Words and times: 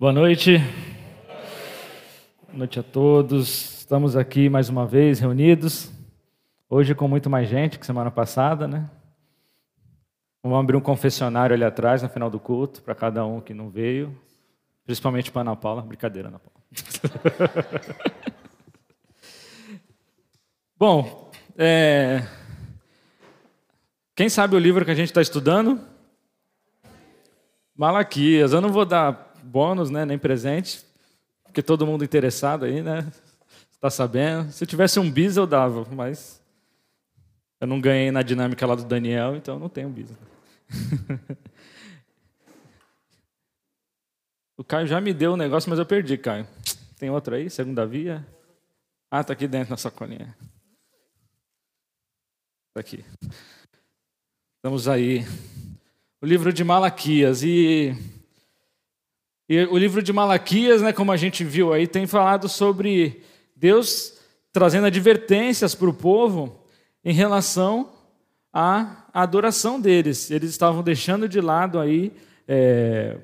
Boa 0.00 0.12
noite. 0.12 0.58
Boa 2.46 2.58
noite 2.58 2.78
a 2.78 2.84
todos. 2.84 3.80
Estamos 3.80 4.14
aqui 4.14 4.48
mais 4.48 4.68
uma 4.68 4.86
vez 4.86 5.18
reunidos. 5.18 5.90
Hoje 6.70 6.94
com 6.94 7.08
muito 7.08 7.28
mais 7.28 7.48
gente 7.48 7.80
que 7.80 7.84
semana 7.84 8.08
passada, 8.08 8.68
né? 8.68 8.88
Vamos 10.40 10.56
abrir 10.56 10.76
um 10.76 10.80
confessionário 10.80 11.52
ali 11.52 11.64
atrás, 11.64 12.00
no 12.00 12.08
final 12.08 12.30
do 12.30 12.38
culto, 12.38 12.80
para 12.80 12.94
cada 12.94 13.26
um 13.26 13.40
que 13.40 13.52
não 13.52 13.70
veio. 13.70 14.16
Principalmente 14.84 15.32
para 15.32 15.40
Ana 15.40 15.56
Paula. 15.56 15.82
Brincadeira, 15.82 16.28
Ana 16.28 16.38
Paula. 16.38 16.62
Bom, 20.78 21.32
é... 21.56 22.24
quem 24.14 24.28
sabe 24.28 24.54
o 24.54 24.60
livro 24.60 24.84
que 24.84 24.92
a 24.92 24.94
gente 24.94 25.08
está 25.08 25.20
estudando? 25.20 25.80
Malaquias. 27.76 28.52
Eu 28.52 28.60
não 28.60 28.68
vou 28.68 28.84
dar 28.84 29.27
bônus, 29.42 29.90
né, 29.90 30.04
nem 30.04 30.18
presente, 30.18 30.84
porque 31.44 31.62
todo 31.62 31.86
mundo 31.86 32.04
interessado 32.04 32.64
aí, 32.64 32.82
né? 32.82 33.10
Está 33.72 33.90
sabendo? 33.90 34.50
Se 34.50 34.66
tivesse 34.66 34.98
um 34.98 35.10
bis 35.10 35.36
eu 35.36 35.46
dava, 35.46 35.86
mas 35.90 36.42
eu 37.60 37.66
não 37.66 37.80
ganhei 37.80 38.10
na 38.10 38.22
dinâmica 38.22 38.66
lá 38.66 38.74
do 38.74 38.84
Daniel, 38.84 39.36
então 39.36 39.58
não 39.58 39.68
tenho 39.68 39.88
bis. 39.88 40.10
o 44.56 44.64
Caio 44.64 44.86
já 44.86 45.00
me 45.00 45.14
deu 45.14 45.32
um 45.32 45.36
negócio, 45.36 45.70
mas 45.70 45.78
eu 45.78 45.86
perdi, 45.86 46.18
Caio. 46.18 46.46
Tem 46.98 47.10
outro 47.10 47.34
aí? 47.34 47.48
Segunda 47.48 47.86
via? 47.86 48.26
Ah, 49.10 49.24
tá 49.24 49.32
aqui 49.32 49.46
dentro 49.48 49.70
na 49.70 49.76
sacolinha. 49.76 50.36
Tá 52.74 52.80
aqui. 52.80 53.04
Estamos 54.56 54.88
aí. 54.88 55.24
O 56.20 56.26
livro 56.26 56.52
de 56.52 56.64
Malaquias 56.64 57.42
e 57.42 57.94
e 59.48 59.64
o 59.64 59.78
livro 59.78 60.02
de 60.02 60.12
Malaquias, 60.12 60.82
né, 60.82 60.92
como 60.92 61.10
a 61.10 61.16
gente 61.16 61.42
viu 61.42 61.72
aí, 61.72 61.86
tem 61.86 62.06
falado 62.06 62.48
sobre 62.48 63.22
Deus 63.56 64.18
trazendo 64.52 64.86
advertências 64.86 65.74
para 65.74 65.88
o 65.88 65.94
povo 65.94 66.64
em 67.02 67.14
relação 67.14 67.90
à 68.52 69.04
adoração 69.14 69.80
deles. 69.80 70.30
Eles 70.30 70.50
estavam 70.50 70.82
deixando 70.82 71.28
de 71.28 71.40
lado 71.40 71.78
aí 71.78 72.12
é, 72.46 73.16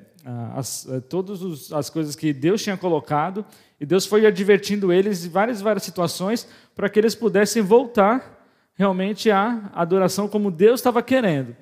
as, 0.55 0.87
é, 0.89 0.99
todas 0.99 1.71
as 1.71 1.89
coisas 1.91 2.15
que 2.15 2.33
Deus 2.33 2.63
tinha 2.63 2.77
colocado 2.77 3.45
e 3.79 3.85
Deus 3.85 4.05
foi 4.05 4.25
advertindo 4.25 4.91
eles 4.91 5.25
em 5.25 5.29
várias 5.29 5.61
várias 5.61 5.83
situações 5.83 6.47
para 6.75 6.89
que 6.89 6.97
eles 6.97 7.13
pudessem 7.13 7.61
voltar 7.61 8.43
realmente 8.73 9.29
à 9.29 9.69
adoração 9.73 10.27
como 10.27 10.49
Deus 10.49 10.79
estava 10.79 11.03
querendo. 11.03 11.55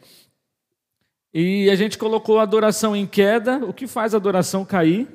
E 1.34 1.70
a 1.70 1.76
gente 1.76 1.98
colocou 1.98 2.38
a 2.38 2.44
adoração 2.44 2.96
em 2.96 3.08
queda. 3.08 3.58
O 3.66 3.74
que 3.74 3.88
faz 3.88 4.14
a 4.14 4.18
adoração 4.18 4.64
cair? 4.64 5.08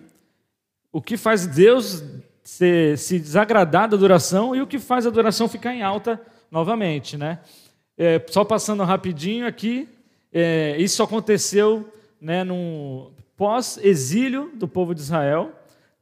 O 0.93 1.01
que 1.01 1.17
faz 1.17 1.47
Deus 1.47 2.03
se, 2.43 2.97
se 2.97 3.19
desagradar 3.21 3.89
da 3.89 3.97
adoração 3.97 4.57
e 4.57 4.61
o 4.61 4.67
que 4.67 4.79
faz 4.79 5.07
a 5.07 5.11
adoração 5.11 5.49
ficar 5.49 5.75
em 5.75 5.83
alta 5.83 6.21
novamente, 6.51 7.17
né? 7.17 7.39
É, 7.97 8.25
só 8.29 8.45
passando 8.45 8.83
rapidinho 8.85 9.47
aqui, 9.47 9.89
é, 10.33 10.77
isso 10.79 11.03
aconteceu 11.03 11.93
né, 12.21 12.43
no 12.43 13.13
pós-exílio 13.37 14.51
do 14.55 14.67
povo 14.67 14.95
de 14.95 15.01
Israel. 15.01 15.53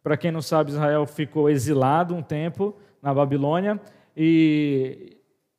Para 0.03 0.17
quem 0.17 0.31
não 0.31 0.41
sabe, 0.41 0.71
Israel 0.71 1.07
ficou 1.07 1.51
exilado 1.51 2.15
um 2.15 2.23
tempo 2.23 2.75
na 3.03 3.13
Babilônia 3.13 3.81
e 4.17 5.17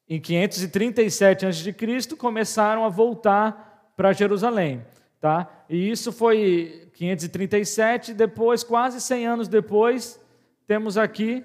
em 0.09 0.19
537 0.19 1.45
a.C. 1.45 2.15
começaram 2.17 2.85
a 2.85 2.89
voltar 2.89 3.66
para 3.97 4.13
Jerusalém. 4.13 4.85
Tá? 5.19 5.65
E 5.67 5.89
isso 5.89 6.11
foi 6.11 6.89
537, 6.93 8.13
depois, 8.13 8.63
quase 8.63 9.01
100 9.01 9.27
anos 9.27 9.47
depois, 9.47 10.19
temos 10.67 10.97
aqui 10.97 11.43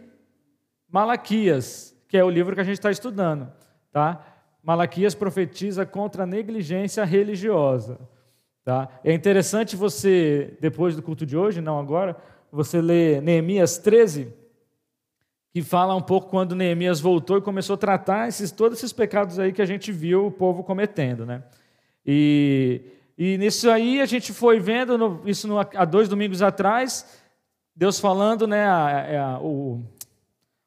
Malaquias, 0.88 1.96
que 2.06 2.18
é 2.18 2.22
o 2.22 2.28
livro 2.28 2.54
que 2.54 2.60
a 2.60 2.64
gente 2.64 2.74
está 2.78 2.90
estudando. 2.90 3.50
Tá? 3.90 4.24
Malaquias 4.62 5.14
profetiza 5.14 5.86
contra 5.86 6.24
a 6.24 6.26
negligência 6.26 7.02
religiosa. 7.04 7.98
Tá? 8.62 8.88
É 9.02 9.12
interessante 9.12 9.74
você, 9.74 10.56
depois 10.60 10.94
do 10.94 11.02
culto 11.02 11.24
de 11.24 11.36
hoje, 11.36 11.62
não 11.62 11.80
agora, 11.80 12.16
você 12.52 12.82
ler 12.82 13.22
Neemias 13.22 13.78
13, 13.78 14.32
que 15.50 15.62
fala 15.62 15.94
um 15.94 16.02
pouco 16.02 16.28
quando 16.28 16.54
Neemias 16.54 17.00
voltou 17.00 17.38
e 17.38 17.42
começou 17.42 17.74
a 17.74 17.78
tratar 17.78 18.28
esses, 18.28 18.50
todos 18.50 18.78
esses 18.78 18.92
pecados 18.92 19.38
aí 19.38 19.52
que 19.52 19.62
a 19.62 19.66
gente 19.66 19.90
viu 19.90 20.26
o 20.26 20.30
povo 20.30 20.62
cometendo. 20.62 21.24
Né? 21.24 21.42
E, 22.04 22.82
e 23.16 23.38
nisso 23.38 23.70
aí 23.70 24.00
a 24.00 24.06
gente 24.06 24.32
foi 24.32 24.58
vendo, 24.58 24.98
no, 24.98 25.22
isso 25.24 25.46
no, 25.46 25.58
há 25.58 25.84
dois 25.84 26.08
domingos 26.08 26.42
atrás, 26.42 27.20
Deus 27.74 27.98
falando, 27.98 28.46
né, 28.46 28.64
a, 28.64 29.34
a, 29.34 29.40
o, 29.40 29.82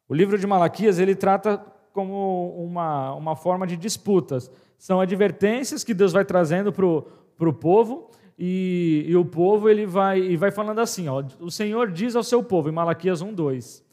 o 0.08 0.14
livro 0.14 0.38
de 0.38 0.48
Malaquias, 0.48 1.00
ele 1.00 1.16
trata 1.16 1.58
como 1.94 2.54
uma, 2.58 3.14
uma 3.14 3.36
forma 3.36 3.66
de 3.66 3.78
disputas. 3.78 4.52
São 4.78 5.00
advertências 5.00 5.84
que 5.84 5.94
Deus 5.94 6.12
vai 6.12 6.26
trazendo 6.26 6.72
para 6.74 6.86
o 7.50 7.54
povo, 7.54 8.12
e, 8.38 9.06
e, 9.08 9.16
o 9.16 9.24
povo 9.24 9.70
ele 9.70 9.86
vai, 9.86 10.20
e 10.20 10.36
vai 10.36 10.52
falando 10.52 10.80
assim: 10.80 11.08
ó, 11.08 11.24
o 11.40 11.50
Senhor 11.50 11.90
diz 11.90 12.16
ao 12.16 12.24
seu 12.24 12.44
povo, 12.44 12.68
em 12.68 12.74
Malaquias 12.74 13.22
1, 13.22 13.34
2: 13.34 13.84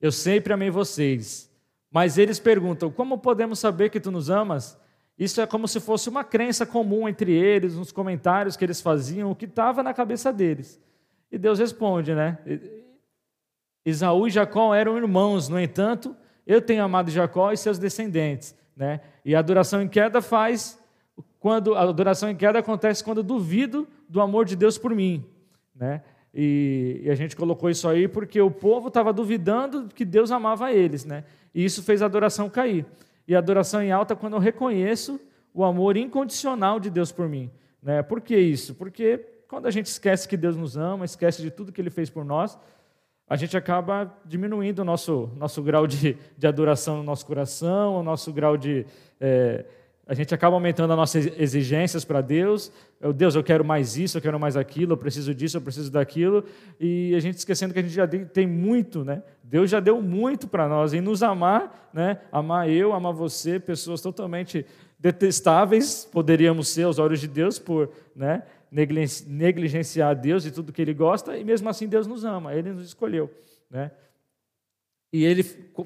Eu 0.00 0.10
sempre 0.10 0.54
amei 0.54 0.70
vocês. 0.70 1.50
Mas 1.90 2.16
eles 2.16 2.38
perguntam: 2.38 2.90
Como 2.90 3.18
podemos 3.18 3.58
saber 3.58 3.90
que 3.90 4.00
tu 4.00 4.10
nos 4.10 4.30
amas? 4.30 4.78
Isso 5.20 5.38
é 5.38 5.46
como 5.46 5.68
se 5.68 5.78
fosse 5.80 6.08
uma 6.08 6.24
crença 6.24 6.64
comum 6.64 7.06
entre 7.06 7.30
eles, 7.30 7.74
nos 7.74 7.92
comentários 7.92 8.56
que 8.56 8.64
eles 8.64 8.80
faziam, 8.80 9.30
o 9.30 9.36
que 9.36 9.44
estava 9.44 9.82
na 9.82 9.92
cabeça 9.92 10.32
deles. 10.32 10.80
E 11.30 11.36
Deus 11.36 11.58
responde, 11.58 12.14
né? 12.14 12.38
Isaú 13.84 14.26
e 14.26 14.30
Jacó 14.30 14.74
eram 14.74 14.96
irmãos, 14.96 15.46
no 15.46 15.60
entanto, 15.60 16.16
eu 16.46 16.62
tenho 16.62 16.82
amado 16.82 17.10
Jacó 17.10 17.52
e 17.52 17.56
seus 17.58 17.78
descendentes, 17.78 18.54
né? 18.74 19.02
E 19.22 19.34
a 19.34 19.40
adoração 19.40 19.82
em 19.82 19.88
queda 19.88 20.22
faz 20.22 20.82
quando 21.38 21.74
a 21.74 21.82
adoração 21.82 22.30
em 22.30 22.34
queda 22.34 22.58
acontece 22.58 23.04
quando 23.04 23.18
eu 23.18 23.24
duvido 23.24 23.86
do 24.08 24.22
amor 24.22 24.46
de 24.46 24.56
Deus 24.56 24.78
por 24.78 24.94
mim, 24.94 25.22
né? 25.74 26.02
E, 26.32 27.02
e 27.04 27.10
a 27.10 27.14
gente 27.14 27.36
colocou 27.36 27.68
isso 27.68 27.86
aí 27.86 28.08
porque 28.08 28.40
o 28.40 28.50
povo 28.50 28.88
estava 28.88 29.12
duvidando 29.12 29.88
que 29.94 30.06
Deus 30.06 30.30
amava 30.30 30.72
eles, 30.72 31.04
né? 31.04 31.24
E 31.54 31.62
isso 31.62 31.82
fez 31.82 32.00
a 32.00 32.06
adoração 32.06 32.48
cair. 32.48 32.86
E 33.26 33.34
adoração 33.34 33.82
em 33.82 33.92
alta 33.92 34.16
quando 34.16 34.34
eu 34.34 34.40
reconheço 34.40 35.20
o 35.52 35.64
amor 35.64 35.96
incondicional 35.96 36.78
de 36.80 36.90
Deus 36.90 37.12
por 37.12 37.28
mim. 37.28 37.50
Né? 37.82 38.02
Por 38.02 38.20
que 38.20 38.36
isso? 38.36 38.74
Porque 38.74 39.18
quando 39.48 39.66
a 39.66 39.70
gente 39.70 39.86
esquece 39.86 40.28
que 40.28 40.36
Deus 40.36 40.56
nos 40.56 40.76
ama, 40.76 41.04
esquece 41.04 41.42
de 41.42 41.50
tudo 41.50 41.72
que 41.72 41.80
Ele 41.80 41.90
fez 41.90 42.08
por 42.08 42.24
nós, 42.24 42.58
a 43.28 43.36
gente 43.36 43.56
acaba 43.56 44.12
diminuindo 44.24 44.80
o 44.80 44.84
nosso, 44.84 45.30
nosso 45.36 45.62
grau 45.62 45.86
de, 45.86 46.18
de 46.36 46.46
adoração 46.46 46.96
no 46.96 47.02
nosso 47.02 47.24
coração, 47.24 47.96
o 47.96 48.02
nosso 48.02 48.32
grau 48.32 48.56
de. 48.56 48.84
É, 49.20 49.64
a 50.10 50.14
gente 50.14 50.34
acaba 50.34 50.56
aumentando 50.56 50.90
as 50.90 50.96
nossas 50.96 51.38
exigências 51.38 52.04
para 52.04 52.20
Deus. 52.20 52.72
Eu, 53.00 53.12
Deus, 53.12 53.36
eu 53.36 53.44
quero 53.44 53.64
mais 53.64 53.96
isso, 53.96 54.18
eu 54.18 54.20
quero 54.20 54.40
mais 54.40 54.56
aquilo, 54.56 54.94
eu 54.94 54.96
preciso 54.96 55.32
disso, 55.32 55.56
eu 55.56 55.60
preciso 55.60 55.88
daquilo. 55.88 56.44
E 56.80 57.14
a 57.14 57.20
gente 57.20 57.36
esquecendo 57.36 57.72
que 57.72 57.78
a 57.78 57.82
gente 57.82 57.94
já 57.94 58.08
tem 58.08 58.44
muito, 58.44 59.04
né? 59.04 59.22
Deus 59.44 59.70
já 59.70 59.78
deu 59.78 60.02
muito 60.02 60.48
para 60.48 60.68
nós. 60.68 60.92
E 60.92 61.00
nos 61.00 61.22
amar, 61.22 61.88
né? 61.94 62.18
Amar 62.32 62.68
eu, 62.68 62.92
amar 62.92 63.12
você, 63.12 63.60
pessoas 63.60 64.00
totalmente 64.00 64.66
detestáveis, 64.98 66.04
poderíamos 66.10 66.66
ser 66.66 66.82
aos 66.82 66.98
olhos 66.98 67.20
de 67.20 67.28
Deus 67.28 67.60
por 67.60 67.88
né, 68.14 68.42
negligenciar 68.72 70.16
Deus 70.16 70.44
e 70.44 70.50
tudo 70.50 70.72
que 70.72 70.82
Ele 70.82 70.92
gosta, 70.92 71.38
e 71.38 71.44
mesmo 71.44 71.68
assim 71.68 71.86
Deus 71.86 72.08
nos 72.08 72.24
ama, 72.24 72.52
Ele 72.52 72.72
nos 72.72 72.84
escolheu. 72.84 73.30
Né? 73.70 73.92
E 75.12 75.24
ele 75.24 75.42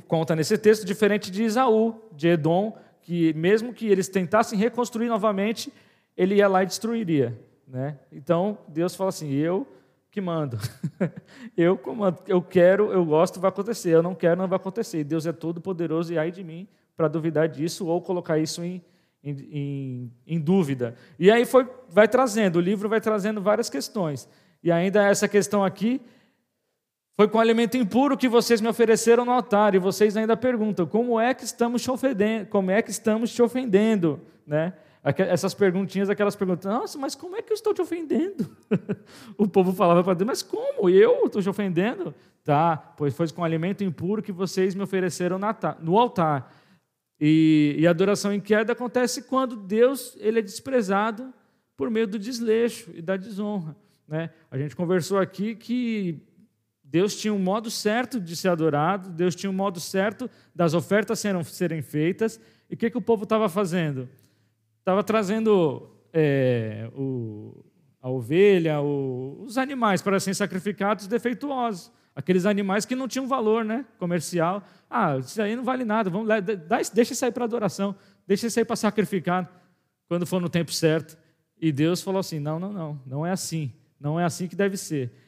conta 0.07 0.37
nesse 0.37 0.59
texto, 0.59 0.85
diferente 0.85 1.31
de 1.31 1.45
Isaú, 1.45 1.95
de 2.13 2.29
Edom, 2.29 2.77
que 3.05 3.33
mesmo 3.35 3.73
que 3.73 3.87
eles 3.87 4.09
tentassem 4.09 4.59
reconstruir 4.59 5.09
novamente, 5.09 5.73
ele 6.17 6.37
ia 6.37 6.49
lá 6.49 6.63
e 6.63 6.67
destruiria. 6.67 7.39
Né? 7.69 7.99
Então, 8.11 8.59
Deus 8.67 8.97
fala 8.97 9.11
assim: 9.11 9.31
eu 9.33 9.69
que 10.11 10.21
mando. 10.21 10.59
eu 11.57 11.77
comando. 11.77 12.19
Eu 12.27 12.41
quero, 12.41 12.93
eu 12.93 13.05
gosto, 13.05 13.39
vai 13.39 13.51
acontecer. 13.51 13.91
Eu 13.91 14.03
não 14.03 14.15
quero, 14.15 14.41
não 14.41 14.49
vai 14.49 14.57
acontecer. 14.57 15.05
Deus 15.05 15.27
é 15.27 15.33
todo 15.33 15.61
poderoso 15.61 16.13
e 16.13 16.19
ai 16.19 16.31
de 16.31 16.43
mim 16.43 16.67
para 16.97 17.09
duvidar 17.09 17.49
disso 17.49 17.87
ou 17.87 18.01
colocar 18.01 18.39
isso 18.39 18.63
em, 18.63 18.81
em, 19.23 19.33
em, 19.51 20.13
em, 20.27 20.41
dúvida. 20.41 20.95
E 21.19 21.31
aí 21.31 21.45
foi, 21.45 21.69
vai 21.89 22.07
trazendo, 22.07 22.57
o 22.57 22.61
livro 22.61 22.89
vai 22.89 23.01
trazendo 23.01 23.41
várias 23.41 23.69
questões. 23.69 24.29
E 24.63 24.71
ainda 24.71 25.05
essa 25.05 25.27
questão 25.27 25.65
aqui 25.65 26.01
foi 27.17 27.29
com 27.29 27.39
alimento 27.39 27.77
impuro 27.77 28.17
que 28.17 28.29
vocês 28.29 28.61
me 28.61 28.69
ofereceram 28.69 29.25
no 29.25 29.31
altar, 29.31 29.75
e 29.75 29.79
vocês 29.79 30.17
ainda 30.17 30.37
perguntam: 30.37 30.87
como 30.87 31.21
é 31.21 31.33
que 31.33 31.45
estamos 31.45 31.83
te 31.83 31.91
ofendendo? 31.91 32.47
Como 32.47 32.71
é 32.71 32.83
que 32.83 32.91
estamos 32.91 33.33
te 33.33 33.41
ofendendo? 33.41 34.21
Né? 34.47 34.73
Essas 35.19 35.53
perguntinhas, 35.53 36.09
aquelas 36.09 36.35
perguntas, 36.35 36.65
nossa, 36.65 36.99
mas 36.99 37.15
como 37.15 37.37
é 37.37 37.43
que 37.43 37.53
eu 37.53 37.55
estou 37.55 37.75
te 37.75 37.83
ofendendo? 37.83 38.51
o 39.37 39.47
povo 39.47 39.71
falava 39.73 40.03
para 40.03 40.15
Deus, 40.15 40.27
mas 40.27 40.43
como? 40.43 40.89
Eu 40.89 41.27
estou 41.27 41.43
te 41.43 41.49
ofendendo? 41.49 42.15
Tá, 42.43 42.77
pois 42.77 43.15
foi 43.15 43.29
com 43.31 43.45
alimento 43.45 43.85
impuro 43.85 44.23
que 44.23 44.33
vocês 44.33 44.75
me 44.75 44.83
ofereceram 44.83 45.39
no 45.81 45.99
altar. 45.99 46.53
E, 47.21 47.77
e 47.79 47.87
a 47.87 47.91
adoração 47.91 48.33
em 48.33 48.41
queda 48.41 48.73
acontece 48.73 49.23
quando 49.23 49.57
Deus 49.57 50.17
ele 50.19 50.41
é 50.41 50.43
desprezado 50.43 51.33
por 51.77 51.91
meio 51.91 52.07
do 52.07 52.19
desleixo 52.19 52.91
e 52.95 53.01
da 53.01 53.17
desonra. 53.17 53.77
Né? 54.09 54.31
A 54.51 54.59
gente 54.59 54.75
conversou 54.75 55.19
aqui 55.19 55.55
que 55.55 56.23
Deus 56.95 57.17
tinha 57.17 57.35
um 57.35 57.41
modo 57.41 57.73
certo 57.73 58.21
de 58.21 58.37
ser 58.37 58.51
adorado, 58.51 59.11
Deus 59.11 59.35
tinha 59.35 59.51
um 59.51 59.53
modo 59.53 59.81
certo 59.81 60.31
das 60.55 60.75
ofertas 60.75 61.19
serem, 61.19 61.43
serem 61.43 61.83
feitas. 61.83 62.39
E 62.71 62.75
o 62.75 62.77
que, 62.77 62.89
que 62.89 62.97
o 62.97 63.01
povo 63.01 63.25
estava 63.25 63.49
fazendo? 63.49 64.09
Estava 64.79 65.03
trazendo 65.03 65.91
é, 66.13 66.89
o, 66.95 67.65
a 68.01 68.09
ovelha, 68.09 68.81
o, 68.81 69.43
os 69.43 69.59
animais 69.59 70.03
para 70.03 70.21
serem 70.21 70.35
sacrificados 70.35 71.09
defeituosos. 71.09 71.91
Aqueles 72.15 72.47
animais 72.47 72.85
que 72.85 72.95
não 72.95 73.09
tinham 73.09 73.27
valor 73.27 73.65
né, 73.65 73.85
comercial. 73.99 74.63
Ah, 74.89 75.19
isso 75.19 75.43
aí 75.43 75.57
não 75.57 75.65
vale 75.65 75.85
nada, 75.85 76.09
vamos, 76.09 76.29
deixa 76.95 77.13
isso 77.13 77.25
aí 77.25 77.33
para 77.33 77.45
adoração, 77.45 77.97
deixa 78.25 78.47
isso 78.47 78.57
aí 78.61 78.65
para 78.65 78.77
sacrificar 78.77 79.51
quando 80.07 80.25
for 80.25 80.41
no 80.41 80.49
tempo 80.49 80.73
certo. 80.73 81.19
E 81.61 81.73
Deus 81.73 82.01
falou 82.03 82.21
assim: 82.21 82.39
não, 82.39 82.61
não, 82.61 82.73
não, 82.73 83.01
não 83.05 83.27
é 83.27 83.33
assim, 83.33 83.73
não 83.99 84.21
é 84.21 84.25
assim 84.25 84.47
que 84.47 84.55
deve 84.55 84.77
ser. 84.77 85.24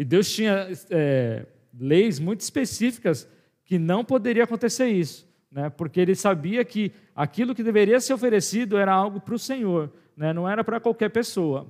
E 0.00 0.04
Deus 0.04 0.32
tinha 0.32 0.66
é, 0.88 1.44
leis 1.78 2.18
muito 2.18 2.40
específicas 2.40 3.28
que 3.66 3.78
não 3.78 4.02
poderia 4.02 4.44
acontecer 4.44 4.86
isso, 4.86 5.28
né? 5.50 5.68
porque 5.68 6.00
ele 6.00 6.14
sabia 6.14 6.64
que 6.64 6.90
aquilo 7.14 7.54
que 7.54 7.62
deveria 7.62 8.00
ser 8.00 8.14
oferecido 8.14 8.78
era 8.78 8.94
algo 8.94 9.20
para 9.20 9.34
o 9.34 9.38
Senhor, 9.38 9.92
né? 10.16 10.32
não 10.32 10.48
era 10.48 10.64
para 10.64 10.80
qualquer 10.80 11.10
pessoa. 11.10 11.66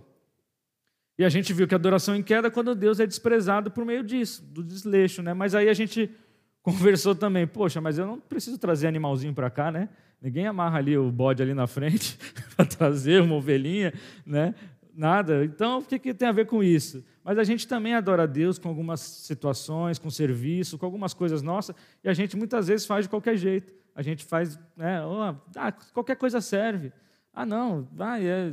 E 1.19 1.25
a 1.25 1.29
gente 1.29 1.53
viu 1.53 1.67
que 1.67 1.75
a 1.75 1.77
adoração 1.77 2.15
em 2.15 2.23
queda 2.23 2.47
é 2.47 2.51
quando 2.53 2.73
Deus 2.73 3.01
é 3.01 3.07
desprezado 3.07 3.69
por 3.69 3.85
meio 3.85 4.05
disso, 4.05 4.45
do 4.45 4.63
desleixo, 4.63 5.25
né? 5.25 5.35
Mas 5.35 5.53
aí 5.57 5.69
a 5.69 5.75
gente 5.75 6.09
conversou 6.63 7.17
também, 7.17 7.49
poxa, 7.49 7.81
mas 7.81 7.99
eu 7.99 8.07
não 8.07 8.21
preciso 8.21 8.59
trazer 8.59 8.87
animalzinho 8.87 9.35
para 9.35 9.51
cá, 9.51 9.73
né? 9.73 9.89
Ninguém 10.23 10.47
amarra 10.47 10.79
ali 10.79 10.97
o 10.97 11.11
bode 11.11 11.43
ali 11.43 11.53
na 11.53 11.67
frente 11.67 12.17
para 12.55 12.65
trazer 12.65 13.23
uma 13.23 13.35
ovelhinha, 13.35 13.93
né? 14.25 14.55
Nada. 14.95 15.45
Então, 15.45 15.81
o 15.81 15.83
que, 15.85 15.99
que 15.99 16.15
tem 16.15 16.29
a 16.29 16.33
ver 16.33 16.47
com 16.47 16.63
isso? 16.63 17.05
Mas 17.31 17.39
a 17.39 17.45
gente 17.45 17.69
também 17.69 17.95
adora 17.95 18.25
a 18.25 18.27
Deus 18.27 18.59
com 18.59 18.69
algumas 18.69 18.99
situações, 18.99 20.01
com 20.01 20.11
serviço, 20.11 20.77
com 20.77 20.85
algumas 20.85 21.15
coisas 21.15 21.43
nossas, 21.43 21.77
e 22.03 22.09
a 22.09 22.13
gente 22.13 22.37
muitas 22.37 22.67
vezes 22.67 22.85
faz 22.85 23.05
de 23.05 23.09
qualquer 23.09 23.37
jeito. 23.37 23.73
A 23.95 24.03
gente 24.03 24.25
faz, 24.25 24.59
né? 24.77 25.01
Oh, 25.07 25.37
ah, 25.55 25.71
qualquer 25.95 26.17
coisa 26.17 26.41
serve. 26.41 26.93
Ah, 27.33 27.47
não, 27.47 27.87
vai, 27.93 28.27
é, 28.27 28.53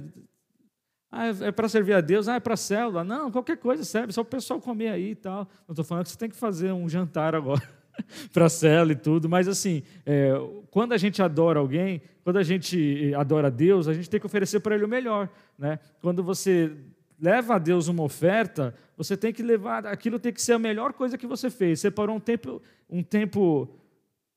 ah, 1.12 1.26
é, 1.26 1.52
para 1.52 1.68
servir 1.68 1.94
a 1.94 2.02
Deus? 2.02 2.28
Ah, 2.28 2.36
é 2.36 2.40
para 2.40 2.54
a 2.54 2.56
célula? 2.56 3.04
Não, 3.04 3.32
qualquer 3.32 3.58
coisa 3.58 3.84
serve, 3.84 4.14
só 4.14 4.22
o 4.22 4.26
pessoal 4.26 4.62
comer 4.62 4.90
aí 4.90 5.10
e 5.10 5.16
tal. 5.16 5.50
Não 5.68 5.74
estou 5.74 5.84
falando 5.84 6.04
que 6.04 6.12
você 6.12 6.18
tem 6.20 6.30
que 6.30 6.36
fazer 6.36 6.72
um 6.72 6.88
jantar 6.88 7.34
agora 7.34 7.68
para 8.32 8.46
a 8.46 8.50
célula 8.50 8.92
e 8.92 8.96
tudo, 8.96 9.28
mas 9.28 9.48
assim, 9.48 9.82
é, 10.06 10.34
quando 10.70 10.94
a 10.94 10.98
gente 10.98 11.20
adora 11.20 11.60
alguém, 11.60 12.00
quando 12.24 12.38
a 12.38 12.44
gente 12.44 13.12
adora 13.18 13.48
a 13.48 13.50
Deus, 13.50 13.88
a 13.88 13.94
gente 13.96 14.08
tem 14.08 14.20
que 14.20 14.28
oferecer 14.28 14.60
para 14.60 14.76
Ele 14.76 14.86
o 14.86 14.88
melhor. 14.88 15.28
Né? 15.58 15.80
Quando 16.00 16.22
você 16.22 16.72
leva 17.20 17.56
a 17.56 17.60
Deus 17.60 17.88
uma 17.88 18.04
oferta, 18.04 18.74
você 18.96 19.18
tem 19.18 19.34
que 19.34 19.44
levar, 19.44 19.86
aquilo 19.86 20.20
tem 20.20 20.34
que 20.34 20.42
ser 20.42 20.54
a 20.54 20.60
melhor 20.60 20.94
coisa 20.94 21.18
que 21.18 21.28
você 21.28 21.50
fez. 21.50 21.80
Separou 21.80 22.16
um 22.16 22.20
tempo, 22.20 22.62
um 22.90 23.04
tempo 23.04 23.70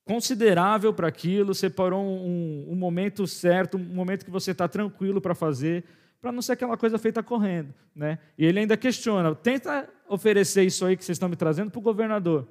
considerável 0.03 0.93
para 0.93 1.07
aquilo, 1.07 1.53
separou 1.53 2.03
um, 2.03 2.67
um 2.69 2.75
momento 2.75 3.27
certo, 3.27 3.77
um 3.77 3.83
momento 3.83 4.25
que 4.25 4.31
você 4.31 4.51
está 4.51 4.67
tranquilo 4.67 5.21
para 5.21 5.35
fazer 5.35 5.83
para 6.21 6.31
não 6.31 6.41
ser 6.41 6.53
aquela 6.53 6.77
coisa 6.77 6.97
feita 6.99 7.23
correndo. 7.23 7.73
Né? 7.95 8.19
E 8.37 8.45
ele 8.45 8.59
ainda 8.59 8.77
questiona: 8.77 9.33
tenta 9.33 9.89
oferecer 10.07 10.63
isso 10.63 10.85
aí 10.85 10.95
que 10.95 11.03
vocês 11.03 11.15
estão 11.15 11.27
me 11.27 11.35
trazendo 11.35 11.71
para 11.71 11.79
o 11.79 11.81
governador, 11.81 12.47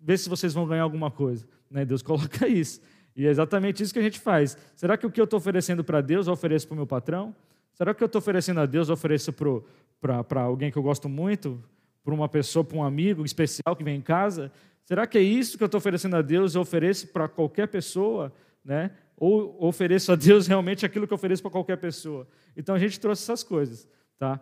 ver 0.00 0.18
se 0.18 0.28
vocês 0.28 0.52
vão 0.52 0.66
ganhar 0.66 0.82
alguma 0.82 1.10
coisa. 1.10 1.46
Né? 1.70 1.84
Deus 1.84 2.02
coloca 2.02 2.48
isso. 2.48 2.80
E 3.16 3.26
é 3.26 3.30
exatamente 3.30 3.80
isso 3.80 3.92
que 3.92 4.00
a 4.00 4.02
gente 4.02 4.18
faz. 4.18 4.58
Será 4.74 4.96
que 4.96 5.06
o 5.06 5.10
que 5.10 5.20
eu 5.20 5.24
estou 5.24 5.38
oferecendo 5.38 5.84
para 5.84 6.00
Deus, 6.00 6.26
eu 6.26 6.32
ofereço 6.32 6.66
para 6.66 6.74
o 6.74 6.76
meu 6.76 6.86
patrão? 6.86 7.34
Será 7.74 7.92
que 7.92 8.02
eu 8.02 8.06
estou 8.06 8.18
oferecendo 8.18 8.60
a 8.60 8.66
Deus, 8.66 8.88
eu 8.88 8.94
ofereço 8.94 9.32
para 10.00 10.40
alguém 10.40 10.70
que 10.70 10.78
eu 10.78 10.82
gosto 10.82 11.08
muito? 11.08 11.62
Para 12.02 12.14
uma 12.14 12.28
pessoa, 12.28 12.64
para 12.64 12.78
um 12.78 12.84
amigo 12.84 13.24
especial 13.24 13.76
que 13.76 13.84
vem 13.84 13.96
em 13.96 14.02
casa? 14.02 14.50
Será 14.84 15.06
que 15.06 15.18
é 15.18 15.22
isso 15.22 15.58
que 15.58 15.62
eu 15.62 15.66
estou 15.66 15.78
oferecendo 15.78 16.16
a 16.16 16.22
Deus, 16.22 16.54
eu 16.54 16.60
ofereço 16.60 17.08
para 17.08 17.28
qualquer 17.28 17.68
pessoa? 17.68 18.32
Né? 18.64 18.90
ou 19.16 19.56
ofereço 19.64 20.12
a 20.12 20.16
Deus 20.16 20.46
realmente 20.46 20.84
aquilo 20.84 21.06
que 21.06 21.12
eu 21.12 21.16
ofereço 21.16 21.42
para 21.42 21.50
qualquer 21.50 21.76
pessoa. 21.76 22.26
Então 22.56 22.74
a 22.74 22.78
gente 22.78 22.98
trouxe 22.98 23.22
essas 23.22 23.42
coisas, 23.42 23.88
tá? 24.18 24.40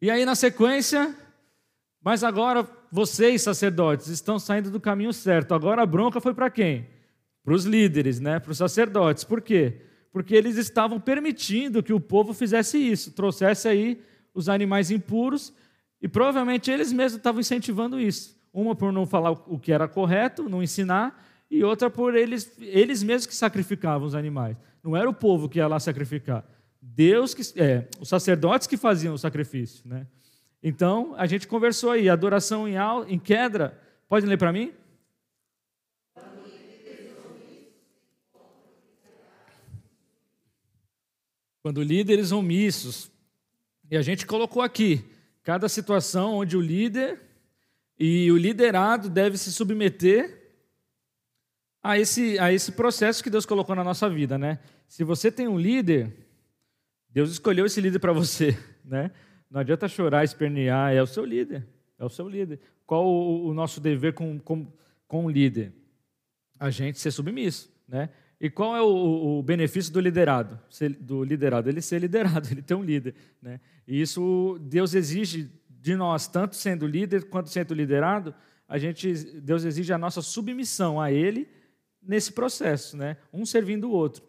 E 0.00 0.10
aí 0.10 0.24
na 0.24 0.34
sequência, 0.34 1.14
mas 2.00 2.22
agora 2.22 2.68
vocês 2.90 3.42
sacerdotes 3.42 4.08
estão 4.08 4.38
saindo 4.38 4.70
do 4.70 4.80
caminho 4.80 5.12
certo. 5.12 5.52
Agora 5.52 5.82
a 5.82 5.86
bronca 5.86 6.20
foi 6.20 6.32
para 6.32 6.48
quem? 6.48 6.88
Para 7.42 7.54
os 7.54 7.64
líderes, 7.64 8.20
né? 8.20 8.38
Para 8.38 8.52
os 8.52 8.58
sacerdotes. 8.58 9.24
Por 9.24 9.40
quê? 9.40 9.82
Porque 10.18 10.34
eles 10.34 10.56
estavam 10.56 10.98
permitindo 10.98 11.80
que 11.80 11.92
o 11.92 12.00
povo 12.00 12.34
fizesse 12.34 12.76
isso, 12.76 13.12
trouxesse 13.12 13.68
aí 13.68 14.02
os 14.34 14.48
animais 14.48 14.90
impuros 14.90 15.52
e 16.02 16.08
provavelmente 16.08 16.72
eles 16.72 16.92
mesmos 16.92 17.18
estavam 17.18 17.40
incentivando 17.40 18.00
isso. 18.00 18.36
Uma 18.52 18.74
por 18.74 18.92
não 18.92 19.06
falar 19.06 19.30
o 19.30 19.60
que 19.60 19.70
era 19.70 19.86
correto, 19.86 20.48
não 20.48 20.60
ensinar, 20.60 21.24
e 21.48 21.62
outra 21.62 21.88
por 21.88 22.16
eles, 22.16 22.52
eles 22.58 23.00
mesmos 23.00 23.26
que 23.26 23.34
sacrificavam 23.36 24.08
os 24.08 24.16
animais. 24.16 24.56
Não 24.82 24.96
era 24.96 25.08
o 25.08 25.14
povo 25.14 25.48
que 25.48 25.60
ia 25.60 25.68
lá 25.68 25.78
sacrificar. 25.78 26.44
Deus 26.82 27.32
que 27.32 27.42
é, 27.56 27.86
os 28.00 28.08
sacerdotes 28.08 28.66
que 28.66 28.76
faziam 28.76 29.14
o 29.14 29.18
sacrifício, 29.18 29.88
né? 29.88 30.04
Então, 30.60 31.14
a 31.16 31.26
gente 31.26 31.46
conversou 31.46 31.92
aí, 31.92 32.08
adoração 32.08 32.66
em, 32.66 32.74
em 33.06 33.20
queda. 33.20 33.78
Pode 34.08 34.26
ler 34.26 34.36
para 34.36 34.52
mim? 34.52 34.72
Quando 41.62 41.82
líderes 41.82 42.32
omissos. 42.32 43.10
E 43.90 43.96
a 43.96 44.02
gente 44.02 44.26
colocou 44.26 44.62
aqui 44.62 45.04
cada 45.42 45.68
situação 45.68 46.34
onde 46.34 46.56
o 46.56 46.60
líder 46.60 47.20
e 47.98 48.30
o 48.30 48.36
liderado 48.36 49.08
deve 49.08 49.36
se 49.36 49.52
submeter 49.52 50.38
a 51.82 51.98
esse, 51.98 52.38
a 52.38 52.52
esse 52.52 52.72
processo 52.72 53.22
que 53.22 53.30
Deus 53.30 53.46
colocou 53.46 53.74
na 53.74 53.82
nossa 53.82 54.08
vida, 54.08 54.36
né? 54.36 54.58
Se 54.86 55.02
você 55.02 55.32
tem 55.32 55.48
um 55.48 55.58
líder, 55.58 56.12
Deus 57.08 57.30
escolheu 57.30 57.66
esse 57.66 57.80
líder 57.80 57.98
para 57.98 58.12
você, 58.12 58.56
né? 58.84 59.10
Não 59.50 59.60
adianta 59.60 59.88
chorar, 59.88 60.24
espernear, 60.24 60.92
é 60.92 61.02
o 61.02 61.06
seu 61.06 61.24
líder, 61.24 61.66
é 61.98 62.04
o 62.04 62.10
seu 62.10 62.28
líder. 62.28 62.60
Qual 62.86 63.06
o, 63.06 63.48
o 63.48 63.54
nosso 63.54 63.80
dever 63.80 64.12
com, 64.12 64.38
com, 64.38 64.70
com 65.06 65.24
o 65.24 65.30
líder? 65.30 65.72
A 66.60 66.70
gente 66.70 66.98
ser 66.98 67.10
submisso, 67.10 67.72
né? 67.86 68.10
E 68.40 68.48
qual 68.48 68.76
é 68.76 68.82
o, 68.82 69.38
o 69.38 69.42
benefício 69.42 69.92
do 69.92 70.00
liderado? 70.00 70.58
Do 71.00 71.24
liderado, 71.24 71.68
ele 71.68 71.80
ser 71.80 72.00
liderado, 72.00 72.48
ele 72.52 72.62
ter 72.62 72.74
um 72.74 72.82
líder, 72.82 73.14
né? 73.42 73.60
E 73.86 74.00
isso 74.00 74.58
Deus 74.60 74.94
exige 74.94 75.50
de 75.68 75.96
nós, 75.96 76.26
tanto 76.26 76.54
sendo 76.56 76.86
líder 76.86 77.24
quanto 77.24 77.50
sendo 77.50 77.74
liderado, 77.74 78.34
a 78.68 78.78
gente 78.78 79.12
Deus 79.40 79.64
exige 79.64 79.92
a 79.92 79.98
nossa 79.98 80.20
submissão 80.20 81.00
a 81.00 81.10
ele 81.10 81.48
nesse 82.02 82.32
processo, 82.32 82.96
né? 82.96 83.16
um 83.32 83.44
servindo 83.44 83.88
o 83.88 83.92
outro. 83.92 84.22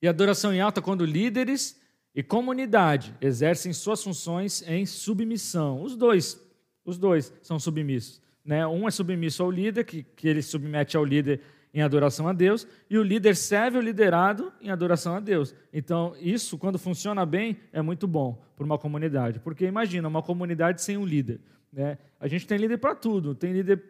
E 0.00 0.08
adoração 0.08 0.52
em 0.52 0.60
alta 0.60 0.80
quando 0.80 1.04
líderes 1.04 1.80
e 2.14 2.22
comunidade 2.22 3.14
exercem 3.20 3.72
suas 3.72 4.02
funções 4.02 4.62
em 4.66 4.86
submissão. 4.86 5.82
Os 5.82 5.96
dois, 5.96 6.40
os 6.84 6.98
dois 6.98 7.32
são 7.42 7.58
submissos. 7.58 8.22
Né? 8.44 8.66
Um 8.66 8.86
é 8.86 8.90
submisso 8.90 9.42
ao 9.42 9.50
líder, 9.50 9.84
que, 9.84 10.02
que 10.02 10.28
ele 10.28 10.42
submete 10.42 10.96
ao 10.96 11.04
líder 11.04 11.40
em 11.74 11.82
adoração 11.82 12.28
a 12.28 12.32
Deus, 12.32 12.66
e 12.88 12.96
o 12.96 13.02
líder 13.02 13.34
serve 13.34 13.76
o 13.76 13.80
liderado 13.80 14.52
em 14.60 14.70
adoração 14.70 15.16
a 15.16 15.20
Deus. 15.20 15.54
Então, 15.72 16.14
isso, 16.20 16.56
quando 16.56 16.78
funciona 16.78 17.26
bem, 17.26 17.58
é 17.72 17.82
muito 17.82 18.06
bom 18.06 18.40
para 18.54 18.64
uma 18.64 18.78
comunidade. 18.78 19.40
Porque 19.40 19.66
imagina, 19.66 20.06
uma 20.06 20.22
comunidade 20.22 20.80
sem 20.80 20.96
um 20.96 21.04
líder. 21.04 21.40
Né? 21.72 21.98
A 22.20 22.28
gente 22.28 22.46
tem 22.46 22.56
líder 22.56 22.78
para 22.78 22.94
tudo, 22.94 23.34
tem 23.34 23.52
líder 23.52 23.82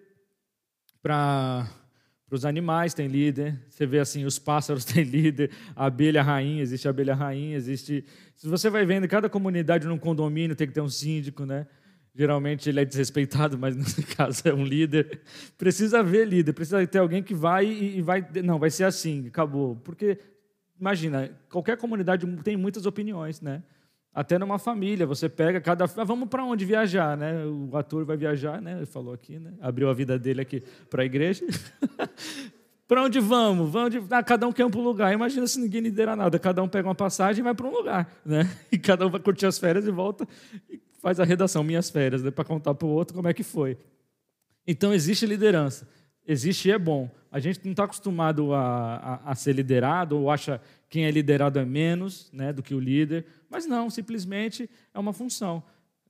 para 1.03 1.69
os 2.31 2.47
animais 2.47 2.95
tem 2.95 3.07
líder, 3.07 3.61
você 3.69 3.87
vê 3.87 4.01
assim, 4.01 4.25
os 4.25 4.39
pássaros 4.39 4.83
têm 4.87 5.05
líder, 5.05 5.51
a 5.77 5.87
abelha 5.87 6.23
rainha, 6.23 6.63
existe 6.63 6.89
a 6.89 6.91
abelha 6.91 7.15
rainha, 7.15 7.55
existe. 7.55 8.05
Se 8.35 8.49
você 8.49 8.71
vai 8.71 8.87
vendo, 8.87 9.07
cada 9.07 9.29
comunidade 9.29 9.87
num 9.87 9.99
condomínio 9.99 10.57
tem 10.57 10.67
que 10.67 10.73
ter 10.73 10.81
um 10.81 10.89
síndico, 10.89 11.45
né? 11.45 11.67
Geralmente 12.17 12.69
ele 12.69 12.79
é 12.79 12.85
desrespeitado, 12.85 13.59
mas 13.59 13.75
nesse 13.75 14.03
caso 14.15 14.43
é 14.47 14.55
um 14.55 14.65
líder. 14.65 15.21
Precisa 15.59 15.99
haver 15.99 16.29
líder, 16.29 16.53
precisa 16.53 16.87
ter 16.87 16.99
alguém 16.99 17.23
que 17.23 17.35
vai 17.35 17.67
e 17.67 18.01
vai. 18.01 18.25
Não, 18.45 18.59
vai 18.59 18.71
ser 18.71 18.85
assim, 18.85 19.27
acabou. 19.27 19.77
Porque, 19.77 20.19
imagina, 20.79 21.31
qualquer 21.51 21.77
comunidade 21.77 22.25
tem 22.45 22.57
muitas 22.57 22.87
opiniões, 22.87 23.41
né? 23.41 23.65
Até 24.15 24.39
numa 24.39 24.61
família, 24.61 25.05
você 25.05 25.29
pega 25.29 25.61
cada. 25.61 25.87
Ah, 25.87 26.05
vamos 26.05 26.29
para 26.29 26.45
onde 26.45 26.65
viajar, 26.65 27.17
né? 27.17 27.45
O 27.47 27.77
ator 27.77 28.05
vai 28.05 28.17
viajar, 28.17 28.63
né? 28.63 28.77
Ele 28.77 28.87
falou 28.87 29.13
aqui, 29.13 29.41
né? 29.41 29.53
Abriu 29.61 29.91
a 29.91 29.93
vida 29.93 30.17
dele 30.17 30.41
aqui 30.41 30.63
para 30.89 31.03
a 31.03 31.05
igreja. 31.05 31.45
para 32.87 33.03
onde 33.03 33.19
vamos? 33.19 33.69
vamos 33.69 34.13
ah, 34.13 34.23
cada 34.23 34.47
um 34.47 34.53
quer 34.53 34.65
um 34.65 34.71
para 34.71 34.81
lugar. 34.81 35.13
Imagina 35.13 35.49
se 35.49 35.59
ninguém 35.59 35.81
lidera 35.81 36.15
nada. 36.15 36.39
Cada 36.39 36.63
um 36.63 36.69
pega 36.69 36.87
uma 36.87 36.95
passagem 36.95 37.41
e 37.41 37.43
vai 37.43 37.57
para 37.57 37.67
um 37.67 37.73
lugar, 37.73 38.09
né? 38.25 38.49
E 38.71 38.79
cada 38.79 39.05
um 39.05 39.11
vai 39.11 39.19
curtir 39.19 39.47
as 39.47 39.59
férias 39.59 39.85
e 39.85 39.91
volta 39.91 40.29
e 40.71 40.84
faz 41.05 41.21
a 41.21 41.25
redação, 41.25 41.63
minhas 41.63 41.91
férias, 41.91 42.23
né? 42.23 42.31
para 42.31 42.45
contar 42.45 42.75
para 42.75 42.89
o 42.89 42.91
outro 42.91 43.15
como 43.15 43.29
é 43.29 43.35
que 43.35 43.43
foi. 43.43 43.77
Então 44.67 44.91
existe 44.91 45.27
liderança. 45.27 45.87
existe 46.27 46.67
e 46.67 46.73
é 46.73 46.79
bom. 46.79 47.11
A 47.31 47.39
gente 47.39 47.61
não 47.63 47.73
está 47.73 47.85
acostumado 47.85 48.55
a, 48.55 48.97
a, 48.97 49.33
a, 49.33 49.35
ser 49.35 49.53
liderado 49.53 50.19
ou 50.19 50.31
acha 50.31 50.63
quem 50.89 51.05
é 51.05 51.11
liderado 51.11 51.59
é 51.59 51.65
menos 51.67 52.31
né, 52.33 52.55
do 52.55 52.63
que 52.63 52.75
o 52.75 52.81
líder, 52.81 53.27
mas 53.51 53.67
não, 53.67 53.91
simplesmente 53.91 54.71
é 54.95 54.99
uma 54.99 55.13
função. 55.13 55.63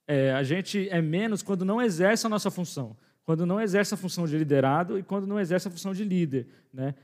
É, 0.06 0.32
a 0.32 0.44
gente 0.44 0.88
é 0.88 1.02
menos 1.02 1.42
quando 1.42 1.64
não 1.64 1.82
exerce 1.82 2.24
a 2.24 2.28
nossa 2.28 2.48
função, 2.48 2.96
quando 3.24 3.44
não 3.44 3.60
exerce 3.60 3.94
a 3.94 3.96
função 3.96 4.28
de 4.28 4.38
liderado 4.38 4.96
e 4.96 5.02
quando 5.02 5.26
não 5.26 5.40
exerce 5.40 5.66
a 5.66 5.72
função 5.72 5.92
de 5.92 6.04
líder, 6.04 6.46
né, 6.72 6.94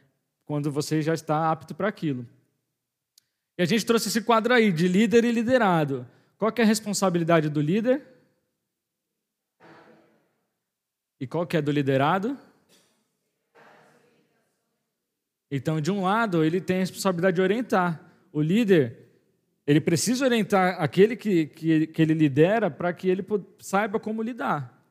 quando 0.45 0.71
você 0.71 1.03
já 1.03 1.13
está 1.13 1.51
apto 1.51 1.75
para 1.75 1.89
aquilo. 1.89 2.25
E 3.59 3.63
a 3.63 3.67
gente 3.67 3.85
trouxe 3.85 4.11
esse 4.11 4.21
quadro 4.21 4.55
aí 4.55 4.71
de 4.71 4.87
líder 4.87 5.25
e 5.25 5.33
liderado. 5.33 6.07
Qual 6.41 6.51
é 6.57 6.63
a 6.63 6.65
responsabilidade 6.65 7.51
do 7.51 7.61
líder? 7.61 8.03
E 11.21 11.27
qual 11.27 11.47
que 11.47 11.55
é 11.55 11.61
do 11.61 11.71
liderado? 11.71 12.39
Então, 15.51 15.83
de 15.83 15.91
um 15.91 16.03
lado, 16.05 16.43
ele 16.43 16.59
tem 16.59 16.77
a 16.77 16.81
responsabilidade 16.81 17.35
de 17.35 17.43
orientar. 17.43 18.11
O 18.33 18.41
líder, 18.41 19.11
ele 19.67 19.83
precisa 19.83 20.25
orientar 20.25 20.81
aquele 20.81 21.15
que, 21.15 21.45
que, 21.49 21.87
que 21.89 22.01
ele 22.01 22.15
lidera 22.15 22.71
para 22.71 22.91
que 22.95 23.11
ele 23.11 23.23
saiba 23.59 24.01
como 24.01 24.23
lidar. 24.23 24.83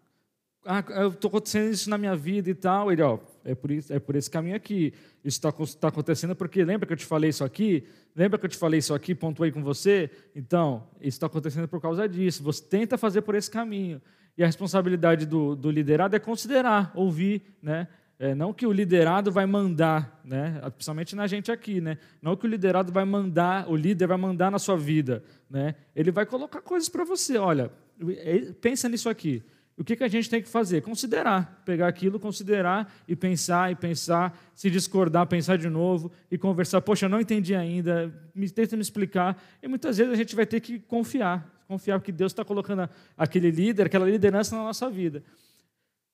Ah, 0.64 0.84
eu 0.90 1.08
estou 1.08 1.30
acontecendo 1.30 1.72
isso 1.72 1.90
na 1.90 1.98
minha 1.98 2.16
vida 2.16 2.48
e 2.48 2.54
tal. 2.54 2.92
Ele, 2.92 3.02
ó, 3.02 3.18
é 3.44 3.56
por, 3.56 3.72
isso, 3.72 3.92
é 3.94 4.00
por 4.00 4.16
esse 4.16 4.30
caminho 4.30 4.56
aqui. 4.56 4.94
Isso 5.24 5.38
está 5.38 5.52
tá 5.52 5.88
acontecendo 5.88 6.36
porque 6.36 6.64
lembra 6.64 6.86
que 6.86 6.94
eu 6.94 6.98
te 6.98 7.06
falei 7.06 7.30
isso 7.30 7.44
aqui? 7.44 7.86
Lembra 8.16 8.38
que 8.38 8.46
eu 8.46 8.50
te 8.50 8.58
falei 8.58 8.80
isso 8.80 8.94
aqui, 8.94 9.16
pontuei 9.16 9.52
com 9.52 9.64
você? 9.64 10.10
Então, 10.36 10.88
isso 11.00 11.18
está 11.18 11.28
acontecendo 11.28 11.68
por 11.68 11.82
causa 11.82 12.08
disso. 12.08 12.44
Você 12.44 12.64
tenta 12.64 12.98
fazer 12.98 13.22
por 13.22 13.36
esse 13.36 13.50
caminho. 13.50 14.02
E 14.38 14.44
a 14.44 14.46
responsabilidade 14.46 15.26
do, 15.26 15.56
do 15.56 15.70
liderado 15.70 16.16
é 16.16 16.20
considerar, 16.20 16.92
ouvir, 16.96 17.42
né? 17.62 17.88
É, 18.20 18.36
não 18.36 18.54
que 18.54 18.68
o 18.68 18.72
liderado 18.74 19.32
vai 19.32 19.46
mandar, 19.46 20.20
né? 20.26 20.60
principalmente 20.72 21.16
na 21.16 21.26
gente 21.26 21.50
aqui, 21.50 21.80
né? 21.80 21.98
não 22.22 22.36
que 22.36 22.46
o 22.46 22.50
liderado 22.50 22.92
vai 22.92 23.06
mandar, 23.06 23.70
o 23.70 23.78
líder 23.78 24.08
vai 24.08 24.18
mandar 24.18 24.52
na 24.52 24.60
sua 24.60 24.76
vida. 24.76 25.24
Né? 25.50 25.74
Ele 25.96 26.12
vai 26.12 26.26
colocar 26.26 26.62
coisas 26.62 26.90
para 26.90 27.06
você. 27.06 27.38
Olha, 27.38 27.72
é, 28.18 28.52
pensa 28.60 28.90
nisso 28.90 29.08
aqui. 29.08 29.42
O 29.80 29.84
que, 29.84 29.96
que 29.96 30.04
a 30.04 30.08
gente 30.08 30.30
tem 30.30 30.42
que 30.42 30.50
fazer? 30.50 30.82
Considerar. 30.82 31.62
Pegar 31.66 31.88
aquilo, 31.88 32.20
considerar 32.20 32.94
e 33.08 33.16
pensar 33.16 33.72
e 33.72 33.76
pensar, 33.76 34.38
se 34.54 34.70
discordar, 34.70 35.26
pensar 35.26 35.58
de 35.58 35.70
novo 35.70 36.12
e 36.30 36.38
conversar. 36.38 36.82
Poxa, 36.82 37.06
eu 37.06 37.10
não 37.10 37.22
entendi 37.22 37.56
ainda, 37.56 38.14
me, 38.36 38.50
tenta 38.50 38.76
me 38.76 38.82
explicar. 38.82 39.42
E 39.64 39.68
muitas 39.68 39.98
vezes 39.98 40.14
a 40.14 40.16
gente 40.18 40.36
vai 40.36 40.46
ter 40.46 40.60
que 40.60 40.80
confiar. 40.80 41.50
Confiar 41.68 42.02
que 42.02 42.12
Deus 42.12 42.32
está 42.32 42.44
colocando 42.44 42.90
aquele 43.18 43.50
líder, 43.50 43.86
aquela 43.86 44.10
liderança 44.10 44.56
na 44.56 44.64
nossa 44.64 44.90
vida. 44.90 45.24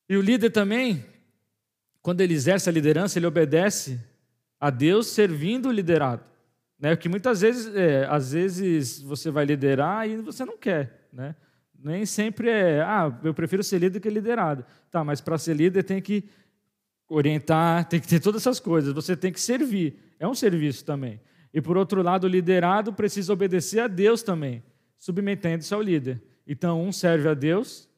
E 0.07 0.15
o 0.15 0.21
líder 0.21 0.51
também 0.51 1.03
quando 2.05 2.21
ele 2.21 2.35
exerce 2.35 2.69
a 2.69 2.71
liderança, 2.71 3.17
ele 3.17 3.25
obedece 3.25 3.99
a 4.59 4.69
Deus 4.69 5.07
servindo 5.07 5.69
o 5.69 5.71
liderado. 5.71 6.23
Né? 6.79 6.95
Porque 6.95 7.09
muitas 7.09 7.41
vezes, 7.41 7.75
é, 7.75 8.05
às 8.07 8.31
vezes 8.31 9.01
você 9.01 9.31
vai 9.31 9.43
liderar 9.43 10.07
e 10.07 10.17
você 10.17 10.45
não 10.45 10.55
quer. 10.55 11.07
Né? 11.11 11.35
Nem 11.83 12.05
sempre 12.05 12.49
é, 12.49 12.81
ah, 12.81 13.17
eu 13.23 13.33
prefiro 13.33 13.63
ser 13.63 13.79
líder 13.79 13.99
que 13.99 14.09
liderado. 14.09 14.65
Tá, 14.91 15.03
mas 15.03 15.21
para 15.21 15.37
ser 15.37 15.55
líder 15.55 15.83
tem 15.83 16.01
que 16.01 16.23
orientar, 17.07 17.85
tem 17.85 17.99
que 17.99 18.07
ter 18.07 18.19
todas 18.19 18.41
essas 18.41 18.59
coisas. 18.59 18.93
Você 18.93 19.15
tem 19.15 19.31
que 19.31 19.39
servir. 19.39 19.97
É 20.19 20.27
um 20.27 20.33
serviço 20.33 20.83
também. 20.83 21.19
E 21.53 21.61
por 21.61 21.77
outro 21.77 22.01
lado, 22.01 22.25
o 22.25 22.27
liderado 22.27 22.91
precisa 22.91 23.31
obedecer 23.31 23.79
a 23.79 23.87
Deus 23.87 24.23
também, 24.23 24.63
submetendo-se 24.97 25.73
ao 25.73 25.81
líder. 25.81 26.21
Então, 26.45 26.83
um 26.83 26.91
serve 26.91 27.29
a 27.29 27.33
Deus 27.33 27.89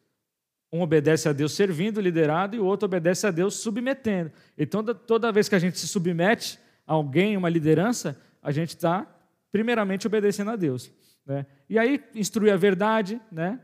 um 0.72 0.82
obedece 0.82 1.30
a 1.30 1.34
Deus 1.34 1.54
servindo, 1.54 2.02
liderado, 2.02 2.56
e 2.56 2.60
o 2.60 2.66
outro 2.66 2.86
obedece 2.86 3.26
a 3.26 3.32
Deus 3.32 3.56
submetendo. 3.56 4.32
Então, 4.58 4.84
toda 4.84 5.32
vez 5.32 5.48
que 5.48 5.56
a 5.56 5.60
gente 5.60 5.80
se 5.80 5.88
submete 5.88 6.60
a 6.86 6.94
alguém, 6.94 7.38
uma 7.38 7.50
liderança, 7.50 8.20
a 8.42 8.52
gente 8.52 8.70
está, 8.70 9.08
primeiramente, 9.52 10.06
obedecendo 10.08 10.52
a 10.52 10.56
Deus. 10.56 10.92
Né? 11.26 11.46
E 11.70 11.80
aí, 11.80 12.04
instrui 12.14 12.52
a 12.52 12.58
verdade, 12.58 13.22
né? 13.32 13.60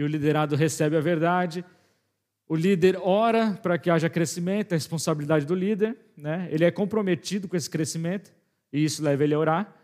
E 0.00 0.02
o 0.02 0.06
liderado 0.06 0.56
recebe 0.56 0.96
a 0.96 1.00
verdade. 1.00 1.62
O 2.48 2.56
líder 2.56 2.96
ora 3.02 3.52
para 3.62 3.76
que 3.76 3.90
haja 3.90 4.08
crescimento, 4.08 4.72
é 4.72 4.74
a 4.74 4.78
responsabilidade 4.78 5.44
do 5.44 5.54
líder. 5.54 5.94
Né? 6.16 6.48
Ele 6.50 6.64
é 6.64 6.70
comprometido 6.70 7.46
com 7.46 7.54
esse 7.54 7.68
crescimento, 7.68 8.32
e 8.72 8.82
isso 8.82 9.02
leva 9.02 9.24
ele 9.24 9.34
a 9.34 9.38
orar. 9.38 9.76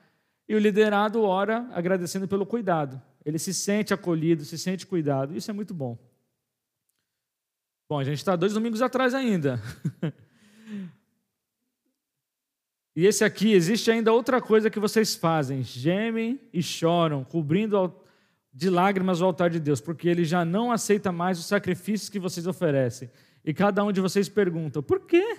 E 0.49 0.55
o 0.55 0.59
liderado 0.59 1.21
ora 1.21 1.69
agradecendo 1.71 2.27
pelo 2.27 2.47
cuidado. 2.47 2.99
Ele 3.27 3.39
se 3.39 3.53
sente 3.53 3.93
acolhido, 3.93 4.43
se 4.43 4.57
sente 4.57 4.87
cuidado. 4.87 5.37
Isso 5.37 5.51
é 5.51 5.55
muito 5.55 5.75
bom. 5.75 5.99
Bom, 7.87 7.99
a 7.99 8.05
gente 8.05 8.17
está 8.17 8.35
dois 8.37 8.55
domingos 8.55 8.81
atrás 8.81 9.13
ainda. 9.13 9.61
e 12.97 13.05
esse 13.05 13.23
aqui, 13.23 13.53
existe 13.53 13.91
ainda 13.91 14.15
outra 14.15 14.41
coisa 14.41 14.71
que 14.71 14.81
vocês 14.81 15.15
fazem: 15.15 15.63
gemem 15.63 16.41
e 16.55 16.63
choram, 16.63 17.23
cobrindo 17.23 17.77
de 18.57 18.71
lágrimas 18.71 19.21
o 19.21 19.27
altar 19.27 19.51
de 19.51 19.61
Deus, 19.61 19.83
porque 19.83 20.09
ele 20.09 20.25
já 20.25 20.43
não 20.43 20.73
aceita 20.73 21.13
mais 21.13 21.39
os 21.39 21.45
sacrifícios 21.45 22.09
que 22.09 22.19
vocês 22.19 22.47
oferecem. 22.47 23.11
E 23.45 23.53
cada 23.53 23.85
um 23.85 23.93
de 23.93 24.01
vocês 24.01 24.31
pergunta: 24.31 24.83
por 24.83 25.01
quê? 25.01 25.37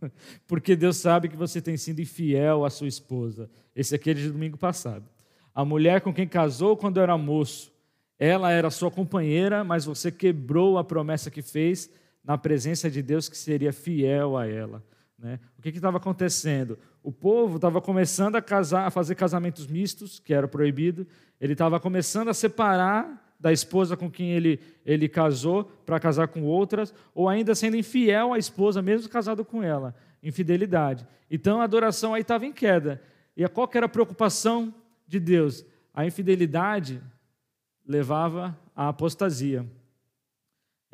porque 0.46 0.76
Deus 0.76 0.98
sabe 0.98 1.30
que 1.30 1.38
você 1.38 1.58
tem 1.58 1.78
sido 1.78 2.02
infiel 2.02 2.62
à 2.66 2.68
sua 2.68 2.86
esposa. 2.86 3.48
Esse 3.74 3.94
aqui 3.94 4.10
é 4.10 4.14
de 4.14 4.30
domingo 4.30 4.58
passado. 4.58 5.08
A 5.54 5.64
mulher 5.64 6.02
com 6.02 6.12
quem 6.12 6.28
casou 6.28 6.76
quando 6.76 7.00
era 7.00 7.16
moço, 7.16 7.72
ela 8.18 8.50
era 8.50 8.70
sua 8.70 8.90
companheira, 8.90 9.64
mas 9.64 9.86
você 9.86 10.12
quebrou 10.12 10.76
a 10.76 10.84
promessa 10.84 11.30
que 11.30 11.40
fez 11.40 11.88
na 12.22 12.36
presença 12.36 12.90
de 12.90 13.00
Deus 13.00 13.26
que 13.26 13.38
seria 13.38 13.72
fiel 13.72 14.36
a 14.36 14.46
ela. 14.46 14.84
Né? 15.18 15.40
O 15.58 15.62
que 15.62 15.70
estava 15.70 15.96
acontecendo? 15.96 16.78
O 17.04 17.12
povo 17.12 17.56
estava 17.56 17.82
começando 17.82 18.36
a 18.36 18.40
casar, 18.40 18.86
a 18.86 18.90
fazer 18.90 19.14
casamentos 19.14 19.66
mistos, 19.66 20.18
que 20.18 20.32
era 20.32 20.48
proibido. 20.48 21.06
Ele 21.38 21.52
estava 21.52 21.78
começando 21.78 22.28
a 22.28 22.34
separar 22.34 23.22
da 23.38 23.52
esposa 23.52 23.94
com 23.94 24.10
quem 24.10 24.30
ele, 24.30 24.58
ele 24.86 25.06
casou 25.06 25.64
para 25.84 26.00
casar 26.00 26.28
com 26.28 26.44
outras, 26.44 26.94
ou 27.14 27.28
ainda 27.28 27.54
sendo 27.54 27.76
infiel 27.76 28.32
à 28.32 28.38
esposa, 28.38 28.80
mesmo 28.80 29.10
casado 29.10 29.44
com 29.44 29.62
ela. 29.62 29.94
Infidelidade. 30.22 31.06
Então 31.30 31.60
a 31.60 31.64
adoração 31.64 32.14
aí 32.14 32.22
estava 32.22 32.46
em 32.46 32.52
queda. 32.52 33.02
E 33.36 33.46
qual 33.48 33.68
que 33.68 33.76
era 33.76 33.84
a 33.84 33.88
preocupação 33.88 34.72
de 35.06 35.20
Deus. 35.20 35.62
A 35.92 36.06
infidelidade 36.06 37.02
levava 37.86 38.58
à 38.74 38.88
apostasia. 38.88 39.66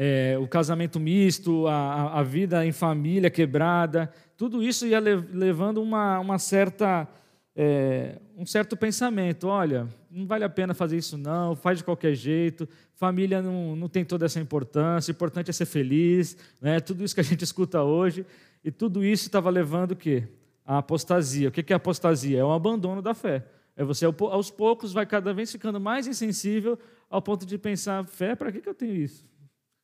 É, 0.02 0.38
o 0.38 0.48
casamento 0.48 0.98
misto, 0.98 1.66
a, 1.66 2.20
a 2.20 2.22
vida 2.22 2.64
em 2.64 2.72
família 2.72 3.28
quebrada, 3.28 4.10
tudo 4.34 4.62
isso 4.62 4.86
ia 4.86 4.98
levando 4.98 5.82
uma, 5.82 6.18
uma 6.20 6.38
certa, 6.38 7.06
é, 7.54 8.18
um 8.34 8.46
certo 8.46 8.78
pensamento. 8.78 9.46
Olha, 9.46 9.86
não 10.10 10.26
vale 10.26 10.42
a 10.42 10.48
pena 10.48 10.72
fazer 10.72 10.96
isso 10.96 11.18
não, 11.18 11.54
faz 11.54 11.76
de 11.76 11.84
qualquer 11.84 12.14
jeito, 12.14 12.66
família 12.94 13.42
não, 13.42 13.76
não 13.76 13.90
tem 13.90 14.02
toda 14.02 14.24
essa 14.24 14.40
importância, 14.40 15.12
o 15.12 15.14
importante 15.14 15.50
é 15.50 15.52
ser 15.52 15.66
feliz, 15.66 16.34
né? 16.62 16.80
tudo 16.80 17.04
isso 17.04 17.14
que 17.14 17.20
a 17.20 17.24
gente 17.24 17.44
escuta 17.44 17.82
hoje. 17.82 18.24
E 18.64 18.70
tudo 18.70 19.04
isso 19.04 19.26
estava 19.26 19.50
levando 19.50 19.92
o 19.92 19.96
quê? 19.96 20.26
A 20.64 20.78
apostasia. 20.78 21.50
O 21.50 21.52
que 21.52 21.70
é 21.74 21.76
apostasia? 21.76 22.38
É 22.38 22.44
o 22.44 22.52
abandono 22.52 23.02
da 23.02 23.12
fé. 23.12 23.44
É 23.76 23.84
você, 23.84 24.06
aos 24.06 24.50
poucos, 24.50 24.94
vai 24.94 25.04
cada 25.04 25.34
vez 25.34 25.52
ficando 25.52 25.78
mais 25.78 26.06
insensível 26.06 26.78
ao 27.10 27.20
ponto 27.20 27.44
de 27.44 27.58
pensar: 27.58 28.06
fé, 28.06 28.34
para 28.34 28.50
que 28.50 28.66
eu 28.66 28.74
tenho 28.74 28.94
isso? 28.94 29.28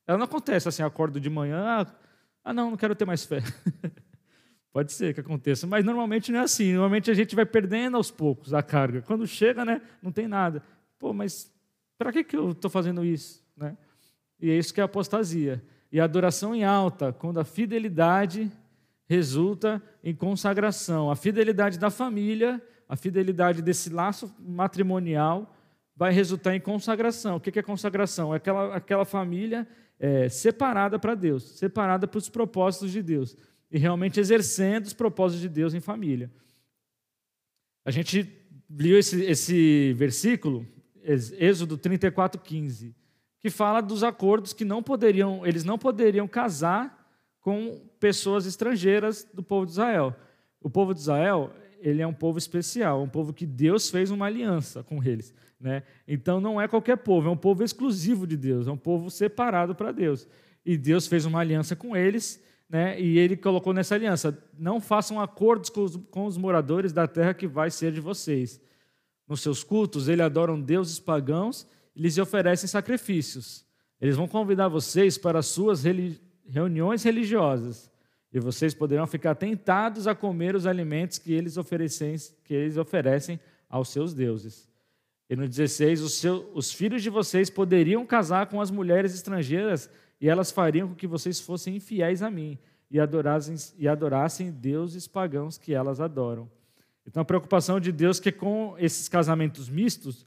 Ela 0.07 0.17
não 0.17 0.25
acontece 0.25 0.67
assim, 0.67 0.81
acordo 0.81 1.19
de 1.19 1.29
manhã, 1.29 1.63
ah, 1.63 1.87
ah 2.43 2.53
não, 2.53 2.71
não 2.71 2.77
quero 2.77 2.95
ter 2.95 3.05
mais 3.05 3.25
fé. 3.25 3.41
Pode 4.73 4.93
ser 4.93 5.13
que 5.13 5.19
aconteça, 5.19 5.67
mas 5.67 5.83
normalmente 5.83 6.31
não 6.31 6.39
é 6.39 6.43
assim. 6.43 6.71
Normalmente 6.71 7.11
a 7.11 7.13
gente 7.13 7.35
vai 7.35 7.45
perdendo 7.45 7.97
aos 7.97 8.09
poucos 8.09 8.53
a 8.53 8.63
carga. 8.63 9.01
Quando 9.01 9.27
chega, 9.27 9.65
né, 9.65 9.81
não 10.01 10.11
tem 10.11 10.27
nada. 10.27 10.63
Pô, 10.97 11.13
mas 11.13 11.51
para 11.97 12.11
que, 12.11 12.23
que 12.23 12.37
eu 12.37 12.51
estou 12.51 12.69
fazendo 12.69 13.03
isso? 13.03 13.43
Né? 13.55 13.75
E 14.39 14.49
é 14.49 14.57
isso 14.57 14.73
que 14.73 14.79
é 14.79 14.83
apostasia. 14.83 15.63
E 15.91 15.99
a 15.99 16.03
adoração 16.03 16.55
em 16.55 16.63
alta, 16.63 17.11
quando 17.11 17.39
a 17.39 17.43
fidelidade 17.43 18.51
resulta 19.09 19.81
em 20.03 20.15
consagração. 20.15 21.09
A 21.09 21.15
fidelidade 21.15 21.79
da 21.79 21.89
família 21.89 22.61
a 22.89 22.95
fidelidade 22.95 23.61
desse 23.61 23.89
laço 23.89 24.33
matrimonial 24.39 25.53
vai 25.95 26.11
resultar 26.11 26.55
em 26.55 26.59
consagração. 26.59 27.35
O 27.35 27.39
que 27.39 27.57
é 27.57 27.63
consagração? 27.63 28.33
É 28.33 28.37
aquela, 28.37 28.75
aquela 28.75 29.05
família 29.05 29.67
é, 29.99 30.29
separada 30.29 30.99
para 30.99 31.15
Deus, 31.15 31.43
separada 31.43 32.07
para 32.07 32.17
os 32.17 32.29
propósitos 32.29 32.91
de 32.91 33.01
Deus 33.01 33.35
e 33.71 33.77
realmente 33.77 34.19
exercendo 34.19 34.85
os 34.85 34.93
propósitos 34.93 35.41
de 35.41 35.49
Deus 35.49 35.73
em 35.73 35.79
família. 35.79 36.31
A 37.83 37.91
gente 37.91 38.29
viu 38.69 38.97
esse, 38.97 39.23
esse 39.23 39.93
versículo, 39.93 40.65
Êxodo 41.03 41.77
34, 41.77 42.41
15, 42.41 42.95
que 43.39 43.49
fala 43.49 43.81
dos 43.81 44.03
acordos 44.03 44.53
que 44.53 44.65
não 44.65 44.83
poderiam, 44.83 45.45
eles 45.45 45.63
não 45.63 45.77
poderiam 45.77 46.27
casar 46.27 46.97
com 47.39 47.79
pessoas 47.99 48.45
estrangeiras 48.45 49.25
do 49.33 49.41
povo 49.41 49.65
de 49.65 49.71
Israel. 49.71 50.15
O 50.61 50.69
povo 50.69 50.93
de 50.93 50.99
Israel 50.99 51.53
ele 51.79 52.01
é 52.01 52.07
um 52.07 52.13
povo 52.13 52.37
especial, 52.37 53.01
um 53.01 53.09
povo 53.09 53.33
que 53.33 53.45
Deus 53.45 53.89
fez 53.89 54.11
uma 54.11 54.25
aliança 54.25 54.83
com 54.83 55.03
eles. 55.03 55.33
Né? 55.59 55.83
Então 56.07 56.39
não 56.39 56.59
é 56.61 56.67
qualquer 56.67 56.97
povo, 56.97 57.27
é 57.27 57.31
um 57.31 57.37
povo 57.37 57.63
exclusivo 57.63 58.27
de 58.27 58.37
Deus, 58.37 58.67
é 58.67 58.71
um 58.71 58.77
povo 58.77 59.09
separado 59.09 59.73
para 59.73 59.91
Deus. 59.91 60.27
e 60.65 60.77
Deus 60.77 61.07
fez 61.07 61.25
uma 61.25 61.39
aliança 61.39 61.75
com 61.75 61.95
eles, 61.95 62.43
né? 62.69 62.99
E 62.99 63.17
ele 63.17 63.37
colocou 63.37 63.73
nessa 63.73 63.95
aliança: 63.95 64.37
não 64.57 64.81
façam 64.81 65.19
acordos 65.21 65.69
com 65.69 65.83
os, 65.83 65.95
com 65.95 66.25
os 66.25 66.37
moradores 66.37 66.91
da 66.91 67.07
terra 67.07 67.33
que 67.33 67.47
vai 67.47 67.71
ser 67.71 67.91
de 67.91 68.01
vocês. 68.01 68.61
Nos 69.27 69.41
seus 69.41 69.63
cultos, 69.63 70.07
eles 70.07 70.25
adoram 70.25 70.59
deuses 70.59 70.99
pagãos 70.99 71.67
e 71.95 72.01
lhes 72.01 72.17
oferecem 72.17 72.67
sacrifícios. 72.67 73.65
Eles 73.99 74.15
vão 74.15 74.27
convidar 74.27 74.67
vocês 74.67 75.17
para 75.17 75.39
as 75.39 75.47
suas 75.47 75.83
reuniões 76.45 77.03
religiosas 77.03 77.89
e 78.37 78.39
vocês 78.39 78.73
poderão 78.73 79.07
ficar 79.07 79.35
tentados 79.35 80.07
a 80.07 80.13
comer 80.13 80.55
os 80.55 80.65
alimentos 80.65 81.17
que 81.17 81.33
eles 81.33 81.57
oferecem, 81.57 82.15
que 82.45 82.53
eles 82.53 82.77
oferecem 82.77 83.39
aos 83.69 83.89
seus 83.89 84.13
deuses. 84.13 84.69
E 85.29 85.35
no 85.35 85.47
16, 85.47 86.01
os, 86.01 86.13
seus, 86.13 86.45
os 86.53 86.71
filhos 86.71 87.01
de 87.01 87.09
vocês 87.09 87.49
poderiam 87.49 88.05
casar 88.05 88.47
com 88.47 88.61
as 88.61 88.71
mulheres 88.71 89.13
estrangeiras 89.13 89.89
e 90.21 90.29
elas 90.29 90.51
fariam 90.51 90.87
com 90.87 90.95
que 90.95 91.07
vocês 91.07 91.39
fossem 91.39 91.75
infiéis 91.75 92.21
a 92.21 92.29
mim 92.29 92.57
e 92.89 92.99
adorassem, 92.99 93.55
e 93.77 93.87
adorassem 93.87 94.51
deuses 94.51 95.07
pagãos 95.07 95.57
que 95.57 95.73
elas 95.73 95.99
adoram. 95.99 96.49
Então 97.05 97.21
a 97.21 97.25
preocupação 97.25 97.79
de 97.79 97.91
Deus 97.91 98.19
é 98.19 98.23
que 98.23 98.31
com 98.31 98.75
esses 98.77 99.09
casamentos 99.09 99.67
mistos, 99.67 100.25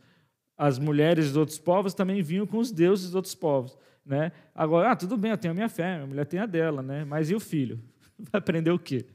as 0.59 0.79
mulheres 0.79 1.29
dos 1.29 1.37
outros 1.37 1.59
povos 1.59 1.95
também 1.95 2.23
vinham 2.23 2.47
com 2.47 2.59
os 2.59 2.71
deuses 2.71 3.07
dos 3.07 3.15
outros 3.15 3.35
povos. 3.35 3.79
Né? 4.05 4.33
Agora, 4.55 4.91
ah, 4.91 4.97
tudo 4.97 5.17
bem, 5.17 5.31
eu 5.31 5.39
tenho 5.39 5.53
a 5.53 5.55
minha 5.55 5.69
fé, 5.69 5.95
minha 5.95 6.07
mulher 6.07 6.27
tem 6.27 6.41
a 6.41 6.47
dela, 6.47 6.83
né? 6.83 7.05
mas 7.05 7.31
e 7.31 7.35
o 7.35 7.41
filho? 7.41 7.81
Vai 8.31 8.39
aprender 8.41 8.71
o 8.71 8.79
quê? 8.79 9.07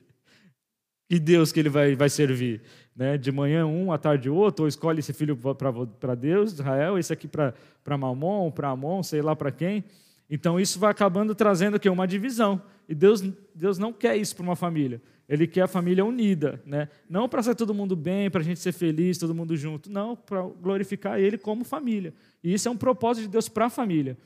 Que 1.07 1.19
Deus 1.19 1.51
que 1.51 1.59
ele 1.59 1.69
vai, 1.69 1.95
vai 1.95 2.09
servir? 2.09 2.62
Né? 2.95 3.17
De 3.17 3.31
manhã 3.31 3.65
um, 3.65 3.91
à 3.91 3.97
tarde 3.97 4.29
outro, 4.29 4.63
ou 4.63 4.67
escolhe 4.67 5.00
esse 5.00 5.13
filho 5.13 5.38
para 5.38 6.15
Deus, 6.15 6.53
Israel, 6.53 6.97
esse 6.97 7.13
aqui 7.13 7.27
para 7.27 7.53
Mamon, 7.97 8.51
para 8.51 8.69
Amon, 8.69 9.03
sei 9.03 9.21
lá 9.21 9.35
para 9.35 9.51
quem. 9.51 9.83
Então 10.29 10.59
isso 10.59 10.79
vai 10.79 10.89
acabando 10.89 11.35
trazendo 11.35 11.79
que 11.79 11.88
uma 11.89 12.07
divisão. 12.07 12.62
E 12.89 12.95
Deus, 12.95 13.21
Deus 13.53 13.77
não 13.77 13.93
quer 13.93 14.17
isso 14.17 14.35
para 14.35 14.43
uma 14.43 14.55
família. 14.55 15.01
Ele 15.27 15.47
quer 15.47 15.62
a 15.62 15.67
família 15.67 16.05
unida, 16.05 16.62
né? 16.65 16.88
Não 17.09 17.27
para 17.27 17.41
ser 17.41 17.55
todo 17.55 17.74
mundo 17.74 17.95
bem, 17.95 18.29
para 18.29 18.41
a 18.41 18.43
gente 18.43 18.59
ser 18.59 18.71
feliz, 18.71 19.17
todo 19.17 19.33
mundo 19.33 19.55
junto. 19.57 19.91
Não, 19.91 20.15
para 20.15 20.41
glorificar 20.41 21.19
Ele 21.19 21.38
como 21.38 21.63
família. 21.63 22.13
E 22.43 22.53
isso 22.53 22.67
é 22.67 22.71
um 22.71 22.77
propósito 22.77 23.24
de 23.25 23.29
Deus 23.29 23.50
para 23.50 23.65
a 23.65 23.69
família. 23.69 24.17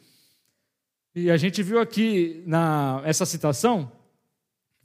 E 1.15 1.31
a 1.31 1.37
gente 1.37 1.63
viu 1.63 1.79
aqui 1.79 2.43
na 2.45 3.01
essa 3.05 3.25
citação 3.25 3.91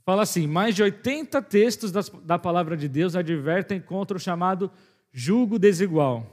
fala 0.05 0.21
assim: 0.21 0.47
mais 0.47 0.75
de 0.75 0.83
80 0.83 1.41
textos 1.41 1.91
da 1.91 2.37
palavra 2.37 2.77
de 2.77 2.87
Deus 2.87 3.15
advertem 3.15 3.81
contra 3.81 4.15
o 4.15 4.19
chamado 4.19 4.71
julgo 5.11 5.57
desigual. 5.57 6.31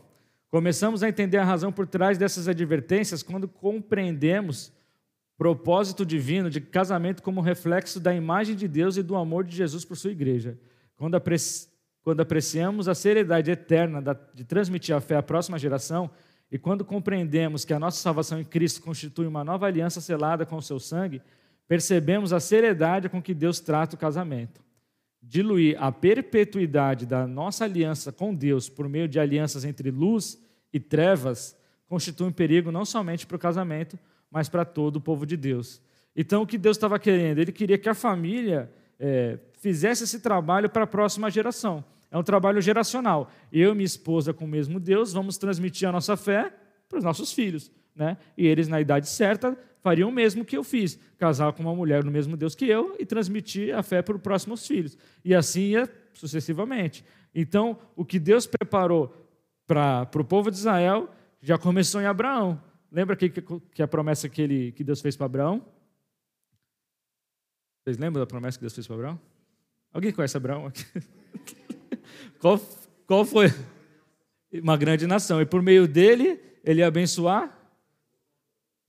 Começamos 0.50 1.02
a 1.02 1.08
entender 1.08 1.38
a 1.38 1.44
razão 1.44 1.72
por 1.72 1.86
trás 1.86 2.18
dessas 2.18 2.46
advertências 2.46 3.22
quando 3.22 3.48
compreendemos 3.48 4.66
o 4.66 5.38
propósito 5.38 6.04
divino 6.04 6.50
de 6.50 6.60
casamento 6.60 7.22
como 7.22 7.40
reflexo 7.40 7.98
da 7.98 8.14
imagem 8.14 8.54
de 8.54 8.68
Deus 8.68 8.98
e 8.98 9.02
do 9.02 9.16
amor 9.16 9.44
de 9.44 9.56
Jesus 9.56 9.82
por 9.82 9.96
sua 9.96 10.10
igreja. 10.10 10.58
Quando, 10.94 11.14
apreci 11.14 11.68
quando 12.04 12.20
apreciamos 12.20 12.86
a 12.86 12.94
seriedade 12.94 13.50
eterna 13.50 14.02
de 14.34 14.44
transmitir 14.44 14.94
a 14.94 15.00
fé 15.00 15.16
à 15.16 15.22
próxima 15.22 15.58
geração 15.58 16.10
e 16.50 16.58
quando 16.58 16.84
compreendemos 16.84 17.64
que 17.64 17.72
a 17.72 17.78
nossa 17.78 18.02
salvação 18.02 18.38
em 18.38 18.44
Cristo 18.44 18.82
constitui 18.82 19.26
uma 19.26 19.42
nova 19.42 19.66
aliança 19.66 20.02
selada 20.02 20.44
com 20.44 20.56
o 20.56 20.62
seu 20.62 20.78
sangue, 20.78 21.22
percebemos 21.68 22.32
a 22.32 22.40
seriedade 22.40 23.08
com 23.08 23.22
que 23.22 23.34
Deus 23.34 23.60
trata 23.60 23.96
o 23.96 23.98
casamento 23.98 24.62
diluir 25.22 25.76
a 25.80 25.92
perpetuidade 25.92 27.06
da 27.06 27.26
nossa 27.26 27.64
aliança 27.64 28.10
com 28.10 28.34
Deus 28.34 28.68
por 28.68 28.88
meio 28.88 29.06
de 29.06 29.20
alianças 29.20 29.64
entre 29.64 29.90
luz 29.90 30.42
e 30.72 30.80
trevas 30.80 31.56
constitui 31.86 32.26
um 32.26 32.32
perigo 32.32 32.72
não 32.72 32.86
somente 32.86 33.26
para 33.26 33.36
o 33.36 33.38
casamento, 33.38 33.98
mas 34.30 34.48
para 34.48 34.64
todo 34.64 34.96
o 34.96 35.00
povo 35.00 35.26
de 35.26 35.36
Deus. 35.36 35.80
Então, 36.16 36.42
o 36.42 36.46
que 36.46 36.56
Deus 36.56 36.78
estava 36.78 36.98
querendo? 36.98 37.38
Ele 37.38 37.52
queria 37.52 37.76
que 37.76 37.88
a 37.88 37.94
família 37.94 38.72
é, 38.98 39.38
fizesse 39.60 40.04
esse 40.04 40.20
trabalho 40.20 40.70
para 40.70 40.84
a 40.84 40.86
próxima 40.86 41.30
geração. 41.30 41.84
É 42.10 42.16
um 42.16 42.22
trabalho 42.22 42.62
geracional. 42.62 43.30
Eu 43.52 43.72
e 43.72 43.74
minha 43.74 43.84
esposa, 43.84 44.32
com 44.32 44.46
o 44.46 44.48
mesmo 44.48 44.80
Deus, 44.80 45.12
vamos 45.12 45.36
transmitir 45.36 45.86
a 45.86 45.92
nossa 45.92 46.16
fé 46.16 46.50
para 46.88 46.96
os 46.96 47.04
nossos 47.04 47.30
filhos. 47.30 47.70
Né? 47.94 48.16
E 48.38 48.46
eles, 48.46 48.68
na 48.68 48.80
idade 48.80 49.06
certa, 49.06 49.54
fariam 49.82 50.08
o 50.08 50.12
mesmo 50.12 50.44
que 50.44 50.56
eu 50.56 50.64
fiz: 50.64 50.98
casar 51.18 51.52
com 51.52 51.62
uma 51.62 51.74
mulher 51.74 52.04
no 52.04 52.10
mesmo 52.10 52.36
Deus 52.36 52.54
que 52.54 52.66
eu 52.66 52.96
e 52.98 53.04
transmitir 53.04 53.76
a 53.76 53.82
fé 53.82 54.00
para 54.00 54.16
os 54.16 54.22
próximos 54.22 54.66
filhos. 54.66 54.96
E 55.24 55.34
assim 55.34 55.62
ia 55.62 55.90
sucessivamente. 56.14 57.04
Então, 57.34 57.78
o 57.96 58.04
que 58.04 58.18
Deus 58.18 58.46
preparou 58.46 59.14
para 59.66 60.08
o 60.14 60.24
povo 60.24 60.50
de 60.50 60.56
Israel 60.56 61.10
já 61.40 61.58
começou 61.58 62.00
em 62.00 62.06
Abraão. 62.06 62.62
Lembra 62.90 63.16
que, 63.16 63.28
que 63.30 63.82
a 63.82 63.88
promessa 63.88 64.28
que, 64.28 64.42
ele, 64.42 64.72
que 64.72 64.84
Deus 64.84 65.00
fez 65.00 65.16
para 65.16 65.26
Abraão? 65.26 65.64
Vocês 67.82 67.98
lembram 67.98 68.22
da 68.22 68.26
promessa 68.26 68.58
que 68.58 68.62
Deus 68.62 68.74
fez 68.74 68.86
para 68.86 68.96
Abraão? 68.96 69.20
Alguém 69.92 70.12
conhece 70.12 70.36
Abraão 70.36 70.66
aqui? 70.66 70.84
qual, 72.38 72.60
qual 73.06 73.24
foi? 73.24 73.46
Uma 74.52 74.76
grande 74.76 75.06
nação. 75.06 75.40
E 75.40 75.46
por 75.46 75.62
meio 75.62 75.88
dele, 75.88 76.38
ele 76.62 76.80
ia 76.80 76.86
abençoar 76.86 77.61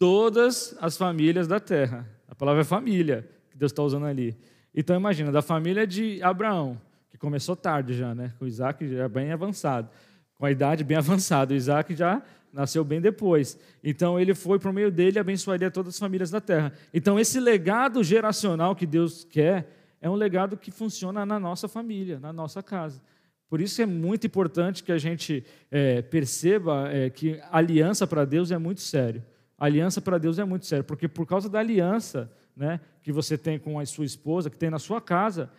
todas 0.04 0.76
as 0.82 0.98
famílias 0.98 1.48
da 1.48 1.62
terra. 1.62 2.06
A 2.28 2.36
palavra 2.36 2.60
é 2.60 2.66
família, 2.66 3.26
que 3.50 3.58
Deus 3.58 3.72
está 3.72 3.82
usando 3.82 4.06
ali. 4.06 4.36
Então 4.76 4.98
imagina, 4.98 5.32
da 5.32 5.42
família 5.42 5.88
de 5.88 6.22
Abraão, 6.22 6.78
que 7.10 7.18
começou 7.18 7.56
tarde 7.56 7.94
já, 7.94 8.14
né? 8.14 8.34
Com 8.38 8.46
Isaac 8.46 8.86
já 8.86 9.08
bem 9.08 9.32
avançado, 9.32 9.90
com 10.36 10.46
a 10.46 10.52
idade 10.52 10.84
bem 10.84 10.98
avançada. 11.00 11.54
O 11.54 11.56
Isaac 11.56 11.96
já 11.96 12.22
nasceu 12.52 12.84
bem 12.84 13.00
depois. 13.00 13.58
Então 13.82 14.20
ele 14.20 14.36
foi 14.36 14.60
por 14.60 14.74
meio 14.74 14.92
dele 14.92 15.20
abençoaria 15.20 15.72
todas 15.72 15.94
as 15.94 16.00
famílias 16.00 16.30
da 16.30 16.42
terra. 16.42 16.74
Então 16.94 17.18
esse 17.18 17.40
legado 17.40 18.04
geracional 18.04 18.76
que 18.76 18.86
Deus 18.86 19.24
quer 19.24 19.70
é 20.02 20.10
um 20.10 20.16
legado 20.16 20.58
que 20.58 20.70
funciona 20.70 21.26
na 21.26 21.40
nossa 21.40 21.70
família, 21.70 22.20
na 22.20 22.34
nossa 22.34 22.62
casa. 22.62 23.02
Por 23.48 23.62
isso 23.62 23.82
é 23.82 23.86
muito 23.86 24.28
importante 24.28 24.84
que 24.84 24.92
a 24.92 24.98
gente 24.98 25.46
é, 25.72 26.02
perceba 26.02 26.90
é, 26.92 27.10
que 27.10 27.40
aliança 27.50 28.06
para 28.06 28.26
Deus 28.26 28.52
é 28.52 28.58
muito 28.58 28.82
sério. 28.82 29.24
Aliança 29.64 30.02
para 30.02 30.18
Deus 30.18 30.40
é 30.40 30.44
muito 30.44 30.66
sério, 30.66 30.84
porque 30.84 31.08
por 31.08 31.26
causa 31.26 31.48
da 31.48 31.58
aliança 31.58 32.30
né, 32.54 32.82
que 33.02 33.14
você 33.14 33.38
tem 33.38 33.58
com 33.58 33.80
a 33.80 33.86
sua 33.86 34.04
esposa, 34.04 34.50
que 34.50 34.58
tem 34.58 34.70
na 34.70 34.78
sua 34.78 35.00
casa, 35.00 35.50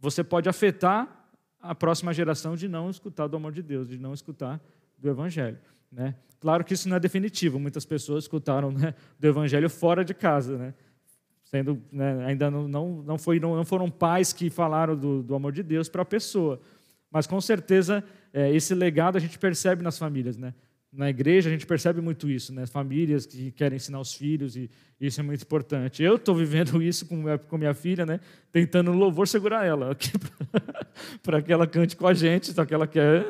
você 0.00 0.24
pode 0.24 0.48
afetar 0.48 1.28
a 1.60 1.74
próxima 1.74 2.14
geração 2.14 2.56
de 2.56 2.66
não 2.66 2.88
escutar 2.88 3.26
do 3.26 3.36
amor 3.36 3.52
de 3.52 3.62
Deus, 3.62 3.90
de 3.90 3.98
não 3.98 4.14
escutar 4.14 4.58
do 4.96 5.10
Evangelho. 5.10 5.58
Né? 5.92 6.14
Claro 6.40 6.64
que 6.64 6.72
isso 6.72 6.88
não 6.88 6.96
é 6.96 6.98
definitivo, 7.00 7.58
muitas 7.58 7.84
pessoas 7.84 8.24
escutaram 8.24 8.72
né, 8.72 8.94
do 9.20 9.28
Evangelho 9.28 9.68
fora 9.68 10.02
de 10.02 10.14
casa, 10.14 10.56
né? 10.56 10.74
Sendo, 11.44 11.82
né, 11.92 12.24
ainda 12.24 12.50
não, 12.50 12.66
não, 12.66 13.02
não, 13.02 13.18
foi, 13.18 13.38
não, 13.38 13.62
foram 13.66 13.90
pais 13.90 14.32
que 14.32 14.48
falaram 14.48 14.96
do, 14.96 15.22
do 15.22 15.34
amor 15.34 15.52
de 15.52 15.62
Deus 15.62 15.90
para 15.90 16.00
a 16.00 16.06
pessoa. 16.06 16.58
Mas 17.10 17.26
com 17.26 17.38
certeza 17.38 18.02
é, 18.32 18.50
esse 18.50 18.74
legado 18.74 19.16
a 19.16 19.20
gente 19.20 19.38
percebe 19.38 19.82
nas 19.82 19.98
famílias. 19.98 20.38
Né? 20.38 20.54
Na 20.92 21.10
igreja 21.10 21.48
a 21.48 21.52
gente 21.52 21.66
percebe 21.66 22.00
muito 22.00 22.28
isso, 22.30 22.54
né? 22.54 22.66
Famílias 22.66 23.26
que 23.26 23.50
querem 23.50 23.76
ensinar 23.76 24.00
os 24.00 24.14
filhos 24.14 24.56
e 24.56 24.70
isso 25.00 25.20
é 25.20 25.22
muito 25.22 25.42
importante. 25.42 26.02
Eu 26.02 26.16
estou 26.16 26.34
vivendo 26.34 26.80
isso 26.82 27.06
com 27.06 27.16
minha, 27.16 27.38
com 27.38 27.58
minha 27.58 27.74
filha, 27.74 28.06
né? 28.06 28.20
Tentando 28.50 28.92
louvor 28.92 29.28
segurar 29.28 29.64
ela 29.64 29.96
para 31.22 31.42
que 31.42 31.52
ela 31.52 31.66
cante 31.66 31.96
com 31.96 32.06
a 32.06 32.14
gente, 32.14 32.52
só 32.52 32.64
que 32.64 32.72
ela 32.72 32.86
quer 32.86 33.26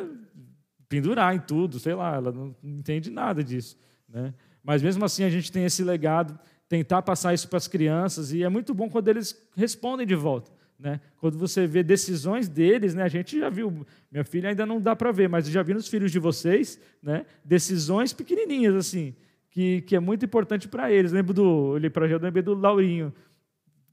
pendurar 0.89 1.35
em 1.35 1.41
tudo, 1.41 1.79
sei 1.79 1.95
lá, 1.95 2.15
ela 2.15 2.31
não 2.31 2.55
entende 2.63 3.11
nada 3.11 3.43
disso, 3.43 3.77
né? 4.09 4.33
Mas 4.63 4.83
mesmo 4.83 5.05
assim 5.05 5.25
a 5.25 5.31
gente 5.31 5.51
tem 5.51 5.65
esse 5.65 5.83
legado, 5.83 6.39
tentar 6.69 7.03
passar 7.03 7.35
isso 7.35 7.49
para 7.49 7.57
as 7.57 7.69
crianças 7.69 8.33
e 8.33 8.43
é 8.43 8.49
muito 8.49 8.75
bom 8.75 8.89
quando 8.89 9.09
eles 9.09 9.37
respondem 9.57 10.07
de 10.07 10.15
volta. 10.15 10.51
Né? 10.79 11.01
Quando 11.19 11.39
você 11.39 11.67
vê 11.67 11.83
decisões 11.83 12.49
deles, 12.49 12.95
né? 12.95 13.03
a 13.03 13.09
gente 13.09 13.39
já 13.39 13.49
viu, 13.49 13.87
minha 14.11 14.25
filha 14.25 14.51
ainda 14.51 14.67
não 14.67 14.81
dá 14.81 14.95
para 14.95 15.11
ver, 15.11 15.29
mas 15.29 15.49
já 15.49 15.63
vi 15.63 15.73
nos 15.73 15.89
filhos 15.89 16.13
de 16.13 16.19
vocês 16.19 16.79
né? 17.03 17.25
decisões 17.43 18.13
pequenininhas, 18.13 18.75
assim, 18.75 19.15
que, 19.51 19.81
que 19.83 19.97
é 19.97 20.01
muito 20.01 20.25
importante 20.25 20.69
para 20.69 20.93
eles. 20.93 21.13
Lembro 21.13 21.33
do, 21.33 21.45
olhei 21.45 21.89
para 21.89 22.07
eu 22.07 22.19
lembrei 22.19 22.43
do 22.43 22.55
Laurinho. 22.55 23.13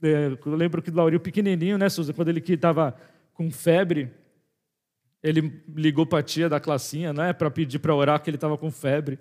É, 0.02 0.38
eu 0.46 0.56
lembro 0.56 0.82
que 0.82 0.90
o 0.90 0.96
Laurinho 0.96 1.22
pequenininho, 1.22 1.78
né, 1.78 1.88
Suza, 1.88 2.12
quando 2.12 2.28
ele 2.28 2.44
estava 2.46 2.94
com 3.34 3.50
febre, 3.50 4.12
ele 5.24 5.64
ligou 5.74 6.06
para 6.06 6.20
a 6.20 6.24
tia 6.24 6.50
da 6.50 6.60
classinha, 6.60 7.14
né, 7.14 7.32
para 7.32 7.50
pedir 7.50 7.80
para 7.80 7.96
orar 7.96 8.22
que 8.22 8.30
ele 8.30 8.36
estava 8.36 8.58
com 8.58 8.70
febre. 8.70 9.18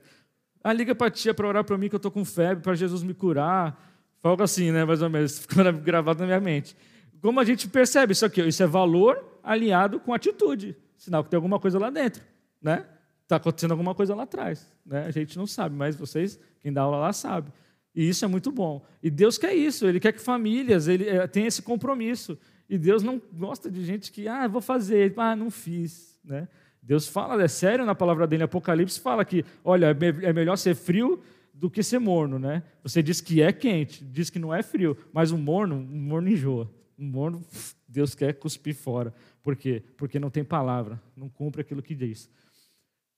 Ah, 0.65 0.73
liga 0.73 0.97
para 0.97 1.07
a 1.07 1.11
tia 1.11 1.33
para 1.33 1.47
orar 1.47 1.63
para 1.63 1.79
mim 1.79 1.89
que 1.89 1.95
eu 1.95 1.99
estou 1.99 2.11
com 2.11 2.25
febre, 2.25 2.61
para 2.61 2.75
Jesus 2.75 3.05
me 3.05 3.15
curar. 3.15 3.81
Foi 4.21 4.37
assim, 4.41 4.73
né, 4.73 4.85
mais 4.85 5.01
ou 5.01 5.09
menos, 5.09 5.39
ficou 5.47 5.73
gravado 5.75 6.19
na 6.19 6.27
minha 6.27 6.41
mente 6.41 6.75
como 7.23 7.39
a 7.39 7.45
gente 7.45 7.69
percebe 7.69 8.13
isso 8.13 8.27
aqui? 8.27 8.43
Isso 8.43 8.63
é 8.63 8.67
valor 8.67 9.39
alinhado 9.43 10.01
com 10.01 10.13
atitude. 10.13 10.77
Sinal 10.99 11.23
que 11.23 11.31
tem 11.31 11.37
alguma 11.37 11.61
coisa 11.61 11.79
lá 11.79 11.89
dentro, 11.89 12.23
né? 12.61 12.85
Está 13.23 13.37
acontecendo 13.37 13.71
alguma 13.71 13.95
coisa 13.95 14.15
lá 14.15 14.25
atrás, 14.25 14.71
né? 14.85 15.07
A 15.07 15.11
gente 15.13 15.39
não 15.39 15.47
sabe, 15.47 15.75
mas 15.75 15.95
vocês, 15.95 16.39
quem 16.61 16.73
dá 16.73 16.83
aula 16.83 16.99
lá, 16.99 17.13
sabe. 17.13 17.53
E 17.95 18.09
isso 18.09 18.25
é 18.25 18.29
muito 18.29 18.51
bom. 18.51 18.85
E 19.01 19.09
Deus 19.09 19.39
quer 19.39 19.55
isso. 19.55 19.87
Ele 19.87 20.01
quer 20.01 20.13
que 20.13 20.21
famílias 20.21 20.89
ele 20.89 21.09
é, 21.09 21.27
tenham 21.29 21.47
esse 21.47 21.63
compromisso. 21.63 22.37
E 22.69 22.77
Deus 22.77 23.03
não 23.03 23.21
gosta 23.33 23.71
de 23.71 23.85
gente 23.85 24.11
que, 24.11 24.27
ah, 24.27 24.49
vou 24.49 24.61
fazer, 24.61 25.15
ah, 25.17 25.37
não 25.37 25.51
fiz, 25.51 26.19
né? 26.25 26.49
Deus 26.83 27.07
fala, 27.07 27.41
é 27.41 27.49
sério 27.49 27.87
na 27.87 27.95
palavra 27.95 28.27
dele, 28.27 28.43
Apocalipse 28.43 28.99
fala 28.99 29.25
que, 29.25 29.45
olha, 29.63 29.87
é, 29.87 30.29
é 30.29 30.33
melhor 30.33 30.57
ser 30.57 30.75
frio 30.75 31.23
do 31.55 31.71
que 31.71 31.83
ser 31.83 32.01
morno, 32.01 32.39
né? 32.39 32.65
Você 32.83 33.01
diz 33.01 33.21
que 33.21 33.41
é 33.41 33.53
quente, 33.53 34.05
diz 34.05 34.29
que 34.29 34.39
não 34.39 34.53
é 34.53 34.63
frio, 34.63 34.97
mas 35.13 35.31
o 35.31 35.39
morno, 35.39 35.77
o 35.77 35.79
morno 35.79 36.29
enjoa. 36.29 36.69
O 36.99 37.03
morno, 37.03 37.45
Deus 37.89 38.15
quer 38.15 38.35
cuspir 38.35 38.75
fora. 38.75 39.15
Por 39.43 39.57
quê? 39.57 39.83
Porque 39.97 40.19
não 40.19 40.31
tem 40.31 40.45
palavra, 40.45 41.01
não 41.17 41.29
cumpre 41.29 41.63
aquilo 41.63 41.83
que 41.83 41.95
diz. 41.95 42.31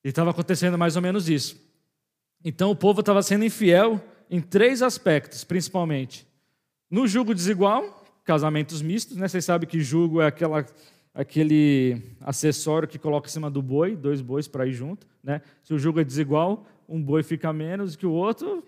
E 0.03 0.09
estava 0.09 0.31
acontecendo 0.31 0.79
mais 0.79 0.97
ou 0.97 1.03
menos 1.03 1.29
isso. 1.29 1.61
Então 2.45 2.71
o 2.71 2.77
povo 2.77 3.01
estava 3.01 3.23
sendo 3.23 3.45
infiel 3.45 4.01
em 4.31 4.41
três 4.41 4.83
aspectos, 4.83 5.45
principalmente. 5.45 6.27
No 6.91 7.07
jugo 7.07 7.35
desigual, 7.35 8.05
casamentos 8.25 8.83
mistos, 8.83 9.17
né? 9.17 9.29
Vocês 9.29 9.45
sabem 9.45 9.69
que 9.69 9.81
jugo 9.81 10.21
é 10.21 10.27
aquela, 10.27 10.67
aquele 11.13 12.03
acessório 12.21 12.89
que 12.89 12.99
coloca 12.99 13.29
em 13.29 13.33
cima 13.33 13.51
do 13.51 13.63
boi, 13.63 13.97
dois 13.97 14.21
bois 14.21 14.49
para 14.49 14.67
ir 14.67 14.73
junto, 14.73 15.07
né? 15.23 15.43
Se 15.63 15.73
o 15.73 15.79
jugo 15.79 16.01
é 16.01 16.05
desigual, 16.05 16.67
um 16.89 17.03
boi 17.03 17.23
fica 17.23 17.53
menos 17.53 17.97
que 17.97 18.07
o 18.07 18.13
outro, 18.13 18.63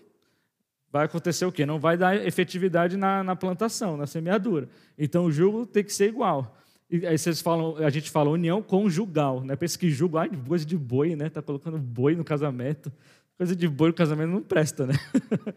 vai 0.91 1.05
acontecer 1.05 1.45
o 1.45 1.51
quê? 1.51 1.65
Não 1.65 1.79
vai 1.79 1.97
dar 1.97 2.15
efetividade 2.15 2.97
na, 2.97 3.23
na 3.23 3.35
plantação, 3.35 3.97
na 3.97 4.07
semeadura. 4.07 4.69
Então 4.97 5.25
o 5.25 5.31
jugo 5.31 5.65
tem 5.65 5.83
que 5.83 5.93
ser 5.93 6.09
igual. 6.09 6.55
E 6.89 7.05
aí 7.05 7.17
vocês 7.17 7.41
falam, 7.41 7.75
a 7.77 7.89
gente 7.89 8.09
fala 8.09 8.29
união 8.29 8.61
conjugal, 8.61 9.43
né? 9.43 9.55
Pensa 9.55 9.77
que 9.77 9.89
jugo, 9.89 10.17
ai, 10.17 10.29
coisa 10.47 10.65
de 10.65 10.77
boi, 10.77 11.15
né? 11.15 11.29
Tá 11.29 11.41
colocando 11.41 11.77
boi 11.77 12.15
no 12.15 12.23
casamento. 12.23 12.91
Coisa 13.37 13.55
de 13.55 13.67
boi 13.67 13.89
no 13.89 13.93
casamento 13.93 14.31
não 14.31 14.41
presta, 14.41 14.87
né? 14.87 14.93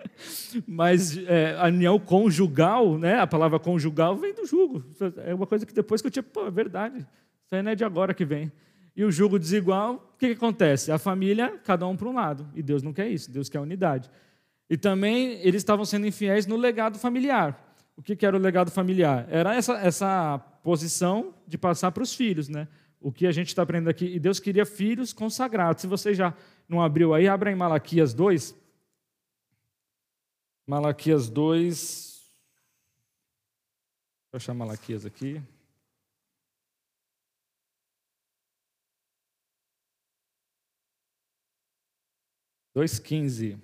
Mas 0.67 1.17
é, 1.17 1.57
a 1.57 1.67
união 1.67 1.99
conjugal, 1.99 2.99
né? 2.99 3.21
A 3.21 3.27
palavra 3.27 3.59
conjugal 3.61 4.17
vem 4.17 4.35
do 4.35 4.45
jugo. 4.45 4.85
É 5.25 5.33
uma 5.33 5.47
coisa 5.47 5.65
que 5.65 5.73
depois 5.73 6.03
que 6.03 6.09
eu 6.09 6.11
tinha, 6.11 6.23
pô, 6.23 6.47
é 6.47 6.51
verdade. 6.51 6.99
Isso 6.99 7.55
aí 7.55 7.63
não 7.63 7.71
é 7.71 7.75
de 7.77 7.85
agora 7.85 8.13
que 8.13 8.25
vem. 8.25 8.51
E 8.95 9.05
o 9.05 9.11
jugo 9.11 9.39
desigual, 9.39 10.13
o 10.15 10.19
que, 10.19 10.27
que 10.27 10.35
acontece? 10.35 10.91
A 10.91 10.99
família, 10.99 11.59
cada 11.65 11.87
um 11.87 11.97
para 11.97 12.09
um 12.09 12.15
lado. 12.15 12.47
E 12.55 12.63
Deus 12.63 12.83
não 12.83 12.93
quer 12.93 13.09
isso, 13.09 13.31
Deus 13.31 13.49
quer 13.49 13.61
unidade. 13.61 14.11
E 14.71 14.77
também 14.77 15.33
eles 15.41 15.63
estavam 15.63 15.85
sendo 15.85 16.07
infiéis 16.07 16.47
no 16.47 16.57
legado 16.57 16.97
familiar. 16.97 17.77
O 17.97 18.03
que, 18.03 18.15
que 18.15 18.25
era 18.25 18.37
o 18.37 18.41
legado 18.41 18.71
familiar? 18.71 19.27
Era 19.29 19.57
essa, 19.57 19.75
essa 19.81 20.39
posição 20.63 21.35
de 21.45 21.59
passar 21.59 21.91
para 21.91 22.05
os 22.05 22.15
filhos, 22.15 22.49
né? 22.49 22.69
O 23.01 23.11
que 23.11 23.27
a 23.27 23.33
gente 23.33 23.49
está 23.49 23.63
aprendendo 23.63 23.91
aqui. 23.91 24.07
E 24.07 24.21
Deus 24.21 24.39
queria 24.39 24.65
filhos 24.65 25.13
consagrados. 25.13 25.83
Se 25.83 25.89
você 25.89 26.15
já 26.15 26.33
não 26.69 26.81
abriu 26.81 27.13
aí, 27.13 27.27
abra 27.27 27.51
em 27.51 27.57
Malaquias 27.57 28.15
2. 28.15 28.55
Malaquias 30.69 31.29
2. 31.29 32.23
Vou 34.31 34.37
achar 34.37 34.55
Malaquias 34.55 35.05
aqui. 35.05 35.43
Dois 42.73 43.01
quinze. 43.01 43.59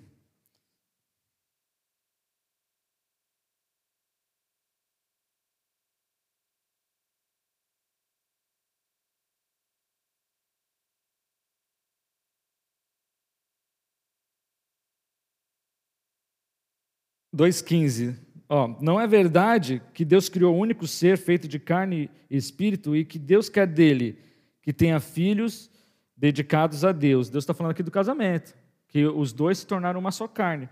Dois 17.37 17.61
quinze. 17.61 18.15
Ó, 18.49 18.75
não 18.81 18.99
é 18.99 19.05
verdade 19.05 19.79
que 19.93 20.03
Deus 20.03 20.27
criou 20.27 20.55
o 20.55 20.57
único 20.57 20.87
ser 20.87 21.19
feito 21.19 21.47
de 21.47 21.59
carne 21.59 22.09
e 22.31 22.35
espírito 22.35 22.95
e 22.95 23.05
que 23.05 23.19
Deus 23.19 23.47
quer 23.47 23.67
dele 23.67 24.17
que 24.59 24.73
tenha 24.73 24.99
filhos 24.99 25.69
dedicados 26.17 26.83
a 26.83 26.91
Deus. 26.91 27.29
Deus 27.29 27.43
está 27.43 27.53
falando 27.53 27.73
aqui 27.73 27.83
do 27.83 27.91
casamento, 27.91 28.55
que 28.87 29.05
os 29.05 29.33
dois 29.33 29.59
se 29.59 29.67
tornaram 29.67 29.99
uma 29.99 30.09
só 30.09 30.27
carne. 30.27 30.67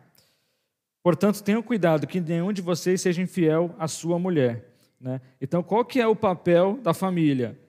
Portanto, 1.04 1.44
tenham 1.44 1.62
cuidado 1.62 2.08
que 2.08 2.20
nenhum 2.20 2.52
de 2.52 2.64
vocês 2.64 3.00
seja 3.00 3.22
infiel 3.22 3.76
à 3.78 3.88
sua 3.88 4.18
mulher. 4.18 4.68
Né? 5.00 5.22
Então, 5.40 5.62
qual 5.62 5.86
que 5.86 6.02
é 6.02 6.08
o 6.08 6.16
papel 6.16 6.80
da 6.82 6.96
família? 6.96 7.60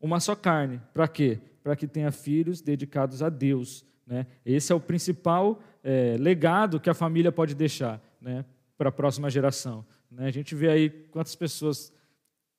Uma 0.00 0.18
só 0.18 0.34
carne. 0.34 0.80
Para 0.94 1.06
quê? 1.06 1.40
Para 1.62 1.76
que 1.76 1.86
tenha 1.86 2.10
filhos 2.10 2.62
dedicados 2.62 3.22
a 3.22 3.28
Deus. 3.28 3.84
Né? 4.06 4.26
Esse 4.46 4.72
é 4.72 4.74
o 4.74 4.80
principal 4.80 5.60
é, 5.84 6.16
legado 6.18 6.80
que 6.80 6.88
a 6.88 6.94
família 6.94 7.30
pode 7.30 7.54
deixar 7.54 8.00
né, 8.20 8.44
para 8.76 8.88
a 8.88 8.92
próxima 8.92 9.30
geração. 9.30 9.84
Né? 10.10 10.26
A 10.26 10.30
gente 10.30 10.54
vê 10.54 10.68
aí 10.68 10.90
quantas 10.90 11.34
pessoas 11.34 11.92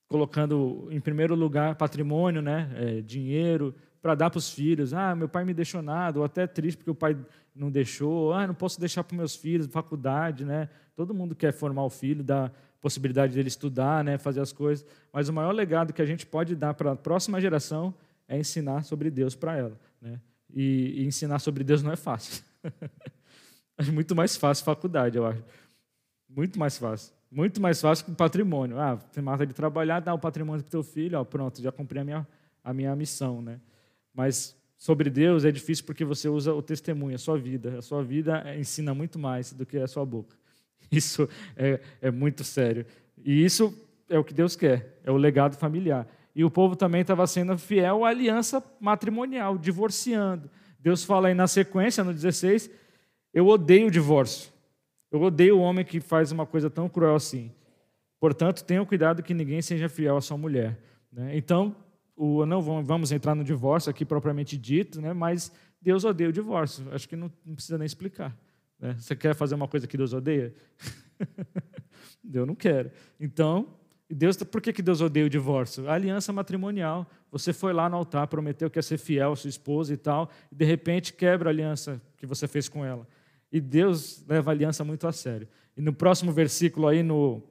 colocando 0.07 0.87
em 0.89 0.99
primeiro 0.99 1.35
lugar 1.35 1.75
patrimônio, 1.75 2.41
né, 2.41 2.71
é, 2.75 3.01
dinheiro, 3.01 3.75
para 4.01 4.15
dar 4.15 4.29
para 4.29 4.37
os 4.37 4.51
filhos. 4.51 4.93
Ah, 4.93 5.15
meu 5.15 5.27
pai 5.27 5.43
me 5.43 5.53
deixou 5.53 5.81
nada, 5.81 6.19
ou 6.19 6.25
até 6.25 6.47
triste 6.47 6.77
porque 6.77 6.91
o 6.91 6.95
pai 6.95 7.17
não 7.53 7.69
deixou. 7.69 8.33
Ah, 8.33 8.47
não 8.47 8.53
posso 8.53 8.79
deixar 8.79 9.03
para 9.03 9.17
meus 9.17 9.35
filhos, 9.35 9.67
faculdade, 9.67 10.45
né? 10.45 10.69
Todo 10.95 11.13
mundo 11.13 11.35
quer 11.35 11.51
formar 11.51 11.83
o 11.83 11.89
filho, 11.89 12.23
dar 12.23 12.53
possibilidade 12.79 13.33
dele 13.33 13.47
estudar, 13.47 14.03
né, 14.03 14.17
fazer 14.17 14.39
as 14.39 14.53
coisas. 14.53 14.85
Mas 15.11 15.27
o 15.27 15.33
maior 15.33 15.51
legado 15.51 15.91
que 15.91 16.01
a 16.01 16.05
gente 16.05 16.25
pode 16.25 16.55
dar 16.55 16.73
para 16.73 16.93
a 16.93 16.95
próxima 16.95 17.41
geração 17.41 17.93
é 18.27 18.37
ensinar 18.37 18.83
sobre 18.83 19.09
Deus 19.09 19.35
para 19.35 19.57
ela, 19.57 19.77
né? 20.01 20.19
E, 20.53 21.01
e 21.01 21.05
ensinar 21.05 21.39
sobre 21.39 21.63
Deus 21.63 21.83
não 21.83 21.91
é 21.91 21.95
fácil. 21.95 22.43
É 23.77 23.83
muito 23.91 24.15
mais 24.15 24.35
fácil 24.35 24.65
faculdade, 24.65 25.17
eu 25.17 25.25
acho. 25.25 25.43
Muito 26.27 26.57
mais 26.57 26.77
fácil. 26.77 27.13
Muito 27.29 27.61
mais 27.61 27.79
fácil 27.79 28.05
que 28.05 28.11
patrimônio. 28.11 28.79
Ah, 28.79 28.95
você 28.95 29.21
mata 29.21 29.45
de 29.45 29.53
trabalhar, 29.53 29.99
dá 29.99 30.13
o 30.13 30.19
patrimônio 30.19 30.63
para 30.63 30.69
o 30.69 30.71
teu 30.71 30.83
filho, 30.83 31.19
ó, 31.19 31.23
pronto, 31.23 31.61
já 31.61 31.71
cumpri 31.71 31.99
a 31.99 32.03
minha, 32.03 32.27
a 32.63 32.73
minha 32.73 32.95
missão. 32.95 33.41
Né? 33.41 33.59
Mas 34.13 34.55
sobre 34.77 35.09
Deus 35.09 35.45
é 35.45 35.51
difícil 35.51 35.85
porque 35.85 36.05
você 36.05 36.29
usa 36.29 36.53
o 36.53 36.61
testemunho, 36.61 37.15
a 37.15 37.19
sua 37.19 37.37
vida. 37.37 37.77
A 37.79 37.81
sua 37.81 38.03
vida 38.03 38.43
ensina 38.57 38.93
muito 38.93 39.19
mais 39.19 39.53
do 39.53 39.65
que 39.65 39.77
a 39.77 39.87
sua 39.87 40.05
boca. 40.05 40.35
Isso 40.91 41.27
é, 41.55 41.79
é 42.01 42.11
muito 42.11 42.43
sério. 42.43 42.85
E 43.23 43.43
isso 43.43 43.75
é 44.09 44.17
o 44.17 44.23
que 44.23 44.33
Deus 44.33 44.55
quer, 44.55 44.99
é 45.03 45.11
o 45.11 45.17
legado 45.17 45.57
familiar. 45.57 46.07
E 46.35 46.45
o 46.45 46.51
povo 46.51 46.75
também 46.75 47.01
estava 47.01 47.25
sendo 47.25 47.57
fiel 47.57 48.05
à 48.05 48.09
aliança 48.09 48.63
matrimonial, 48.79 49.57
divorciando. 49.57 50.49
Deus 50.79 51.03
fala 51.03 51.27
aí 51.27 51.33
na 51.33 51.47
sequência, 51.47 52.03
no 52.03 52.13
16, 52.13 52.69
eu 53.33 53.47
odeio 53.47 53.87
o 53.87 53.91
divórcio. 53.91 54.51
Eu 55.11 55.21
odeio 55.21 55.57
o 55.57 55.61
homem 55.61 55.85
que 55.85 55.99
faz 55.99 56.31
uma 56.31 56.45
coisa 56.45 56.69
tão 56.69 56.89
cruel 56.89 57.15
assim. 57.15 57.51
Portanto, 58.19 58.63
tenham 58.63 58.85
cuidado 58.85 59.23
que 59.23 59.33
ninguém 59.33 59.61
seja 59.61 59.87
fiel 59.87 60.17
à 60.17 60.21
sua 60.21 60.37
mulher. 60.37 60.77
Né? 61.11 61.37
Então, 61.37 61.75
o, 62.15 62.45
não 62.45 62.61
vamos 62.61 63.11
entrar 63.11 63.35
no 63.35 63.43
divórcio 63.43 63.89
aqui 63.89 64.03
propriamente 64.03 64.57
dito, 64.57 64.99
né? 64.99 65.13
mas 65.13 65.51
Deus 65.81 66.03
odeia 66.03 66.29
o 66.29 66.33
divórcio. 66.33 66.85
Acho 66.91 67.07
que 67.07 67.15
não, 67.15 67.31
não 67.45 67.55
precisa 67.55 67.77
nem 67.77 67.85
explicar. 67.85 68.35
Né? 68.79 68.95
Você 68.99 69.15
quer 69.15 69.35
fazer 69.35 69.55
uma 69.55 69.67
coisa 69.67 69.87
que 69.87 69.97
Deus 69.97 70.13
odeia? 70.13 70.53
Deus 72.23 72.47
não 72.47 72.55
quer. 72.55 72.91
Então, 73.19 73.67
Deus, 74.09 74.37
por 74.37 74.61
que, 74.61 74.71
que 74.71 74.81
Deus 74.81 75.01
odeia 75.01 75.25
o 75.25 75.29
divórcio? 75.29 75.89
A 75.89 75.93
aliança 75.93 76.31
matrimonial. 76.31 77.05
Você 77.31 77.51
foi 77.51 77.73
lá 77.73 77.89
no 77.89 77.97
altar, 77.97 78.27
prometeu 78.27 78.69
que 78.69 78.79
ia 78.79 78.83
ser 78.83 78.97
fiel 78.97 79.33
à 79.33 79.35
sua 79.35 79.49
esposa 79.49 79.93
e 79.93 79.97
tal, 79.97 80.29
e 80.51 80.55
de 80.55 80.65
repente 80.65 81.13
quebra 81.13 81.49
a 81.49 81.51
aliança 81.51 82.01
que 82.15 82.25
você 82.25 82.47
fez 82.47 82.69
com 82.69 82.85
ela. 82.85 83.07
E 83.51 83.61
Deus 83.61 84.25
leva 84.27 84.51
a 84.51 84.53
aliança 84.53 84.83
muito 84.83 85.07
a 85.07 85.11
sério. 85.11 85.47
E 85.75 85.81
no 85.81 85.93
próximo 85.93 86.31
versículo 86.31 86.87
aí, 86.87 87.03
no, 87.03 87.41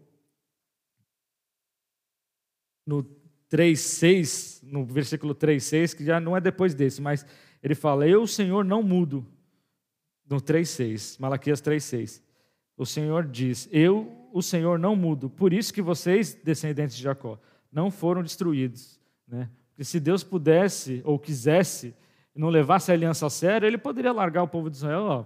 no 2.86 3.04
3,6, 3.50 4.62
no 4.64 4.84
versículo 4.84 5.34
3,6, 5.34 5.96
que 5.96 6.04
já 6.04 6.20
não 6.20 6.36
é 6.36 6.40
depois 6.40 6.74
desse, 6.74 7.00
mas 7.00 7.24
ele 7.62 7.74
fala, 7.74 8.06
eu, 8.06 8.26
Senhor, 8.26 8.64
não 8.64 8.82
mudo. 8.82 9.26
No 10.28 10.36
3,6, 10.36 11.18
Malaquias 11.20 11.62
3,6. 11.62 12.20
O 12.76 12.84
Senhor 12.84 13.26
diz, 13.26 13.68
eu, 13.72 14.28
o 14.32 14.42
Senhor, 14.42 14.78
não 14.78 14.94
mudo. 14.94 15.30
Por 15.30 15.52
isso 15.52 15.72
que 15.72 15.80
vocês, 15.80 16.34
descendentes 16.34 16.96
de 16.96 17.02
Jacó, 17.02 17.38
não 17.72 17.90
foram 17.90 18.22
destruídos. 18.22 19.00
Né? 19.26 19.48
Porque 19.68 19.84
se 19.84 19.98
Deus 19.98 20.22
pudesse 20.22 21.00
ou 21.04 21.18
quisesse 21.18 21.94
não 22.36 22.48
levasse 22.48 22.90
a 22.90 22.94
aliança 22.94 23.26
a 23.26 23.30
sério, 23.30 23.66
ele 23.66 23.78
poderia 23.78 24.12
largar 24.12 24.42
o 24.42 24.48
povo 24.48 24.68
de 24.68 24.76
Israel, 24.76 25.02
ó, 25.02 25.24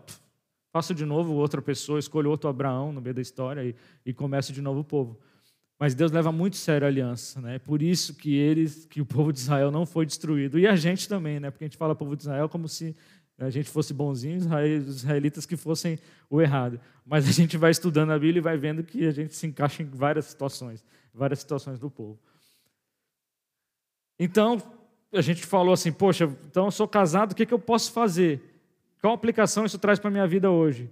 Faço 0.72 0.94
de 0.94 1.04
novo 1.04 1.34
outra 1.34 1.60
pessoa, 1.60 1.98
escolho 1.98 2.30
outro 2.30 2.48
Abraão 2.48 2.92
no 2.92 3.00
meio 3.00 3.14
da 3.14 3.20
história 3.20 3.64
e, 3.64 3.74
e 4.06 4.12
começo 4.12 4.52
de 4.52 4.62
novo 4.62 4.80
o 4.80 4.84
povo. 4.84 5.18
Mas 5.78 5.94
Deus 5.94 6.12
leva 6.12 6.30
muito 6.30 6.56
sério 6.56 6.86
a 6.86 6.90
aliança, 6.90 7.40
né? 7.40 7.58
Por 7.58 7.82
isso 7.82 8.14
que 8.14 8.34
eles, 8.34 8.84
que 8.84 9.00
o 9.00 9.06
povo 9.06 9.32
de 9.32 9.38
Israel 9.38 9.70
não 9.70 9.86
foi 9.86 10.04
destruído 10.04 10.58
e 10.58 10.66
a 10.66 10.76
gente 10.76 11.08
também, 11.08 11.40
né? 11.40 11.50
Porque 11.50 11.64
a 11.64 11.68
gente 11.68 11.78
fala 11.78 11.94
povo 11.94 12.14
de 12.14 12.22
Israel 12.22 12.48
como 12.48 12.68
se 12.68 12.94
a 13.38 13.48
gente 13.48 13.70
fosse 13.70 13.94
bonzinho, 13.94 14.36
os 14.36 14.96
israelitas 14.96 15.46
que 15.46 15.56
fossem 15.56 15.98
o 16.28 16.40
errado. 16.42 16.78
Mas 17.06 17.26
a 17.26 17.32
gente 17.32 17.56
vai 17.56 17.70
estudando 17.70 18.10
a 18.10 18.18
Bíblia 18.18 18.38
e 18.38 18.42
vai 18.42 18.58
vendo 18.58 18.84
que 18.84 19.06
a 19.06 19.10
gente 19.10 19.34
se 19.34 19.46
encaixa 19.46 19.82
em 19.82 19.86
várias 19.86 20.26
situações, 20.26 20.84
várias 21.14 21.38
situações 21.38 21.78
do 21.78 21.90
povo. 21.90 22.18
Então, 24.18 24.62
a 25.10 25.22
gente 25.22 25.46
falou 25.46 25.72
assim, 25.72 25.90
poxa, 25.90 26.24
então 26.46 26.66
eu 26.66 26.70
sou 26.70 26.86
casado, 26.86 27.32
o 27.32 27.34
que, 27.34 27.46
que 27.46 27.54
eu 27.54 27.58
posso 27.58 27.90
fazer? 27.90 28.49
Qual 29.00 29.14
aplicação 29.14 29.64
isso 29.64 29.78
traz 29.78 29.98
para 29.98 30.08
a 30.08 30.10
minha 30.10 30.26
vida 30.26 30.50
hoje? 30.50 30.90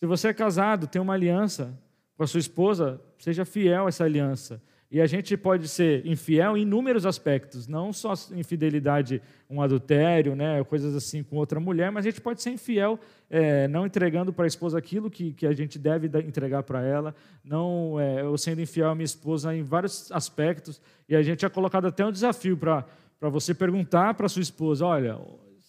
Se 0.00 0.06
você 0.06 0.28
é 0.28 0.34
casado, 0.34 0.86
tem 0.86 1.00
uma 1.00 1.14
aliança 1.14 1.78
com 2.16 2.24
a 2.24 2.26
sua 2.26 2.40
esposa, 2.40 3.00
seja 3.18 3.44
fiel 3.44 3.86
a 3.86 3.88
essa 3.88 4.04
aliança. 4.04 4.60
E 4.90 5.00
a 5.00 5.06
gente 5.06 5.36
pode 5.36 5.66
ser 5.66 6.06
infiel 6.06 6.56
em 6.56 6.62
inúmeros 6.62 7.04
aspectos, 7.04 7.66
não 7.66 7.92
só 7.92 8.12
infidelidade, 8.32 9.20
um 9.50 9.60
adultério, 9.60 10.36
né, 10.36 10.62
coisas 10.64 10.94
assim 10.94 11.22
com 11.22 11.36
outra 11.36 11.58
mulher, 11.58 11.90
mas 11.90 12.06
a 12.06 12.10
gente 12.10 12.20
pode 12.20 12.40
ser 12.40 12.50
infiel 12.50 12.98
é, 13.28 13.66
não 13.66 13.86
entregando 13.86 14.32
para 14.32 14.44
a 14.44 14.46
esposa 14.46 14.78
aquilo 14.78 15.10
que, 15.10 15.32
que 15.32 15.46
a 15.46 15.52
gente 15.52 15.80
deve 15.80 16.06
entregar 16.20 16.62
para 16.62 16.80
ela, 16.84 17.14
não 17.42 17.98
é, 17.98 18.20
eu 18.20 18.38
sendo 18.38 18.60
infiel 18.60 18.90
à 18.90 18.94
minha 18.94 19.04
esposa 19.04 19.52
em 19.52 19.62
vários 19.62 20.12
aspectos. 20.12 20.80
E 21.08 21.16
a 21.16 21.22
gente 21.22 21.44
é 21.44 21.48
colocado 21.48 21.86
até 21.86 22.06
um 22.06 22.12
desafio 22.12 22.56
para 22.56 22.84
você 23.20 23.52
perguntar 23.52 24.14
para 24.14 24.28
sua 24.28 24.42
esposa: 24.42 24.86
olha, 24.86 25.18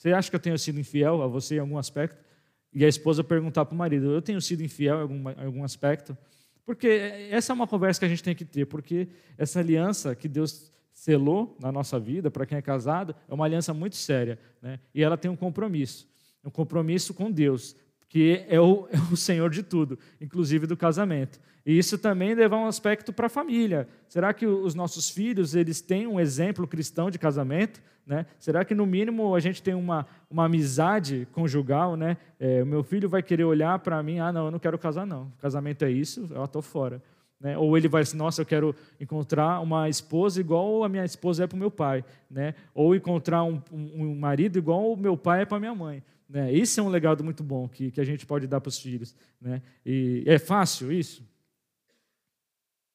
você 0.05 0.13
acha 0.13 0.29
que 0.29 0.35
eu 0.35 0.39
tenho 0.39 0.59
sido 0.59 0.79
infiel 0.79 1.23
a 1.23 1.27
você 1.27 1.55
em 1.55 1.59
algum 1.59 1.79
aspecto? 1.79 2.23
E 2.71 2.85
a 2.85 2.87
esposa 2.87 3.23
perguntar 3.23 3.65
para 3.65 3.73
o 3.73 3.77
marido: 3.77 4.11
eu 4.11 4.21
tenho 4.21 4.39
sido 4.39 4.61
infiel 4.61 4.97
em 4.97 5.01
algum, 5.01 5.29
em 5.31 5.45
algum 5.45 5.63
aspecto? 5.63 6.15
Porque 6.63 6.87
essa 7.31 7.51
é 7.51 7.55
uma 7.55 7.65
conversa 7.65 7.99
que 7.99 8.05
a 8.05 8.09
gente 8.09 8.21
tem 8.21 8.35
que 8.35 8.45
ter, 8.45 8.65
porque 8.65 9.07
essa 9.35 9.59
aliança 9.59 10.13
que 10.15 10.27
Deus 10.27 10.71
selou 10.93 11.57
na 11.59 11.71
nossa 11.71 11.99
vida, 11.99 12.29
para 12.29 12.45
quem 12.45 12.55
é 12.55 12.61
casado, 12.61 13.15
é 13.27 13.33
uma 13.33 13.45
aliança 13.45 13.73
muito 13.73 13.95
séria. 13.95 14.37
Né? 14.61 14.79
E 14.93 15.01
ela 15.01 15.17
tem 15.17 15.29
um 15.29 15.35
compromisso 15.35 16.07
um 16.45 16.51
compromisso 16.51 17.13
com 17.13 17.31
Deus, 17.31 17.75
que 18.09 18.45
é 18.47 18.59
o, 18.59 18.87
é 18.91 18.97
o 19.11 19.17
Senhor 19.17 19.49
de 19.49 19.63
tudo, 19.63 19.97
inclusive 20.19 20.67
do 20.67 20.77
casamento. 20.77 21.39
E 21.65 21.77
isso 21.77 21.97
também 21.97 22.35
leva 22.35 22.55
um 22.55 22.67
aspecto 22.67 23.11
para 23.11 23.25
a 23.25 23.29
família. 23.29 23.87
Será 24.07 24.33
que 24.33 24.45
os 24.45 24.75
nossos 24.75 25.09
filhos 25.09 25.55
eles 25.55 25.81
têm 25.81 26.05
um 26.05 26.19
exemplo 26.19 26.67
cristão 26.67 27.09
de 27.09 27.17
casamento? 27.17 27.81
Né? 28.05 28.27
Será 28.37 28.63
que 28.63 28.75
no 28.75 28.85
mínimo 28.85 29.33
a 29.33 29.39
gente 29.39 29.63
tem 29.63 29.73
uma, 29.73 30.05
uma 30.29 30.45
amizade 30.45 31.27
conjugal? 31.31 31.95
Né? 31.95 32.17
É, 32.39 32.63
meu 32.63 32.83
filho 32.83 33.09
vai 33.09 33.23
querer 33.23 33.45
olhar 33.45 33.79
para 33.79 34.01
mim, 34.03 34.19
ah, 34.19 34.31
não, 34.31 34.45
eu 34.45 34.51
não 34.51 34.59
quero 34.59 34.77
casar 34.77 35.07
não. 35.07 35.31
Casamento 35.39 35.83
é 35.83 35.89
isso, 35.89 36.27
eu 36.29 36.45
estou 36.45 36.61
fora. 36.61 37.01
Né? 37.39 37.57
Ou 37.57 37.75
ele 37.75 37.87
vai 37.87 38.03
nossa, 38.13 38.41
eu 38.41 38.45
quero 38.45 38.75
encontrar 38.99 39.59
uma 39.59 39.89
esposa 39.89 40.39
igual 40.39 40.83
a 40.83 40.89
minha 40.89 41.03
esposa 41.03 41.43
é 41.43 41.47
para 41.47 41.55
o 41.55 41.59
meu 41.59 41.71
pai. 41.71 42.05
Né? 42.29 42.53
Ou 42.75 42.95
encontrar 42.95 43.43
um, 43.43 43.59
um, 43.71 44.03
um 44.03 44.15
marido 44.15 44.59
igual 44.59 44.93
o 44.93 44.97
meu 44.97 45.17
pai 45.17 45.41
é 45.41 45.45
para 45.45 45.59
minha 45.59 45.73
mãe. 45.73 46.03
Né? 46.27 46.53
Esse 46.53 46.79
é 46.79 46.83
um 46.83 46.89
legado 46.89 47.23
muito 47.23 47.43
bom 47.43 47.67
que, 47.67 47.91
que 47.91 48.01
a 48.01 48.03
gente 48.03 48.25
pode 48.25 48.47
dar 48.47 48.59
para 48.59 48.69
os 48.69 48.79
filhos. 48.79 49.15
Né? 49.39 49.61
E 49.85 50.23
é 50.25 50.39
fácil 50.39 50.91
isso? 50.91 51.23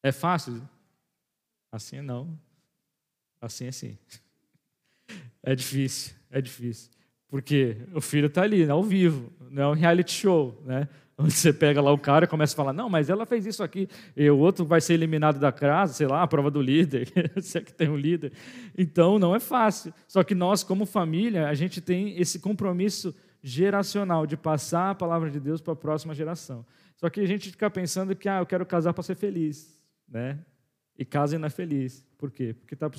É 0.02 0.12
fácil? 0.12 0.60
Assim 1.72 2.00
não. 2.00 2.38
Assim 3.40 3.66
é 3.66 3.72
sim. 3.72 3.98
É 5.42 5.54
difícil, 5.54 6.14
é 6.30 6.38
difícil. 6.38 6.90
Porque 7.26 7.78
o 7.94 8.00
filho 8.02 8.26
está 8.26 8.42
ali, 8.42 8.68
ao 8.68 8.82
vivo, 8.82 9.32
não 9.50 9.62
é 9.62 9.68
um 9.68 9.72
reality 9.72 10.12
show, 10.12 10.60
né? 10.66 10.86
Onde 11.22 11.34
você 11.34 11.52
pega 11.52 11.82
lá 11.82 11.92
o 11.92 11.98
cara 11.98 12.24
e 12.24 12.28
começa 12.28 12.54
a 12.54 12.56
falar, 12.56 12.72
não, 12.72 12.88
mas 12.88 13.10
ela 13.10 13.26
fez 13.26 13.44
isso 13.44 13.62
aqui, 13.62 13.86
e 14.16 14.30
o 14.30 14.38
outro 14.38 14.64
vai 14.64 14.80
ser 14.80 14.94
eliminado 14.94 15.38
da 15.38 15.52
casa, 15.52 15.92
sei 15.92 16.06
lá, 16.06 16.22
a 16.22 16.26
prova 16.26 16.50
do 16.50 16.62
líder, 16.62 17.12
se 17.42 17.58
é 17.58 17.60
que 17.60 17.74
tem 17.74 17.90
um 17.90 17.96
líder. 17.96 18.32
Então, 18.76 19.18
não 19.18 19.34
é 19.34 19.38
fácil. 19.38 19.92
Só 20.08 20.24
que 20.24 20.34
nós, 20.34 20.64
como 20.64 20.86
família, 20.86 21.48
a 21.48 21.54
gente 21.54 21.78
tem 21.80 22.18
esse 22.18 22.38
compromisso 22.38 23.14
geracional 23.42 24.26
de 24.26 24.34
passar 24.34 24.90
a 24.90 24.94
palavra 24.94 25.30
de 25.30 25.38
Deus 25.38 25.60
para 25.60 25.74
a 25.74 25.76
próxima 25.76 26.14
geração. 26.14 26.64
Só 26.96 27.10
que 27.10 27.20
a 27.20 27.26
gente 27.26 27.50
fica 27.50 27.68
pensando 27.70 28.16
que, 28.16 28.26
ah, 28.26 28.38
eu 28.38 28.46
quero 28.46 28.64
casar 28.64 28.94
para 28.94 29.02
ser 29.02 29.14
feliz, 29.14 29.78
né? 30.08 30.38
E 30.98 31.04
casa 31.04 31.36
e 31.36 31.38
não 31.38 31.46
é 31.46 31.50
feliz. 31.50 32.02
Por 32.16 32.30
quê? 32.30 32.54
Porque 32.54 32.74
está 32.74 32.90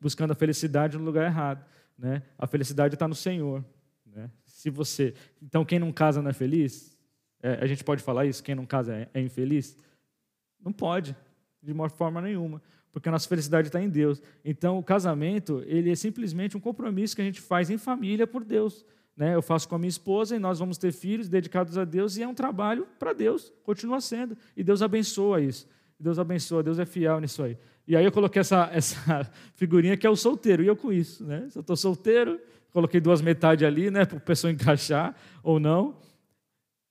buscando 0.00 0.32
a 0.32 0.34
felicidade 0.34 0.98
no 0.98 1.04
lugar 1.04 1.26
errado, 1.26 1.64
né? 1.96 2.22
A 2.36 2.48
felicidade 2.48 2.94
está 2.94 3.06
no 3.06 3.14
Senhor, 3.14 3.64
né? 4.06 4.28
Se 4.44 4.70
você, 4.70 5.14
então 5.40 5.64
quem 5.64 5.78
não 5.78 5.92
casa 5.92 6.20
não 6.20 6.30
é 6.30 6.32
feliz? 6.32 6.99
É, 7.42 7.58
a 7.60 7.66
gente 7.66 7.82
pode 7.82 8.02
falar 8.02 8.26
isso? 8.26 8.42
Quem 8.42 8.54
não 8.54 8.66
casa 8.66 8.94
é, 8.94 9.08
é 9.14 9.20
infeliz? 9.20 9.76
Não 10.62 10.72
pode, 10.72 11.16
de 11.62 11.72
uma 11.72 11.88
forma 11.88 12.20
nenhuma, 12.20 12.62
porque 12.92 13.08
a 13.08 13.12
nossa 13.12 13.28
felicidade 13.28 13.68
está 13.68 13.80
em 13.80 13.88
Deus. 13.88 14.22
Então, 14.44 14.78
o 14.78 14.82
casamento, 14.82 15.62
ele 15.66 15.90
é 15.90 15.94
simplesmente 15.94 16.56
um 16.56 16.60
compromisso 16.60 17.16
que 17.16 17.22
a 17.22 17.24
gente 17.24 17.40
faz 17.40 17.70
em 17.70 17.78
família 17.78 18.26
por 18.26 18.44
Deus. 18.44 18.84
Né? 19.16 19.34
Eu 19.34 19.42
faço 19.42 19.68
com 19.68 19.74
a 19.74 19.78
minha 19.78 19.88
esposa 19.88 20.36
e 20.36 20.38
nós 20.38 20.58
vamos 20.58 20.78
ter 20.78 20.92
filhos 20.92 21.28
dedicados 21.28 21.78
a 21.78 21.84
Deus 21.84 22.16
e 22.16 22.22
é 22.22 22.28
um 22.28 22.34
trabalho 22.34 22.86
para 22.98 23.12
Deus, 23.12 23.52
continua 23.62 24.00
sendo. 24.00 24.36
E 24.56 24.62
Deus 24.62 24.82
abençoa 24.82 25.40
isso. 25.40 25.68
Deus 25.98 26.18
abençoa, 26.18 26.62
Deus 26.62 26.78
é 26.78 26.86
fiel 26.86 27.20
nisso 27.20 27.42
aí. 27.42 27.58
E 27.86 27.96
aí 27.96 28.04
eu 28.04 28.12
coloquei 28.12 28.40
essa, 28.40 28.68
essa 28.72 29.30
figurinha 29.54 29.96
que 29.96 30.06
é 30.06 30.10
o 30.10 30.16
solteiro, 30.16 30.62
e 30.62 30.66
eu 30.66 30.76
com 30.76 30.92
isso. 30.92 31.24
Né? 31.24 31.46
Se 31.50 31.58
eu 31.58 31.60
estou 31.60 31.76
solteiro, 31.76 32.40
coloquei 32.72 33.00
duas 33.00 33.20
metades 33.20 33.66
ali, 33.66 33.90
né, 33.90 34.04
para 34.04 34.16
a 34.16 34.20
pessoa 34.20 34.50
encaixar 34.52 35.14
ou 35.42 35.58
não 35.58 35.96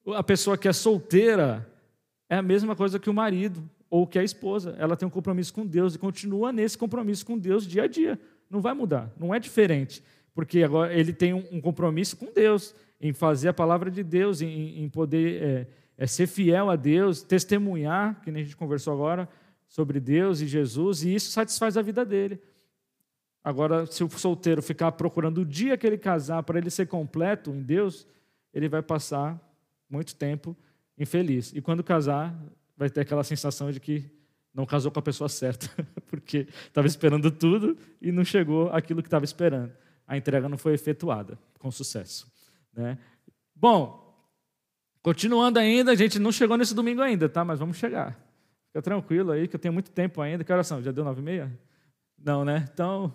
a 0.07 0.23
pessoa 0.23 0.57
que 0.57 0.67
é 0.67 0.73
solteira 0.73 1.67
é 2.29 2.35
a 2.35 2.41
mesma 2.41 2.75
coisa 2.75 2.99
que 2.99 3.09
o 3.09 3.13
marido 3.13 3.67
ou 3.89 4.05
que 4.05 4.19
a 4.19 4.23
esposa. 4.23 4.75
Ela 4.77 4.95
tem 4.95 5.07
um 5.07 5.11
compromisso 5.11 5.53
com 5.53 5.65
Deus 5.65 5.95
e 5.95 5.99
continua 5.99 6.51
nesse 6.51 6.77
compromisso 6.77 7.25
com 7.25 7.37
Deus 7.37 7.65
dia 7.65 7.83
a 7.83 7.87
dia. 7.87 8.19
Não 8.49 8.61
vai 8.61 8.73
mudar, 8.73 9.11
não 9.17 9.33
é 9.33 9.39
diferente, 9.39 10.03
porque 10.33 10.63
agora 10.63 10.93
ele 10.93 11.13
tem 11.13 11.33
um 11.33 11.61
compromisso 11.61 12.17
com 12.17 12.31
Deus 12.31 12.73
em 12.99 13.13
fazer 13.13 13.49
a 13.49 13.53
palavra 13.53 13.89
de 13.89 14.03
Deus, 14.03 14.41
em, 14.41 14.83
em 14.83 14.89
poder 14.89 15.41
é, 15.41 15.67
é 15.97 16.07
ser 16.07 16.27
fiel 16.27 16.69
a 16.69 16.75
Deus, 16.75 17.21
testemunhar, 17.21 18.21
que 18.21 18.31
nem 18.31 18.41
a 18.41 18.45
gente 18.45 18.57
conversou 18.57 18.93
agora 18.93 19.29
sobre 19.67 19.99
Deus 19.99 20.41
e 20.41 20.47
Jesus, 20.47 21.03
e 21.03 21.13
isso 21.13 21.31
satisfaz 21.31 21.77
a 21.77 21.81
vida 21.81 22.03
dele. 22.03 22.41
Agora, 23.43 23.85
se 23.85 24.03
o 24.03 24.09
solteiro 24.09 24.61
ficar 24.61 24.91
procurando 24.93 25.41
o 25.41 25.45
dia 25.45 25.77
que 25.77 25.87
ele 25.87 25.97
casar 25.97 26.43
para 26.43 26.57
ele 26.57 26.69
ser 26.69 26.87
completo 26.87 27.51
em 27.51 27.61
Deus, 27.61 28.05
ele 28.53 28.67
vai 28.67 28.81
passar 28.81 29.39
muito 29.89 30.15
tempo 30.15 30.55
infeliz. 30.97 31.51
E 31.55 31.61
quando 31.61 31.83
casar, 31.83 32.37
vai 32.77 32.89
ter 32.89 33.01
aquela 33.01 33.23
sensação 33.23 33.71
de 33.71 33.79
que 33.79 34.09
não 34.53 34.65
casou 34.65 34.91
com 34.91 34.99
a 34.99 35.01
pessoa 35.01 35.29
certa, 35.29 35.69
porque 36.07 36.47
estava 36.67 36.87
esperando 36.87 37.31
tudo 37.31 37.77
e 38.01 38.11
não 38.11 38.23
chegou 38.23 38.69
aquilo 38.69 39.01
que 39.01 39.07
estava 39.07 39.25
esperando. 39.25 39.71
A 40.05 40.17
entrega 40.17 40.49
não 40.49 40.57
foi 40.57 40.73
efetuada 40.73 41.37
com 41.59 41.69
sucesso. 41.71 42.31
Né? 42.73 42.97
Bom, 43.55 44.17
continuando 45.01 45.59
ainda, 45.59 45.91
a 45.91 45.95
gente 45.95 46.17
não 46.19 46.31
chegou 46.31 46.57
nesse 46.57 46.73
domingo 46.73 47.01
ainda, 47.01 47.29
tá? 47.29 47.45
Mas 47.45 47.59
vamos 47.59 47.77
chegar. 47.77 48.19
Fica 48.67 48.81
tranquilo 48.81 49.31
aí, 49.31 49.47
que 49.47 49.55
eu 49.55 49.59
tenho 49.59 49.73
muito 49.73 49.91
tempo 49.91 50.21
ainda. 50.21 50.43
Que 50.43 50.51
oração? 50.51 50.81
Já 50.81 50.91
deu 50.91 51.03
nove 51.03 51.21
e 51.21 51.23
meia? 51.23 51.59
Não, 52.17 52.43
né? 52.43 52.67
Então, 52.73 53.13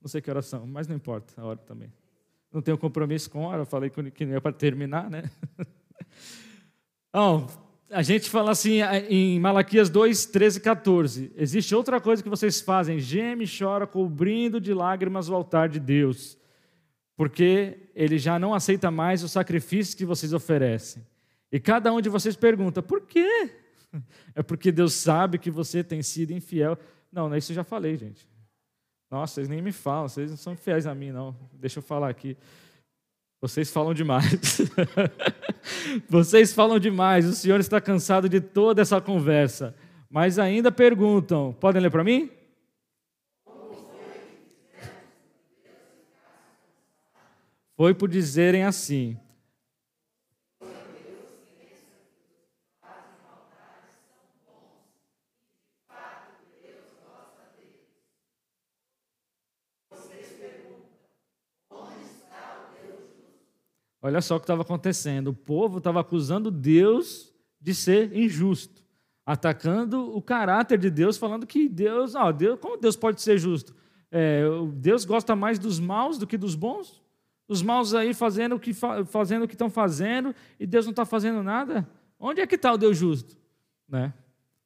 não 0.00 0.08
sei 0.08 0.20
que 0.20 0.30
oração, 0.30 0.66
mas 0.66 0.86
não 0.86 0.96
importa 0.96 1.40
a 1.40 1.44
hora 1.44 1.58
também. 1.58 1.92
Não 2.52 2.62
tenho 2.62 2.78
compromisso 2.78 3.28
com 3.30 3.44
a 3.44 3.48
hora, 3.48 3.64
falei 3.64 3.90
que 3.90 4.24
não 4.24 4.32
ia 4.32 4.40
para 4.40 4.52
terminar, 4.52 5.10
né? 5.10 5.30
A 7.90 8.02
gente 8.02 8.28
fala 8.28 8.50
assim 8.50 8.80
em 9.08 9.38
Malaquias 9.40 9.88
2, 9.88 10.26
13 10.26 10.58
e 10.58 10.60
14. 10.60 11.32
Existe 11.36 11.74
outra 11.74 12.00
coisa 12.00 12.22
que 12.22 12.28
vocês 12.28 12.60
fazem: 12.60 12.98
geme 12.98 13.44
e 13.44 13.58
chora, 13.58 13.86
cobrindo 13.86 14.60
de 14.60 14.74
lágrimas 14.74 15.28
o 15.28 15.34
altar 15.34 15.68
de 15.68 15.80
Deus, 15.80 16.36
porque 17.16 17.90
ele 17.94 18.18
já 18.18 18.38
não 18.38 18.52
aceita 18.52 18.90
mais 18.90 19.22
os 19.22 19.32
sacrifícios 19.32 19.94
que 19.94 20.04
vocês 20.04 20.32
oferecem. 20.32 21.06
E 21.50 21.60
cada 21.60 21.92
um 21.92 22.00
de 22.00 22.08
vocês 22.08 22.36
pergunta: 22.36 22.82
por 22.82 23.02
quê? 23.02 23.50
É 24.34 24.42
porque 24.42 24.70
Deus 24.70 24.92
sabe 24.92 25.38
que 25.38 25.50
você 25.50 25.82
tem 25.82 26.02
sido 26.02 26.30
infiel. 26.30 26.76
Não, 27.10 27.34
isso 27.34 27.52
eu 27.52 27.56
já 27.56 27.64
falei, 27.64 27.96
gente. 27.96 28.28
Nossa, 29.10 29.34
vocês 29.34 29.48
nem 29.48 29.62
me 29.62 29.72
falam, 29.72 30.08
vocês 30.08 30.28
não 30.28 30.36
são 30.36 30.54
fiéis 30.54 30.86
a 30.86 30.94
mim, 30.94 31.12
não. 31.12 31.34
Deixa 31.54 31.78
eu 31.78 31.82
falar 31.82 32.10
aqui. 32.10 32.36
Vocês 33.40 33.70
falam 33.70 33.92
demais. 33.92 34.60
Vocês 36.08 36.52
falam 36.52 36.78
demais. 36.78 37.26
O 37.26 37.34
Senhor 37.34 37.60
está 37.60 37.80
cansado 37.80 38.28
de 38.28 38.40
toda 38.40 38.80
essa 38.80 39.00
conversa. 39.00 39.74
Mas 40.08 40.38
ainda 40.38 40.72
perguntam. 40.72 41.54
Podem 41.60 41.82
ler 41.82 41.90
para 41.90 42.04
mim? 42.04 42.30
Foi 47.76 47.92
por 47.92 48.08
dizerem 48.08 48.64
assim: 48.64 49.18
Olha 64.00 64.20
só 64.20 64.36
o 64.36 64.38
que 64.38 64.44
estava 64.44 64.62
acontecendo. 64.62 65.28
O 65.28 65.34
povo 65.34 65.78
estava 65.78 66.00
acusando 66.00 66.50
Deus 66.50 67.32
de 67.60 67.74
ser 67.74 68.16
injusto, 68.16 68.82
atacando 69.24 70.16
o 70.16 70.22
caráter 70.22 70.78
de 70.78 70.90
Deus, 70.90 71.16
falando 71.16 71.46
que 71.46 71.68
Deus, 71.68 72.14
ó, 72.14 72.30
Deus 72.30 72.58
como 72.60 72.76
Deus 72.76 72.96
pode 72.96 73.20
ser 73.20 73.38
justo? 73.38 73.74
É, 74.10 74.44
Deus 74.74 75.04
gosta 75.04 75.34
mais 75.34 75.58
dos 75.58 75.80
maus 75.80 76.18
do 76.18 76.26
que 76.26 76.36
dos 76.36 76.54
bons? 76.54 77.02
Os 77.48 77.62
maus 77.62 77.94
aí 77.94 78.12
fazendo 78.12 78.56
o 78.56 78.60
que 78.60 78.72
fazendo 78.72 79.44
o 79.44 79.48
que 79.48 79.54
estão 79.54 79.70
fazendo 79.70 80.34
e 80.58 80.66
Deus 80.66 80.84
não 80.84 80.90
está 80.90 81.04
fazendo 81.04 81.42
nada? 81.42 81.88
Onde 82.18 82.40
é 82.40 82.46
que 82.46 82.54
está 82.54 82.72
o 82.72 82.78
Deus 82.78 82.96
justo? 82.96 83.36
Né? 83.88 84.12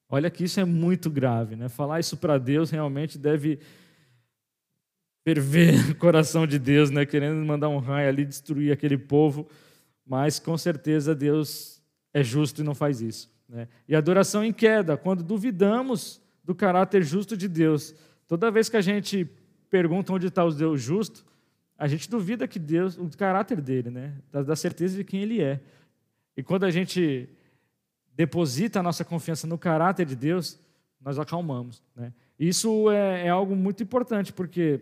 Olha 0.08 0.30
que 0.30 0.44
isso 0.44 0.58
é 0.58 0.64
muito 0.64 1.10
grave, 1.10 1.56
né? 1.56 1.68
Falar 1.68 2.00
isso 2.00 2.16
para 2.16 2.38
Deus 2.38 2.70
realmente 2.70 3.16
deve 3.18 3.60
ferver 5.24 5.74
o 5.90 5.94
coração 5.94 6.46
de 6.46 6.58
Deus, 6.58 6.90
né? 6.90 7.04
querendo 7.06 7.44
mandar 7.44 7.68
um 7.68 7.78
raio 7.78 8.08
ali, 8.08 8.24
destruir 8.24 8.72
aquele 8.72 8.98
povo, 8.98 9.48
mas 10.06 10.38
com 10.38 10.56
certeza 10.56 11.14
Deus 11.14 11.80
é 12.12 12.22
justo 12.22 12.60
e 12.60 12.64
não 12.64 12.74
faz 12.74 13.00
isso. 13.00 13.30
Né? 13.48 13.68
E 13.88 13.94
adoração 13.94 14.44
em 14.44 14.52
queda, 14.52 14.96
quando 14.96 15.22
duvidamos 15.22 16.20
do 16.44 16.54
caráter 16.54 17.02
justo 17.02 17.36
de 17.36 17.48
Deus. 17.48 17.94
Toda 18.26 18.50
vez 18.50 18.68
que 18.68 18.76
a 18.76 18.80
gente 18.80 19.28
pergunta 19.68 20.12
onde 20.12 20.26
está 20.26 20.44
o 20.44 20.52
Deus 20.52 20.82
justo, 20.82 21.24
a 21.78 21.86
gente 21.86 22.10
duvida 22.10 22.46
que 22.46 22.58
Deus, 22.58 22.98
o 22.98 23.08
caráter 23.16 23.60
dele, 23.60 23.88
né? 23.88 24.14
Da, 24.30 24.42
da 24.42 24.56
certeza 24.56 24.96
de 24.96 25.04
quem 25.04 25.22
ele 25.22 25.40
é. 25.40 25.60
E 26.36 26.42
quando 26.42 26.64
a 26.64 26.70
gente 26.70 27.28
deposita 28.14 28.80
a 28.80 28.82
nossa 28.82 29.04
confiança 29.04 29.46
no 29.46 29.56
caráter 29.56 30.04
de 30.04 30.14
Deus, 30.14 30.58
nós 31.00 31.18
acalmamos. 31.18 31.82
Né? 31.96 32.12
Isso 32.38 32.90
é, 32.90 33.26
é 33.26 33.28
algo 33.30 33.56
muito 33.56 33.82
importante, 33.82 34.32
porque, 34.32 34.80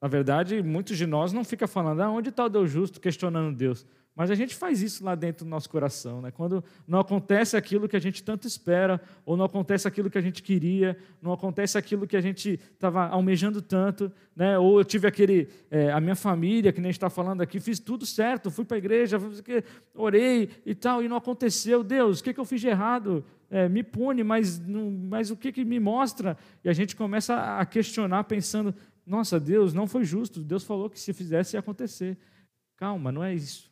na 0.00 0.08
verdade, 0.08 0.62
muitos 0.62 0.96
de 0.96 1.06
nós 1.06 1.32
não 1.32 1.44
ficam 1.44 1.68
falando, 1.68 2.00
ah, 2.00 2.10
onde 2.10 2.30
está 2.30 2.44
o 2.46 2.48
Deus 2.48 2.70
justo, 2.70 3.00
questionando 3.00 3.54
Deus. 3.54 3.86
Mas 4.14 4.30
a 4.30 4.34
gente 4.34 4.54
faz 4.54 4.82
isso 4.82 5.04
lá 5.04 5.14
dentro 5.14 5.44
do 5.44 5.48
nosso 5.48 5.70
coração, 5.70 6.20
né? 6.20 6.30
Quando 6.30 6.64
não 6.86 6.98
acontece 6.98 7.56
aquilo 7.56 7.88
que 7.88 7.96
a 7.96 8.00
gente 8.00 8.22
tanto 8.22 8.46
espera, 8.46 9.00
ou 9.24 9.36
não 9.36 9.44
acontece 9.44 9.86
aquilo 9.86 10.10
que 10.10 10.18
a 10.18 10.20
gente 10.20 10.42
queria, 10.42 10.96
não 11.22 11.32
acontece 11.32 11.78
aquilo 11.78 12.06
que 12.06 12.16
a 12.16 12.20
gente 12.20 12.60
estava 12.72 13.06
almejando 13.06 13.62
tanto, 13.62 14.10
né? 14.34 14.58
Ou 14.58 14.80
eu 14.80 14.84
tive 14.84 15.06
aquele, 15.06 15.48
é, 15.70 15.92
a 15.92 16.00
minha 16.00 16.16
família, 16.16 16.72
que 16.72 16.80
nem 16.80 16.90
está 16.90 17.08
falando 17.08 17.40
aqui, 17.40 17.60
fiz 17.60 17.78
tudo 17.78 18.04
certo, 18.04 18.50
fui 18.50 18.64
para 18.64 18.76
a 18.76 18.78
igreja, 18.78 19.16
orei 19.94 20.50
e 20.66 20.74
tal, 20.74 21.02
e 21.02 21.08
não 21.08 21.16
aconteceu. 21.16 21.84
Deus, 21.84 22.20
o 22.20 22.24
que, 22.24 22.34
que 22.34 22.40
eu 22.40 22.44
fiz 22.44 22.60
de 22.60 22.68
errado? 22.68 23.24
É, 23.48 23.68
me 23.68 23.82
pune, 23.82 24.22
mas, 24.22 24.60
não, 24.60 24.90
mas 24.90 25.30
o 25.30 25.36
que, 25.36 25.50
que 25.50 25.64
me 25.64 25.80
mostra? 25.80 26.36
E 26.62 26.68
a 26.68 26.72
gente 26.72 26.94
começa 26.94 27.58
a 27.58 27.64
questionar, 27.66 28.24
pensando: 28.24 28.74
nossa, 29.10 29.40
Deus, 29.40 29.74
não 29.74 29.88
foi 29.88 30.04
justo. 30.04 30.40
Deus 30.40 30.62
falou 30.62 30.88
que 30.88 31.00
se 31.00 31.12
fizesse 31.12 31.56
ia 31.56 31.60
acontecer. 31.60 32.16
Calma, 32.76 33.10
não 33.10 33.24
é 33.24 33.34
isso. 33.34 33.68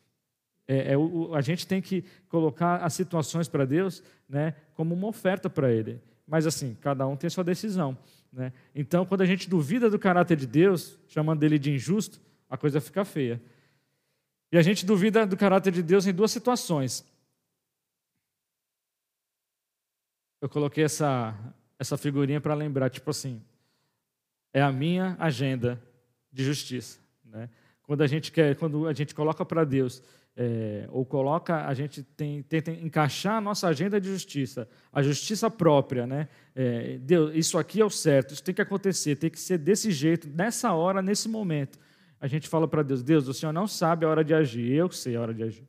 É, 0.67 0.91
é, 0.91 0.97
o, 0.97 1.33
a 1.33 1.39
gente 1.39 1.65
tem 1.65 1.81
que 1.81 2.03
colocar 2.27 2.83
as 2.83 2.93
situações 2.93 3.47
para 3.47 3.63
Deus 3.63 4.03
né, 4.27 4.53
como 4.75 4.93
uma 4.93 5.07
oferta 5.07 5.49
para 5.49 5.71
Ele. 5.71 6.01
Mas 6.27 6.45
assim, 6.45 6.77
cada 6.81 7.07
um 7.07 7.15
tem 7.15 7.29
a 7.29 7.31
sua 7.31 7.45
decisão. 7.45 7.97
Né? 8.33 8.51
Então, 8.75 9.05
quando 9.05 9.21
a 9.21 9.25
gente 9.25 9.49
duvida 9.49 9.89
do 9.89 9.97
caráter 9.97 10.35
de 10.35 10.45
Deus, 10.45 10.99
chamando 11.07 11.41
ele 11.41 11.57
de 11.57 11.71
injusto, 11.71 12.19
a 12.49 12.57
coisa 12.57 12.81
fica 12.81 13.05
feia. 13.05 13.41
E 14.51 14.57
a 14.57 14.61
gente 14.61 14.85
duvida 14.85 15.25
do 15.25 15.37
caráter 15.37 15.71
de 15.71 15.81
Deus 15.81 16.05
em 16.05 16.13
duas 16.13 16.31
situações. 16.31 17.05
Eu 20.41 20.49
coloquei 20.49 20.83
essa, 20.83 21.33
essa 21.79 21.97
figurinha 21.97 22.41
para 22.41 22.53
lembrar, 22.53 22.89
tipo 22.89 23.09
assim, 23.09 23.41
é 24.53 24.61
a 24.61 24.71
minha 24.71 25.15
agenda 25.19 25.81
de 26.31 26.43
justiça. 26.43 26.99
Né? 27.25 27.49
Quando 27.83 28.01
a 28.01 28.07
gente 28.07 28.31
quer, 28.31 28.55
quando 28.55 28.87
a 28.87 28.93
gente 28.93 29.13
coloca 29.15 29.45
para 29.45 29.63
Deus 29.63 30.01
é, 30.35 30.87
ou 30.91 31.05
coloca, 31.05 31.65
a 31.65 31.73
gente 31.73 32.01
tem, 32.01 32.41
tenta 32.43 32.71
encaixar 32.71 33.35
a 33.35 33.41
nossa 33.41 33.67
agenda 33.67 33.99
de 33.99 34.07
justiça, 34.09 34.69
a 34.91 35.01
justiça 35.01 35.49
própria, 35.49 36.07
né? 36.07 36.29
É, 36.55 36.97
Deus, 36.99 37.35
isso 37.35 37.57
aqui 37.57 37.81
é 37.81 37.85
o 37.85 37.89
certo, 37.89 38.33
isso 38.33 38.43
tem 38.43 38.55
que 38.55 38.61
acontecer, 38.61 39.15
tem 39.15 39.29
que 39.29 39.39
ser 39.39 39.57
desse 39.57 39.91
jeito, 39.91 40.29
nessa 40.29 40.71
hora, 40.71 41.01
nesse 41.01 41.27
momento. 41.27 41.77
A 42.21 42.27
gente 42.27 42.47
fala 42.47 42.67
para 42.67 42.83
Deus, 42.83 43.03
Deus, 43.03 43.27
o 43.27 43.33
Senhor 43.33 43.51
não 43.51 43.67
sabe 43.67 44.05
a 44.05 44.09
hora 44.09 44.23
de 44.23 44.33
agir, 44.33 44.71
eu 44.71 44.89
sei 44.91 45.15
a 45.15 45.21
hora 45.21 45.33
de 45.33 45.43
agir. 45.43 45.67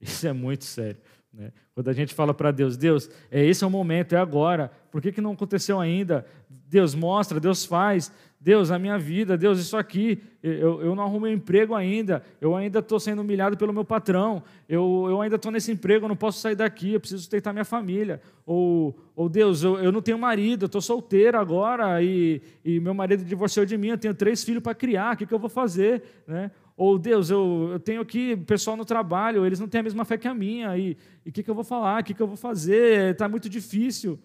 Isso 0.00 0.26
é 0.26 0.32
muito 0.32 0.64
sério. 0.64 1.00
Né? 1.32 1.52
Quando 1.74 1.88
a 1.88 1.92
gente 1.92 2.14
fala 2.14 2.32
para 2.32 2.50
Deus, 2.50 2.76
Deus, 2.76 3.10
é 3.30 3.44
esse 3.44 3.62
é 3.62 3.66
o 3.66 3.70
momento, 3.70 4.14
é 4.14 4.18
agora. 4.18 4.70
Por 4.90 5.00
que, 5.00 5.12
que 5.12 5.20
não 5.20 5.32
aconteceu 5.32 5.78
ainda? 5.78 6.26
Deus 6.68 6.94
mostra, 6.94 7.40
Deus 7.40 7.64
faz. 7.64 8.12
Deus, 8.40 8.70
a 8.70 8.78
minha 8.78 8.96
vida, 8.96 9.36
Deus, 9.36 9.58
isso 9.58 9.76
aqui, 9.76 10.22
eu, 10.40 10.80
eu 10.80 10.94
não 10.94 11.02
arrumei 11.02 11.32
emprego 11.32 11.74
ainda, 11.74 12.22
eu 12.40 12.54
ainda 12.54 12.78
estou 12.78 13.00
sendo 13.00 13.20
humilhado 13.20 13.56
pelo 13.56 13.72
meu 13.72 13.84
patrão, 13.84 14.44
eu, 14.68 15.06
eu 15.08 15.20
ainda 15.20 15.34
estou 15.34 15.50
nesse 15.50 15.72
emprego, 15.72 16.04
eu 16.04 16.08
não 16.08 16.14
posso 16.14 16.38
sair 16.38 16.54
daqui, 16.54 16.92
eu 16.92 17.00
preciso 17.00 17.20
sustentar 17.20 17.52
minha 17.52 17.64
família. 17.64 18.20
Ou, 18.46 18.96
ou 19.16 19.28
Deus, 19.28 19.64
eu, 19.64 19.80
eu 19.80 19.90
não 19.90 20.00
tenho 20.00 20.16
marido, 20.16 20.62
eu 20.62 20.66
estou 20.66 20.80
solteira 20.80 21.40
agora 21.40 22.00
e, 22.00 22.40
e 22.64 22.78
meu 22.78 22.94
marido 22.94 23.24
divorciou 23.24 23.66
de 23.66 23.76
mim, 23.76 23.88
eu 23.88 23.98
tenho 23.98 24.14
três 24.14 24.44
filhos 24.44 24.62
para 24.62 24.72
criar, 24.72 25.14
o 25.14 25.16
que, 25.16 25.26
que 25.26 25.34
eu 25.34 25.38
vou 25.40 25.50
fazer? 25.50 26.04
Né? 26.24 26.52
Ou 26.76 26.96
Deus, 26.96 27.30
eu, 27.30 27.70
eu 27.72 27.80
tenho 27.80 28.00
aqui 28.00 28.36
pessoal 28.36 28.76
no 28.76 28.84
trabalho, 28.84 29.44
eles 29.44 29.58
não 29.58 29.66
têm 29.66 29.80
a 29.80 29.84
mesma 29.84 30.04
fé 30.04 30.16
que 30.16 30.28
a 30.28 30.34
minha, 30.34 30.78
e 30.78 30.96
o 31.26 31.32
que, 31.32 31.42
que 31.42 31.50
eu 31.50 31.56
vou 31.56 31.64
falar, 31.64 32.02
o 32.02 32.04
que, 32.04 32.14
que 32.14 32.22
eu 32.22 32.28
vou 32.28 32.36
fazer? 32.36 33.10
Está 33.10 33.28
muito 33.28 33.48
difícil. 33.48 34.16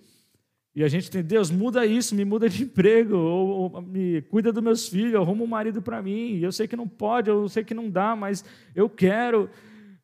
E 0.75 0.83
a 0.83 0.87
gente 0.87 1.11
tem, 1.11 1.21
Deus, 1.21 1.51
muda 1.51 1.85
isso, 1.85 2.15
me 2.15 2.25
muda 2.25 2.49
de 2.49 2.63
emprego, 2.63 3.15
ou, 3.15 3.73
ou 3.73 3.81
me 3.81 4.23
cuida 4.23 4.51
dos 4.51 4.63
meus 4.63 4.87
filhos, 4.87 5.15
arruma 5.15 5.43
um 5.43 5.47
marido 5.47 5.81
para 5.81 6.01
mim. 6.01 6.39
Eu 6.39 6.51
sei 6.51 6.67
que 6.67 6.75
não 6.75 6.87
pode, 6.87 7.29
eu 7.29 7.47
sei 7.47 7.63
que 7.63 7.75
não 7.75 7.89
dá, 7.89 8.15
mas 8.15 8.43
eu 8.73 8.89
quero. 8.89 9.49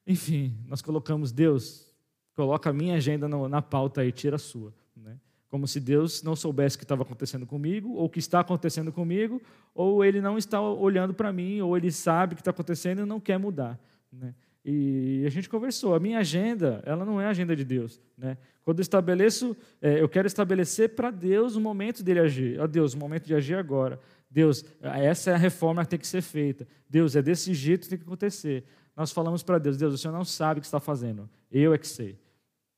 Enfim, 0.05 0.55
nós 0.67 0.81
colocamos 0.81 1.31
Deus, 1.31 1.91
coloca 2.35 2.69
a 2.69 2.73
minha 2.73 2.95
agenda 2.95 3.27
na, 3.27 3.49
na 3.49 3.61
pauta 3.63 4.01
aí, 4.01 4.11
tira 4.11 4.35
a 4.35 4.39
sua. 4.39 4.71
Né? 4.95 5.17
Como 5.49 5.67
se 5.67 5.79
Deus 5.79 6.21
não 6.21 6.35
soubesse 6.35 6.75
o 6.75 6.79
que 6.79 6.85
estava 6.85 7.01
acontecendo 7.01 7.47
comigo, 7.47 7.93
ou 7.93 8.05
o 8.05 8.09
que 8.09 8.19
está 8.19 8.39
acontecendo 8.39 8.91
comigo, 8.91 9.41
ou 9.73 10.05
ele 10.05 10.21
não 10.21 10.37
está 10.37 10.61
olhando 10.61 11.15
para 11.15 11.33
mim, 11.33 11.61
ou 11.61 11.75
ele 11.75 11.91
sabe 11.91 12.33
o 12.33 12.35
que 12.35 12.41
está 12.41 12.51
acontecendo 12.51 13.01
e 13.01 13.05
não 13.05 13.19
quer 13.19 13.39
mudar. 13.39 13.79
Né? 14.11 14.35
E 14.63 15.23
a 15.25 15.29
gente 15.29 15.49
conversou. 15.49 15.95
A 15.95 15.99
minha 15.99 16.19
agenda, 16.19 16.81
ela 16.85 17.05
não 17.05 17.19
é 17.19 17.25
a 17.25 17.29
agenda 17.29 17.55
de 17.55 17.63
Deus. 17.63 17.99
Né? 18.17 18.37
Quando 18.63 18.79
eu 18.79 18.81
estabeleço, 18.81 19.55
é, 19.81 20.01
eu 20.01 20.09
quero 20.09 20.27
estabelecer 20.27 20.89
para 20.89 21.09
Deus 21.11 21.55
o 21.55 21.61
momento 21.61 22.03
dele 22.03 22.19
agir. 22.19 22.59
Ó 22.59 22.67
Deus, 22.67 22.93
o 22.93 22.97
momento 22.97 23.25
de 23.25 23.33
agir 23.33 23.55
agora. 23.55 23.99
Deus, 24.29 24.63
essa 24.81 25.31
é 25.31 25.33
a 25.33 25.37
reforma 25.37 25.83
que 25.83 25.89
tem 25.89 25.99
que 25.99 26.07
ser 26.07 26.21
feita. 26.21 26.67
Deus, 26.89 27.15
é 27.15 27.21
desse 27.21 27.53
jeito 27.53 27.83
que 27.83 27.89
tem 27.89 27.97
que 27.97 28.03
acontecer. 28.03 28.63
Nós 28.95 29.11
falamos 29.11 29.41
para 29.41 29.57
Deus, 29.57 29.77
Deus, 29.77 29.93
o 29.93 29.97
Senhor 29.97 30.13
não 30.13 30.25
sabe 30.25 30.59
o 30.59 30.61
que 30.61 30.67
está 30.67 30.79
fazendo. 30.79 31.29
Eu 31.49 31.73
é 31.73 31.77
que 31.77 31.87
sei. 31.87 32.19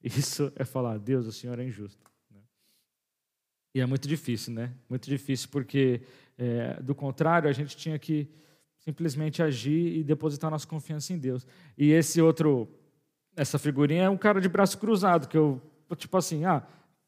Isso 0.04 0.52
é 0.56 0.64
falar, 0.64 0.98
Deus, 0.98 1.26
o 1.28 1.32
Senhor 1.32 1.60
é 1.60 1.64
injusto. 1.64 2.10
Né? 2.30 2.40
E 3.76 3.82
é 3.82 3.86
muito 3.86 4.08
difícil, 4.08 4.54
né? 4.54 4.72
Muito 4.90 5.10
difícil, 5.10 5.50
porque, 5.52 6.02
é, 6.38 6.82
do 6.82 6.96
contrário, 6.96 7.50
a 7.50 7.54
gente 7.54 7.76
tinha 7.76 7.98
que 8.00 8.30
simplesmente 8.82 9.42
agir 9.42 9.98
e 9.98 10.04
depositar 10.04 10.52
nossa 10.52 10.68
confiança 10.68 11.14
em 11.14 11.18
Deus. 11.18 11.46
E 11.78 11.92
esse 11.92 12.22
outro, 12.22 12.68
essa 13.36 13.58
figurinha 13.58 14.04
é 14.04 14.10
um 14.10 14.18
cara 14.18 14.42
de 14.42 14.50
braço 14.50 14.78
cruzado, 14.78 15.28
que 15.28 15.38
eu, 15.38 15.62
tipo 15.96 16.18
assim, 16.18 16.46
ah, 16.46 16.64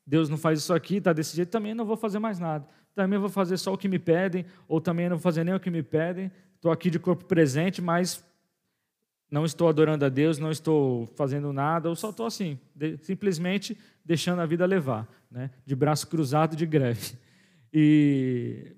Deus 0.05 0.29
não 0.29 0.37
faz 0.37 0.59
isso 0.59 0.73
aqui, 0.73 0.97
está 0.97 1.11
desse 1.11 1.35
jeito, 1.35 1.49
também 1.49 1.73
não 1.73 1.85
vou 1.85 1.97
fazer 1.97 2.19
mais 2.19 2.39
nada. 2.39 2.65
Também 2.93 3.17
vou 3.17 3.29
fazer 3.29 3.57
só 3.57 3.73
o 3.73 3.77
que 3.77 3.87
me 3.87 3.97
pedem, 3.97 4.45
ou 4.67 4.79
também 4.79 5.09
não 5.09 5.17
vou 5.17 5.23
fazer 5.23 5.43
nem 5.43 5.55
o 5.55 5.59
que 5.59 5.71
me 5.71 5.81
pedem. 5.81 6.31
Estou 6.55 6.71
aqui 6.71 6.89
de 6.89 6.99
corpo 6.99 7.25
presente, 7.25 7.81
mas 7.81 8.23
não 9.31 9.43
estou 9.43 9.67
adorando 9.67 10.05
a 10.05 10.09
Deus, 10.09 10.37
não 10.37 10.51
estou 10.51 11.07
fazendo 11.15 11.51
nada, 11.51 11.89
eu 11.89 11.95
só 11.95 12.11
estou 12.11 12.27
assim, 12.27 12.59
de, 12.75 12.97
simplesmente 12.97 13.75
deixando 14.05 14.41
a 14.41 14.45
vida 14.45 14.63
levar, 14.63 15.07
né? 15.31 15.49
de 15.65 15.75
braço 15.75 16.05
cruzado 16.07 16.55
de 16.55 16.67
greve. 16.67 17.17
E 17.73 18.75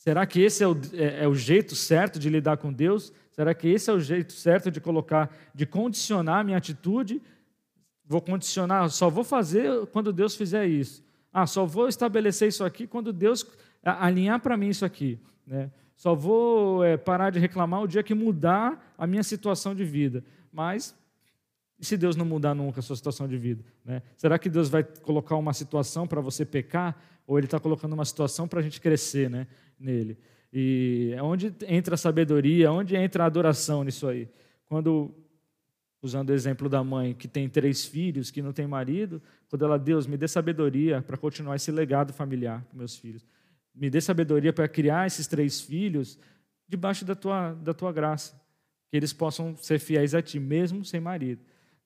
Será 0.00 0.24
que 0.24 0.40
esse 0.40 0.64
é 0.64 0.66
o, 0.66 0.74
é, 0.94 1.24
é 1.24 1.28
o, 1.28 1.34
jeito 1.34 1.76
certo 1.76 2.18
de 2.18 2.30
lidar 2.30 2.56
com 2.56 2.72
Deus? 2.72 3.12
Será 3.32 3.52
que 3.54 3.68
esse 3.68 3.90
é 3.90 3.92
o 3.92 4.00
jeito 4.00 4.32
certo 4.32 4.70
de 4.70 4.80
colocar, 4.80 5.30
de 5.54 5.66
condicionar 5.66 6.40
a 6.40 6.42
minha 6.42 6.56
atitude? 6.56 7.20
Vou 8.06 8.22
condicionar, 8.22 8.88
só 8.88 9.10
vou 9.10 9.22
fazer 9.22 9.86
quando 9.88 10.10
Deus 10.10 10.34
fizer 10.34 10.66
isso. 10.66 11.04
Ah, 11.30 11.46
só 11.46 11.66
vou 11.66 11.86
estabelecer 11.86 12.48
isso 12.48 12.64
aqui 12.64 12.86
quando 12.86 13.12
Deus 13.12 13.46
alinhar 13.84 14.40
para 14.40 14.56
mim 14.56 14.70
isso 14.70 14.86
aqui. 14.86 15.20
Né? 15.46 15.70
Só 15.94 16.14
vou 16.14 16.82
é, 16.82 16.96
parar 16.96 17.28
de 17.28 17.38
reclamar 17.38 17.82
o 17.82 17.86
dia 17.86 18.02
que 18.02 18.14
mudar 18.14 18.94
a 18.96 19.06
minha 19.06 19.22
situação 19.22 19.74
de 19.74 19.84
vida. 19.84 20.24
Mas 20.50 20.96
e 21.80 21.84
se 21.84 21.96
Deus 21.96 22.14
não 22.14 22.24
mudar 22.24 22.54
nunca 22.54 22.80
a 22.80 22.82
sua 22.82 22.96
situação 22.96 23.26
de 23.26 23.38
vida? 23.38 23.64
Né? 23.84 24.02
Será 24.16 24.38
que 24.38 24.50
Deus 24.50 24.68
vai 24.68 24.84
colocar 24.84 25.36
uma 25.36 25.52
situação 25.52 26.06
para 26.06 26.20
você 26.20 26.44
pecar? 26.44 27.00
Ou 27.26 27.38
Ele 27.38 27.46
está 27.46 27.58
colocando 27.58 27.92
uma 27.92 28.04
situação 28.04 28.46
para 28.46 28.60
a 28.60 28.62
gente 28.62 28.80
crescer? 28.80 29.30
Né? 29.30 29.46
nele. 29.80 30.18
E 30.52 31.12
é 31.16 31.22
onde 31.22 31.52
entra 31.66 31.94
a 31.94 31.98
sabedoria, 31.98 32.70
onde 32.70 32.94
entra 32.94 33.24
a 33.24 33.26
adoração 33.26 33.82
nisso 33.82 34.06
aí. 34.06 34.28
Quando, 34.66 35.12
usando 36.02 36.30
o 36.30 36.34
exemplo 36.34 36.68
da 36.68 36.84
mãe 36.84 37.14
que 37.14 37.26
tem 37.26 37.48
três 37.48 37.84
filhos, 37.84 38.30
que 38.30 38.42
não 38.42 38.52
tem 38.52 38.66
marido, 38.66 39.22
quando 39.48 39.64
ela, 39.64 39.78
Deus, 39.78 40.06
me 40.06 40.16
dê 40.16 40.28
sabedoria 40.28 41.00
para 41.00 41.16
continuar 41.16 41.56
esse 41.56 41.72
legado 41.72 42.12
familiar 42.12 42.64
com 42.70 42.76
meus 42.76 42.96
filhos. 42.96 43.24
Me 43.74 43.88
dê 43.88 44.00
sabedoria 44.00 44.52
para 44.52 44.68
criar 44.68 45.06
esses 45.06 45.26
três 45.26 45.60
filhos 45.60 46.18
debaixo 46.68 47.04
da 47.04 47.14
tua, 47.14 47.52
da 47.54 47.72
tua 47.72 47.92
graça. 47.92 48.38
Que 48.90 48.96
eles 48.96 49.12
possam 49.12 49.56
ser 49.56 49.78
fiéis 49.78 50.14
a 50.14 50.20
ti, 50.20 50.38
mesmo 50.40 50.84
sem 50.84 51.00
marido. 51.00 51.40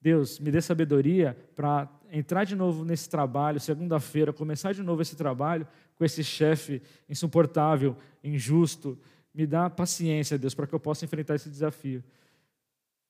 Deus, 0.04 0.38
me 0.38 0.50
dê 0.50 0.60
sabedoria 0.60 1.34
para 1.56 1.88
entrar 2.12 2.44
de 2.44 2.54
novo 2.54 2.84
nesse 2.84 3.08
trabalho, 3.08 3.58
segunda-feira, 3.58 4.34
começar 4.34 4.74
de 4.74 4.82
novo 4.82 5.00
esse 5.00 5.16
trabalho 5.16 5.66
com 5.96 6.04
esse 6.04 6.22
chefe 6.22 6.82
insuportável, 7.08 7.96
injusto. 8.22 8.98
Me 9.32 9.46
dá 9.46 9.70
paciência, 9.70 10.36
Deus, 10.36 10.54
para 10.54 10.66
que 10.66 10.74
eu 10.74 10.78
possa 10.78 11.06
enfrentar 11.06 11.36
esse 11.36 11.48
desafio. 11.48 12.04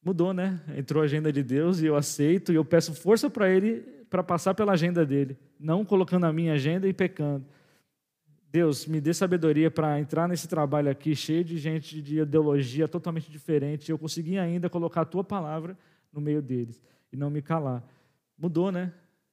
Mudou, 0.05 0.33
né? 0.33 0.61
Entrou 0.77 1.03
a 1.03 1.07
agenda 1.07 1.33
de 1.33 1.43
Deus 1.43 1.81
e 1.81 1.87
eu 1.87 1.97
aceito 1.97 2.53
e 2.53 2.55
eu 2.55 2.65
peço 2.65 2.95
força 2.95 3.29
para 3.29 3.51
Ele 3.51 3.81
para 4.09 4.23
passar 4.23 4.55
pela 4.55 4.71
agenda 4.71 5.05
dele, 5.05 5.37
não 5.59 5.85
colocando 5.85 6.27
a 6.27 6.33
minha 6.33 6.53
agenda 6.53 6.87
e 6.87 6.93
pecando. 6.93 7.45
Deus, 8.53 8.87
me 8.87 9.01
dê 9.01 9.13
sabedoria 9.13 9.69
para 9.69 9.99
entrar 9.99 10.29
nesse 10.29 10.47
trabalho 10.47 10.89
aqui, 10.89 11.17
cheio 11.17 11.43
de 11.43 11.59
gente 11.59 12.01
de 12.01 12.21
ideologia 12.21 12.87
totalmente 12.87 13.29
diferente, 13.33 13.91
eu 13.91 13.99
conseguir 13.99 14.39
ainda 14.39 14.71
colocar 14.71 15.01
a 15.01 15.05
tua 15.05 15.25
palavra 15.25 15.77
no 16.15 16.21
meio 16.21 16.41
deles 16.41 16.81
e 17.13 17.17
não 17.17 17.29
me 17.29 17.43
calar. 17.43 17.83
Mudou, 18.39 18.71
né? 18.71 18.93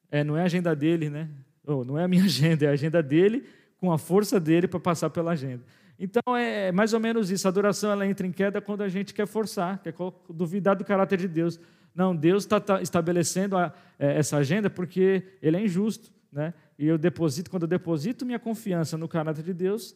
É, 0.09 0.23
não 0.23 0.36
é 0.36 0.41
a 0.41 0.45
agenda 0.45 0.75
dele, 0.75 1.09
né? 1.09 1.29
Oh, 1.65 1.86
não 1.86 1.97
é 1.97 2.03
a 2.03 2.07
minha 2.07 2.23
agenda, 2.25 2.65
é 2.65 2.69
a 2.69 2.71
agenda 2.71 3.01
dele 3.01 3.45
com 3.77 3.91
a 3.91 3.97
força 3.97 4.39
dele 4.39 4.67
para 4.67 4.79
passar 4.79 5.09
pela 5.09 5.32
agenda. 5.32 5.63
Então 5.97 6.36
é 6.36 6.71
mais 6.71 6.93
ou 6.93 6.99
menos 6.99 7.29
isso. 7.29 7.47
A 7.47 7.49
adoração 7.49 7.91
ela 7.91 8.05
entra 8.05 8.25
em 8.25 8.32
queda 8.32 8.59
quando 8.59 8.82
a 8.82 8.89
gente 8.89 9.13
quer 9.13 9.27
forçar, 9.27 9.79
quer 9.82 9.93
duvidar 10.29 10.75
do 10.75 10.84
caráter 10.84 11.17
de 11.17 11.27
Deus. 11.27 11.59
Não, 11.93 12.15
Deus 12.15 12.43
está 12.43 12.59
tá 12.59 12.82
estabelecendo 12.82 13.57
a, 13.57 13.73
é, 13.99 14.17
essa 14.17 14.38
agenda 14.38 14.69
porque 14.69 15.23
Ele 15.41 15.57
é 15.57 15.63
injusto, 15.63 16.11
né? 16.32 16.53
E 16.77 16.88
eu 16.88 16.97
deposito, 16.97 17.51
quando 17.51 17.63
eu 17.63 17.67
deposito 17.67 18.25
minha 18.25 18.39
confiança 18.39 18.97
no 18.97 19.07
caráter 19.07 19.43
de 19.43 19.53
Deus, 19.53 19.95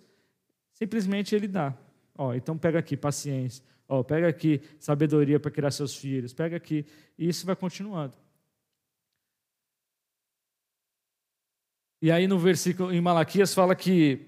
simplesmente 0.73 1.35
Ele 1.35 1.47
dá. 1.47 1.73
Ó, 2.17 2.33
então 2.33 2.57
pega 2.57 2.79
aqui 2.79 2.95
paciência. 2.95 3.63
Ó, 3.87 4.03
pega 4.03 4.27
aqui 4.27 4.61
sabedoria 4.79 5.39
para 5.39 5.51
criar 5.51 5.71
seus 5.71 5.95
filhos. 5.95 6.33
Pega 6.33 6.57
aqui 6.57 6.85
e 7.17 7.29
isso 7.29 7.45
vai 7.45 7.55
continuando. 7.55 8.15
E 12.01 12.11
aí 12.11 12.27
no 12.27 12.37
versículo 12.37 12.93
em 12.93 13.01
Malaquias 13.01 13.53
fala 13.53 13.75
que 13.75 14.27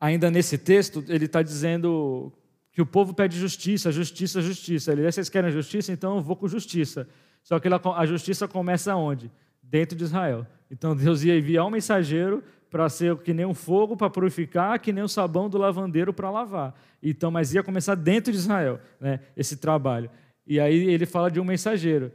ainda 0.00 0.30
nesse 0.30 0.58
texto, 0.58 1.04
ele 1.08 1.26
está 1.26 1.42
dizendo 1.42 2.32
que 2.72 2.82
o 2.82 2.86
povo 2.86 3.14
pede 3.14 3.38
justiça, 3.38 3.92
justiça, 3.92 4.42
justiça. 4.42 4.92
Ele 4.92 5.02
diz, 5.02 5.14
vocês 5.14 5.28
querem 5.28 5.50
justiça? 5.50 5.92
Então 5.92 6.16
eu 6.16 6.22
vou 6.22 6.36
com 6.36 6.48
justiça. 6.48 7.08
Só 7.42 7.60
que 7.60 7.68
a 7.68 8.06
justiça 8.06 8.48
começa 8.48 8.96
onde? 8.96 9.30
Dentro 9.62 9.96
de 9.96 10.04
Israel. 10.04 10.46
Então 10.70 10.96
Deus 10.96 11.22
ia 11.22 11.38
enviar 11.38 11.66
um 11.66 11.70
mensageiro 11.70 12.42
para 12.74 12.88
ser 12.88 13.16
que 13.18 13.32
nem 13.32 13.46
um 13.46 13.54
fogo 13.54 13.96
para 13.96 14.10
purificar, 14.10 14.80
que 14.80 14.92
nem 14.92 15.04
o 15.04 15.08
sabão 15.08 15.48
do 15.48 15.56
lavandeiro 15.56 16.12
para 16.12 16.28
lavar. 16.28 16.74
Então, 17.00 17.30
mas 17.30 17.54
ia 17.54 17.62
começar 17.62 17.94
dentro 17.94 18.32
de 18.32 18.38
Israel, 18.38 18.80
né, 18.98 19.20
esse 19.36 19.58
trabalho. 19.58 20.10
E 20.44 20.58
aí 20.58 20.88
ele 20.88 21.06
fala 21.06 21.30
de 21.30 21.38
um 21.38 21.44
mensageiro. 21.44 22.10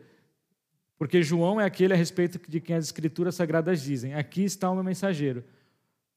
Porque 0.98 1.24
João 1.24 1.62
é 1.62 1.64
aquele 1.64 1.94
a 1.94 1.96
respeito 1.96 2.42
de 2.46 2.60
quem 2.60 2.76
as 2.76 2.84
escrituras 2.84 3.36
sagradas 3.36 3.82
dizem: 3.82 4.16
Aqui 4.16 4.44
está 4.44 4.70
o 4.70 4.76
meu 4.76 4.84
mensageiro 4.84 5.46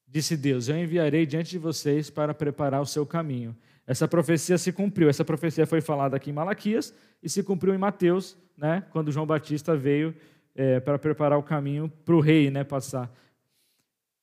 Disse 0.09 0.37
Deus: 0.37 0.69
Eu 0.69 0.77
enviarei 0.77 1.25
diante 1.25 1.53
de 1.53 1.59
vocês 1.59 2.11
para 2.11 2.35
preparar 2.35 2.83
o 2.83 2.87
seu 2.87 3.07
caminho. 3.07 3.57
Essa 3.87 4.09
profecia 4.09 4.59
se 4.59 4.73
cumpriu. 4.73 5.09
Essa 5.09 5.25
profecia 5.25 5.69
foi 5.69 5.81
falada 5.81 6.17
aqui 6.17 6.31
em 6.31 6.33
Malaquias 6.33 6.93
e 7.23 7.29
se 7.29 7.45
cumpriu 7.45 7.73
em 7.73 7.79
Mateus, 7.79 8.37
né, 8.59 8.83
quando 8.91 9.13
João 9.13 9.25
Batista 9.25 9.77
veio 9.77 10.13
é, 10.53 10.81
para 10.81 10.99
preparar 10.99 11.39
o 11.39 11.45
caminho 11.45 11.89
para 12.05 12.17
o 12.17 12.21
rei 12.21 12.51
né, 12.51 12.65
passar. 12.65 13.09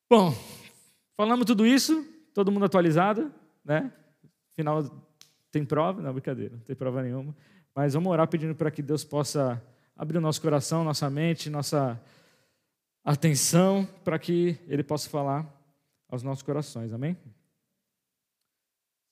Bom, 0.10 0.34
falamos 1.16 1.46
tudo 1.46 1.68
isso, 1.68 2.04
todo 2.34 2.52
mundo 2.52 2.66
atualizado, 2.66 3.32
né? 3.64 3.94
Final 4.56 4.84
tem 5.52 5.64
prova? 5.64 6.02
Não, 6.02 6.12
brincadeira, 6.12 6.56
não 6.56 6.64
tem 6.64 6.76
prova 6.76 7.04
nenhuma. 7.04 7.36
Mas 7.76 7.94
vamos 7.94 8.12
orar 8.12 8.28
pedindo 8.28 8.56
para 8.56 8.72
que 8.72 8.82
Deus 8.82 9.04
possa 9.04 9.64
abrir 9.96 10.18
o 10.18 10.22
nosso 10.22 10.42
coração, 10.42 10.84
nossa 10.84 11.08
mente, 11.12 11.48
nossa 11.48 12.02
atenção, 13.06 13.88
para 14.04 14.18
que 14.18 14.58
Ele 14.68 14.82
possa 14.82 15.08
falar 15.08 15.46
aos 16.08 16.24
nossos 16.24 16.42
corações. 16.42 16.92
Amém? 16.92 17.16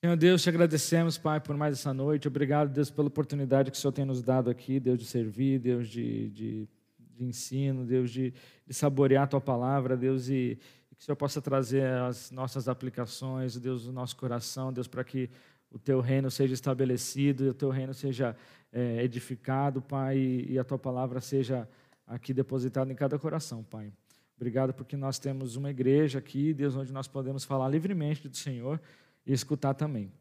Senhor 0.04 0.18
Deus, 0.18 0.42
te 0.42 0.50
agradecemos, 0.50 1.16
Pai, 1.16 1.40
por 1.40 1.56
mais 1.56 1.78
essa 1.78 1.94
noite. 1.94 2.28
Obrigado, 2.28 2.74
Deus, 2.74 2.90
pela 2.90 3.08
oportunidade 3.08 3.70
que 3.70 3.78
o 3.78 3.80
Senhor 3.80 3.92
tem 3.92 4.04
nos 4.04 4.24
dado 4.24 4.50
aqui, 4.50 4.80
Deus, 4.80 4.98
de 4.98 5.06
servir, 5.06 5.60
Deus, 5.60 5.88
de, 5.88 6.30
de, 6.32 6.70
de 6.98 7.24
ensino, 7.24 7.86
Deus, 7.86 8.10
de, 8.10 8.34
de, 8.66 8.74
saborear 8.74 9.26
a 9.26 9.28
Tua 9.28 9.42
palavra, 9.42 9.96
Deus, 9.96 10.28
e, 10.28 10.58
que 10.98 11.04
o 11.04 11.06
Senhor 11.06 11.16
possa 11.16 11.40
trazer 11.40 11.86
as 11.86 12.32
nossas 12.32 12.68
aplicações, 12.68 13.56
Deus, 13.58 13.86
o 13.86 13.92
nosso 13.92 14.16
coração, 14.16 14.74
Deus, 14.74 14.88
para 14.88 15.04
que 15.04 15.30
o 15.72 15.78
Teu 15.78 16.02
reino 16.02 16.32
seja 16.32 16.56
estabelecido 16.56 17.46
e 17.46 17.50
o 17.50 17.54
Teu 17.54 17.70
reino 17.70 17.94
seja 17.94 18.36
é, 18.72 19.04
edificado, 19.04 19.80
Pai, 19.80 20.18
e, 20.18 20.58
a 20.58 20.64
Tua 20.64 20.80
palavra 20.80 21.22
seja 21.22 21.70
aqui 22.06 22.34
depositada 22.34 22.92
em 22.92 22.96
cada 22.96 23.20
coração, 23.20 23.64
Pai. 23.64 23.94
Obrigado 24.36 24.74
porque 24.74 24.98
nós 24.98 25.20
temos 25.20 25.56
uma 25.56 25.70
igreja 25.70 26.18
aqui, 26.18 26.52
Deus, 26.52 26.76
onde 26.76 26.92
nós 26.92 27.08
podemos 27.08 27.44
falar 27.44 27.70
livremente 27.70 28.28
do 28.28 28.36
Senhor 28.36 28.82
e 29.26 29.32
escutar 29.34 29.76
também. 29.76 30.12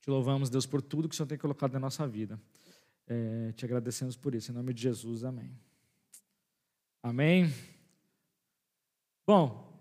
Te 0.00 0.10
louvamos, 0.10 0.50
Deus, 0.50 0.66
por 0.66 0.82
tudo 0.82 1.08
que 1.08 1.14
o 1.14 1.16
Senhor 1.16 1.28
tem 1.28 1.38
colocado 1.38 1.72
na 1.72 1.80
nossa 1.80 2.06
vida. 2.06 2.38
É, 3.06 3.52
te 3.52 3.64
agradecemos 3.64 4.16
por 4.16 4.34
isso. 4.34 4.50
Em 4.50 4.54
nome 4.54 4.74
de 4.74 4.82
Jesus, 4.82 5.24
amém. 5.24 5.52
Amém. 7.02 7.52
Bom, 9.26 9.73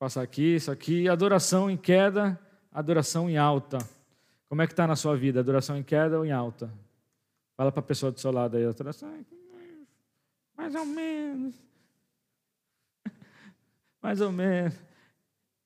passar 0.00 0.22
aqui, 0.22 0.54
isso 0.54 0.70
aqui, 0.70 1.10
adoração 1.10 1.70
em 1.70 1.76
queda, 1.76 2.40
adoração 2.72 3.28
em 3.28 3.36
alta. 3.36 3.76
Como 4.48 4.62
é 4.62 4.66
que 4.66 4.72
está 4.72 4.86
na 4.86 4.96
sua 4.96 5.14
vida? 5.14 5.40
Adoração 5.40 5.76
em 5.76 5.82
queda 5.82 6.16
ou 6.16 6.24
em 6.24 6.32
alta? 6.32 6.72
Fala 7.54 7.70
para 7.70 7.80
a 7.80 7.84
pessoa 7.84 8.10
do 8.10 8.18
seu 8.18 8.32
lado 8.32 8.56
aí, 8.56 8.64
adoração 8.64 9.12
mais 10.56 10.74
ou 10.74 10.86
menos 10.86 11.54
mais 14.02 14.20
ou 14.22 14.32
menos. 14.32 14.74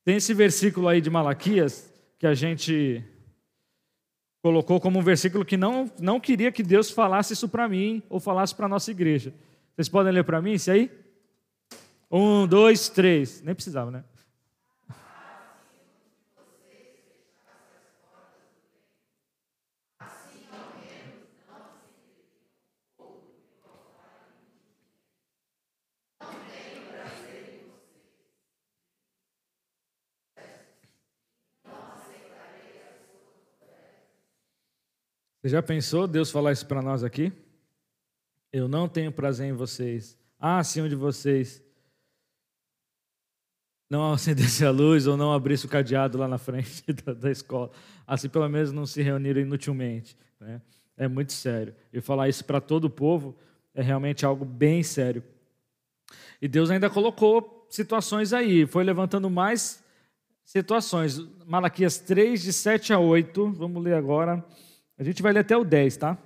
Tem 0.04 0.16
esse 0.16 0.34
versículo 0.34 0.88
aí 0.88 1.00
de 1.00 1.10
Malaquias 1.10 1.92
que 2.18 2.26
a 2.26 2.34
gente 2.34 3.04
colocou 4.42 4.80
como 4.80 4.98
um 4.98 5.02
versículo 5.02 5.44
que 5.44 5.56
não, 5.56 5.88
não 6.00 6.18
queria 6.18 6.50
que 6.50 6.64
Deus 6.64 6.90
falasse 6.90 7.34
isso 7.34 7.48
para 7.48 7.68
mim 7.68 8.02
ou 8.10 8.18
falasse 8.18 8.52
para 8.52 8.66
a 8.66 8.68
nossa 8.68 8.90
igreja. 8.90 9.32
Vocês 9.76 9.88
podem 9.88 10.12
ler 10.12 10.24
para 10.24 10.42
mim 10.42 10.54
isso 10.54 10.72
aí? 10.72 10.90
Um, 12.10 12.48
dois, 12.48 12.88
três. 12.88 13.40
Nem 13.40 13.54
precisava, 13.54 13.92
né? 13.92 14.04
Você 35.44 35.50
já 35.50 35.62
pensou 35.62 36.06
Deus 36.06 36.30
falar 36.30 36.52
isso 36.52 36.64
para 36.64 36.80
nós 36.80 37.04
aqui? 37.04 37.30
Eu 38.50 38.66
não 38.66 38.88
tenho 38.88 39.12
prazer 39.12 39.46
em 39.46 39.52
vocês. 39.52 40.16
Ah, 40.40 40.64
se 40.64 40.80
um 40.80 40.88
de 40.88 40.94
vocês 40.96 41.62
não 43.90 44.10
acendesse 44.10 44.64
a 44.64 44.70
luz 44.70 45.06
ou 45.06 45.18
não 45.18 45.34
abrisse 45.34 45.66
o 45.66 45.68
cadeado 45.68 46.16
lá 46.16 46.26
na 46.26 46.38
frente 46.38 46.82
da, 47.04 47.12
da 47.12 47.30
escola. 47.30 47.70
Assim, 48.06 48.26
pelo 48.26 48.48
menos, 48.48 48.72
não 48.72 48.86
se 48.86 49.02
reuniram 49.02 49.42
inutilmente. 49.42 50.16
Né? 50.40 50.62
É 50.96 51.06
muito 51.06 51.34
sério. 51.34 51.74
E 51.92 52.00
falar 52.00 52.30
isso 52.30 52.42
para 52.42 52.58
todo 52.58 52.86
o 52.86 52.90
povo 52.90 53.36
é 53.74 53.82
realmente 53.82 54.24
algo 54.24 54.46
bem 54.46 54.82
sério. 54.82 55.22
E 56.40 56.48
Deus 56.48 56.70
ainda 56.70 56.88
colocou 56.88 57.66
situações 57.68 58.32
aí, 58.32 58.64
foi 58.64 58.82
levantando 58.82 59.28
mais 59.28 59.84
situações. 60.42 61.20
Malaquias 61.44 61.98
3, 61.98 62.40
de 62.40 62.50
7 62.50 62.94
a 62.94 62.98
8, 62.98 63.52
vamos 63.52 63.84
ler 63.84 63.92
agora. 63.92 64.42
A 64.96 65.02
gente 65.02 65.22
vai 65.22 65.32
ler 65.32 65.40
até 65.40 65.56
o 65.56 65.64
10, 65.64 65.96
tá? 65.96 66.18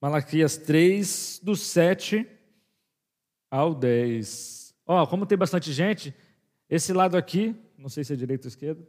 Malaquias 0.00 0.56
3, 0.56 1.40
do 1.42 1.56
7 1.56 2.26
ao 3.50 3.74
10. 3.74 4.74
Ó, 4.86 5.06
como 5.06 5.26
tem 5.26 5.38
bastante 5.38 5.72
gente, 5.72 6.14
esse 6.68 6.92
lado 6.92 7.16
aqui, 7.16 7.56
não 7.78 7.88
sei 7.88 8.04
se 8.04 8.12
é 8.12 8.16
direita 8.16 8.46
ou 8.46 8.48
esquerda, 8.48 8.86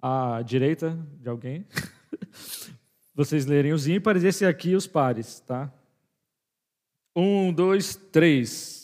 a 0.00 0.42
direita 0.42 0.98
de 1.20 1.28
alguém, 1.28 1.66
vocês 3.14 3.46
lerem 3.46 3.72
os 3.72 3.86
ímpares, 3.86 4.24
esse 4.24 4.44
aqui 4.44 4.74
os 4.74 4.86
pares, 4.86 5.40
tá? 5.40 5.72
Um, 7.14 7.52
dois, 7.52 7.94
três. 7.94 8.81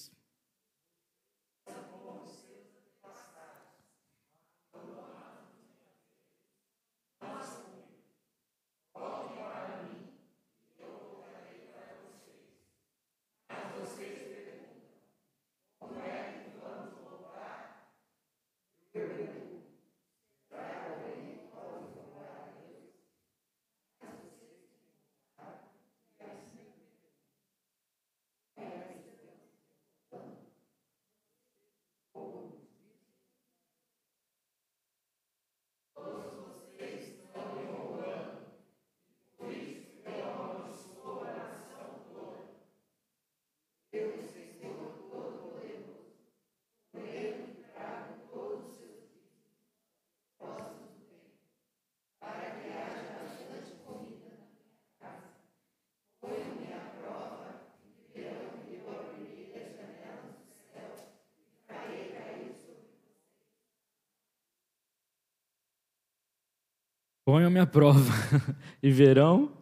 Ponham-me 67.28 67.60
à 67.60 67.66
prova 67.66 68.10
e 68.82 68.90
verão 68.90 69.52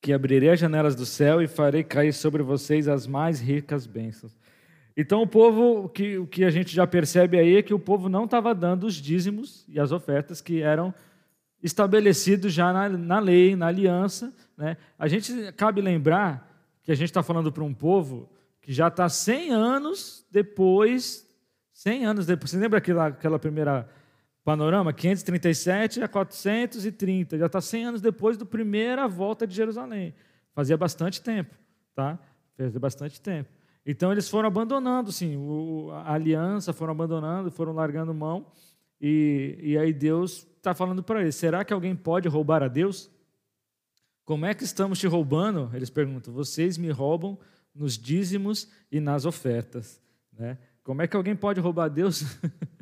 que 0.00 0.12
abrirei 0.12 0.50
as 0.50 0.60
janelas 0.60 0.94
do 0.94 1.04
céu 1.04 1.42
e 1.42 1.48
farei 1.48 1.82
cair 1.82 2.12
sobre 2.12 2.44
vocês 2.44 2.86
as 2.86 3.08
mais 3.08 3.40
ricas 3.40 3.84
bênçãos. 3.84 4.38
Então 4.96 5.20
o 5.20 5.26
povo, 5.26 5.88
que, 5.88 6.16
o 6.16 6.28
que 6.28 6.44
a 6.44 6.50
gente 6.50 6.72
já 6.72 6.86
percebe 6.86 7.40
aí 7.40 7.56
é 7.56 7.62
que 7.62 7.74
o 7.74 7.78
povo 7.80 8.08
não 8.08 8.24
estava 8.24 8.54
dando 8.54 8.84
os 8.84 8.94
dízimos 8.94 9.64
e 9.66 9.80
as 9.80 9.90
ofertas 9.90 10.40
que 10.40 10.62
eram 10.62 10.94
estabelecidos 11.60 12.52
já 12.52 12.72
na, 12.72 12.88
na 12.88 13.18
lei, 13.18 13.56
na 13.56 13.66
aliança. 13.66 14.32
Né? 14.56 14.76
A 14.96 15.08
gente 15.08 15.50
cabe 15.54 15.80
lembrar 15.80 16.56
que 16.84 16.92
a 16.92 16.94
gente 16.94 17.08
está 17.08 17.20
falando 17.20 17.50
para 17.50 17.64
um 17.64 17.74
povo 17.74 18.30
que 18.62 18.72
já 18.72 18.86
está 18.86 19.08
100 19.08 19.50
anos 19.50 20.24
depois, 20.30 21.28
100 21.72 22.06
anos 22.06 22.26
depois. 22.26 22.52
Você 22.52 22.58
lembra 22.58 22.78
aquela, 22.78 23.08
aquela 23.08 23.40
primeira 23.40 23.88
Panorama 24.44 24.92
537 24.92 26.02
a 26.02 26.08
430, 26.08 27.38
já 27.38 27.46
está 27.46 27.62
100 27.62 27.86
anos 27.86 28.00
depois 28.02 28.36
da 28.36 28.44
primeira 28.44 29.08
volta 29.08 29.46
de 29.46 29.54
Jerusalém. 29.54 30.14
Fazia 30.52 30.76
bastante 30.76 31.22
tempo, 31.22 31.54
tá? 31.94 32.18
Fazia 32.54 32.78
bastante 32.78 33.20
tempo. 33.20 33.48
Então 33.86 34.12
eles 34.12 34.28
foram 34.28 34.46
abandonando, 34.48 35.10
sim, 35.10 35.36
a 35.92 36.12
aliança, 36.12 36.74
foram 36.74 36.92
abandonando, 36.92 37.50
foram 37.50 37.72
largando 37.72 38.12
mão. 38.12 38.46
E, 39.00 39.58
e 39.62 39.78
aí 39.78 39.92
Deus 39.94 40.46
está 40.56 40.74
falando 40.74 41.02
para 41.02 41.22
eles: 41.22 41.36
será 41.36 41.64
que 41.64 41.72
alguém 41.72 41.96
pode 41.96 42.28
roubar 42.28 42.62
a 42.62 42.68
Deus? 42.68 43.10
Como 44.26 44.44
é 44.44 44.54
que 44.54 44.64
estamos 44.64 44.98
te 44.98 45.06
roubando? 45.06 45.70
Eles 45.74 45.88
perguntam: 45.88 46.34
vocês 46.34 46.76
me 46.76 46.90
roubam 46.90 47.38
nos 47.74 47.96
dízimos 47.96 48.70
e 48.92 49.00
nas 49.00 49.24
ofertas. 49.24 50.00
Né? 50.32 50.58
Como 50.82 51.00
é 51.00 51.06
que 51.06 51.16
alguém 51.16 51.34
pode 51.34 51.60
roubar 51.60 51.84
a 51.84 51.88
Deus? 51.88 52.24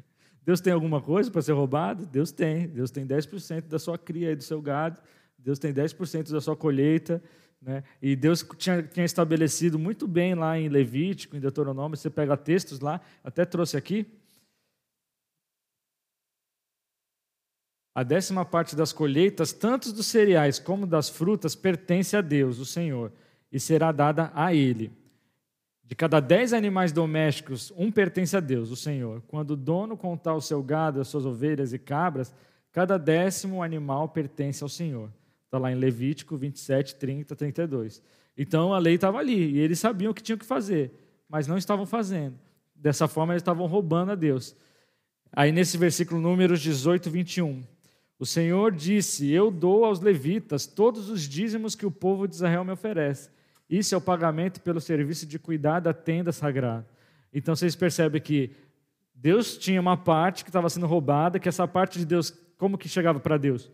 Deus 0.44 0.60
tem 0.60 0.72
alguma 0.72 1.00
coisa 1.00 1.30
para 1.30 1.42
ser 1.42 1.52
roubado? 1.52 2.04
Deus 2.06 2.32
tem. 2.32 2.68
Deus 2.68 2.90
tem 2.90 3.06
10% 3.06 3.68
da 3.68 3.78
sua 3.78 3.96
cria 3.96 4.32
e 4.32 4.36
do 4.36 4.42
seu 4.42 4.60
gado. 4.60 5.00
Deus 5.38 5.58
tem 5.58 5.72
10% 5.72 6.30
da 6.30 6.40
sua 6.40 6.56
colheita. 6.56 7.22
Né? 7.60 7.84
E 8.00 8.16
Deus 8.16 8.44
tinha, 8.58 8.82
tinha, 8.82 9.06
estabelecido 9.06 9.78
muito 9.78 10.08
bem 10.08 10.34
lá 10.34 10.58
em 10.58 10.68
Levítico, 10.68 11.36
em 11.36 11.40
Deuteronômio, 11.40 11.96
você 11.96 12.10
pega 12.10 12.36
textos 12.36 12.80
lá, 12.80 13.00
até 13.22 13.44
trouxe 13.44 13.76
aqui. 13.76 14.04
A 17.94 18.02
décima 18.02 18.44
parte 18.44 18.74
das 18.74 18.92
colheitas, 18.92 19.52
tanto 19.52 19.92
dos 19.92 20.06
cereais 20.06 20.58
como 20.58 20.86
das 20.86 21.08
frutas, 21.08 21.54
pertence 21.54 22.16
a 22.16 22.20
Deus, 22.20 22.58
o 22.58 22.64
Senhor, 22.64 23.12
e 23.50 23.60
será 23.60 23.92
dada 23.92 24.32
a 24.34 24.52
Ele. 24.52 24.90
De 25.92 25.96
cada 25.96 26.20
dez 26.20 26.54
animais 26.54 26.90
domésticos, 26.90 27.70
um 27.76 27.92
pertence 27.92 28.34
a 28.34 28.40
Deus, 28.40 28.70
o 28.70 28.76
Senhor. 28.76 29.22
Quando 29.28 29.50
o 29.50 29.56
dono 29.56 29.94
contar 29.94 30.34
o 30.34 30.40
seu 30.40 30.62
gado, 30.62 30.98
as 30.98 31.08
suas 31.08 31.26
ovelhas 31.26 31.74
e 31.74 31.78
cabras, 31.78 32.34
cada 32.72 32.96
décimo 32.96 33.62
animal 33.62 34.08
pertence 34.08 34.62
ao 34.62 34.70
Senhor. 34.70 35.10
Está 35.44 35.58
lá 35.58 35.70
em 35.70 35.74
Levítico 35.74 36.34
27, 36.34 36.94
30, 36.94 37.36
32. 37.36 38.02
Então 38.38 38.72
a 38.72 38.78
lei 38.78 38.94
estava 38.94 39.18
ali 39.18 39.52
e 39.52 39.58
eles 39.58 39.80
sabiam 39.80 40.12
o 40.12 40.14
que 40.14 40.22
tinham 40.22 40.38
que 40.38 40.46
fazer, 40.46 40.90
mas 41.28 41.46
não 41.46 41.58
estavam 41.58 41.84
fazendo. 41.84 42.38
Dessa 42.74 43.06
forma, 43.06 43.34
eles 43.34 43.42
estavam 43.42 43.66
roubando 43.66 44.12
a 44.12 44.14
Deus. 44.14 44.56
Aí 45.30 45.52
nesse 45.52 45.76
versículo 45.76 46.22
números 46.22 46.62
18, 46.62 47.10
21. 47.10 47.62
O 48.18 48.24
Senhor 48.24 48.72
disse: 48.72 49.30
Eu 49.30 49.50
dou 49.50 49.84
aos 49.84 50.00
levitas 50.00 50.66
todos 50.66 51.10
os 51.10 51.28
dízimos 51.28 51.74
que 51.74 51.84
o 51.84 51.90
povo 51.90 52.26
de 52.26 52.36
Israel 52.36 52.64
me 52.64 52.72
oferece 52.72 53.28
isso 53.78 53.94
é 53.94 53.98
o 53.98 54.02
pagamento 54.02 54.60
pelo 54.60 54.80
serviço 54.80 55.26
de 55.26 55.38
cuidar 55.38 55.80
da 55.80 55.94
tenda 55.94 56.30
sagrada. 56.30 56.86
Então 57.32 57.56
vocês 57.56 57.74
percebem 57.74 58.20
que 58.20 58.50
Deus 59.14 59.56
tinha 59.56 59.80
uma 59.80 59.96
parte 59.96 60.44
que 60.44 60.50
estava 60.50 60.68
sendo 60.68 60.86
roubada, 60.86 61.38
que 61.38 61.48
essa 61.48 61.66
parte 61.66 61.98
de 61.98 62.04
Deus, 62.04 62.36
como 62.58 62.76
que 62.76 62.88
chegava 62.88 63.18
para 63.18 63.38
Deus? 63.38 63.70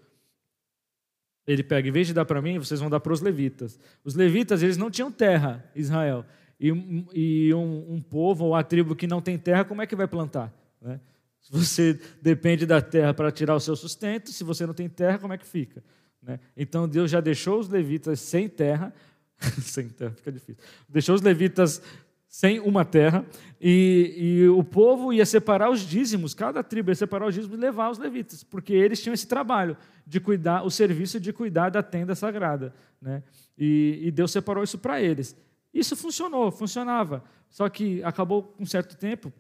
Ele 1.45 1.65
pega, 1.65 1.89
em 1.89 1.91
vez 1.91 2.07
de 2.07 2.15
dar 2.15 2.25
para 2.25 2.41
mim, 2.41 2.59
vocês 2.59 2.79
vão 2.79 2.91
dar 2.91 3.01
para 3.01 3.13
os 3.13 3.21
levitas. 3.21 3.81
Os 4.05 4.15
levitas, 4.15 4.63
eles 4.63 4.77
não 4.77 4.91
tinham 4.91 5.11
terra, 5.11 5.65
Israel. 5.75 6.25
E, 6.61 6.69
e 7.15 7.55
um, 7.55 7.95
um, 7.95 8.01
povo 8.03 8.45
ou 8.45 8.55
a 8.55 8.63
tribo 8.63 8.95
que 8.95 9.07
não 9.07 9.21
tem 9.21 9.39
terra, 9.39 9.65
como 9.65 9.83
é 9.83 9.87
que 9.87 9.97
vai 9.97 10.07
plantar? 10.07 10.53
Né? 10.81 11.01
Se 11.41 11.51
você 11.51 11.99
depende 12.23 12.67
da 12.67 12.81
terra 12.81 13.15
para 13.15 13.33
tirar 13.33 13.55
o 13.55 13.61
seu 13.61 13.75
sustento, 13.75 14.31
se 14.31 14.45
você 14.45 14.67
não 14.67 14.75
tem 14.75 14.89
terra, 14.89 15.19
como 15.19 15.33
é 15.33 15.39
que 15.39 15.47
fica? 15.47 15.83
Né? 16.23 16.39
Então 16.57 16.87
Deus 16.87 17.11
já 17.11 17.21
deixou 17.21 17.59
os 17.59 17.69
levitas 17.69 18.21
sem 18.21 18.49
terra 18.49 18.93
sem 19.63 19.89
terra 19.89 20.13
fica 20.13 20.33
difícil. 20.33 20.63
Deixou 20.89 21.15
os 21.15 21.23
levitas 21.23 21.83
sem 22.29 22.61
uma 22.61 22.85
terra 22.85 23.25
e, 23.61 24.15
e, 24.17 24.49
o 24.49 24.63
povo 24.63 25.13
ia 25.13 25.25
separar 25.25 25.71
os 25.71 25.81
dízimos, 25.81 26.35
cada 26.35 26.63
tribo 26.63 26.91
ia 26.91 26.95
separar 26.95 27.27
os 27.27 27.35
dízimos 27.35 27.57
e 27.57 27.61
levar 27.61 27.91
os 27.91 27.99
levitas, 27.99 28.45
porque 28.45 28.73
eles 28.75 29.03
tinham 29.03 29.15
esse 29.15 29.27
trabalho 29.27 29.77
de 30.07 30.21
cuidar, 30.21 30.63
o 30.63 30.71
serviço 30.71 31.19
de 31.19 31.33
cuidar 31.33 31.71
da 31.71 31.83
tenda 31.83 32.15
sagrada. 32.15 32.75
Né? 33.01 33.23
E, 33.57 34.01
e 34.03 34.11
Deus 34.11 34.31
separou 34.31 34.63
isso 34.63 34.79
para 34.79 35.01
eles. 35.01 35.35
Isso 35.73 35.97
funcionou, 35.97 36.51
funcionava. 36.51 37.25
Só 37.49 37.69
que 37.69 38.03
acabou 38.05 38.43
com 38.43 38.63
um 38.63 38.67
certo 38.67 38.97
tempo, 38.97 39.33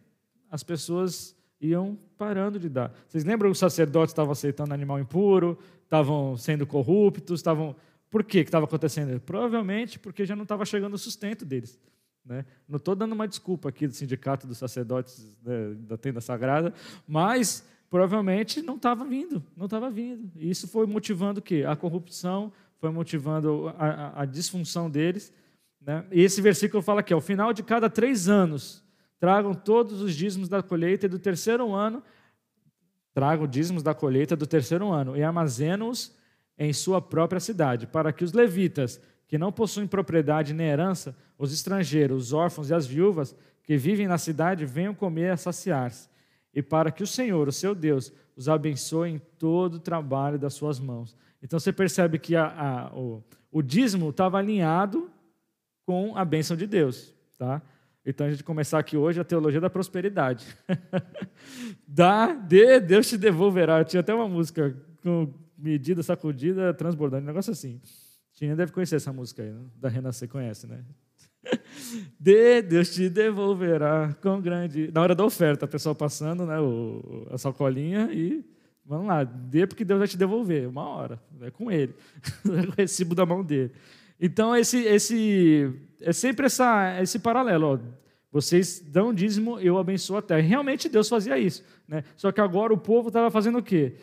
as 0.51 0.63
pessoas 0.63 1.37
iam 1.61 1.99
parando 2.17 2.59
de 2.59 2.69
dar. 2.69 2.93
Vocês 3.07 3.25
lembram 3.25 3.51
que 3.51 3.53
os 3.53 3.59
sacerdotes 3.59 4.13
estavam 4.13 4.33
aceitando 4.33 4.73
animal 4.73 4.99
impuro, 4.99 5.59
estavam 5.85 6.37
sendo 6.37 6.67
corruptos, 6.67 7.41
estavam 7.41 7.77
por 8.11 8.25
que 8.25 8.39
estava 8.39 8.65
acontecendo? 8.65 9.21
Provavelmente 9.21 9.99
porque 9.99 10.25
já 10.25 10.35
não 10.35 10.45
estava 10.45 10.65
chegando 10.65 10.95
o 10.95 10.99
sustento 10.99 11.45
deles. 11.45 11.79
Né? 12.25 12.45
Não 12.69 12.77
estou 12.77 12.95
dando 12.95 13.13
uma 13.13 13.27
desculpa 13.27 13.69
aqui 13.71 13.87
do 13.87 13.95
sindicato 13.95 14.47
dos 14.47 14.59
sacerdotes 14.59 15.39
né, 15.43 15.75
da 15.81 15.97
tenda 15.97 16.21
sagrada, 16.21 16.75
mas 17.07 17.67
provavelmente 17.89 18.61
não 18.61 18.77
estava 18.77 19.05
vindo, 19.05 19.43
não 19.57 19.65
estava 19.65 19.91
vindo. 19.91 20.31
E 20.37 20.51
isso 20.51 20.69
foi 20.69 20.87
motivando 20.87 21.41
o 21.41 21.43
quê? 21.43 21.65
A 21.67 21.75
corrupção, 21.75 22.53
foi 22.79 22.91
motivando 22.91 23.69
a, 23.79 23.87
a, 23.87 24.23
a 24.23 24.25
disfunção 24.25 24.91
deles. 24.91 25.33
Né? 25.81 26.05
E 26.11 26.21
esse 26.21 26.41
versículo 26.43 26.83
fala 26.83 27.03
que 27.03 27.13
ao 27.13 27.21
final 27.21 27.53
de 27.53 27.63
cada 27.63 27.89
três 27.89 28.29
anos, 28.29 28.85
tragam 29.19 29.55
todos 29.55 30.01
os 30.01 30.15
dízimos 30.15 30.49
da 30.49 30.63
colheita 30.63 31.07
e 31.07 31.09
do 31.09 31.19
terceiro 31.19 31.75
ano, 31.75 32.03
tragam 33.15 33.47
dízimos 33.47 33.83
da 33.83 33.95
colheita 33.95 34.37
do 34.37 34.47
terceiro 34.47 34.91
ano 34.91 35.17
e 35.17 35.23
armazenem-os 35.23 36.17
em 36.59 36.73
sua 36.73 37.01
própria 37.01 37.41
cidade, 37.41 37.87
para 37.87 38.13
que 38.13 38.25
os 38.25 38.33
levitas, 38.33 39.01
que 39.29 39.39
não 39.39 39.53
possuem 39.53 39.87
propriedade 39.87 40.53
nem 40.53 40.67
herança, 40.67 41.17
os 41.39 41.53
estrangeiros, 41.53 42.27
os 42.27 42.33
órfãos 42.33 42.71
e 42.71 42.75
as 42.75 42.87
viúvas 42.87 43.37
que 43.63 43.77
vivem 43.77 44.09
na 44.09 44.19
cidade 44.19 44.65
venham 44.65 44.95
comer 44.95 45.31
a 45.31 45.37
saciar-se, 45.37 46.09
e 46.53 46.63
para 46.63 46.91
que 46.91 47.03
o 47.03 47.07
Senhor, 47.07 47.47
o 47.47 47.53
seu 47.53 47.75
Deus, 47.75 48.13
os 48.35 48.49
abençoe 48.49 49.11
em 49.11 49.19
todo 49.39 49.75
o 49.75 49.81
trabalho 49.81 50.39
das 50.39 50.55
suas 50.55 50.81
mãos. 50.81 51.15
Então 51.43 51.59
você 51.59 51.73
percebe 51.73 52.19
que 52.19 52.35
a, 52.35 52.47
a, 52.47 52.97
o, 52.97 53.23
o 53.53 53.63
dízimo 53.63 54.11
estava 54.11 54.39
alinhado 54.39 55.11
com 55.85 56.17
a 56.17 56.25
bênção 56.25 56.57
de 56.57 56.67
Deus, 56.67 57.15
tá? 57.39 57.63
Então 58.05 58.27
a 58.27 58.31
gente 58.31 58.43
começar 58.43 58.79
aqui 58.79 58.97
hoje 58.97 59.21
a 59.21 59.25
teologia 59.25 59.61
da 59.61 59.69
prosperidade. 59.69 60.47
Dá, 61.87 62.33
dê, 62.33 62.81
Deus 62.81 63.07
te 63.07 63.19
devolverá. 63.19 63.81
Eu 63.81 63.85
tinha 63.85 64.01
até 64.01 64.15
uma 64.15 64.27
música 64.27 64.75
com 65.03 65.33
medida, 65.59 66.03
sacudida, 66.03 66.73
transbordando, 66.73 67.25
um 67.25 67.27
negócio 67.27 67.51
assim. 67.53 67.81
Tinha 68.33 68.55
deve 68.55 68.73
conhecer 68.73 68.97
essa 68.97 69.13
música 69.13 69.43
aí, 69.43 69.51
né? 69.51 69.61
da 69.77 69.89
Renascer, 69.89 70.29
conhece, 70.29 70.67
né? 70.67 70.85
Dê, 72.19 72.63
Deus 72.63 72.95
te 72.95 73.09
devolverá 73.09 74.15
com 74.23 74.41
grande. 74.41 74.91
Na 74.93 75.03
hora 75.03 75.15
da 75.15 75.25
oferta, 75.25 75.65
o 75.67 75.69
pessoal 75.69 75.95
passando 75.95 76.47
né, 76.47 76.61
o, 76.61 77.27
a 77.31 77.39
sacolinha 77.39 78.09
e 78.13 78.45
vamos 78.85 79.07
lá, 79.07 79.23
dê 79.23 79.67
porque 79.67 79.85
Deus 79.85 79.99
vai 79.99 80.09
te 80.09 80.17
devolver, 80.17 80.67
uma 80.67 80.89
hora, 80.89 81.21
é 81.43 81.51
com 81.51 81.71
ele, 81.71 81.95
o 82.47 82.71
recibo 82.75 83.15
da 83.15 83.27
mão 83.27 83.45
dele. 83.45 83.73
Então, 84.21 84.57
esse, 84.57 84.79
esse, 84.79 85.71
é 86.01 86.13
sempre 86.13 86.47
essa, 86.47 87.01
esse 87.01 87.19
paralelo. 87.19 87.67
Ó. 87.67 87.79
Vocês 88.33 88.81
dão 88.81 89.15
dízimo, 89.15 89.61
eu 89.61 89.79
abençoo 89.79 90.17
a 90.17 90.23
terra. 90.23 90.41
Realmente 90.41 90.89
Deus 90.89 91.09
fazia 91.09 91.39
isso. 91.39 91.65
Né? 91.87 92.03
Só 92.17 92.33
que 92.33 92.41
agora 92.41 92.73
o 92.73 92.79
povo 92.79 93.09
estava 93.09 93.31
fazendo 93.31 93.59
o 93.59 93.63
quê? 93.63 93.95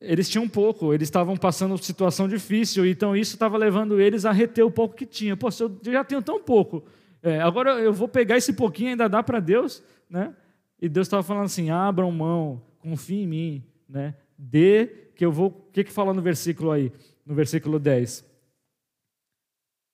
Eles 0.00 0.28
tinham 0.28 0.48
pouco, 0.48 0.94
eles 0.94 1.08
estavam 1.08 1.36
passando 1.36 1.76
situação 1.76 2.26
difícil, 2.26 2.86
então 2.86 3.14
isso 3.14 3.34
estava 3.34 3.58
levando 3.58 4.00
eles 4.00 4.24
a 4.24 4.32
reter 4.32 4.64
o 4.64 4.70
pouco 4.70 4.96
que 4.96 5.04
tinha. 5.04 5.36
Pô, 5.36 5.50
se 5.50 5.62
eu 5.62 5.78
já 5.84 6.02
tenho 6.02 6.22
tão 6.22 6.42
pouco, 6.42 6.82
é, 7.22 7.40
agora 7.40 7.78
eu 7.80 7.92
vou 7.92 8.08
pegar 8.08 8.38
esse 8.38 8.54
pouquinho 8.54 8.88
e 8.88 8.90
ainda 8.92 9.08
dá 9.08 9.22
para 9.22 9.40
Deus, 9.40 9.82
né? 10.08 10.34
E 10.80 10.88
Deus 10.88 11.06
estava 11.06 11.22
falando 11.22 11.44
assim: 11.44 11.68
abram 11.68 12.10
mão, 12.10 12.62
confiem 12.78 13.24
em 13.24 13.26
mim, 13.26 13.64
né? 13.86 14.14
Dê, 14.38 14.86
que 15.14 15.24
eu 15.24 15.30
vou. 15.30 15.48
O 15.48 15.70
que, 15.70 15.84
que 15.84 15.92
fala 15.92 16.14
no 16.14 16.22
versículo 16.22 16.70
aí? 16.70 16.90
No 17.26 17.34
versículo 17.34 17.78
10. 17.78 18.24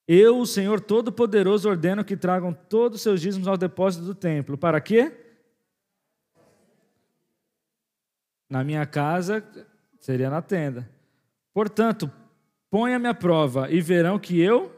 Eu, 0.06 0.38
o 0.38 0.46
Senhor 0.46 0.80
Todo-Poderoso, 0.80 1.68
ordeno 1.68 2.04
que 2.04 2.16
tragam 2.16 2.52
todos 2.52 2.98
os 2.98 3.02
seus 3.02 3.20
dízimos 3.20 3.48
ao 3.48 3.56
depósito 3.56 4.04
do 4.04 4.14
templo. 4.14 4.56
Para 4.56 4.80
quê? 4.80 5.12
Na 8.48 8.62
minha 8.62 8.86
casa 8.86 9.44
Seria 10.06 10.30
na 10.30 10.40
tenda. 10.40 10.88
Portanto, 11.52 12.08
ponha-me 12.70 13.08
à 13.08 13.12
prova 13.12 13.68
e 13.72 13.80
verão 13.80 14.20
que 14.20 14.38
eu. 14.40 14.72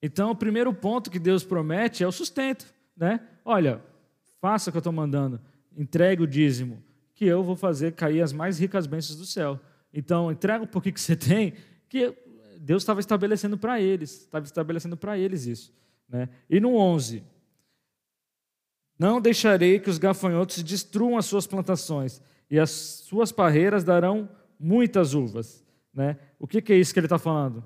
Então, 0.00 0.30
o 0.30 0.36
primeiro 0.36 0.72
ponto 0.72 1.10
que 1.10 1.18
Deus 1.18 1.42
promete 1.42 2.04
é 2.04 2.06
o 2.06 2.12
sustento. 2.12 2.72
Né? 2.96 3.18
Olha, 3.44 3.82
faça 4.40 4.70
o 4.70 4.72
que 4.72 4.76
eu 4.76 4.78
estou 4.78 4.92
mandando, 4.92 5.40
entregue 5.76 6.22
o 6.22 6.28
dízimo, 6.28 6.80
que 7.12 7.24
eu 7.24 7.42
vou 7.42 7.56
fazer 7.56 7.94
cair 7.94 8.22
as 8.22 8.32
mais 8.32 8.60
ricas 8.60 8.86
bênçãos 8.86 9.18
do 9.18 9.26
céu. 9.26 9.58
Então, 9.92 10.30
entrega 10.30 10.62
um 10.62 10.68
pouquinho 10.68 10.94
que 10.94 11.00
você 11.00 11.16
tem, 11.18 11.54
que 11.88 12.16
Deus 12.60 12.84
estava 12.84 13.00
estabelecendo 13.00 13.58
para 13.58 13.80
eles, 13.80 14.12
estava 14.12 14.44
estabelecendo 14.44 14.96
para 14.96 15.18
eles 15.18 15.44
isso. 15.44 15.74
Né? 16.08 16.28
E 16.48 16.60
no 16.60 16.76
11, 16.76 17.24
não 18.98 19.20
deixarei 19.20 19.78
que 19.78 19.90
os 19.90 19.98
gafanhotos 19.98 20.62
destruam 20.62 21.16
as 21.16 21.26
suas 21.26 21.46
plantações, 21.46 22.22
e 22.50 22.58
as 22.58 22.70
suas 22.70 23.32
parreiras 23.32 23.84
darão 23.84 24.28
muitas 24.58 25.14
uvas. 25.14 25.64
Né? 25.92 26.16
O 26.38 26.46
que, 26.46 26.62
que 26.62 26.72
é 26.72 26.76
isso 26.76 26.92
que 26.92 27.00
ele 27.00 27.06
está 27.06 27.18
falando? 27.18 27.64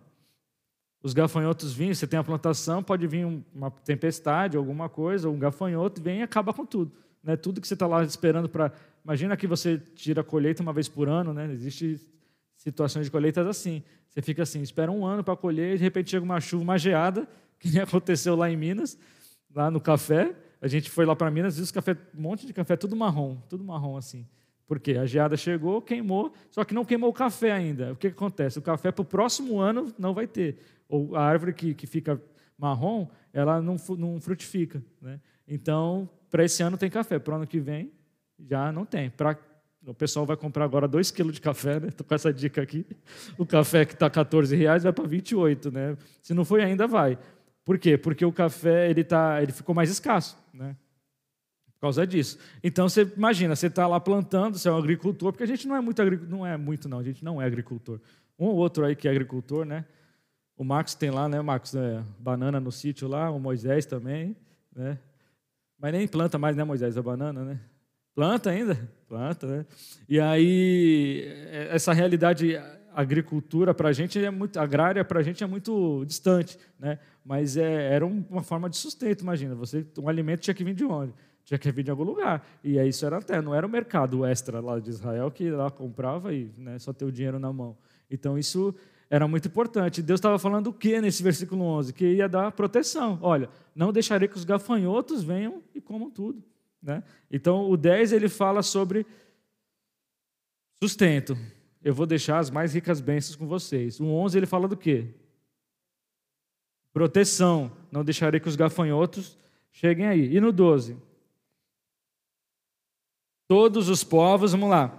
Os 1.02 1.14
gafanhotos 1.14 1.72
vinham, 1.72 1.94
você 1.94 2.06
tem 2.06 2.18
a 2.18 2.24
plantação, 2.24 2.82
pode 2.82 3.06
vir 3.06 3.26
uma 3.54 3.70
tempestade, 3.70 4.56
alguma 4.56 4.88
coisa, 4.88 5.28
um 5.28 5.38
gafanhoto 5.38 6.00
vem 6.00 6.20
e 6.20 6.22
acaba 6.22 6.52
com 6.52 6.64
tudo. 6.64 6.92
Né? 7.22 7.36
Tudo 7.36 7.60
que 7.60 7.66
você 7.66 7.74
está 7.74 7.86
lá 7.86 8.02
esperando 8.04 8.48
para. 8.48 8.72
Imagina 9.02 9.36
que 9.36 9.46
você 9.46 9.78
tira 9.78 10.20
a 10.20 10.24
colheita 10.24 10.62
uma 10.62 10.72
vez 10.72 10.88
por 10.88 11.08
ano, 11.08 11.32
né? 11.32 11.50
Existem 11.52 11.98
situações 12.54 13.06
de 13.06 13.10
colheitas 13.10 13.46
assim. 13.46 13.82
Você 14.08 14.20
fica 14.20 14.42
assim, 14.42 14.60
espera 14.60 14.92
um 14.92 15.06
ano 15.06 15.24
para 15.24 15.34
colher, 15.36 15.74
e 15.74 15.78
de 15.78 15.84
repente 15.84 16.10
chega 16.10 16.24
uma 16.24 16.40
chuva, 16.40 16.62
uma 16.62 16.78
geada, 16.78 17.26
que 17.58 17.70
nem 17.70 17.80
aconteceu 17.80 18.36
lá 18.36 18.50
em 18.50 18.56
Minas, 18.56 18.98
lá 19.54 19.70
no 19.70 19.80
café. 19.80 20.34
A 20.60 20.68
gente 20.68 20.90
foi 20.90 21.06
lá 21.06 21.16
para 21.16 21.30
Minas 21.30 21.58
e 21.58 21.62
os 21.62 21.70
café, 21.70 21.96
um 22.16 22.20
monte 22.20 22.46
de 22.46 22.52
café, 22.52 22.76
tudo 22.76 22.94
marrom, 22.94 23.36
tudo 23.48 23.64
marrom 23.64 23.96
assim. 23.96 24.26
Porque 24.66 24.92
a 24.92 25.06
geada 25.06 25.36
chegou, 25.36 25.82
queimou, 25.82 26.32
só 26.50 26.64
que 26.64 26.74
não 26.74 26.84
queimou 26.84 27.10
o 27.10 27.12
café 27.12 27.50
ainda. 27.50 27.92
O 27.92 27.96
que, 27.96 28.08
que 28.08 28.16
acontece? 28.16 28.58
O 28.58 28.62
café 28.62 28.92
para 28.92 29.02
o 29.02 29.04
próximo 29.04 29.58
ano 29.58 29.92
não 29.98 30.14
vai 30.14 30.26
ter. 30.26 30.58
Ou 30.88 31.16
a 31.16 31.22
árvore 31.22 31.52
que, 31.52 31.74
que 31.74 31.86
fica 31.86 32.20
marrom, 32.56 33.08
ela 33.32 33.60
não, 33.60 33.76
não 33.96 34.20
frutifica. 34.20 34.82
Né? 35.00 35.18
Então, 35.48 36.08
para 36.30 36.44
esse 36.44 36.62
ano 36.62 36.76
tem 36.76 36.90
café, 36.90 37.18
para 37.18 37.32
o 37.32 37.36
ano 37.36 37.46
que 37.46 37.58
vem 37.58 37.90
já 38.38 38.70
não 38.70 38.84
tem. 38.84 39.10
Pra, 39.10 39.36
o 39.84 39.94
pessoal 39.94 40.26
vai 40.26 40.36
comprar 40.36 40.64
agora 40.64 40.86
2 40.86 41.10
quilos 41.10 41.34
de 41.34 41.40
café, 41.40 41.80
né? 41.80 41.88
Estou 41.88 42.06
com 42.06 42.14
essa 42.14 42.32
dica 42.32 42.62
aqui. 42.62 42.86
O 43.36 43.46
café 43.46 43.84
que 43.84 43.94
está 43.94 44.08
14 44.08 44.54
reais 44.54 44.82
vai 44.82 44.92
para 44.92 45.06
28, 45.06 45.70
né? 45.70 45.96
Se 46.22 46.34
não 46.34 46.44
foi 46.44 46.62
ainda, 46.62 46.86
vai. 46.86 47.18
Por 47.70 47.78
quê? 47.78 47.96
Porque 47.96 48.24
o 48.24 48.32
café 48.32 48.90
ele, 48.90 49.04
tá, 49.04 49.40
ele 49.40 49.52
ficou 49.52 49.72
mais 49.72 49.88
escasso, 49.88 50.36
né? 50.52 50.74
Por 51.74 51.82
causa 51.82 52.04
disso. 52.04 52.36
Então 52.64 52.88
você 52.88 53.02
imagina, 53.16 53.54
você 53.54 53.68
está 53.68 53.86
lá 53.86 54.00
plantando, 54.00 54.58
você 54.58 54.68
é 54.68 54.72
um 54.72 54.76
agricultor, 54.76 55.30
porque 55.30 55.44
a 55.44 55.46
gente 55.46 55.68
não 55.68 55.76
é 55.76 55.80
muito 55.80 56.02
não 56.26 56.44
é 56.44 56.56
muito 56.56 56.88
não, 56.88 56.98
a 56.98 57.02
gente 57.04 57.24
não 57.24 57.40
é 57.40 57.46
agricultor. 57.46 58.00
Um 58.36 58.46
ou 58.46 58.56
outro 58.56 58.84
aí 58.84 58.96
que 58.96 59.06
é 59.06 59.12
agricultor, 59.12 59.64
né? 59.64 59.84
O 60.56 60.64
Marcos 60.64 60.94
tem 60.94 61.12
lá, 61.12 61.28
né, 61.28 61.40
Marcos, 61.40 61.72
é, 61.76 62.02
banana 62.18 62.58
no 62.58 62.72
sítio 62.72 63.06
lá, 63.06 63.30
o 63.30 63.38
Moisés 63.38 63.86
também, 63.86 64.36
né? 64.74 64.98
Mas 65.78 65.92
nem 65.92 66.08
planta 66.08 66.40
mais, 66.40 66.56
né, 66.56 66.64
Moisés, 66.64 66.98
a 66.98 67.02
banana, 67.02 67.44
né? 67.44 67.60
Planta 68.16 68.50
ainda? 68.50 68.90
Planta, 69.06 69.46
né? 69.46 69.66
E 70.08 70.18
aí, 70.18 71.22
é, 71.52 71.68
essa 71.70 71.92
realidade 71.92 72.58
agricultura 72.94 73.72
para 73.72 73.88
a 73.88 73.92
gente 73.92 74.22
é 74.22 74.30
muito 74.30 74.58
agrária 74.58 75.04
para 75.04 75.20
a 75.20 75.22
gente 75.22 75.42
é 75.42 75.46
muito 75.46 76.04
distante, 76.04 76.58
né? 76.78 76.98
Mas 77.30 77.56
é, 77.56 77.94
era 77.94 78.04
uma 78.04 78.42
forma 78.42 78.68
de 78.68 78.76
sustento, 78.76 79.20
imagina. 79.20 79.54
Você 79.54 79.86
um 80.00 80.08
alimento 80.08 80.40
tinha 80.40 80.52
que 80.52 80.64
vir 80.64 80.74
de 80.74 80.84
onde? 80.84 81.14
Tinha 81.44 81.56
que 81.56 81.70
vir 81.70 81.84
de 81.84 81.90
algum 81.92 82.02
lugar. 82.02 82.44
E 82.64 82.76
aí 82.76 82.88
isso 82.88 83.06
era 83.06 83.18
até 83.18 83.40
não 83.40 83.54
era 83.54 83.64
o 83.64 83.70
mercado 83.70 84.26
extra 84.26 84.58
lá 84.58 84.80
de 84.80 84.90
Israel 84.90 85.30
que 85.30 85.48
lá 85.48 85.70
comprava 85.70 86.34
e 86.34 86.50
né, 86.58 86.76
só 86.80 86.92
ter 86.92 87.04
o 87.04 87.12
dinheiro 87.12 87.38
na 87.38 87.52
mão. 87.52 87.78
Então 88.10 88.36
isso 88.36 88.74
era 89.08 89.28
muito 89.28 89.46
importante. 89.46 90.02
Deus 90.02 90.18
estava 90.18 90.40
falando 90.40 90.66
o 90.66 90.72
que 90.72 91.00
nesse 91.00 91.22
versículo 91.22 91.62
11? 91.62 91.92
Que 91.92 92.14
ia 92.14 92.28
dar 92.28 92.50
proteção. 92.50 93.16
Olha, 93.22 93.48
não 93.76 93.92
deixarei 93.92 94.26
que 94.26 94.36
os 94.36 94.42
gafanhotos 94.42 95.22
venham 95.22 95.62
e 95.72 95.80
comam 95.80 96.10
tudo. 96.10 96.42
Né? 96.82 97.00
Então, 97.30 97.70
o 97.70 97.76
10 97.76 98.12
ele 98.12 98.28
fala 98.28 98.60
sobre 98.60 99.06
sustento. 100.82 101.38
Eu 101.80 101.94
vou 101.94 102.06
deixar 102.06 102.40
as 102.40 102.50
mais 102.50 102.74
ricas 102.74 103.00
bênçãos 103.00 103.36
com 103.36 103.46
vocês. 103.46 104.00
O 104.00 104.06
11 104.06 104.36
ele 104.36 104.46
fala 104.46 104.66
do 104.66 104.76
quê? 104.76 105.14
Proteção. 106.92 107.70
Não 107.90 108.04
deixarei 108.04 108.40
que 108.40 108.48
os 108.48 108.56
gafanhotos 108.56 109.38
cheguem 109.70 110.06
aí. 110.06 110.34
E 110.34 110.40
no 110.40 110.52
12? 110.52 110.96
Todos 113.48 113.88
os 113.88 114.04
povos, 114.04 114.52
vamos 114.52 114.70
lá, 114.70 114.96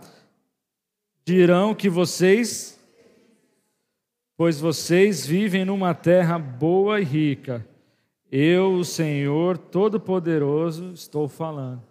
dirão 1.24 1.74
que 1.74 1.90
vocês 1.90 2.78
pois 4.42 4.60
vocês 4.60 5.24
vivem 5.24 5.64
numa 5.64 5.94
terra 5.94 6.40
boa 6.40 7.00
e 7.00 7.04
rica. 7.04 7.64
Eu, 8.32 8.74
o 8.74 8.84
Senhor 8.84 9.56
Todo-Poderoso, 9.56 10.94
estou 10.94 11.30
falando. 11.30 11.84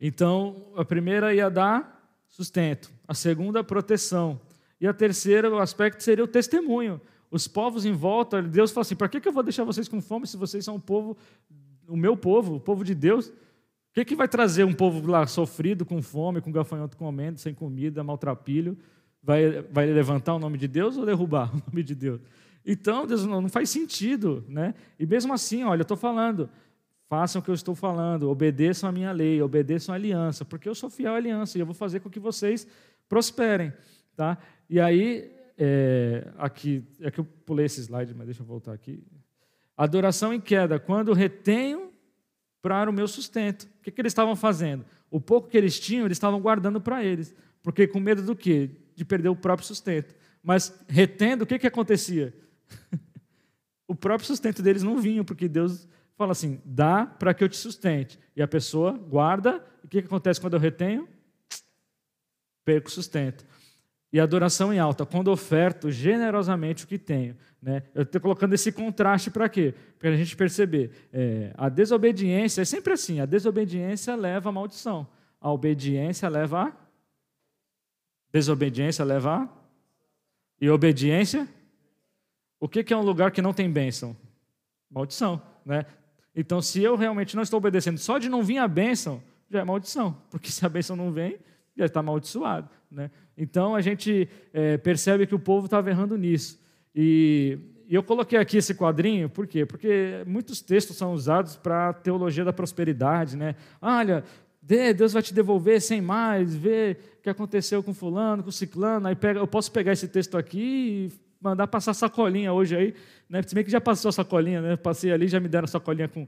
Então, 0.00 0.66
a 0.76 0.84
primeira 0.84 1.34
ia 1.34 1.50
dar 1.50 2.08
sustento, 2.28 2.92
a 3.08 3.12
segunda, 3.12 3.64
proteção, 3.64 4.40
e 4.80 4.86
a 4.86 4.94
terceira, 4.94 5.50
o 5.50 5.58
aspecto 5.58 6.00
seria 6.00 6.22
o 6.22 6.28
testemunho. 6.28 7.00
Os 7.36 7.46
povos 7.46 7.84
em 7.84 7.92
volta, 7.92 8.42
Deus 8.42 8.72
fala 8.72 8.82
assim: 8.82 8.96
para 8.96 9.08
que 9.08 9.26
eu 9.26 9.32
vou 9.32 9.42
deixar 9.42 9.64
vocês 9.64 9.88
com 9.88 10.00
fome 10.00 10.26
se 10.26 10.36
vocês 10.36 10.64
são 10.64 10.76
o 10.76 10.80
povo, 10.80 11.16
o 11.88 11.96
meu 11.96 12.16
povo, 12.16 12.56
o 12.56 12.60
povo 12.60 12.84
de 12.84 12.94
Deus? 12.94 13.28
O 13.28 13.32
que, 13.94 14.04
que 14.04 14.16
vai 14.16 14.28
trazer 14.28 14.64
um 14.64 14.72
povo 14.72 15.06
lá 15.10 15.26
sofrido, 15.26 15.84
com 15.84 16.02
fome, 16.02 16.40
com 16.40 16.52
gafanhoto 16.52 16.96
comendo, 16.96 17.38
sem 17.38 17.54
comida, 17.54 18.02
maltrapilho? 18.04 18.76
vai, 19.26 19.62
vai 19.62 19.86
levantar 19.86 20.34
o 20.34 20.38
nome 20.38 20.56
de 20.56 20.68
Deus 20.68 20.96
ou 20.96 21.04
derrubar 21.04 21.50
o 21.52 21.62
nome 21.68 21.82
de 21.82 21.94
Deus? 21.94 22.20
Então, 22.64 23.06
Deus 23.06 23.26
não, 23.26 23.40
não 23.40 23.48
faz 23.48 23.68
sentido, 23.68 24.44
né? 24.48 24.74
E 24.98 25.04
mesmo 25.04 25.32
assim, 25.32 25.64
olha, 25.64 25.80
eu 25.80 25.82
estou 25.82 25.96
falando, 25.96 26.48
façam 27.08 27.40
o 27.40 27.44
que 27.44 27.50
eu 27.50 27.54
estou 27.54 27.74
falando, 27.74 28.30
obedeçam 28.30 28.88
a 28.88 28.92
minha 28.92 29.12
lei, 29.12 29.42
obedeçam 29.42 29.92
a 29.92 29.96
aliança, 29.96 30.44
porque 30.44 30.68
eu 30.68 30.74
sou 30.74 30.88
fiel 30.88 31.12
à 31.12 31.16
aliança 31.16 31.58
e 31.58 31.60
eu 31.60 31.66
vou 31.66 31.74
fazer 31.74 32.00
com 32.00 32.08
que 32.08 32.20
vocês 32.20 32.66
prosperem, 33.08 33.72
tá? 34.16 34.38
E 34.70 34.80
aí, 34.80 35.32
é, 35.58 36.28
aqui, 36.38 36.84
é 37.00 37.10
que 37.10 37.20
eu 37.20 37.24
pulei 37.24 37.66
esse 37.66 37.80
slide, 37.80 38.14
mas 38.14 38.26
deixa 38.26 38.42
eu 38.42 38.46
voltar 38.46 38.72
aqui. 38.72 39.02
Adoração 39.76 40.32
em 40.32 40.40
queda, 40.40 40.78
quando 40.78 41.12
retenho 41.12 41.92
para 42.62 42.88
o 42.88 42.92
meu 42.92 43.06
sustento. 43.06 43.64
O 43.64 43.82
que, 43.82 43.90
que 43.90 44.00
eles 44.00 44.10
estavam 44.10 44.34
fazendo? 44.34 44.84
O 45.10 45.20
pouco 45.20 45.48
que 45.48 45.56
eles 45.56 45.78
tinham, 45.78 46.06
eles 46.06 46.16
estavam 46.16 46.40
guardando 46.40 46.80
para 46.80 47.04
eles. 47.04 47.34
Porque 47.62 47.86
com 47.86 48.00
medo 48.00 48.22
do 48.22 48.34
quê? 48.34 48.70
de 48.96 49.04
perder 49.04 49.28
o 49.28 49.36
próprio 49.36 49.68
sustento. 49.68 50.14
Mas 50.42 50.74
retendo, 50.88 51.44
o 51.44 51.46
que, 51.46 51.58
que 51.58 51.66
acontecia? 51.66 52.34
o 53.86 53.94
próprio 53.94 54.26
sustento 54.26 54.62
deles 54.62 54.82
não 54.82 54.98
vinha, 54.98 55.22
porque 55.22 55.46
Deus 55.46 55.86
fala 56.16 56.32
assim: 56.32 56.60
dá 56.64 57.04
para 57.06 57.34
que 57.34 57.44
eu 57.44 57.48
te 57.48 57.56
sustente. 57.56 58.18
E 58.34 58.42
a 58.42 58.48
pessoa 58.48 58.92
guarda, 58.92 59.64
e 59.82 59.86
o 59.86 59.88
que, 59.88 60.00
que 60.00 60.06
acontece 60.06 60.40
quando 60.40 60.54
eu 60.54 60.60
retenho? 60.60 61.06
Perco 62.64 62.88
o 62.88 62.90
sustento. 62.90 63.44
E 64.16 64.20
adoração 64.20 64.72
em 64.72 64.78
alta, 64.78 65.04
quando 65.04 65.28
oferto 65.28 65.90
generosamente 65.90 66.84
o 66.84 66.88
que 66.88 66.96
tenho. 66.96 67.36
Né? 67.60 67.82
Eu 67.94 68.02
estou 68.02 68.18
colocando 68.18 68.54
esse 68.54 68.72
contraste 68.72 69.30
para 69.30 69.46
quê? 69.46 69.74
Para 69.98 70.08
a 70.08 70.16
gente 70.16 70.34
perceber. 70.34 70.90
É, 71.12 71.52
a 71.54 71.68
desobediência 71.68 72.62
é 72.62 72.64
sempre 72.64 72.94
assim: 72.94 73.20
a 73.20 73.26
desobediência 73.26 74.16
leva 74.16 74.48
à 74.48 74.52
maldição, 74.52 75.06
a 75.38 75.52
obediência 75.52 76.30
leva 76.30 76.62
a 76.62 76.72
Desobediência 78.32 79.04
leva 79.04 79.42
a... 79.42 79.48
E 80.58 80.70
obediência? 80.70 81.46
O 82.58 82.70
que 82.70 82.94
é 82.94 82.96
um 82.96 83.02
lugar 83.02 83.30
que 83.30 83.42
não 83.42 83.52
tem 83.52 83.70
bênção? 83.70 84.16
Maldição, 84.90 85.42
né? 85.62 85.84
Então, 86.34 86.62
se 86.62 86.82
eu 86.82 86.96
realmente 86.96 87.36
não 87.36 87.42
estou 87.42 87.58
obedecendo, 87.58 87.98
só 87.98 88.16
de 88.16 88.30
não 88.30 88.42
vir 88.42 88.56
a 88.56 88.66
bênção, 88.66 89.22
já 89.50 89.60
é 89.60 89.64
maldição. 89.64 90.16
Porque 90.30 90.48
se 90.50 90.64
a 90.64 90.70
bênção 90.70 90.96
não 90.96 91.12
vem, 91.12 91.38
já 91.76 91.84
está 91.84 92.00
amaldiçoado. 92.00 92.70
Né? 92.90 93.10
Então, 93.36 93.74
a 93.74 93.80
gente 93.80 94.28
é, 94.52 94.76
percebe 94.78 95.26
que 95.26 95.34
o 95.34 95.38
povo 95.38 95.66
estava 95.66 95.90
errando 95.90 96.16
nisso. 96.16 96.58
E, 96.94 97.58
e 97.88 97.94
eu 97.94 98.02
coloquei 98.02 98.38
aqui 98.38 98.56
esse 98.56 98.74
quadrinho, 98.74 99.28
por 99.28 99.46
quê? 99.46 99.66
Porque 99.66 100.22
muitos 100.26 100.60
textos 100.60 100.96
são 100.96 101.12
usados 101.12 101.56
para 101.56 101.90
a 101.90 101.92
teologia 101.92 102.44
da 102.44 102.52
prosperidade. 102.52 103.36
Né? 103.36 103.54
Olha, 103.80 104.24
Deus 104.62 105.12
vai 105.12 105.22
te 105.22 105.32
devolver 105.32 105.80
sem 105.80 106.00
mais, 106.00 106.54
vê 106.54 106.96
o 107.18 107.22
que 107.22 107.30
aconteceu 107.30 107.82
com 107.82 107.94
fulano, 107.94 108.42
com 108.42 108.50
ciclano, 108.50 109.06
aí 109.06 109.14
pega, 109.14 109.38
eu 109.38 109.46
posso 109.46 109.70
pegar 109.70 109.92
esse 109.92 110.08
texto 110.08 110.36
aqui 110.36 111.10
e 111.12 111.12
mandar 111.40 111.68
passar 111.68 111.94
sacolinha 111.94 112.52
hoje 112.52 112.74
aí, 112.74 112.94
né? 113.28 113.42
Se 113.42 113.54
bem 113.54 113.62
que 113.62 113.70
já 113.70 113.80
passou 113.80 114.08
a 114.08 114.12
sacolinha, 114.12 114.60
né? 114.60 114.76
Passei 114.76 115.12
ali, 115.12 115.28
já 115.28 115.38
me 115.38 115.48
deram 115.48 115.68
sacolinha 115.68 116.08
com 116.08 116.26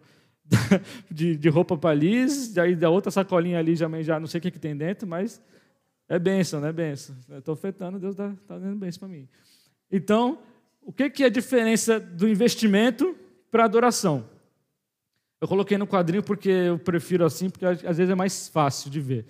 de, 1.10 1.36
de 1.36 1.48
roupa 1.48 1.76
para 1.76 1.94
Liz, 1.94 2.56
aí 2.56 2.76
da 2.76 2.90
outra 2.90 3.10
sacolinha 3.10 3.58
ali 3.58 3.74
já, 3.74 3.88
já 4.02 4.20
não 4.20 4.26
sei 4.26 4.38
o 4.38 4.42
que, 4.42 4.50
que 4.52 4.58
tem 4.58 4.76
dentro, 4.76 5.08
mas 5.08 5.42
é 6.08 6.18
bênção, 6.18 6.60
né? 6.60 6.72
Bênção. 6.72 7.14
Estou 7.30 7.54
afetando, 7.54 7.98
Deus 7.98 8.12
está 8.12 8.32
tá 8.46 8.58
dando 8.58 8.76
bênção 8.76 9.00
para 9.00 9.08
mim. 9.08 9.28
Então, 9.90 10.38
o 10.80 10.92
que, 10.92 11.10
que 11.10 11.22
é 11.22 11.26
a 11.26 11.30
diferença 11.30 12.00
do 12.00 12.28
investimento 12.28 13.16
para 13.50 13.64
adoração? 13.64 14.28
Eu 15.40 15.46
coloquei 15.46 15.76
no 15.78 15.86
quadrinho 15.86 16.22
porque 16.22 16.48
eu 16.48 16.78
prefiro 16.78 17.24
assim, 17.24 17.50
porque 17.50 17.64
às 17.64 17.96
vezes 17.96 18.10
é 18.10 18.14
mais 18.14 18.48
fácil 18.48 18.90
de 18.90 19.00
ver. 19.00 19.26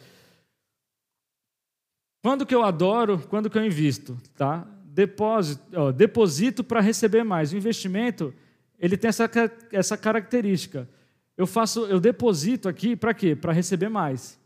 Quando 2.23 2.47
que 2.47 2.55
eu 2.55 2.63
adoro, 2.63 3.19
quando 3.29 3.51
que 3.51 3.59
eu 3.59 3.65
invisto, 3.65 4.17
tá? 4.37 4.67
Depósito, 4.85 5.63
ó, 5.75 5.93
deposito 5.93 6.65
para 6.65 6.81
receber 6.81 7.25
mais. 7.25 7.53
O 7.53 7.57
investimento 7.57 8.33
ele 8.79 8.97
tem 8.97 9.09
essa, 9.09 9.29
essa 9.73 9.97
característica. 9.97 10.89
Eu 11.37 11.47
faço, 11.47 11.87
eu 11.87 12.01
deposito 12.01 12.69
aqui 12.69 12.95
para 12.97 13.13
quê? 13.13 13.35
Para 13.35 13.53
receber 13.53 13.89
mais. 13.89 14.38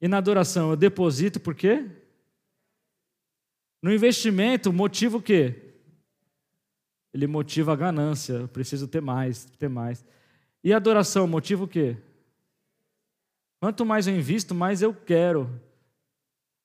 E 0.00 0.08
na 0.08 0.18
adoração 0.18 0.70
eu 0.70 0.76
deposito 0.76 1.38
por 1.38 1.54
quê? 1.54 1.86
No 3.82 3.92
investimento, 3.92 4.72
motiva 4.72 5.16
o 5.16 5.22
quê? 5.22 5.74
Ele 7.12 7.26
motiva 7.26 7.72
a 7.72 7.76
ganância, 7.76 8.34
eu 8.34 8.48
preciso 8.48 8.86
ter 8.86 9.00
mais, 9.00 9.44
ter 9.44 9.68
mais. 9.68 10.04
E 10.62 10.72
a 10.72 10.76
adoração 10.76 11.26
motiva 11.26 11.64
o 11.64 11.68
quê? 11.68 11.96
Quanto 13.60 13.84
mais 13.84 14.06
eu 14.06 14.14
invisto, 14.14 14.54
mais 14.54 14.80
eu 14.80 14.94
quero. 14.94 15.50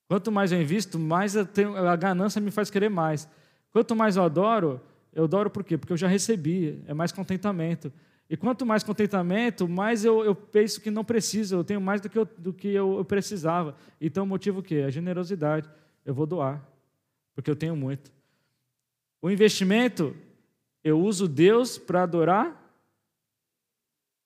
Quanto 0.08 0.32
mais 0.32 0.52
eu 0.52 0.62
invisto, 0.62 1.00
mais 1.00 1.36
eu 1.36 1.46
tenho, 1.46 1.76
a 1.76 1.96
ganância 1.96 2.40
me 2.40 2.52
faz 2.52 2.70
querer 2.70 2.90
mais. 2.90 3.28
Quanto 3.72 3.96
mais 3.96 4.16
eu 4.16 4.24
adoro, 4.24 4.80
eu 5.12 5.24
adoro 5.24 5.50
por 5.50 5.64
quê? 5.64 5.78
Porque 5.78 5.92
eu 5.92 5.98
já 5.98 6.08
recebi, 6.08 6.82
é 6.88 6.94
mais 6.94 7.12
contentamento. 7.12 7.92
E 8.30 8.36
quanto 8.36 8.66
mais 8.66 8.84
contentamento, 8.84 9.68
mais 9.68 10.04
eu, 10.04 10.24
eu 10.24 10.34
penso 10.34 10.82
que 10.82 10.90
não 10.90 11.06
preciso, 11.06 11.56
eu 11.56 11.64
tenho 11.64 11.80
mais 11.80 12.02
do 12.02 12.10
que 12.10 12.18
eu, 12.18 12.26
do 12.26 12.52
que 12.52 12.68
eu, 12.68 12.98
eu 12.98 13.06
precisava. 13.06 13.76
Então 14.02 14.24
o 14.24 14.28
motivo 14.28 14.60
o 14.60 14.64
quê? 14.64 14.84
A 14.86 14.90
generosidade. 14.90 15.70
Eu 16.04 16.14
vou 16.14 16.26
doar, 16.26 16.64
porque 17.34 17.50
eu 17.50 17.56
tenho 17.56 17.76
muito. 17.76 18.12
O 19.22 19.30
investimento, 19.30 20.16
eu 20.84 21.00
uso 21.00 21.28
Deus 21.28 21.78
para 21.78 22.04
adorar. 22.04 22.62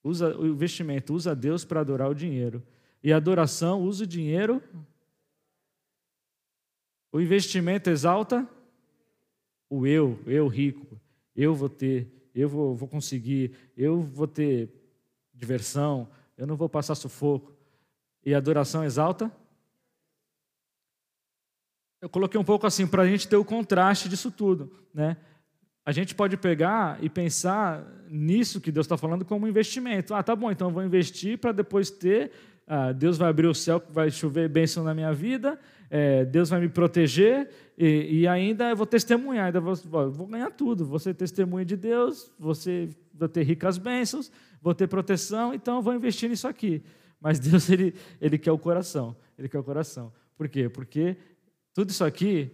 Usa, 0.04 0.38
o 0.38 0.48
investimento 0.48 1.14
usa 1.14 1.36
Deus 1.36 1.66
para 1.66 1.82
adorar 1.82 2.10
o 2.10 2.16
dinheiro. 2.16 2.64
E 3.04 3.12
a 3.12 3.18
adoração 3.18 3.82
usa 3.82 4.04
o 4.04 4.08
dinheiro 4.08 4.62
o 7.12 7.20
investimento 7.20 7.90
exalta 7.90 8.48
o 9.70 9.86
eu, 9.86 10.20
eu 10.26 10.48
rico. 10.48 11.00
Eu 11.36 11.56
vou 11.56 11.70
ter, 11.70 12.08
eu 12.34 12.48
vou, 12.50 12.76
vou 12.76 12.88
conseguir, 12.88 13.54
eu 13.76 14.02
vou 14.02 14.28
ter 14.28 14.70
diversão, 15.34 16.10
eu 16.38 16.46
não 16.48 16.56
vou 16.56 16.70
passar 16.70 16.96
sufoco. 16.96 17.54
E 18.26 18.34
a 18.34 18.38
adoração 18.38 18.84
exalta? 18.84 19.32
Eu 22.02 22.10
coloquei 22.10 22.40
um 22.40 22.44
pouco 22.44 22.66
assim 22.66 22.88
para 22.88 23.04
a 23.04 23.08
gente 23.08 23.28
ter 23.28 23.36
o 23.36 23.44
contraste 23.44 24.08
disso 24.08 24.32
tudo, 24.32 24.72
né? 24.94 25.18
A 25.86 25.92
gente 25.92 26.14
pode 26.14 26.38
pegar 26.38 27.04
e 27.04 27.10
pensar 27.10 27.84
nisso 28.08 28.62
que 28.62 28.72
Deus 28.72 28.86
está 28.86 28.96
falando 28.96 29.26
como 29.26 29.48
investimento. 29.48 30.14
Ah, 30.14 30.22
tá 30.22 30.36
bom, 30.36 30.52
então 30.52 30.72
vou 30.72 30.84
investir 30.84 31.38
para 31.38 31.52
depois 31.52 31.90
ter. 31.90 32.32
Ah, 32.68 32.92
Deus 32.92 33.18
vai 33.18 33.30
abrir 33.30 33.48
o 33.48 33.56
céu, 33.56 33.82
vai 33.90 34.12
chover 34.12 34.48
bênção 34.48 34.84
na 34.84 34.94
minha 34.94 35.12
vida, 35.12 35.60
é, 35.90 36.24
Deus 36.24 36.50
vai 36.50 36.60
me 36.60 36.70
proteger 36.70 37.50
e, 37.78 38.22
e, 38.22 38.28
ainda 38.28 38.70
eu 38.70 38.76
vou 38.76 38.86
testemunhar, 38.86 39.48
ainda 39.48 39.60
vou, 39.60 39.76
vou 40.12 40.28
ganhar 40.28 40.52
tudo. 40.52 40.86
Vou 40.86 41.00
ser 41.00 41.14
testemunha 41.14 41.66
de 41.66 41.76
Deus, 41.76 42.32
você 42.38 42.90
vou 43.14 43.28
ter 43.28 43.44
ricas 43.44 43.78
bênçãos, 43.78 44.32
vou 44.62 44.76
ter 44.76 44.88
proteção, 44.88 45.54
então 45.54 45.78
eu 45.78 45.82
vou 45.82 45.94
investir 45.94 46.30
nisso 46.30 46.48
aqui. 46.48 46.84
Mas 47.20 47.40
Deus, 47.42 47.70
ele, 47.70 47.96
ele 48.22 48.38
quer 48.38 48.52
o 48.52 48.58
coração. 48.58 49.16
Ele 49.38 49.50
quer 49.50 49.60
o 49.60 49.64
coração. 49.64 50.14
Por 50.38 50.48
quê? 50.48 50.70
Porque 50.70 51.18
tudo 51.74 51.90
isso 51.90 52.04
aqui 52.04 52.52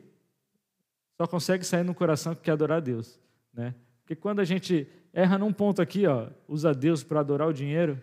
só 1.18 1.28
consegue 1.28 1.64
sair 1.64 1.84
no 1.84 1.96
coração 1.96 2.36
que 2.36 2.42
quer 2.42 2.52
adorar 2.52 2.78
a 2.78 2.82
Deus. 2.82 3.20
Né? 3.54 3.76
Porque 4.02 4.16
quando 4.16 4.40
a 4.40 4.44
gente 4.44 4.88
erra 5.12 5.38
num 5.38 5.52
ponto 5.52 5.82
aqui, 5.82 6.06
ó, 6.06 6.30
usa 6.48 6.74
Deus 6.74 7.04
para 7.04 7.20
adorar 7.20 7.48
o 7.48 7.54
dinheiro, 7.54 8.00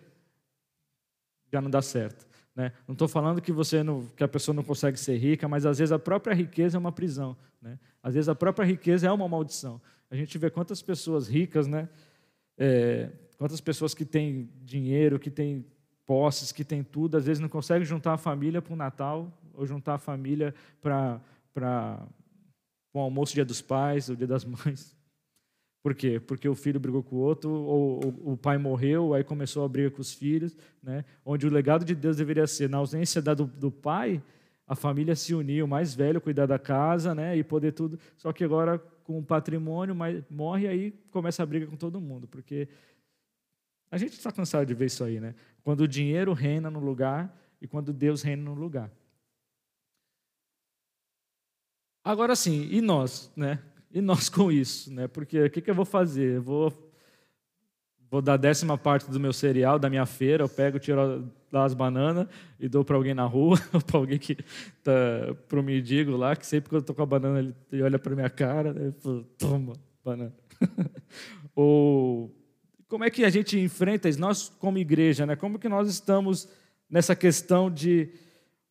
já 1.51 1.61
não 1.61 1.69
dá 1.69 1.81
certo. 1.81 2.27
Né? 2.55 2.71
Não 2.87 2.93
estou 2.93 3.07
falando 3.07 3.41
que 3.41 3.51
você 3.51 3.81
não, 3.81 4.05
que 4.15 4.23
a 4.23 4.27
pessoa 4.27 4.53
não 4.53 4.63
consegue 4.63 4.97
ser 4.99 5.17
rica, 5.17 5.47
mas 5.47 5.65
às 5.65 5.79
vezes 5.79 5.91
a 5.91 5.99
própria 5.99 6.33
riqueza 6.33 6.77
é 6.77 6.79
uma 6.79 6.91
prisão. 6.91 7.35
Né? 7.61 7.79
Às 8.01 8.13
vezes 8.13 8.29
a 8.29 8.35
própria 8.35 8.65
riqueza 8.65 9.07
é 9.07 9.11
uma 9.11 9.27
maldição. 9.27 9.81
A 10.09 10.15
gente 10.15 10.37
vê 10.37 10.49
quantas 10.49 10.81
pessoas 10.81 11.27
ricas, 11.27 11.65
né? 11.65 11.89
É, 12.55 13.09
quantas 13.37 13.59
pessoas 13.59 13.95
que 13.95 14.05
têm 14.05 14.47
dinheiro, 14.61 15.19
que 15.19 15.31
têm 15.31 15.65
posses, 16.05 16.51
que 16.51 16.63
têm 16.63 16.83
tudo, 16.83 17.17
às 17.17 17.25
vezes 17.25 17.39
não 17.39 17.49
conseguem 17.49 17.85
juntar 17.85 18.13
a 18.13 18.17
família 18.17 18.61
para 18.61 18.73
o 18.73 18.75
Natal 18.75 19.31
ou 19.53 19.65
juntar 19.65 19.95
a 19.95 19.97
família 19.97 20.53
para 20.79 21.19
o 22.93 22.99
almoço 22.99 23.33
dia 23.33 23.45
dos 23.45 23.61
pais, 23.61 24.09
o 24.09 24.15
dia 24.15 24.27
das 24.27 24.45
mães. 24.45 24.95
Por 25.83 25.93
quê? 25.93 26.17
Porque 26.17 26.47
o 26.47 26.55
filho 26.55 26.79
brigou 26.79 27.03
com 27.03 27.17
o 27.17 27.19
outro, 27.19 27.51
ou, 27.51 28.05
ou, 28.05 28.33
o 28.33 28.37
pai 28.37 28.57
morreu, 28.57 29.13
aí 29.13 29.21
começou 29.21 29.65
a 29.65 29.67
briga 29.67 29.91
com 29.91 30.01
os 30.01 30.13
filhos, 30.13 30.55
né? 30.81 31.03
onde 31.25 31.45
o 31.45 31.51
legado 31.51 31.83
de 31.83 31.93
Deus 31.93 32.15
deveria 32.15 32.47
ser, 32.47 32.69
na 32.69 32.77
ausência 32.77 33.21
da, 33.21 33.33
do, 33.33 33.45
do 33.45 33.69
pai, 33.69 34.23
a 34.65 34.75
família 34.75 35.13
se 35.13 35.35
unir, 35.35 35.61
o 35.61 35.67
mais 35.67 35.93
velho 35.93 36.21
cuidar 36.21 36.45
da 36.45 36.57
casa 36.57 37.13
né? 37.13 37.35
e 37.35 37.43
poder 37.43 37.73
tudo. 37.73 37.99
Só 38.15 38.31
que 38.31 38.45
agora, 38.45 38.79
com 39.03 39.19
o 39.19 39.23
patrimônio, 39.23 39.93
morre 40.29 40.69
aí 40.69 40.91
começa 41.11 41.43
a 41.43 41.45
briga 41.45 41.67
com 41.67 41.75
todo 41.75 41.99
mundo, 41.99 42.29
porque 42.29 42.69
a 43.91 43.97
gente 43.97 44.13
está 44.13 44.31
cansado 44.31 44.65
de 44.65 44.73
ver 44.73 44.85
isso 44.85 45.03
aí, 45.03 45.19
né? 45.19 45.35
Quando 45.63 45.81
o 45.81 45.87
dinheiro 45.87 46.31
reina 46.33 46.71
no 46.71 46.79
lugar 46.79 47.37
e 47.61 47.67
quando 47.67 47.91
Deus 47.91 48.23
reina 48.23 48.41
no 48.41 48.53
lugar. 48.53 48.89
Agora 52.03 52.35
sim, 52.35 52.69
e 52.71 52.81
nós, 52.81 53.31
né? 53.35 53.59
E 53.93 54.01
nós 54.01 54.27
com 54.27 54.51
isso, 54.51 54.91
né? 54.91 55.07
Porque 55.07 55.43
o 55.45 55.49
que, 55.51 55.61
que 55.61 55.69
eu 55.69 55.75
vou 55.75 55.85
fazer? 55.85 56.37
Eu 56.37 56.41
vou, 56.41 56.91
vou 58.09 58.23
dar 58.23 58.33
a 58.33 58.37
décima 58.37 58.75
parte 58.75 59.09
do 59.11 59.19
meu 59.19 59.31
cereal, 59.31 59.77
da 59.77 59.87
minha 59.87 60.05
feira, 60.07 60.43
eu 60.43 60.49
pego, 60.49 60.79
tiro 60.79 61.29
lá 61.51 61.63
as 61.63 61.75
bananas 61.75 62.27
e 62.59 62.67
dou 62.67 62.83
para 62.83 62.95
alguém 62.95 63.13
na 63.13 63.25
rua, 63.25 63.55
para 63.85 63.99
alguém 63.99 64.17
que 64.17 64.35
tá 64.83 64.91
para 65.47 65.59
o 65.59 65.63
mendigo 65.63 66.17
lá, 66.17 66.35
que 66.35 66.45
sempre 66.45 66.69
que 66.69 66.75
eu 66.75 66.79
estou 66.79 66.95
com 66.95 67.03
a 67.03 67.05
banana 67.05 67.55
ele 67.71 67.83
olha 67.83 67.99
para 67.99 68.15
minha 68.15 68.31
cara, 68.31 68.73
né? 68.73 68.91
Falo, 68.99 69.23
toma, 69.37 69.73
banana. 70.03 70.33
ou 71.55 72.35
como 72.87 73.03
é 73.03 73.11
que 73.11 73.23
a 73.23 73.29
gente 73.29 73.59
enfrenta 73.59 74.09
isso? 74.09 74.19
Nós 74.19 74.49
como 74.49 74.79
igreja, 74.79 75.23
né? 75.27 75.35
Como 75.35 75.59
que 75.59 75.69
nós 75.69 75.87
estamos 75.87 76.49
nessa 76.89 77.15
questão 77.15 77.69
de 77.69 78.09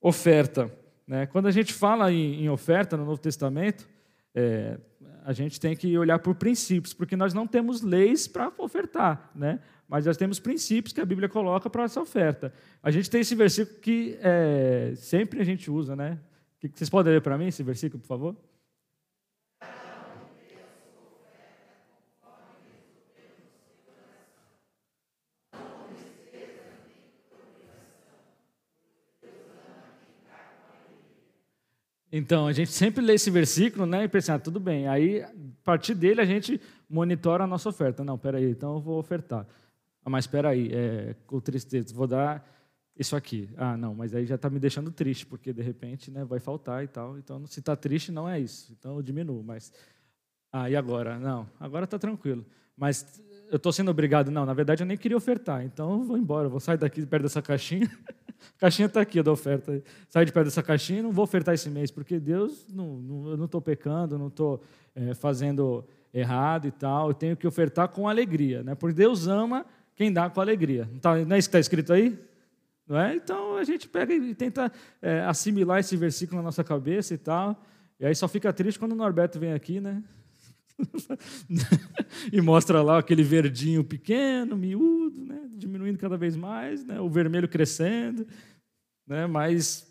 oferta? 0.00 0.68
Né? 1.06 1.26
Quando 1.26 1.46
a 1.46 1.52
gente 1.52 1.72
fala 1.72 2.12
em, 2.12 2.42
em 2.42 2.48
oferta 2.48 2.96
no 2.96 3.04
Novo 3.04 3.20
Testamento, 3.20 3.88
é, 4.34 4.78
a 5.24 5.32
gente 5.32 5.60
tem 5.60 5.76
que 5.76 5.96
olhar 5.96 6.18
por 6.18 6.34
princípios, 6.34 6.92
porque 6.92 7.16
nós 7.16 7.32
não 7.32 7.46
temos 7.46 7.82
leis 7.82 8.26
para 8.26 8.52
ofertar, 8.58 9.30
né? 9.34 9.60
mas 9.92 10.06
nós 10.06 10.16
temos 10.16 10.40
princípios 10.40 10.92
que 10.92 11.02
a 11.02 11.04
Bíblia 11.04 11.28
coloca 11.28 11.68
para 11.68 11.84
essa 11.84 12.00
oferta. 12.00 12.50
A 12.82 12.90
gente 12.90 13.10
tem 13.10 13.20
esse 13.20 13.34
versículo 13.34 13.78
que 13.78 14.18
é, 14.22 14.94
sempre 14.96 15.38
a 15.38 15.44
gente 15.44 15.70
usa, 15.70 15.94
né? 15.94 16.18
Vocês 16.72 16.88
podem 16.88 17.12
ler 17.12 17.20
para 17.20 17.36
mim 17.36 17.48
esse 17.48 17.62
versículo, 17.62 18.00
por 18.00 18.06
favor? 18.06 18.36
Então, 32.14 32.46
a 32.46 32.52
gente 32.52 32.70
sempre 32.70 33.02
lê 33.02 33.14
esse 33.14 33.30
versículo 33.30 33.86
né, 33.86 34.04
e 34.04 34.08
pensa, 34.08 34.34
ah, 34.34 34.38
tudo 34.38 34.60
bem. 34.60 34.86
Aí, 34.86 35.22
a 35.22 35.32
partir 35.64 35.94
dele, 35.94 36.20
a 36.20 36.26
gente 36.26 36.60
monitora 36.88 37.44
a 37.44 37.46
nossa 37.46 37.70
oferta. 37.70 38.04
Não, 38.04 38.18
peraí, 38.18 38.50
então 38.50 38.74
eu 38.74 38.80
vou 38.80 38.98
ofertar. 38.98 39.46
Ah, 40.04 40.10
mas 40.10 40.24
espera 40.24 40.50
aí, 40.50 40.70
é, 40.70 41.16
com 41.26 41.40
tristeza, 41.40 41.94
vou 41.94 42.06
dar 42.06 42.46
isso 42.94 43.16
aqui. 43.16 43.48
Ah, 43.56 43.78
não, 43.78 43.94
mas 43.94 44.14
aí 44.14 44.26
já 44.26 44.34
está 44.34 44.50
me 44.50 44.58
deixando 44.58 44.92
triste, 44.92 45.24
porque 45.24 45.54
de 45.54 45.62
repente 45.62 46.10
né, 46.10 46.22
vai 46.22 46.38
faltar 46.38 46.84
e 46.84 46.86
tal. 46.86 47.16
Então, 47.16 47.46
se 47.46 47.60
está 47.60 47.74
triste, 47.74 48.12
não 48.12 48.28
é 48.28 48.38
isso. 48.38 48.76
Então, 48.78 48.96
eu 48.96 49.02
diminuo. 49.02 49.42
Mas, 49.42 49.72
ah, 50.52 50.68
e 50.68 50.76
agora? 50.76 51.18
Não, 51.18 51.48
agora 51.58 51.84
está 51.84 51.98
tranquilo. 51.98 52.44
Mas 52.76 53.22
eu 53.52 53.58
estou 53.58 53.70
sendo 53.70 53.90
obrigado? 53.90 54.30
Não, 54.30 54.46
na 54.46 54.54
verdade 54.54 54.82
eu 54.82 54.86
nem 54.86 54.96
queria 54.96 55.16
ofertar. 55.16 55.62
Então, 55.62 55.92
eu 55.92 56.02
vou 56.04 56.16
embora, 56.16 56.46
eu 56.46 56.50
vou 56.50 56.58
sair 56.58 56.78
daqui 56.78 57.04
perto 57.04 57.24
dessa 57.24 57.42
caixinha. 57.42 57.86
A 58.56 58.60
caixinha 58.60 58.86
está 58.86 59.02
aqui 59.02 59.22
da 59.22 59.30
oferta. 59.30 59.82
Sai 60.08 60.24
de 60.24 60.32
perto 60.32 60.46
dessa 60.46 60.62
caixinha 60.62 61.00
e 61.00 61.02
não 61.02 61.12
vou 61.12 61.22
ofertar 61.22 61.54
esse 61.54 61.68
mês, 61.68 61.90
porque 61.90 62.18
Deus, 62.18 62.66
não, 62.72 62.96
não, 62.96 63.28
eu 63.28 63.36
não 63.36 63.44
estou 63.44 63.60
pecando, 63.60 64.18
não 64.18 64.28
estou 64.28 64.62
é, 64.96 65.12
fazendo 65.12 65.84
errado 66.14 66.66
e 66.66 66.70
tal. 66.70 67.08
Eu 67.08 67.14
tenho 67.14 67.36
que 67.36 67.46
ofertar 67.46 67.88
com 67.88 68.08
alegria, 68.08 68.62
né? 68.62 68.74
porque 68.74 68.94
Deus 68.94 69.28
ama 69.28 69.66
quem 69.94 70.10
dá 70.10 70.30
com 70.30 70.40
alegria. 70.40 70.88
Não, 70.90 70.98
tá, 70.98 71.14
não 71.16 71.36
é 71.36 71.38
isso 71.38 71.48
que 71.50 71.56
está 71.56 71.60
escrito 71.60 71.92
aí? 71.92 72.18
Não 72.88 72.98
é? 72.98 73.14
Então 73.14 73.58
a 73.58 73.64
gente 73.64 73.86
pega 73.86 74.14
e 74.14 74.34
tenta 74.34 74.72
é, 75.02 75.20
assimilar 75.20 75.78
esse 75.80 75.94
versículo 75.94 76.38
na 76.38 76.44
nossa 76.44 76.64
cabeça 76.64 77.12
e 77.12 77.18
tal. 77.18 77.62
E 78.00 78.06
aí 78.06 78.14
só 78.14 78.26
fica 78.26 78.50
triste 78.50 78.78
quando 78.78 78.92
o 78.92 78.96
Norberto 78.96 79.38
vem 79.38 79.52
aqui, 79.52 79.78
né? 79.78 80.02
e 82.32 82.40
mostra 82.40 82.82
lá 82.82 82.98
aquele 82.98 83.22
verdinho 83.22 83.84
pequeno, 83.84 84.56
miúdo, 84.56 85.24
né? 85.24 85.48
diminuindo 85.50 85.98
cada 85.98 86.16
vez 86.16 86.36
mais, 86.36 86.84
né? 86.84 87.00
o 87.00 87.08
vermelho 87.08 87.48
crescendo, 87.48 88.26
né? 89.06 89.26
mas 89.26 89.90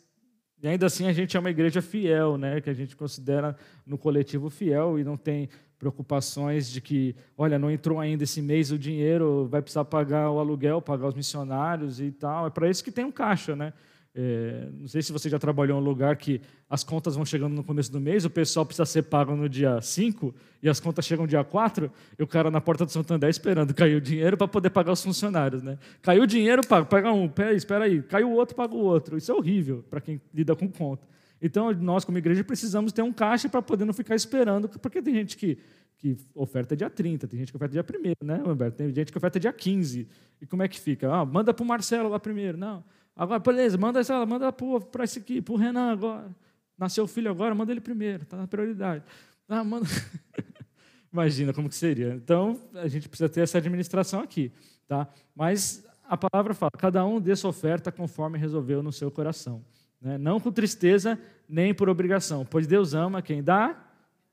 e 0.61 0.67
ainda 0.67 0.85
assim 0.85 1.07
a 1.07 1.13
gente 1.13 1.35
é 1.35 1.39
uma 1.39 1.49
igreja 1.49 1.81
fiel, 1.81 2.37
né? 2.37 2.61
que 2.61 2.69
a 2.69 2.73
gente 2.73 2.95
considera 2.95 3.57
no 3.85 3.97
coletivo 3.97 4.49
fiel 4.49 4.99
e 4.99 5.03
não 5.03 5.17
tem 5.17 5.49
preocupações 5.79 6.69
de 6.69 6.79
que, 6.79 7.15
olha, 7.35 7.57
não 7.57 7.71
entrou 7.71 7.99
ainda 7.99 8.23
esse 8.23 8.39
mês 8.39 8.71
o 8.71 8.77
dinheiro, 8.77 9.47
vai 9.49 9.63
precisar 9.63 9.83
pagar 9.85 10.29
o 10.29 10.39
aluguel, 10.39 10.79
pagar 10.79 11.07
os 11.07 11.15
missionários 11.15 11.99
e 11.99 12.11
tal. 12.11 12.45
É 12.45 12.49
para 12.51 12.69
isso 12.69 12.83
que 12.83 12.91
tem 12.91 13.03
um 13.03 13.11
caixa, 13.11 13.55
né? 13.55 13.73
É, 14.13 14.67
não 14.73 14.89
sei 14.89 15.01
se 15.01 15.11
você 15.11 15.29
já 15.29 15.39
trabalhou 15.39 15.79
em 15.79 15.81
um 15.81 15.83
lugar 15.83 16.17
que 16.17 16.41
as 16.69 16.83
contas 16.83 17.15
vão 17.15 17.25
chegando 17.25 17.53
no 17.53 17.63
começo 17.63 17.89
do 17.89 17.99
mês, 17.99 18.25
o 18.25 18.29
pessoal 18.29 18.65
precisa 18.65 18.85
ser 18.85 19.03
pago 19.03 19.35
no 19.35 19.47
dia 19.47 19.79
5 19.81 20.35
e 20.61 20.67
as 20.67 20.81
contas 20.81 21.05
chegam 21.05 21.23
no 21.23 21.29
dia 21.29 21.43
4, 21.43 21.89
e 22.19 22.23
o 22.23 22.27
cara 22.27 22.51
na 22.51 22.59
porta 22.59 22.85
do 22.85 22.91
Santander 22.91 23.29
esperando 23.29 23.73
cair 23.73 23.95
o 23.95 24.01
dinheiro 24.01 24.35
para 24.35 24.47
poder 24.47 24.69
pagar 24.69 24.91
os 24.91 25.01
funcionários. 25.01 25.63
Né? 25.63 25.77
Caiu 26.01 26.23
o 26.23 26.27
dinheiro, 26.27 26.61
paga, 26.67 26.85
pega 26.85 27.11
um, 27.11 27.29
pera, 27.29 27.53
espera 27.53 27.85
aí, 27.85 28.01
caiu 28.03 28.29
o 28.29 28.33
outro, 28.33 28.53
paga 28.55 28.75
o 28.75 28.79
outro. 28.79 29.17
Isso 29.17 29.31
é 29.31 29.35
horrível 29.35 29.83
para 29.89 30.01
quem 30.01 30.19
lida 30.33 30.55
com 30.55 30.67
conta. 30.67 31.07
Então, 31.41 31.73
nós, 31.73 32.05
como 32.05 32.17
igreja, 32.17 32.43
precisamos 32.43 32.91
ter 32.91 33.01
um 33.01 33.11
caixa 33.11 33.49
para 33.49 33.61
poder 33.61 33.85
não 33.85 33.93
ficar 33.93 34.15
esperando, 34.15 34.69
porque 34.69 35.01
tem 35.01 35.15
gente 35.15 35.35
que, 35.35 35.57
que 35.97 36.17
oferta 36.35 36.75
dia 36.75 36.89
30, 36.89 37.27
tem 37.27 37.39
gente 37.39 37.51
que 37.51 37.55
oferta 37.55 37.73
dia 37.73 37.83
1 38.21 38.25
né, 38.25 38.43
Humberto? 38.45 38.77
Tem 38.77 38.93
gente 38.93 39.11
que 39.11 39.17
oferta 39.17 39.39
dia 39.39 39.51
15. 39.51 40.07
E 40.39 40.45
como 40.45 40.61
é 40.61 40.67
que 40.67 40.79
fica? 40.79 41.11
Ah, 41.11 41.25
manda 41.25 41.53
para 41.53 41.63
o 41.63 41.65
Marcelo 41.65 42.09
lá 42.09 42.19
primeiro. 42.19 42.57
Não. 42.57 42.83
Agora, 43.15 43.39
beleza, 43.39 43.77
manda 43.77 43.99
essa, 43.99 44.25
manda 44.25 44.51
para 44.51 45.03
esse 45.03 45.19
aqui, 45.19 45.41
para 45.41 45.53
o 45.53 45.57
Renan 45.57 45.91
agora. 45.91 46.35
Nasceu 46.77 47.03
o 47.03 47.07
filho 47.07 47.29
agora, 47.29 47.53
manda 47.53 47.71
ele 47.71 47.81
primeiro, 47.81 48.23
está 48.23 48.37
na 48.37 48.47
prioridade. 48.47 49.03
Ah, 49.47 49.63
manda... 49.63 49.87
Imagina 51.11 51.53
como 51.53 51.67
que 51.67 51.75
seria. 51.75 52.13
Então, 52.13 52.59
a 52.73 52.87
gente 52.87 53.09
precisa 53.09 53.27
ter 53.27 53.41
essa 53.41 53.57
administração 53.57 54.21
aqui. 54.21 54.51
Tá? 54.87 55.07
Mas 55.35 55.85
a 56.03 56.17
palavra 56.17 56.53
fala, 56.53 56.71
cada 56.77 57.05
um 57.05 57.19
dê 57.19 57.35
sua 57.35 57.49
oferta 57.49 57.91
conforme 57.91 58.37
resolveu 58.37 58.81
no 58.81 58.91
seu 58.91 59.11
coração. 59.11 59.63
Né? 60.01 60.17
Não 60.17 60.39
com 60.39 60.51
tristeza, 60.51 61.19
nem 61.47 61.73
por 61.73 61.87
obrigação, 61.89 62.45
pois 62.45 62.65
Deus 62.65 62.93
ama 62.93 63.21
quem 63.21 63.43
dá 63.43 63.77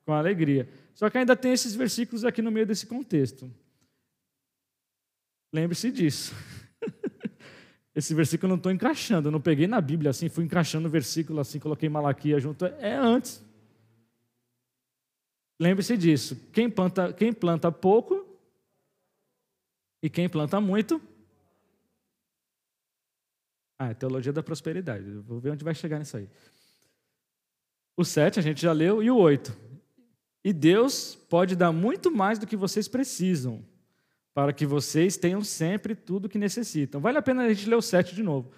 com 0.05 0.13
alegria. 0.13 0.69
Só 0.95 1.11
que 1.11 1.19
ainda 1.19 1.37
tem 1.37 1.53
esses 1.53 1.75
versículos 1.75 2.25
aqui 2.25 2.41
no 2.41 2.51
meio 2.51 2.67
desse 2.67 2.87
contexto. 2.87 3.51
Lembre-se 5.53 5.91
disso. 5.91 6.35
Esse 7.99 8.15
versículo 8.15 8.47
eu 8.47 8.51
não 8.51 8.57
estou 8.59 8.71
encaixando, 8.71 9.27
eu 9.27 9.33
não 9.33 9.41
peguei 9.41 9.67
na 9.67 9.81
Bíblia 9.81 10.11
assim, 10.11 10.29
fui 10.29 10.45
encaixando 10.45 10.87
o 10.87 10.91
versículo 10.91 11.41
assim, 11.41 11.59
coloquei 11.59 11.89
Malaquia 11.89 12.39
junto. 12.39 12.65
É 12.65 12.95
antes. 12.95 13.45
Lembre-se 15.59 15.97
disso. 15.97 16.37
Quem 16.53 16.71
planta, 16.71 17.13
quem 17.13 17.33
planta 17.33 17.73
pouco 17.73 18.25
e 20.01 20.09
quem 20.09 20.29
planta 20.29 20.61
muito. 20.61 21.03
Ah, 23.77 23.91
é 23.91 23.95
teologia 23.95 24.33
da 24.33 24.45
prosperidade. 24.45 25.11
Vou 25.27 25.41
ver 25.41 25.51
onde 25.51 25.65
vai 25.65 25.75
chegar 25.75 25.99
nisso 25.99 26.19
aí. 26.19 26.29
O 27.97 28.05
7 28.05 28.39
a 28.39 28.43
gente 28.45 28.63
já 28.63 28.71
leu, 28.71 29.03
e 29.03 29.11
o 29.11 29.17
8. 29.17 29.53
E 30.45 30.53
Deus 30.53 31.17
pode 31.17 31.57
dar 31.57 31.73
muito 31.73 32.13
mais 32.13 32.39
do 32.39 32.47
que 32.47 32.57
vocês 32.57 32.87
precisam 32.87 33.65
para 34.39 34.53
que 34.53 34.65
vocês 34.65 35.17
tenham 35.17 35.43
sempre 35.43 35.97
tudo 35.97 36.27
o 36.27 36.29
que 36.29 36.39
necessitam. 36.39 37.01
Vale 37.01 37.19
a 37.19 37.23
pena 37.23 37.43
a 37.43 37.53
gente 37.53 37.69
ler 37.69 37.75
o 37.75 37.83
7 37.83 38.15
de 38.15 38.23
novo. 38.23 38.53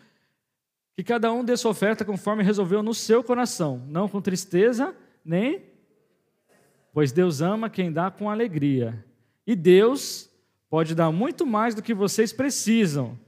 Que 0.95 1.03
cada 1.03 1.33
um 1.33 1.43
dê 1.43 1.57
sua 1.57 1.71
oferta 1.71 2.05
conforme 2.05 2.43
resolveu 2.43 2.83
no 2.83 2.93
seu 2.93 3.25
coração, 3.25 3.83
não 3.89 4.07
com 4.07 4.21
tristeza, 4.21 4.95
nem. 5.25 5.63
Pois 6.93 7.13
Deus 7.13 7.41
ama 7.41 7.71
quem 7.71 7.91
dá 7.91 8.11
com 8.11 8.29
alegria. 8.29 9.03
E 9.47 9.57
Deus 9.57 10.29
pode 10.69 10.95
dar 10.95 11.11
muito 11.11 11.47
mais 11.47 11.75
do 11.75 11.81
que 11.81 11.95
vocês 11.95 12.31
precisam, 12.31 13.19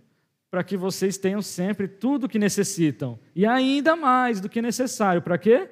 para 0.51 0.63
que 0.63 0.77
vocês 0.77 1.17
tenham 1.17 1.41
sempre 1.41 1.89
tudo 1.89 2.25
o 2.25 2.29
que 2.29 2.39
necessitam. 2.39 3.19
E 3.35 3.47
ainda 3.47 3.97
mais 3.97 4.43
do 4.43 4.49
que 4.51 4.61
necessário. 4.61 5.23
Para 5.23 5.39
quê? 5.39 5.71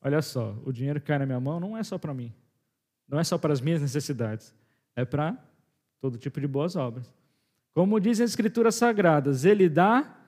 Olha 0.00 0.22
só, 0.22 0.56
o 0.64 0.72
dinheiro 0.72 1.00
que 1.00 1.08
cai 1.08 1.18
na 1.18 1.26
minha 1.26 1.40
mão 1.40 1.58
não 1.58 1.76
é 1.76 1.82
só 1.82 1.98
para 1.98 2.14
mim. 2.14 2.32
Não 3.08 3.18
é 3.18 3.24
só 3.24 3.36
para 3.38 3.52
as 3.52 3.60
minhas 3.60 3.80
necessidades, 3.80 4.54
é 4.96 5.04
para 5.04 5.36
todo 6.00 6.18
tipo 6.18 6.40
de 6.40 6.46
boas 6.46 6.76
obras. 6.76 7.10
Como 7.72 7.98
dizem 8.00 8.24
as 8.24 8.30
Escrituras 8.30 8.74
Sagradas, 8.74 9.44
Ele 9.44 9.68
dá 9.68 10.20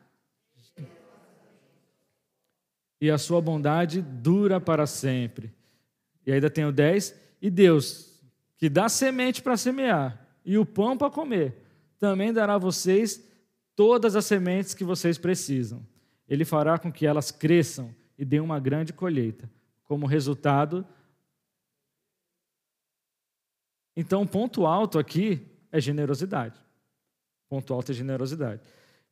e 3.00 3.10
a 3.10 3.18
sua 3.18 3.40
bondade 3.40 4.00
dura 4.00 4.60
para 4.60 4.86
sempre. 4.86 5.52
E 6.24 6.32
ainda 6.32 6.50
tem 6.50 6.64
o 6.64 6.72
10, 6.72 7.14
e 7.40 7.50
Deus, 7.50 8.20
que 8.56 8.68
dá 8.68 8.88
semente 8.88 9.42
para 9.42 9.56
semear 9.56 10.26
e 10.44 10.56
o 10.56 10.64
pão 10.64 10.96
para 10.96 11.10
comer, 11.10 11.54
também 11.98 12.32
dará 12.32 12.54
a 12.54 12.58
vocês 12.58 13.22
todas 13.74 14.16
as 14.16 14.24
sementes 14.24 14.74
que 14.74 14.84
vocês 14.84 15.18
precisam. 15.18 15.86
Ele 16.28 16.44
fará 16.44 16.78
com 16.78 16.90
que 16.90 17.06
elas 17.06 17.30
cresçam 17.30 17.94
e 18.18 18.24
deem 18.24 18.40
uma 18.40 18.58
grande 18.58 18.92
colheita. 18.92 19.50
Como 19.84 20.06
resultado, 20.06 20.86
então, 23.96 24.26
ponto 24.26 24.66
alto 24.66 24.98
aqui 24.98 25.40
é 25.72 25.80
generosidade. 25.80 26.60
Ponto 27.48 27.72
alto 27.72 27.92
é 27.92 27.94
generosidade. 27.94 28.60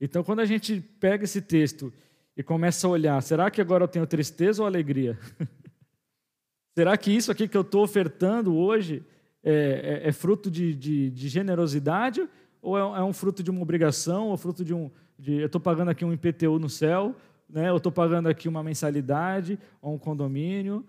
Então, 0.01 0.23
quando 0.23 0.41
a 0.41 0.45
gente 0.45 0.81
pega 1.01 1.25
esse 1.25 1.41
texto 1.41 1.93
e 2.37 2.43
começa 2.43 2.87
a 2.87 2.91
olhar, 2.91 3.23
será 3.23 3.51
que 3.51 3.61
agora 3.61 3.85
eu 3.85 3.89
tenho 3.89 4.07
tristeza 4.07 4.61
ou 4.61 4.67
alegria? 4.67 5.19
será 6.77 6.97
que 6.99 7.11
isso 7.11 7.33
aqui 7.33 7.49
que 7.49 7.57
eu 7.57 7.63
estou 7.63 7.83
ofertando 7.83 8.55
hoje 8.55 9.03
é, 9.43 10.03
é, 10.05 10.09
é 10.09 10.13
fruto 10.13 10.51
de, 10.51 10.75
de, 10.75 11.11
de, 11.11 11.29
generosidade 11.29 12.29
ou 12.61 12.77
é, 12.77 12.81
é, 12.81 13.03
um 13.03 13.13
fruto 13.13 13.43
de 13.43 13.51
uma 13.51 13.63
obrigação, 13.63 14.29
ou 14.29 14.37
fruto 14.37 14.65
de 14.65 14.75
um. 14.75 14.91
De, 15.19 15.35
eu 15.35 15.47
estou 15.47 15.61
pagando 15.61 15.91
aqui 15.91 16.05
um 16.05 16.13
IPTU 16.13 16.59
no 16.59 16.69
céu, 16.69 17.15
né? 17.49 17.69
eu 17.69 17.77
estou 17.77 17.93
pagando 17.93 18.29
aqui 18.29 18.49
uma 18.49 18.63
mensalidade 18.63 19.59
ou 19.81 19.95
um 19.95 19.99
condomínio. 19.99 20.85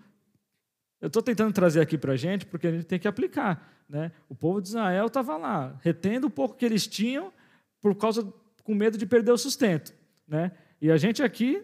Eu 1.00 1.08
estou 1.08 1.22
tentando 1.22 1.52
trazer 1.52 1.80
aqui 1.80 1.96
para 1.96 2.14
a 2.14 2.16
gente 2.16 2.46
porque 2.46 2.66
a 2.66 2.72
gente 2.72 2.84
tem 2.84 2.98
que 2.98 3.06
aplicar. 3.06 3.75
Né? 3.88 4.10
O 4.28 4.34
povo 4.34 4.60
de 4.60 4.68
Israel 4.68 5.06
estava 5.06 5.36
lá, 5.36 5.78
retendo 5.82 6.26
o 6.26 6.30
pouco 6.30 6.56
que 6.56 6.64
eles 6.64 6.86
tinham 6.86 7.32
por 7.80 7.94
causa 7.94 8.26
com 8.64 8.74
medo 8.74 8.98
de 8.98 9.06
perder 9.06 9.30
o 9.30 9.38
sustento. 9.38 9.94
Né? 10.26 10.50
E 10.80 10.90
a 10.90 10.96
gente 10.96 11.22
aqui, 11.22 11.62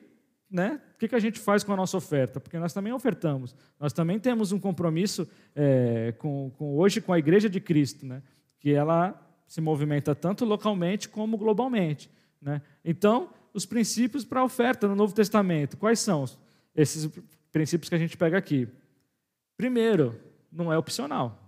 né, 0.48 0.80
o 0.94 0.98
que, 0.98 1.08
que 1.08 1.14
a 1.14 1.18
gente 1.18 1.40
faz 1.40 1.64
com 1.64 1.72
a 1.72 1.76
nossa 1.76 1.96
oferta? 1.96 2.38
Porque 2.38 2.58
nós 2.58 2.72
também 2.72 2.92
ofertamos. 2.92 3.54
Nós 3.78 3.92
também 3.92 4.20
temos 4.20 4.52
um 4.52 4.60
compromisso 4.60 5.28
é, 5.54 6.14
com, 6.18 6.52
com, 6.56 6.76
hoje 6.76 7.00
com 7.00 7.12
a 7.12 7.18
Igreja 7.18 7.48
de 7.48 7.60
Cristo, 7.60 8.06
né, 8.06 8.22
que 8.60 8.72
ela 8.72 9.20
se 9.48 9.60
movimenta 9.60 10.14
tanto 10.14 10.44
localmente 10.44 11.08
como 11.08 11.36
globalmente. 11.36 12.08
Né? 12.40 12.62
Então, 12.84 13.30
os 13.52 13.66
princípios 13.66 14.24
para 14.24 14.40
a 14.40 14.44
oferta 14.44 14.88
no 14.88 14.94
Novo 14.94 15.14
Testamento, 15.14 15.76
quais 15.76 15.98
são 15.98 16.24
esses 16.74 17.10
princípios 17.50 17.88
que 17.88 17.94
a 17.94 17.98
gente 17.98 18.16
pega 18.16 18.38
aqui? 18.38 18.68
Primeiro, 19.56 20.18
não 20.50 20.72
é 20.72 20.78
opcional. 20.78 21.41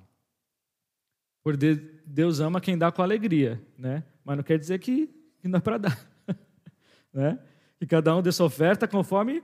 Porque 1.44 1.74
Deus 2.06 2.40
ama 2.40 2.58
quem 2.58 2.76
dá 2.76 2.90
com 2.90 3.02
alegria, 3.02 3.62
né? 3.76 4.02
Mas 4.24 4.38
não 4.38 4.42
quer 4.42 4.58
dizer 4.58 4.78
que, 4.78 5.14
não 5.44 5.58
é 5.58 5.60
para 5.60 5.76
dar, 5.76 6.10
né? 7.12 7.38
Que 7.78 7.86
cada 7.86 8.16
um 8.16 8.22
dê 8.22 8.32
sua 8.32 8.46
oferta 8.46 8.88
conforme 8.88 9.42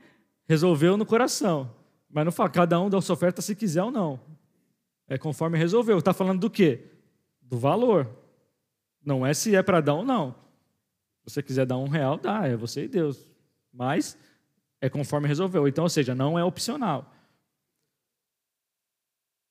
resolveu 0.49 0.97
no 0.97 1.05
coração. 1.05 1.71
Mas 2.09 2.25
não 2.25 2.33
fala 2.33 2.49
cada 2.49 2.81
um 2.81 2.89
dá 2.89 2.99
sua 3.03 3.13
oferta 3.13 3.43
se 3.43 3.55
quiser 3.55 3.83
ou 3.83 3.91
não. 3.91 4.19
É 5.07 5.19
conforme 5.19 5.59
resolveu. 5.59 5.99
Está 5.99 6.15
falando 6.15 6.41
do 6.41 6.49
quê? 6.49 6.87
Do 7.43 7.59
valor. 7.59 8.09
Não 9.05 9.27
é 9.27 9.35
se 9.35 9.55
é 9.55 9.63
para 9.63 9.83
dar 9.83 9.95
ou 9.95 10.05
não. 10.05 10.35
Se 11.19 11.35
você 11.35 11.43
quiser 11.43 11.67
dar 11.67 11.77
um 11.77 11.89
real, 11.89 12.17
dá, 12.17 12.49
é 12.49 12.57
você 12.57 12.85
e 12.85 12.89
Deus. 12.89 13.31
Mas 13.71 14.17
é 14.81 14.89
conforme 14.89 15.29
resolveu. 15.29 15.69
Então, 15.69 15.85
ou 15.85 15.91
seja, 15.91 16.15
não 16.15 16.39
é 16.39 16.45
opcional 16.45 17.13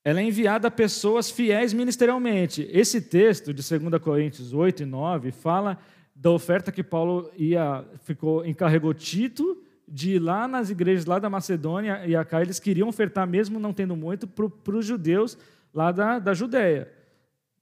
ela 0.09 0.21
é 0.21 0.23
enviada 0.23 0.67
a 0.67 0.71
pessoas 0.71 1.29
fiéis 1.29 1.71
ministerialmente. 1.71 2.67
Esse 2.71 2.99
texto 2.99 3.53
de 3.53 3.61
2 3.61 4.01
Coríntios 4.01 4.53
8 4.53 4.81
e 4.81 4.85
9 4.85 5.31
fala 5.31 5.77
da 6.15 6.31
oferta 6.31 6.71
que 6.71 6.81
Paulo 6.81 7.29
ia, 7.37 7.85
ficou, 8.03 8.43
encarregou 8.43 8.91
Tito 8.91 9.61
de 9.87 10.15
ir 10.15 10.19
lá 10.19 10.47
nas 10.47 10.71
igrejas 10.71 11.05
lá 11.05 11.19
da 11.19 11.29
Macedônia 11.29 12.01
e 12.07 12.15
acá 12.15 12.41
eles 12.41 12.59
queriam 12.59 12.89
ofertar, 12.89 13.27
mesmo 13.27 13.59
não 13.59 13.71
tendo 13.71 13.95
muito, 13.95 14.27
para 14.27 14.75
os 14.75 14.85
judeus 14.85 15.37
lá 15.71 15.91
da, 15.91 16.17
da 16.17 16.33
Judéia. 16.33 16.91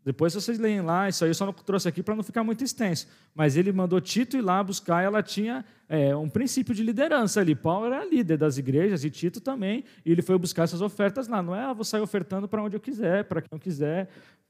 Depois 0.07 0.33
vocês 0.33 0.57
leem 0.57 0.79
lá, 0.79 1.09
isso 1.09 1.25
aí 1.25 1.29
eu 1.29 1.33
só 1.33 1.45
não 1.45 1.51
trouxe 1.51 1.85
aqui 1.85 2.01
para 2.01 2.15
não 2.15 2.23
ficar 2.23 2.41
muito 2.41 2.63
extenso. 2.63 3.09
Mas 3.35 3.57
ele 3.57 3.73
mandou 3.73 3.99
Tito 3.99 4.37
ir 4.37 4.41
lá 4.41 4.63
buscar, 4.63 5.03
ela 5.03 5.21
tinha 5.21 5.65
é, 5.89 6.15
um 6.15 6.29
princípio 6.29 6.73
de 6.73 6.81
liderança 6.81 7.41
ali. 7.41 7.53
Paulo 7.53 7.87
era 7.87 8.05
líder 8.05 8.37
das 8.37 8.57
igrejas 8.57 9.03
e 9.03 9.09
Tito 9.09 9.41
também, 9.41 9.83
e 10.05 10.11
ele 10.13 10.21
foi 10.21 10.37
buscar 10.37 10.63
essas 10.63 10.79
ofertas 10.79 11.27
lá. 11.27 11.43
Não 11.43 11.53
é, 11.53 11.59
ah, 11.61 11.73
vou 11.73 11.83
sair 11.83 11.99
ofertando 11.99 12.47
para 12.47 12.63
onde 12.63 12.77
eu 12.77 12.79
quiser, 12.79 13.25
para 13.25 13.41
quem 13.41 13.49
eu 13.51 13.59
quiser, 13.59 14.05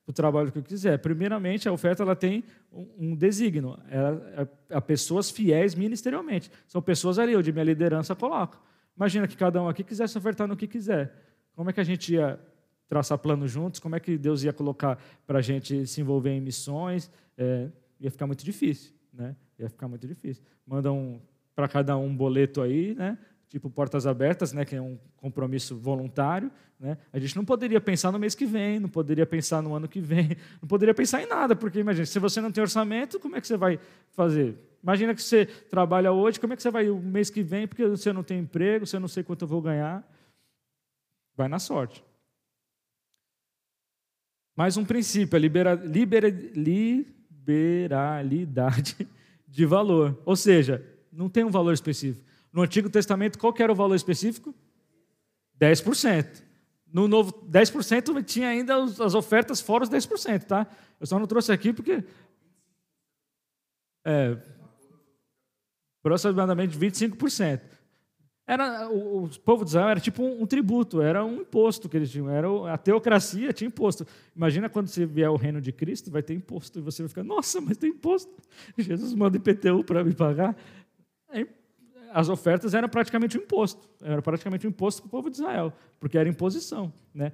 para 0.05 0.11
o 0.11 0.13
trabalho 0.13 0.51
que 0.51 0.59
eu 0.59 0.63
quiser. 0.63 0.99
Primeiramente, 0.99 1.67
a 1.67 1.71
oferta 1.71 2.03
ela 2.03 2.15
tem 2.15 2.43
um, 2.71 2.87
um 2.95 3.15
desígnio, 3.15 3.79
é, 3.89 4.47
é, 4.75 4.79
pessoas 4.79 5.31
fiéis 5.31 5.73
ministerialmente. 5.73 6.51
São 6.67 6.83
pessoas 6.83 7.17
ali 7.17 7.35
onde 7.35 7.51
minha 7.51 7.65
liderança 7.65 8.13
coloca. 8.13 8.59
Imagina 8.95 9.27
que 9.27 9.35
cada 9.35 9.59
um 9.59 9.67
aqui 9.67 9.83
quisesse 9.83 10.15
ofertar 10.15 10.47
no 10.47 10.55
que 10.55 10.67
quiser. 10.67 11.11
Como 11.55 11.67
é 11.67 11.73
que 11.73 11.79
a 11.79 11.83
gente 11.83 12.13
ia 12.13 12.39
traçar 12.87 13.17
planos 13.17 13.51
juntos, 13.51 13.79
como 13.79 13.95
é 13.95 13.99
que 13.99 14.17
Deus 14.17 14.43
ia 14.43 14.53
colocar 14.53 14.97
para 15.25 15.39
a 15.39 15.41
gente 15.41 15.85
se 15.85 16.01
envolver 16.01 16.31
em 16.31 16.41
missões, 16.41 17.11
é, 17.37 17.69
ia 17.99 18.09
ficar 18.11 18.27
muito 18.27 18.43
difícil, 18.43 18.93
né? 19.13 19.35
Ia 19.59 19.69
ficar 19.69 19.87
muito 19.87 20.07
difícil. 20.07 20.43
Manda 20.65 20.91
um, 20.91 21.19
para 21.55 21.67
cada 21.67 21.97
um 21.97 22.15
boleto 22.15 22.61
aí, 22.61 22.95
né? 22.95 23.17
tipo 23.49 23.69
Portas 23.69 24.05
Abertas, 24.05 24.51
né, 24.51 24.65
que 24.65 24.75
é 24.75 24.81
um 24.81 24.97
compromisso 25.15 25.75
voluntário. 25.77 26.51
Né? 26.79 26.97
A 27.11 27.19
gente 27.19 27.35
não 27.35 27.45
poderia 27.45 27.79
pensar 27.79 28.11
no 28.11 28.19
mês 28.19 28.35
que 28.35 28.45
vem, 28.45 28.79
não 28.79 28.89
poderia 28.89 29.25
pensar 29.25 29.61
no 29.61 29.73
ano 29.73 29.87
que 29.87 29.99
vem, 29.99 30.35
não 30.61 30.67
poderia 30.67 30.93
pensar 30.93 31.21
em 31.21 31.27
nada, 31.27 31.55
porque 31.55 31.79
imagina, 31.79 32.05
se 32.05 32.19
você 32.19 32.41
não 32.41 32.51
tem 32.51 32.61
orçamento, 32.61 33.19
como 33.19 33.35
é 33.35 33.41
que 33.41 33.47
você 33.47 33.57
vai 33.57 33.79
fazer? 34.11 34.57
Imagina 34.83 35.15
que 35.15 35.21
você 35.21 35.45
trabalha 35.45 36.11
hoje, 36.11 36.39
como 36.39 36.53
é 36.53 36.55
que 36.55 36.61
você 36.61 36.69
vai 36.69 36.89
o 36.89 36.99
mês 36.99 37.29
que 37.29 37.41
vem, 37.41 37.67
porque 37.67 37.85
você 37.85 38.13
não 38.13 38.23
tem 38.23 38.39
emprego, 38.39 38.85
você 38.85 38.99
não 38.99 39.07
sei 39.07 39.23
quanto 39.23 39.43
eu 39.43 39.47
vou 39.47 39.61
ganhar. 39.61 40.07
Vai 41.35 41.47
na 41.47 41.59
sorte. 41.59 42.03
Mais 44.57 44.75
um 44.75 44.83
princípio, 44.83 45.37
a 45.37 45.39
libera, 45.39 45.75
libera, 45.75 46.29
liberalidade 46.55 49.07
de 49.47 49.65
valor. 49.67 50.19
Ou 50.25 50.35
seja, 50.35 50.83
não 51.11 51.29
tem 51.29 51.43
um 51.43 51.51
valor 51.51 51.73
específico. 51.73 52.25
No 52.51 52.63
Antigo 52.63 52.89
Testamento, 52.89 53.37
qual 53.37 53.53
era 53.59 53.71
o 53.71 53.75
valor 53.75 53.93
específico? 53.93 54.55
10%. 55.61 56.41
No 56.91 57.07
Novo, 57.07 57.31
10% 57.47 58.25
tinha 58.25 58.47
ainda 58.47 58.83
as 58.83 59.13
ofertas 59.13 59.61
fora 59.61 59.83
os 59.83 59.91
10%, 59.91 60.45
tá? 60.45 60.65
Eu 60.99 61.05
só 61.05 61.19
não 61.19 61.27
trouxe 61.27 61.51
aqui 61.51 61.71
porque. 61.71 62.03
É, 64.03 64.35
aproximadamente 65.99 66.75
25%. 66.75 67.61
Era, 68.49 68.89
o, 68.89 69.25
o 69.25 69.39
povo 69.41 69.65
de 69.65 69.71
Israel 69.71 69.89
era 69.89 69.99
tipo 69.99 70.23
um, 70.23 70.43
um, 70.43 70.45
tributo, 70.45 71.01
era 71.01 71.23
um 71.25 71.41
imposto 71.41 71.89
que 71.89 71.97
eles 71.97 72.09
tinham. 72.09 72.29
Era, 72.29 72.47
a 72.73 72.77
teocracia 72.77 73.51
tinha 73.51 73.67
imposto. 73.67 74.07
Imagina 74.33 74.69
quando 74.69 74.87
você 74.87 75.05
vier 75.05 75.29
o 75.29 75.35
reino 75.35 75.59
de 75.59 75.73
Cristo, 75.73 76.09
vai 76.09 76.23
ter 76.23 76.33
imposto. 76.33 76.79
E 76.79 76.81
você 76.81 77.03
vai 77.03 77.09
ficar, 77.09 77.23
nossa, 77.23 77.59
mas 77.59 77.75
tem 77.75 77.89
imposto. 77.89 78.31
Jesus 78.77 79.13
manda 79.13 79.35
IPTU 79.35 79.83
para 79.83 80.01
me 80.01 80.13
pagar. 80.13 80.55
As 82.13 82.29
ofertas 82.29 82.73
eram 82.73 82.87
praticamente 82.87 83.37
um 83.37 83.41
imposto, 83.41 83.89
era 84.01 84.21
praticamente 84.21 84.65
um 84.65 84.69
imposto 84.69 85.01
para 85.01 85.07
o 85.07 85.11
povo 85.11 85.29
de 85.29 85.37
Israel, 85.37 85.73
porque 85.99 86.17
era 86.17 86.29
imposição. 86.29 86.91
Né? 87.13 87.33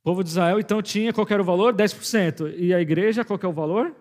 O 0.00 0.02
povo 0.02 0.24
de 0.24 0.30
Israel, 0.30 0.58
então, 0.58 0.82
tinha 0.82 1.12
qual 1.12 1.26
era 1.30 1.40
o 1.40 1.44
valor? 1.44 1.72
10%. 1.72 2.54
E 2.58 2.74
a 2.74 2.80
igreja, 2.80 3.24
qual 3.24 3.38
é 3.40 3.46
o 3.46 3.52
valor? 3.52 3.94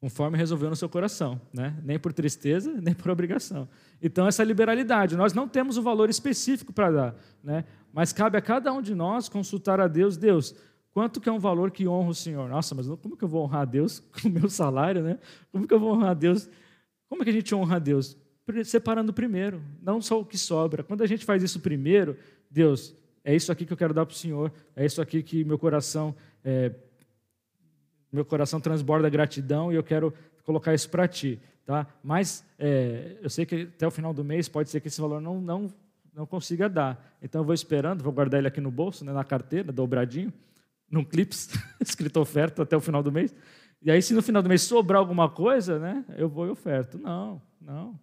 Conforme 0.00 0.36
resolveu 0.36 0.68
no 0.68 0.76
seu 0.76 0.88
coração, 0.88 1.40
né? 1.52 1.76
nem 1.82 1.98
por 1.98 2.12
tristeza, 2.12 2.72
nem 2.82 2.94
por 2.94 3.10
obrigação. 3.10 3.68
Então, 4.00 4.26
essa 4.26 4.44
liberalidade, 4.44 5.16
nós 5.16 5.32
não 5.32 5.48
temos 5.48 5.78
o 5.78 5.82
valor 5.82 6.10
específico 6.10 6.72
para 6.72 6.90
dar, 6.90 7.16
né? 7.42 7.64
mas 7.92 8.12
cabe 8.12 8.36
a 8.36 8.42
cada 8.42 8.72
um 8.72 8.82
de 8.82 8.94
nós 8.94 9.28
consultar 9.28 9.80
a 9.80 9.88
Deus, 9.88 10.16
Deus, 10.16 10.54
Quanto 10.96 11.20
que 11.20 11.28
é 11.28 11.32
um 11.32 11.38
valor 11.38 11.70
que 11.72 11.86
honra 11.86 12.08
o 12.08 12.14
Senhor? 12.14 12.48
Nossa, 12.48 12.74
mas 12.74 12.86
como 12.86 13.18
que 13.18 13.22
eu 13.22 13.28
vou 13.28 13.44
honrar 13.44 13.60
a 13.60 13.64
Deus 13.66 14.00
com 14.22 14.28
o 14.28 14.32
meu 14.32 14.48
salário, 14.48 15.02
né? 15.02 15.18
Como 15.52 15.68
que 15.68 15.74
eu 15.74 15.78
vou 15.78 15.92
honrar 15.92 16.12
a 16.12 16.14
Deus? 16.14 16.48
Como 17.06 17.20
é 17.20 17.24
que 17.24 17.30
a 17.30 17.34
gente 17.34 17.54
honra 17.54 17.76
a 17.76 17.78
Deus? 17.78 18.16
Separando 18.64 19.12
primeiro, 19.12 19.62
não 19.82 20.00
só 20.00 20.18
o 20.18 20.24
que 20.24 20.38
sobra. 20.38 20.82
Quando 20.82 21.02
a 21.02 21.06
gente 21.06 21.22
faz 21.22 21.42
isso 21.42 21.60
primeiro, 21.60 22.16
Deus, 22.50 22.94
é 23.22 23.36
isso 23.36 23.52
aqui 23.52 23.66
que 23.66 23.74
eu 23.74 23.76
quero 23.76 23.92
dar 23.92 24.06
para 24.06 24.14
o 24.14 24.16
Senhor, 24.16 24.50
é 24.74 24.86
isso 24.86 25.02
aqui 25.02 25.22
que 25.22 25.44
meu 25.44 25.58
coração, 25.58 26.16
é, 26.42 26.72
meu 28.16 28.24
coração 28.24 28.60
transborda 28.60 29.08
gratidão 29.08 29.72
e 29.72 29.76
eu 29.76 29.82
quero 29.82 30.12
colocar 30.44 30.74
isso 30.74 30.90
para 30.90 31.06
Ti, 31.06 31.40
tá? 31.64 31.86
Mas 32.02 32.44
é, 32.58 33.16
eu 33.22 33.30
sei 33.30 33.46
que 33.46 33.62
até 33.62 33.86
o 33.86 33.90
final 33.90 34.12
do 34.12 34.24
mês 34.24 34.48
pode 34.48 34.70
ser 34.70 34.80
que 34.80 34.88
esse 34.88 35.00
valor 35.00 35.20
não 35.20 35.40
não 35.40 35.72
não 36.14 36.26
consiga 36.26 36.68
dar. 36.68 37.16
Então 37.22 37.42
eu 37.42 37.44
vou 37.44 37.54
esperando, 37.54 38.02
vou 38.02 38.12
guardar 38.12 38.38
ele 38.38 38.48
aqui 38.48 38.60
no 38.60 38.70
bolso, 38.70 39.04
né, 39.04 39.12
na 39.12 39.22
carteira, 39.22 39.70
dobradinho 39.70 40.32
num 40.90 41.04
clips, 41.04 41.50
escrito 41.80 42.20
oferta 42.20 42.62
até 42.62 42.76
o 42.76 42.80
final 42.80 43.02
do 43.02 43.12
mês. 43.12 43.34
E 43.82 43.90
aí, 43.90 44.00
se 44.00 44.14
no 44.14 44.22
final 44.22 44.42
do 44.42 44.48
mês 44.48 44.62
sobrar 44.62 44.98
alguma 44.98 45.28
coisa, 45.28 45.78
né, 45.78 46.04
eu 46.16 46.28
vou 46.28 46.46
e 46.46 46.50
oferto. 46.50 46.98
Não, 46.98 47.40
não. 47.60 47.98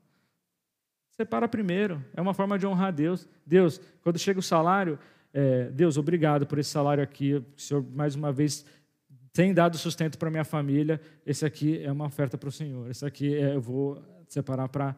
Separa 1.11 1.47
primeiro. 1.47 2.03
É 2.14 2.22
uma 2.22 2.34
forma 2.34 2.57
de 2.57 2.66
honrar 2.66 2.91
Deus. 2.91 3.28
Deus, 3.45 3.80
quando 4.01 4.18
chega 4.18 4.39
o 4.39 4.43
salário, 4.43 4.97
é, 5.34 5.66
Deus, 5.72 5.97
obrigado 5.97 6.45
por 6.45 6.59
esse 6.59 6.70
salário 6.70 7.03
aqui. 7.03 7.36
O 7.36 7.45
Senhor, 7.57 7.84
mais 7.93 8.16
uma 8.16 8.32
vez, 8.32 8.66
tem 9.34 9.54
dado 9.54 9.78
sustento 9.78 10.18
para 10.18 10.30
minha 10.30 10.46
família. 10.46 11.02
Esse 11.26 11.46
aqui 11.46 11.84
é 11.84 11.92
uma 11.92 12.06
oferta 12.06 12.38
para 12.38 12.48
o 12.48 12.52
Senhor. 12.52 12.90
Esse 12.90 13.06
aqui 13.06 13.36
é, 13.36 13.56
eu 13.56 13.62
vou 13.62 14.02
separar 14.30 14.70
para 14.70 14.96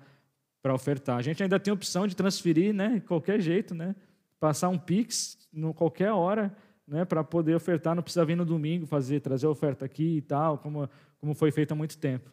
para 0.66 0.74
ofertar. 0.74 1.18
A 1.18 1.22
gente 1.22 1.44
ainda 1.44 1.60
tem 1.60 1.70
a 1.70 1.76
opção 1.76 2.08
de 2.08 2.16
transferir, 2.16 2.74
né, 2.74 3.00
qualquer 3.06 3.40
jeito, 3.40 3.76
né, 3.76 3.96
passar 4.40 4.68
um 4.70 4.80
Pix 4.80 5.38
em 5.54 5.72
qualquer 5.72 6.12
hora 6.12 6.52
né, 6.88 7.06
para 7.06 7.24
poder 7.24 7.54
ofertar, 7.54 7.94
não 7.94 8.02
precisa 8.02 8.26
vir 8.26 8.36
no 8.36 8.44
domingo 8.44 8.88
fazer, 8.88 9.20
trazer 9.20 9.46
a 9.46 9.52
oferta 9.52 9.86
aqui 9.86 10.18
e 10.18 10.22
tal, 10.24 10.58
como, 10.58 10.90
como 11.20 11.36
foi 11.36 11.52
feito 11.52 11.72
há 11.74 11.76
muito 11.76 12.00
tempo. 12.00 12.32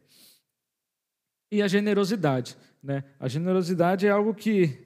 E 1.51 1.61
a 1.61 1.69
generosidade. 1.69 2.57
Né? 2.83 3.05
A 3.21 3.29
generosidade 3.29 4.07
é 4.07 4.11
algo 4.11 4.33
que, 4.33 4.83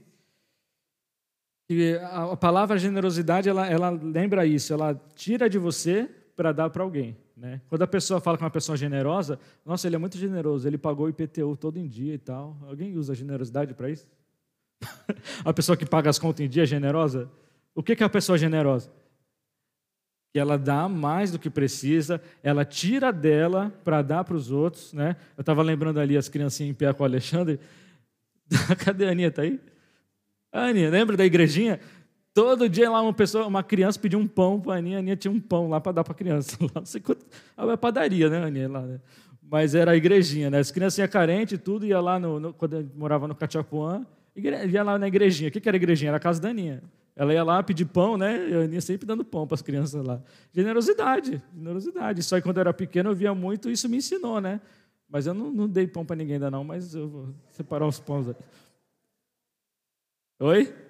que 1.68 1.96
a 2.02 2.36
palavra 2.36 2.76
generosidade 2.76 3.48
ela, 3.48 3.64
ela 3.68 3.90
lembra 3.90 4.44
isso, 4.44 4.72
ela 4.72 5.00
tira 5.14 5.48
de 5.48 5.56
você 5.56 6.10
para 6.36 6.52
dar 6.52 6.70
para 6.70 6.82
alguém. 6.82 7.16
Né? 7.36 7.60
Quando 7.68 7.82
a 7.82 7.86
pessoa 7.86 8.20
fala 8.20 8.36
que 8.36 8.44
é 8.44 8.46
uma 8.46 8.50
pessoa 8.50 8.76
generosa, 8.76 9.40
nossa, 9.64 9.86
ele 9.86 9.96
é 9.96 9.98
muito 9.98 10.18
generoso, 10.18 10.68
ele 10.68 10.78
pagou 10.78 11.06
o 11.06 11.08
IPTU 11.08 11.56
todo 11.56 11.78
em 11.78 11.88
dia 11.88 12.14
e 12.14 12.18
tal. 12.18 12.56
Alguém 12.68 12.96
usa 12.96 13.14
generosidade 13.14 13.74
para 13.74 13.90
isso? 13.90 14.06
a 15.44 15.52
pessoa 15.52 15.76
que 15.76 15.86
paga 15.86 16.10
as 16.10 16.18
contas 16.18 16.44
em 16.44 16.48
dia 16.48 16.62
é 16.62 16.66
generosa? 16.66 17.28
O 17.74 17.82
que 17.82 18.00
é 18.00 18.06
a 18.06 18.08
pessoa 18.08 18.38
generosa? 18.38 18.90
que 20.36 20.40
ela 20.40 20.58
dá 20.58 20.86
mais 20.86 21.30
do 21.30 21.38
que 21.38 21.48
precisa, 21.48 22.20
ela 22.42 22.62
tira 22.62 23.10
dela 23.10 23.72
para 23.82 24.02
dar 24.02 24.22
para 24.22 24.36
os 24.36 24.50
outros. 24.50 24.92
Né? 24.92 25.16
Eu 25.34 25.40
estava 25.40 25.62
lembrando 25.62 25.98
ali 25.98 26.14
as 26.14 26.28
criancinhas 26.28 26.72
em 26.72 26.74
pé 26.74 26.92
com 26.92 27.02
o 27.02 27.06
Alexandre. 27.06 27.58
Cadê 28.84 29.08
a 29.08 29.12
Aninha? 29.12 29.28
Está 29.28 29.40
aí? 29.40 29.58
A 30.52 30.66
Aninha, 30.66 30.90
lembra 30.90 31.16
da 31.16 31.24
igrejinha? 31.24 31.80
Todo 32.36 32.68
dia 32.68 32.90
lá 32.90 33.00
uma 33.00 33.14
pessoa, 33.14 33.46
uma 33.46 33.62
criança 33.62 33.98
pediu 33.98 34.18
um 34.18 34.28
pão 34.28 34.60
para 34.60 34.74
a 34.74 34.76
Aninha, 34.76 34.98
a 34.98 35.00
Aninha 35.00 35.16
tinha 35.16 35.32
um 35.32 35.40
pão 35.40 35.70
lá 35.70 35.80
para 35.80 35.92
dar 35.92 36.04
para 36.04 36.12
a 36.12 36.14
criança. 36.14 36.54
Lá, 36.60 36.70
não 36.74 36.84
sei 36.84 37.00
quanto, 37.00 37.24
a 37.56 37.76
padaria, 37.78 38.28
né, 38.28 38.44
Aninha? 38.44 38.68
Lá, 38.68 38.82
né? 38.82 39.00
Mas 39.40 39.74
era 39.74 39.92
a 39.92 39.96
igrejinha, 39.96 40.50
né? 40.50 40.58
As 40.58 40.70
criancinhas 40.70 41.08
carentes 41.08 41.54
e 41.54 41.58
tudo, 41.58 41.86
ia 41.86 41.98
lá, 41.98 42.20
no, 42.20 42.38
no, 42.38 42.52
quando 42.52 42.90
morava 42.94 43.26
no 43.26 43.34
Cachapuã, 43.34 44.04
ia 44.36 44.82
lá 44.82 44.98
na 44.98 45.08
igrejinha. 45.08 45.48
O 45.48 45.50
que, 45.50 45.62
que 45.62 45.66
era 45.66 45.76
a 45.76 45.80
igrejinha? 45.80 46.10
Era 46.10 46.18
a 46.18 46.20
casa 46.20 46.38
da 46.38 46.50
Aninha. 46.50 46.82
Ela 47.16 47.32
ia 47.32 47.42
lá 47.42 47.62
pedir 47.62 47.86
pão, 47.86 48.18
né? 48.18 48.36
Eu 48.50 48.70
ia 48.70 48.82
sempre 48.82 49.06
dando 49.06 49.24
pão 49.24 49.46
para 49.46 49.54
as 49.54 49.62
crianças 49.62 50.04
lá. 50.04 50.20
Generosidade, 50.52 51.42
generosidade. 51.56 52.20
Isso 52.20 52.34
aí, 52.34 52.42
quando 52.42 52.58
eu 52.58 52.60
era 52.60 52.74
pequeno, 52.74 53.08
eu 53.08 53.14
via 53.14 53.34
muito, 53.34 53.70
isso 53.70 53.88
me 53.88 53.96
ensinou, 53.96 54.42
né? 54.42 54.60
Mas 55.08 55.26
eu 55.26 55.32
não, 55.32 55.50
não 55.50 55.66
dei 55.66 55.86
pão 55.86 56.04
para 56.04 56.16
ninguém 56.16 56.34
ainda 56.34 56.50
não, 56.50 56.62
mas 56.62 56.94
eu 56.94 57.08
vou 57.08 57.34
separar 57.52 57.86
os 57.86 57.98
pães. 57.98 58.26
Oi? 60.38 60.85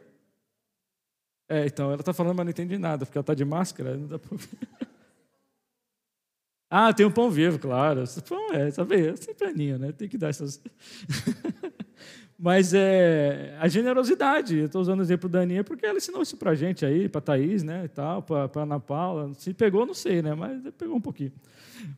É, 1.48 1.66
então, 1.66 1.86
ela 1.86 2.00
está 2.00 2.12
falando, 2.12 2.36
mas 2.36 2.46
não 2.46 2.50
entendi 2.50 2.76
nada, 2.76 3.06
porque 3.06 3.16
ela 3.16 3.22
está 3.22 3.34
de 3.34 3.44
máscara, 3.44 3.96
não 3.96 4.06
dá 4.06 4.18
para 4.18 4.36
Ah, 6.68 6.92
tem 6.92 7.06
um 7.06 7.10
pão 7.12 7.30
vivo, 7.30 7.58
claro. 7.60 8.02
Pão 8.28 8.52
é, 8.52 8.70
sabe? 8.72 9.08
É 9.08 9.16
sempre 9.16 9.46
aninho, 9.46 9.78
né? 9.78 9.92
Tem 9.92 10.08
que 10.08 10.18
dar 10.18 10.30
essas. 10.30 10.60
Mas 12.38 12.74
é 12.74 13.56
a 13.58 13.68
generosidade. 13.68 14.58
Estou 14.58 14.82
usando 14.82 14.98
o 14.98 15.02
exemplo 15.02 15.28
da 15.28 15.40
Aninha 15.40 15.64
porque 15.64 15.86
ela 15.86 15.96
ensinou 15.96 16.20
isso 16.20 16.36
para 16.36 16.50
a 16.50 16.54
gente 16.54 16.84
aí, 16.84 17.08
para 17.08 17.18
a 17.20 17.22
Thaís, 17.22 17.62
né, 17.62 17.84
e 17.86 17.88
tal, 17.88 18.22
para 18.22 18.50
a 18.54 18.62
Ana 18.62 18.78
Paula. 18.78 19.32
Se 19.34 19.54
pegou, 19.54 19.86
não 19.86 19.94
sei, 19.94 20.20
né, 20.20 20.34
mas 20.34 20.60
pegou 20.76 20.96
um 20.96 21.00
pouquinho. 21.00 21.32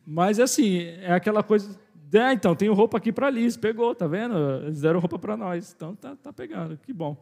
Mas, 0.05 0.39
assim, 0.39 0.83
é 1.01 1.11
aquela 1.11 1.43
coisa... 1.43 1.77
É, 2.11 2.31
então, 2.31 2.55
tenho 2.55 2.73
roupa 2.73 2.97
aqui 2.97 3.11
para 3.11 3.29
Liz, 3.29 3.57
pegou, 3.57 3.93
tá 3.93 4.07
vendo? 4.07 4.35
Eles 4.63 4.81
deram 4.81 4.99
roupa 4.99 5.19
para 5.19 5.35
nós, 5.35 5.73
então 5.75 5.93
tá, 5.95 6.15
tá 6.15 6.31
pegando, 6.33 6.77
que 6.77 6.93
bom. 6.93 7.17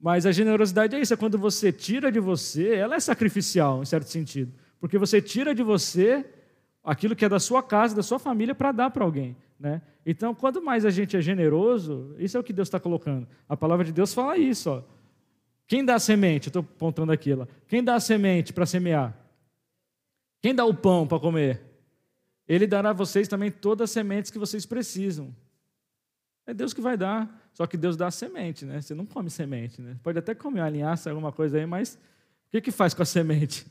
Mas 0.00 0.26
a 0.26 0.32
generosidade 0.32 0.94
é 0.94 1.00
isso, 1.00 1.14
é 1.14 1.16
quando 1.16 1.38
você 1.38 1.72
tira 1.72 2.12
de 2.12 2.20
você, 2.20 2.74
ela 2.74 2.96
é 2.96 3.00
sacrificial, 3.00 3.82
em 3.82 3.86
certo 3.86 4.08
sentido. 4.08 4.52
Porque 4.78 4.98
você 4.98 5.20
tira 5.20 5.54
de 5.54 5.62
você 5.62 6.24
aquilo 6.84 7.16
que 7.16 7.24
é 7.24 7.28
da 7.28 7.40
sua 7.40 7.62
casa, 7.62 7.96
da 7.96 8.02
sua 8.02 8.18
família, 8.18 8.54
para 8.54 8.72
dar 8.72 8.90
para 8.90 9.04
alguém. 9.04 9.36
Né? 9.58 9.82
Então, 10.04 10.34
quanto 10.34 10.62
mais 10.62 10.84
a 10.84 10.90
gente 10.90 11.16
é 11.16 11.20
generoso, 11.20 12.14
isso 12.18 12.36
é 12.36 12.40
o 12.40 12.44
que 12.44 12.52
Deus 12.52 12.68
está 12.68 12.78
colocando. 12.78 13.26
A 13.48 13.56
palavra 13.56 13.84
de 13.84 13.92
Deus 13.92 14.14
fala 14.14 14.36
isso. 14.36 14.70
Ó. 14.70 14.82
Quem 15.66 15.84
dá 15.84 15.96
a 15.96 15.98
semente? 15.98 16.48
Estou 16.48 16.60
apontando 16.60 17.10
aqui. 17.10 17.30
Quem 17.66 17.82
dá 17.82 17.96
a 17.96 18.00
semente 18.00 18.52
para 18.52 18.66
semear? 18.66 19.16
Quem 20.40 20.54
dá 20.54 20.64
o 20.64 20.74
pão 20.74 21.06
para 21.06 21.18
comer? 21.18 21.60
Ele 22.46 22.66
dará 22.66 22.90
a 22.90 22.92
vocês 22.92 23.26
também 23.26 23.50
todas 23.50 23.90
as 23.90 23.90
sementes 23.90 24.30
que 24.30 24.38
vocês 24.38 24.64
precisam. 24.64 25.34
É 26.46 26.54
Deus 26.54 26.72
que 26.72 26.80
vai 26.80 26.96
dar. 26.96 27.28
Só 27.52 27.66
que 27.66 27.76
Deus 27.76 27.96
dá 27.96 28.10
semente, 28.10 28.64
né? 28.64 28.80
Você 28.80 28.94
não 28.94 29.04
come 29.04 29.28
semente, 29.30 29.82
né? 29.82 29.96
Pode 30.02 30.18
até 30.18 30.34
comer 30.34 30.60
uma 30.60 30.68
linhaça, 30.70 31.10
alguma 31.10 31.32
coisa 31.32 31.58
aí, 31.58 31.66
mas 31.66 31.94
o 31.94 32.50
que, 32.50 32.60
que 32.60 32.70
faz 32.70 32.94
com 32.94 33.02
a 33.02 33.06
semente? 33.06 33.66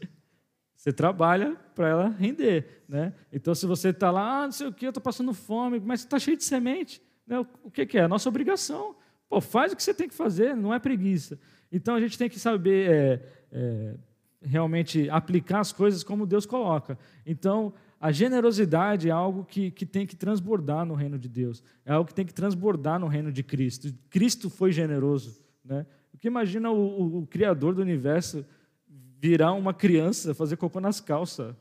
Você 0.76 0.92
trabalha 0.92 1.56
para 1.74 1.88
ela 1.88 2.10
render. 2.10 2.84
Né? 2.88 3.14
Então, 3.32 3.56
se 3.56 3.66
você 3.66 3.90
está 3.90 4.12
lá, 4.12 4.44
ah, 4.44 4.46
não 4.46 4.52
sei 4.52 4.68
o 4.68 4.74
que, 4.74 4.86
eu 4.86 4.90
estou 4.90 5.02
passando 5.02 5.34
fome, 5.34 5.80
mas 5.80 6.02
está 6.02 6.20
cheio 6.20 6.38
de 6.38 6.44
semente. 6.44 7.02
Né? 7.26 7.40
O 7.64 7.72
que, 7.72 7.86
que 7.86 7.98
é? 7.98 8.04
A 8.04 8.08
nossa 8.08 8.30
obrigação. 8.30 8.96
Pô, 9.28 9.42
faz 9.42 9.74
o 9.74 9.76
que 9.76 9.82
você 9.82 9.94
tem 9.94 10.08
que 10.08 10.14
fazer, 10.14 10.56
não 10.56 10.74
é 10.74 10.78
preguiça. 10.78 11.40
Então, 11.72 11.96
a 11.96 12.00
gente 12.00 12.18
tem 12.18 12.30
que 12.30 12.40
saber 12.40 12.92
é, 12.92 13.22
é, 13.52 13.96
realmente 14.42 15.10
aplicar 15.10 15.60
as 15.60 15.72
coisas 15.72 16.04
como 16.04 16.26
Deus 16.26 16.46
coloca. 16.46 16.98
Então, 17.26 17.74
A 18.06 18.12
generosidade 18.12 19.10
é 19.10 19.12
algo 19.12 19.43
que, 19.43 19.72
que 19.72 19.84
tem 19.84 20.06
que 20.06 20.16
transbordar 20.16 20.86
no 20.86 20.93
reino 20.93 21.18
de 21.18 21.28
Deus, 21.28 21.64
é 21.84 21.91
algo 21.91 22.08
que 22.08 22.14
tem 22.14 22.24
que 22.24 22.36
transbordar 22.36 22.99
no 22.99 23.08
reino 23.08 23.32
de 23.32 23.41
Cristo. 23.41 23.91
Cristo 24.12 24.47
foi 24.47 24.72
generoso. 24.72 25.43
Né? 25.64 25.88
O 26.14 26.18
que 26.20 26.28
imagina 26.28 26.70
o, 26.70 26.78
o, 26.78 27.18
o 27.22 27.26
Criador 27.26 27.74
do 27.74 27.82
universo 27.82 28.45
virar 28.88 29.53
uma 29.53 29.74
criança, 29.74 30.36
fazer 30.36 30.56
cocô 30.56 30.80
nas 30.80 31.01
calças? 31.01 31.56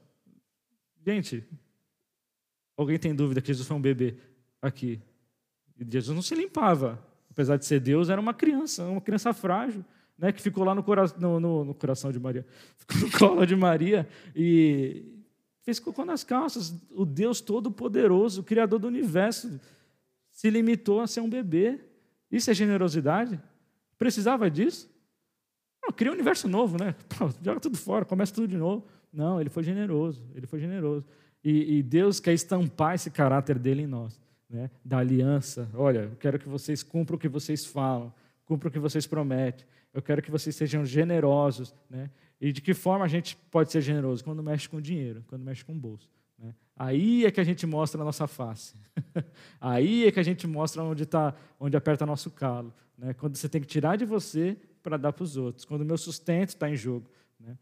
Gente, 1.03 1.43
alguém 2.77 2.99
tem 2.99 3.15
dúvida 3.15 3.41
que 3.41 3.47
Jesus 3.47 3.67
foi 3.67 3.79
um 3.79 3.81
bebê 3.81 4.19
aqui? 4.61 5.01
E 5.81 5.91
Jesus 5.91 6.15
não 6.15 6.21
se 6.21 6.35
limpava. 6.35 7.03
Apesar 7.31 7.57
de 7.57 7.65
ser 7.65 7.81
Deus, 7.81 8.11
era 8.11 8.21
uma 8.21 8.35
criança, 8.35 8.85
uma 8.85 9.01
criança 9.01 9.33
frágil 9.33 9.83
né, 10.19 10.31
que 10.31 10.43
ficou 10.43 10.63
lá 10.63 10.75
no, 10.75 10.83
cora 10.83 11.07
no, 11.19 11.41
no, 11.41 11.65
no, 11.65 11.75
coração 11.75 12.13
de 12.13 12.21
Maria, 12.21 12.45
ficou 12.77 12.99
no 12.99 13.11
colo 13.19 13.47
de 13.47 13.57
Maria 13.57 14.07
e 14.37 15.24
fez 15.65 15.81
cocô 15.81 16.05
nas 16.05 16.23
calças. 16.23 16.75
O 16.91 17.05
Deus 17.05 17.41
Todo-Poderoso, 17.41 18.43
o 18.43 18.45
Criador 18.45 18.79
do 18.79 18.87
universo, 18.87 19.61
se 20.31 20.51
limitou 20.51 21.01
a 21.01 21.07
ser 21.07 21.21
um 21.21 21.29
bebê. 21.29 21.81
Isso 22.31 22.51
é 22.51 22.55
generosidade? 22.55 23.41
Precisava 23.99 24.51
disso? 24.51 24.93
Não, 25.83 25.91
cria 25.93 26.11
um 26.11 26.15
universo 26.15 26.49
novo, 26.49 26.77
né? 26.83 26.95
Joga 27.43 27.61
tudo 27.61 27.77
fora, 27.77 28.05
começa 28.05 28.33
tudo 28.33 28.49
de 28.49 28.57
novo. 28.57 28.87
Não, 29.13 29.41
ele 29.41 29.51
foi 29.51 29.63
generoso, 29.63 30.23
ele 30.35 30.47
foi 30.47 30.59
generoso. 30.59 31.07
E, 31.43 31.79
e 31.79 31.83
Deus 31.83 32.21
quer 32.21 32.33
estampar 32.33 32.95
esse 32.95 33.11
caráter 33.11 33.59
dele 33.59 33.83
em 33.83 33.87
nós, 33.87 34.21
né? 34.49 34.71
da 34.85 34.99
aliança. 34.99 35.69
Olha, 35.75 36.01
eu 36.01 36.17
quero 36.17 36.39
que 36.39 36.49
vocês 36.49 36.83
cumpram 36.83 37.17
o 37.17 37.19
que 37.19 37.29
vocês 37.29 37.65
falam, 37.65 38.13
cumpram 38.45 38.71
o 38.71 38.73
que 38.73 38.79
vocês 38.79 39.07
prometem. 39.07 39.67
Eu 39.93 40.03
quero 40.03 40.21
que 40.21 40.31
vocês 40.31 40.57
sejam 40.57 40.85
generosos. 40.85 41.75
Né? 41.89 42.11
E 42.45 42.53
de 42.53 42.61
que 42.61 42.75
forma 42.75 43.07
a 43.07 43.09
gente 43.09 43.39
pode 43.51 43.73
ser 43.73 43.81
generoso? 43.81 44.23
Quando 44.23 44.43
mexe 44.43 44.69
com 44.69 44.79
dinheiro, 44.79 45.25
quando 45.29 45.43
mexe 45.43 45.65
com 45.65 45.73
bolso. 45.73 46.11
Né? 46.39 46.55
Aí 46.77 47.25
é 47.25 47.31
que 47.31 47.41
a 47.41 47.45
gente 47.45 47.67
mostra 47.67 48.03
a 48.03 48.05
nossa 48.05 48.27
face. 48.27 48.75
Aí 49.59 50.05
é 50.05 50.13
que 50.13 50.21
a 50.21 50.23
gente 50.23 50.47
mostra 50.47 50.83
onde, 50.83 51.07
tá, 51.07 51.35
onde 51.59 51.75
aperta 51.75 52.05
nosso 52.05 52.31
calo. 52.31 52.71
Né? 52.99 53.15
Quando 53.15 53.35
você 53.35 53.49
tem 53.49 53.63
que 53.63 53.67
tirar 53.67 53.97
de 53.97 54.05
você 54.05 54.59
para 54.83 54.99
dar 54.99 55.11
para 55.15 55.25
os 55.25 55.39
outros. 55.39 55.65
Quando 55.65 55.81
o 55.81 55.85
meu 55.87 55.97
sustento 55.97 56.51
está 56.51 56.69
em 56.69 56.77
jogo. 56.77 57.09
Né? 57.41 57.57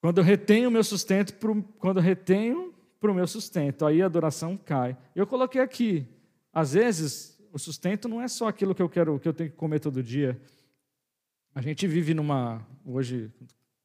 Quando 0.00 0.18
eu 0.18 0.24
retenho 0.24 0.68
o 0.68 0.72
meu 0.72 0.84
sustento, 0.84 1.34
pro, 1.34 1.60
quando 1.80 1.96
eu 1.96 2.02
retenho 2.04 2.72
para 3.00 3.10
o 3.10 3.14
meu 3.14 3.26
sustento, 3.26 3.84
aí 3.84 4.00
a 4.00 4.06
adoração 4.06 4.56
cai. 4.56 4.96
Eu 5.16 5.26
coloquei 5.26 5.60
aqui, 5.60 6.06
às 6.52 6.74
vezes, 6.74 7.36
o 7.52 7.58
sustento 7.58 8.08
não 8.08 8.22
é 8.22 8.28
só 8.28 8.46
aquilo 8.46 8.72
que 8.72 8.82
eu 8.82 8.88
quero, 8.88 9.18
que 9.18 9.26
eu 9.26 9.34
tenho 9.34 9.50
que 9.50 9.56
comer 9.56 9.80
todo 9.80 10.00
dia. 10.00 10.40
A 11.58 11.60
gente 11.60 11.88
vive 11.88 12.14
numa, 12.14 12.64
hoje, 12.86 13.32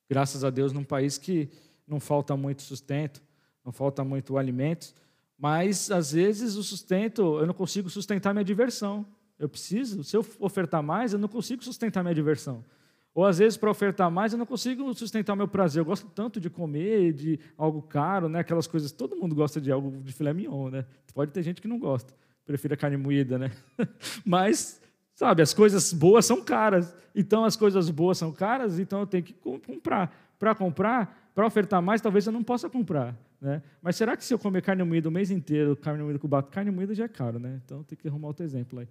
graças 0.07 0.43
a 0.43 0.51
Deus, 0.51 0.71
num 0.71 0.84
país 0.84 1.17
que 1.17 1.49
não 1.88 1.99
falta 1.99 2.38
muito 2.38 2.61
sustento, 2.61 3.19
não 3.65 3.71
falta 3.71 4.03
muito 4.03 4.38
alimento, 4.38 4.93
mas 5.36 5.89
às 5.89 6.11
vezes 6.11 6.55
o 6.55 6.61
sustento, 6.61 7.39
eu 7.39 7.47
não 7.47 7.53
consigo 7.55 7.89
sustentar 7.89 8.32
minha 8.32 8.43
diversão. 8.43 9.03
Eu 9.39 9.49
preciso, 9.49 10.03
se 10.03 10.15
eu 10.15 10.24
ofertar 10.39 10.84
mais, 10.84 11.13
eu 11.13 11.19
não 11.19 11.28
consigo 11.28 11.63
sustentar 11.63 12.03
minha 12.03 12.13
diversão. 12.13 12.63
Ou 13.11 13.26
às 13.26 13.39
vezes, 13.39 13.57
para 13.57 13.71
ofertar 13.71 14.11
mais, 14.11 14.34
eu 14.34 14.38
não 14.38 14.45
consigo 14.45 14.93
sustentar 14.93 15.36
meu 15.36 15.47
prazer. 15.47 15.82
Eu 15.82 15.86
gosto 15.86 16.07
tanto 16.13 16.39
de 16.39 16.51
comer, 16.51 17.11
de 17.11 17.39
algo 17.57 17.82
caro, 17.82 18.30
né? 18.30 18.41
aquelas 18.41 18.67
coisas. 18.67 18.91
Todo 18.91 19.15
mundo 19.15 19.34
gosta 19.34 19.59
de 19.59 19.71
algo 19.71 19.99
de 20.03 20.13
filé 20.13 20.32
mignon, 20.32 20.69
né? 20.69 20.86
Pode 21.11 21.32
ter 21.32 21.41
gente 21.41 21.59
que 21.59 21.67
não 21.67 21.80
gosta, 21.80 22.13
prefere 22.45 22.76
a 22.76 22.78
carne 22.78 22.97
moída, 22.97 23.39
né? 23.39 23.51
Mas 24.24 24.80
Sabe, 25.16 25.41
as 25.41 25.53
coisas 25.53 25.93
boas 25.93 26.26
são 26.26 26.43
caras. 26.43 26.95
Então, 27.16 27.45
as 27.45 27.55
coisas 27.55 27.89
boas 27.89 28.18
são 28.18 28.32
caras, 28.32 28.80
então 28.80 29.01
eu 29.01 29.07
tenho 29.07 29.24
que 29.24 29.34
comprar. 29.34 30.14
Para 30.39 30.55
comprar, 30.55 31.32
para 31.34 31.45
ofertar 31.45 31.82
mais, 31.82 32.01
talvez 32.01 32.26
eu 32.26 32.34
não 32.34 32.43
possa 32.43 32.70
comprar. 32.70 33.16
Né? 33.39 33.61
Mas 33.82 33.95
será 33.95 34.16
que 34.16 34.24
se 34.24 34.34
eu 34.34 34.39
comer 34.39 34.61
carne 34.61 34.84
moída 34.84 35.09
o 35.09 35.11
mês 35.11 35.30
inteiro, 35.30 35.76
carne 35.76 36.01
moída 36.01 36.18
com 36.18 36.28
bato, 36.28 36.49
carne 36.49 36.72
moída 36.72 36.95
já 36.95 37.03
é 37.03 37.07
caro, 37.09 37.39
né? 37.39 37.59
Então 37.66 37.84
tem 37.84 37.97
que 37.97 38.07
arrumar 38.07 38.30
outro 38.30 38.45
exemplo 38.45 38.80
aí. 38.80 38.88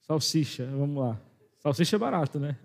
Salsicha, 0.00 0.66
vamos 0.66 1.02
lá. 1.02 1.20
Salsicha 1.58 1.96
é 1.96 1.98
barato, 1.98 2.40
né? 2.40 2.56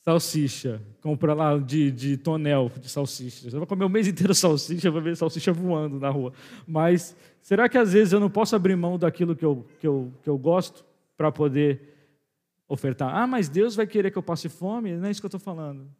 Salsicha, 0.00 0.80
compra 1.00 1.34
lá 1.34 1.56
de, 1.56 1.92
de 1.92 2.16
tonel 2.16 2.70
de 2.80 2.88
salsicha. 2.88 3.48
Você 3.48 3.56
vai 3.56 3.66
comer 3.66 3.84
o 3.84 3.88
mês 3.88 4.08
inteiro 4.08 4.34
salsicha, 4.34 4.90
vai 4.90 5.02
ver 5.02 5.16
salsicha 5.16 5.52
voando 5.52 6.00
na 6.00 6.10
rua. 6.10 6.32
Mas 6.66 7.14
será 7.40 7.68
que 7.68 7.78
às 7.78 7.92
vezes 7.92 8.12
eu 8.12 8.18
não 8.18 8.30
posso 8.30 8.56
abrir 8.56 8.74
mão 8.76 8.98
daquilo 8.98 9.36
que 9.36 9.44
eu, 9.44 9.64
que 9.78 9.86
eu, 9.86 10.12
que 10.22 10.28
eu 10.28 10.36
gosto 10.36 10.84
para 11.16 11.30
poder 11.30 11.99
ofertar. 12.70 13.12
Ah, 13.12 13.26
mas 13.26 13.48
Deus 13.48 13.74
vai 13.74 13.84
querer 13.84 14.12
que 14.12 14.16
eu 14.16 14.22
passe 14.22 14.48
fome? 14.48 14.96
Não 14.96 15.08
é 15.08 15.10
isso 15.10 15.20
que 15.20 15.26
eu 15.26 15.28
estou 15.28 15.40
falando. 15.40 15.90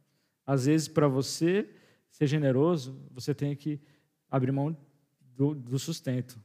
Às 0.46 0.66
vezes, 0.66 0.86
para 0.86 1.08
você 1.08 1.68
ser 2.08 2.28
generoso, 2.28 2.96
você 3.10 3.34
tem 3.34 3.56
que 3.56 3.80
abrir 4.30 4.52
mão 4.52 4.76
do, 5.20 5.52
do, 5.52 5.78
sustento. 5.80 6.40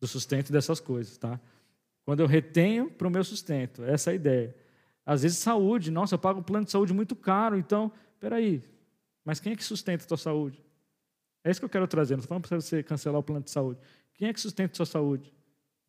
Do 0.00 0.08
sustento 0.08 0.52
dessas 0.52 0.80
coisas, 0.80 1.16
tá? 1.16 1.40
Quando 2.04 2.20
eu 2.20 2.26
retenho 2.26 2.90
para 2.90 3.06
o 3.06 3.10
meu 3.10 3.22
sustento, 3.22 3.84
essa 3.84 4.10
é 4.10 4.12
a 4.12 4.16
ideia. 4.16 4.56
Às 5.06 5.22
vezes, 5.22 5.38
saúde. 5.38 5.88
Nossa, 5.92 6.16
eu 6.16 6.18
pago 6.18 6.40
um 6.40 6.42
plano 6.42 6.64
de 6.64 6.72
saúde 6.72 6.92
muito 6.92 7.14
caro, 7.14 7.56
então, 7.56 7.92
peraí, 8.18 8.64
mas 9.24 9.38
quem 9.38 9.52
é 9.52 9.56
que 9.56 9.62
sustenta 9.62 10.04
a 10.04 10.08
tua 10.08 10.16
saúde? 10.16 10.60
É 11.44 11.52
isso 11.52 11.60
que 11.60 11.64
eu 11.64 11.70
quero 11.70 11.86
trazer. 11.86 12.14
Não 12.14 12.20
estou 12.20 12.28
falando 12.30 12.48
para 12.48 12.60
você 12.60 12.82
cancelar 12.82 13.20
o 13.20 13.22
plano 13.22 13.44
de 13.44 13.50
saúde. 13.52 13.78
Quem 14.14 14.28
é 14.28 14.32
que 14.32 14.40
sustenta 14.40 14.72
a 14.72 14.76
sua 14.76 14.86
saúde? 14.86 15.32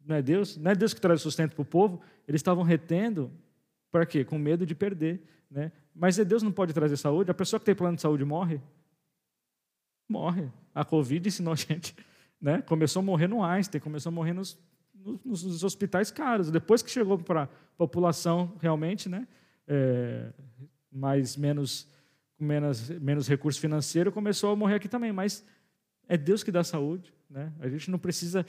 Não 0.05 0.15
é 0.15 0.21
Deus? 0.21 0.57
Não 0.57 0.71
é 0.71 0.75
Deus 0.75 0.93
que 0.93 1.01
traz 1.01 1.21
sustento 1.21 1.53
para 1.55 1.61
o 1.61 1.65
povo? 1.65 2.01
Eles 2.27 2.39
estavam 2.39 2.63
retendo, 2.63 3.31
para 3.91 4.05
quê? 4.05 4.23
Com 4.23 4.37
medo 4.37 4.65
de 4.65 4.75
perder. 4.75 5.21
Né? 5.49 5.71
Mas 5.95 6.17
Deus 6.17 6.41
não 6.41 6.51
pode 6.51 6.73
trazer 6.73 6.97
saúde? 6.97 7.29
A 7.31 7.33
pessoa 7.33 7.59
que 7.59 7.65
tem 7.65 7.75
plano 7.75 7.95
de 7.95 8.01
saúde 8.01 8.25
morre? 8.25 8.59
Morre. 10.09 10.49
A 10.73 10.83
Covid 10.83 11.27
ensinou 11.27 11.53
a 11.53 11.55
gente. 11.57 11.95
Né? 12.41 12.61
Começou 12.61 12.99
a 12.99 13.03
morrer 13.03 13.27
no 13.27 13.43
Einstein, 13.43 13.79
começou 13.79 14.09
a 14.09 14.13
morrer 14.13 14.33
nos, 14.33 14.59
nos, 15.23 15.43
nos 15.43 15.63
hospitais 15.63 16.11
caros. 16.11 16.51
Depois 16.51 16.81
que 16.81 16.89
chegou 16.89 17.17
para 17.19 17.43
a 17.43 17.47
população 17.77 18.53
realmente, 18.59 19.07
né? 19.07 19.27
É, 19.65 20.33
mais 20.91 21.37
menos 21.37 21.87
menos 22.37 22.89
menos 22.89 23.27
recurso 23.27 23.59
financeiro, 23.61 24.11
começou 24.11 24.51
a 24.51 24.55
morrer 24.55 24.75
aqui 24.75 24.89
também. 24.89 25.13
Mas 25.13 25.45
é 26.07 26.17
Deus 26.17 26.43
que 26.43 26.51
dá 26.51 26.63
saúde, 26.63 27.13
né? 27.29 27.53
A 27.59 27.69
gente 27.69 27.89
não 27.89 27.97
precisa 27.97 28.45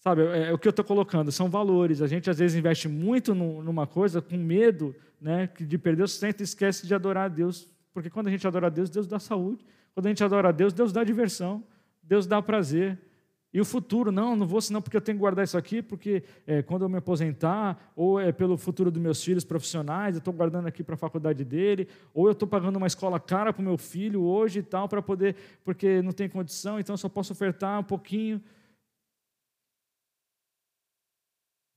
Sabe, 0.00 0.22
é, 0.22 0.48
é, 0.48 0.52
o 0.52 0.58
que 0.58 0.66
eu 0.66 0.70
estou 0.70 0.84
colocando 0.84 1.30
são 1.30 1.50
valores. 1.50 2.00
A 2.00 2.06
gente 2.06 2.28
às 2.30 2.38
vezes 2.38 2.56
investe 2.56 2.88
muito 2.88 3.34
numa 3.34 3.86
coisa 3.86 4.22
com 4.22 4.36
medo 4.36 4.94
né, 5.20 5.48
de 5.60 5.76
perder 5.76 6.04
o 6.04 6.08
sustento 6.08 6.40
e 6.40 6.44
esquece 6.44 6.86
de 6.86 6.94
adorar 6.94 7.26
a 7.26 7.28
Deus. 7.28 7.68
Porque 7.92 8.08
quando 8.08 8.28
a 8.28 8.30
gente 8.30 8.46
adora 8.46 8.68
a 8.68 8.70
Deus, 8.70 8.88
Deus 8.88 9.06
dá 9.06 9.18
saúde. 9.18 9.64
Quando 9.94 10.06
a 10.06 10.08
gente 10.08 10.24
adora 10.24 10.48
a 10.48 10.52
Deus, 10.52 10.72
Deus 10.72 10.90
dá 10.90 11.04
diversão. 11.04 11.62
Deus 12.02 12.26
dá 12.26 12.40
prazer. 12.40 12.98
E 13.52 13.60
o 13.60 13.64
futuro, 13.64 14.10
não, 14.10 14.36
não 14.36 14.46
vou 14.46 14.60
senão 14.60 14.80
porque 14.80 14.96
eu 14.96 15.00
tenho 15.00 15.18
que 15.18 15.20
guardar 15.20 15.44
isso 15.44 15.58
aqui, 15.58 15.82
porque 15.82 16.22
é, 16.46 16.62
quando 16.62 16.82
eu 16.82 16.88
me 16.88 16.98
aposentar, 16.98 17.92
ou 17.96 18.18
é 18.18 18.30
pelo 18.30 18.56
futuro 18.56 18.92
dos 18.92 19.02
meus 19.02 19.22
filhos 19.22 19.44
profissionais, 19.44 20.14
eu 20.14 20.20
estou 20.20 20.32
guardando 20.32 20.66
aqui 20.66 20.84
para 20.84 20.94
a 20.94 20.98
faculdade 20.98 21.44
dele, 21.44 21.88
ou 22.14 22.26
eu 22.26 22.32
estou 22.32 22.48
pagando 22.48 22.76
uma 22.76 22.86
escola 22.86 23.18
cara 23.18 23.52
para 23.52 23.60
o 23.60 23.64
meu 23.64 23.76
filho 23.76 24.22
hoje 24.22 24.60
e 24.60 24.62
tal, 24.62 24.88
para 24.88 25.02
poder, 25.02 25.34
porque 25.64 26.00
não 26.00 26.12
tem 26.12 26.28
condição, 26.28 26.78
então 26.78 26.96
só 26.96 27.08
posso 27.08 27.32
ofertar 27.32 27.80
um 27.80 27.84
pouquinho. 27.84 28.40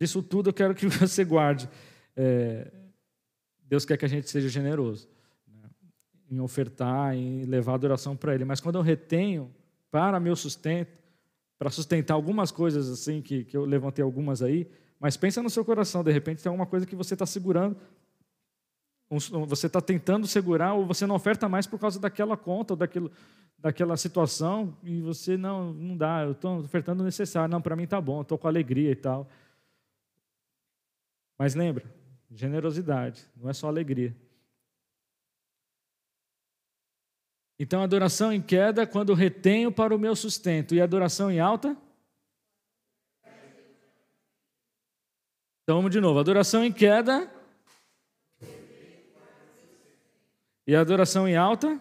Disso 0.04 0.22
tudo 0.22 0.50
eu 0.50 0.54
quero 0.54 0.76
que 0.76 0.86
você 1.00 1.24
guarde. 1.24 1.70
É, 2.14 2.70
Deus 3.64 3.86
quer 3.86 3.96
que 3.96 4.04
a 4.04 4.10
gente 4.10 4.30
seja 4.30 4.50
generoso 4.50 5.08
né, 5.48 5.70
em 6.30 6.42
ofertar, 6.42 7.16
em 7.16 7.46
levar 7.46 7.76
adoração 7.76 8.14
para 8.14 8.36
Ele. 8.36 8.44
Mas 8.44 8.60
quando 8.60 8.76
eu 8.78 8.82
retenho 8.82 9.50
para 9.90 10.20
meu 10.20 10.36
sustento, 10.36 10.92
para 11.58 11.70
sustentar 11.70 12.16
algumas 12.16 12.52
coisas 12.52 12.90
assim, 12.90 13.22
que, 13.22 13.46
que 13.46 13.56
eu 13.56 13.64
levantei 13.64 14.04
algumas 14.04 14.42
aí, 14.42 14.70
mas 15.00 15.16
pensa 15.16 15.42
no 15.42 15.50
seu 15.50 15.64
coração, 15.64 16.04
de 16.04 16.12
repente 16.12 16.44
tem 16.44 16.50
alguma 16.50 16.66
coisa 16.66 16.86
que 16.86 16.98
você 16.98 17.14
está 17.14 17.26
segurando, 17.26 17.78
você 19.48 19.68
está 19.68 19.80
tentando 19.80 20.28
segurar, 20.28 20.74
ou 20.74 20.86
você 20.86 21.08
não 21.08 21.16
oferta 21.16 21.48
mais 21.48 21.66
por 21.66 21.80
causa 21.80 21.98
daquela 21.98 22.36
conta, 22.36 22.74
ou 22.74 22.78
daquilo, 22.78 23.10
daquela 23.58 23.96
situação, 23.96 24.76
e 24.84 25.00
você 25.00 25.38
não, 25.38 25.72
não 25.72 25.96
dá, 25.96 26.24
eu 26.24 26.34
estou 26.34 26.60
ofertando 26.60 27.04
o 27.04 27.06
necessário, 27.06 27.50
não, 27.50 27.62
para 27.62 27.76
mim 27.78 27.84
está 27.84 28.02
bom, 28.02 28.22
estou 28.22 28.38
com 28.38 28.50
alegria 28.50 28.92
e 28.92 28.96
tal. 28.96 29.30
Mas 31.38 31.56
lembra, 31.56 31.84
generosidade, 32.32 33.28
não 33.36 33.50
é 33.50 33.54
só 33.54 33.68
alegria. 33.68 34.16
Então, 37.60 37.82
adoração 37.82 38.34
em 38.34 38.42
queda 38.42 38.86
quando 38.86 39.14
retenho 39.14 39.72
para 39.72 39.96
o 39.96 40.00
meu 40.00 40.16
sustento. 40.16 40.76
E 40.76 40.82
adoração 40.82 41.32
em 41.32 41.40
alta? 41.40 41.78
Então, 45.64 45.78
vamos 45.78 45.92
de 45.92 46.02
novo. 46.02 46.20
Adoração 46.20 46.64
em 46.64 46.74
queda. 46.74 47.32
E 50.68 50.76
adoração 50.76 51.28
em 51.28 51.36
alta? 51.36 51.80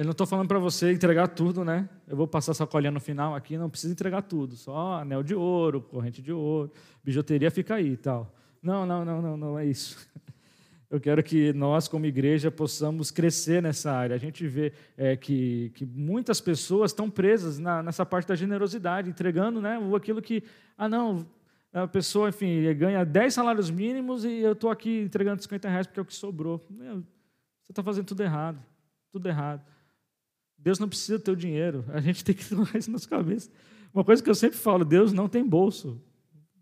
Eu 0.00 0.04
não 0.04 0.12
estou 0.12 0.26
falando 0.26 0.48
para 0.48 0.58
você 0.58 0.90
entregar 0.90 1.28
tudo, 1.28 1.62
né? 1.62 1.86
Eu 2.08 2.16
vou 2.16 2.26
passar 2.26 2.54
sacolinha 2.54 2.90
no 2.90 3.00
final 3.00 3.34
aqui, 3.34 3.58
não 3.58 3.68
precisa 3.68 3.92
entregar 3.92 4.22
tudo. 4.22 4.56
Só 4.56 4.94
anel 4.94 5.22
de 5.22 5.34
ouro, 5.34 5.82
corrente 5.82 6.22
de 6.22 6.32
ouro, 6.32 6.72
bijuteria 7.04 7.50
fica 7.50 7.74
aí 7.74 7.88
e 7.88 7.96
tal. 7.98 8.34
Não, 8.62 8.86
não, 8.86 9.04
não, 9.04 9.20
não, 9.20 9.36
não 9.36 9.58
é 9.58 9.66
isso. 9.66 9.98
Eu 10.88 10.98
quero 10.98 11.22
que 11.22 11.52
nós, 11.52 11.86
como 11.86 12.06
igreja, 12.06 12.50
possamos 12.50 13.10
crescer 13.10 13.62
nessa 13.62 13.92
área. 13.92 14.16
A 14.16 14.18
gente 14.18 14.48
vê 14.48 14.72
é, 14.96 15.16
que, 15.16 15.70
que 15.74 15.84
muitas 15.84 16.40
pessoas 16.40 16.92
estão 16.92 17.10
presas 17.10 17.58
na, 17.58 17.82
nessa 17.82 18.06
parte 18.06 18.28
da 18.28 18.34
generosidade, 18.34 19.10
entregando 19.10 19.60
né, 19.60 19.78
aquilo 19.94 20.22
que, 20.22 20.42
ah, 20.78 20.88
não, 20.88 21.26
a 21.74 21.86
pessoa, 21.86 22.30
enfim, 22.30 22.62
ganha 22.74 23.04
10 23.04 23.34
salários 23.34 23.70
mínimos 23.70 24.24
e 24.24 24.38
eu 24.38 24.52
estou 24.52 24.70
aqui 24.70 25.02
entregando 25.02 25.42
50 25.42 25.68
reais 25.68 25.86
porque 25.86 26.00
é 26.00 26.02
o 26.02 26.06
que 26.06 26.14
sobrou. 26.14 26.66
Meu, 26.70 27.02
você 27.62 27.72
está 27.72 27.82
fazendo 27.82 28.06
tudo 28.06 28.22
errado, 28.22 28.58
tudo 29.12 29.28
errado. 29.28 29.62
Deus 30.62 30.78
não 30.78 30.88
precisa 30.88 31.18
do 31.18 31.24
teu 31.24 31.34
dinheiro, 31.34 31.84
a 31.88 32.00
gente 32.00 32.24
tem 32.24 32.34
que 32.34 32.44
ter 32.44 32.78
isso 32.78 32.90
nas 32.90 33.06
cabeças. 33.06 33.50
Uma 33.92 34.04
coisa 34.04 34.22
que 34.22 34.30
eu 34.30 34.34
sempre 34.34 34.58
falo, 34.58 34.84
Deus 34.84 35.12
não 35.12 35.28
tem 35.28 35.44
bolso, 35.44 36.00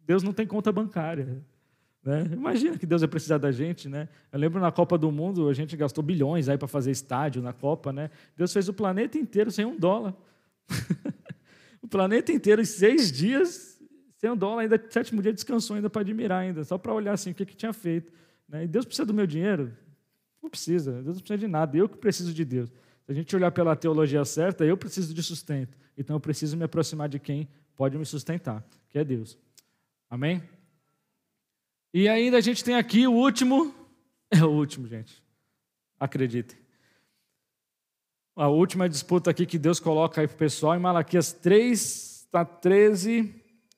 Deus 0.07 0.23
não 0.23 0.33
tem 0.33 0.47
conta 0.47 0.73
bancária. 0.73 1.45
Né? 2.03 2.31
Imagina 2.33 2.79
que 2.79 2.87
Deus 2.87 3.03
vai 3.03 3.09
precisar 3.09 3.39
da 3.39 3.53
gente. 3.53 3.89
Né? 3.89 4.09
Eu 4.33 4.39
lembro 4.39 4.61
na 4.61 4.73
Copa 4.73 4.97
do 4.97 5.13
Mundo, 5.13 5.49
a 5.49 5.53
gente 5.53 5.77
gastou 5.77 6.03
bilhões 6.03 6.49
aí 6.49 6.57
para 6.57 6.69
fazer 6.69 6.91
estádio 6.91 7.43
na 7.43 7.53
Copa. 7.53 7.93
Né? 7.93 8.11
Deus 8.35 8.53
fez 8.53 8.69
o 8.69 8.73
planeta 8.73 9.19
inteiro 9.19 9.51
sem 9.51 9.67
um 9.67 9.77
dólar. 9.77 10.15
o 11.83 11.89
planeta 11.89 12.33
inteiro 12.33 12.63
em 12.63 12.65
seis 12.65 13.13
dias 13.13 13.79
sem 14.19 14.29
um 14.29 14.37
dólar, 14.37 14.63
ainda 14.63 14.85
sétimo 14.91 15.23
dia 15.23 15.33
descansou 15.33 15.77
ainda 15.77 15.89
para 15.89 16.01
admirar 16.01 16.43
ainda, 16.43 16.65
só 16.65 16.77
para 16.77 16.93
olhar 16.93 17.13
assim 17.13 17.31
o 17.31 17.35
que, 17.35 17.47
que 17.47 17.55
tinha 17.55 17.73
feito. 17.73 18.13
Né? 18.49 18.65
E 18.65 18.67
Deus 18.67 18.85
precisa 18.85 19.07
do 19.07 19.15
meu 19.15 19.27
dinheiro? 19.27 19.73
Não 20.43 20.51
precisa, 20.51 20.93
Deus 20.93 21.17
não 21.17 21.23
precisa 21.23 21.39
de 21.39 21.47
nada, 21.47 21.77
eu 21.77 21.89
que 21.89 21.97
preciso 21.97 22.35
de 22.35 22.45
Deus. 22.45 22.73
Se 23.09 23.13
a 23.13 23.15
gente 23.15 23.35
olhar 23.35 23.51
pela 23.51 23.75
teologia 23.75 24.23
certa, 24.23 24.67
eu 24.67 24.77
preciso 24.77 25.15
de 25.15 25.23
sustento. 25.23 25.79
Então 25.97 26.17
eu 26.17 26.21
preciso 26.21 26.59
me 26.59 26.65
aproximar 26.65 27.09
de 27.09 27.19
quem 27.19 27.49
pode 27.75 27.97
me 27.97 28.05
sustentar, 28.05 28.63
que 28.91 28.99
é 28.99 29.05
Deus. 29.05 29.39
Amém? 30.11 30.43
E 31.95 32.07
ainda 32.07 32.37
a 32.37 32.41
gente 32.43 32.63
tem 32.63 32.75
aqui 32.75 33.07
o 33.07 33.13
último, 33.13 33.75
é 34.31 34.45
o 34.45 34.51
último, 34.51 34.87
gente. 34.87 35.23
Acreditem. 35.99 36.59
A 38.37 38.49
última 38.49 38.87
disputa 38.87 39.31
aqui 39.31 39.47
que 39.47 39.59
Deus 39.59 39.81
coloca 39.81 40.21
aí 40.21 40.29
para 40.29 40.35
o 40.35 40.39
pessoal 40.39 40.77
em 40.77 40.79
Malaquias 40.79 41.33
3, 41.33 42.27
está 42.27 42.45
13. 42.45 43.35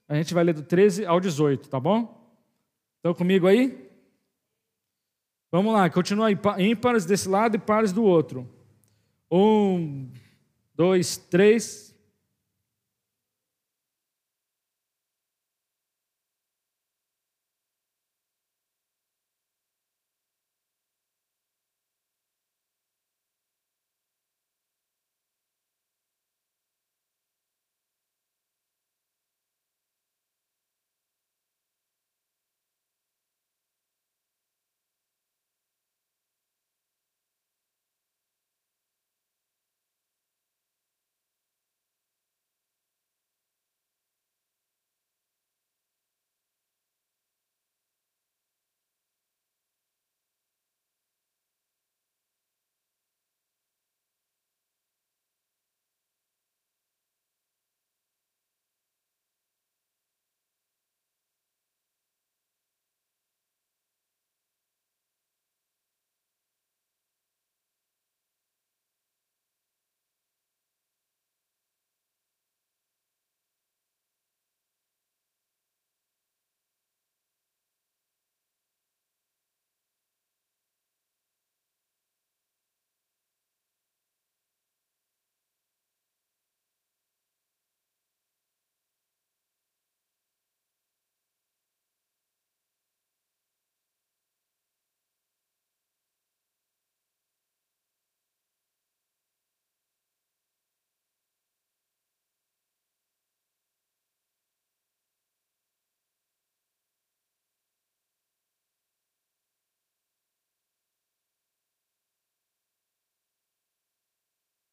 A 0.08 0.16
gente 0.16 0.34
vai 0.34 0.42
ler 0.42 0.54
do 0.54 0.62
13 0.64 1.06
ao 1.06 1.20
18, 1.20 1.68
tá 1.68 1.78
bom? 1.78 2.36
Estão 2.96 3.14
comigo 3.14 3.46
aí? 3.46 3.88
Vamos 5.52 5.72
lá, 5.72 5.88
continua 5.88 6.26
aí. 6.26 6.38
Ímpares 6.58 7.04
desse 7.04 7.28
lado 7.28 7.54
e 7.54 7.60
pares 7.60 7.92
do 7.92 8.02
outro. 8.02 8.58
Um, 9.30 10.08
dois, 10.74 11.16
três. 11.16 11.89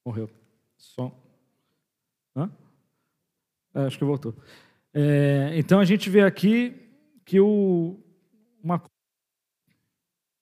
Morreu. 0.08 0.30
Som. 0.78 1.12
Hã? 2.34 2.50
É, 3.76 3.82
acho 3.82 3.98
que 3.98 4.06
voltou. 4.06 4.34
É, 4.94 5.52
então 5.56 5.82
a 5.82 5.84
gente 5.84 6.10
vê 6.10 6.22
aqui 6.22 6.90
que 7.26 7.42
o, 7.42 8.00
uma 8.64 8.82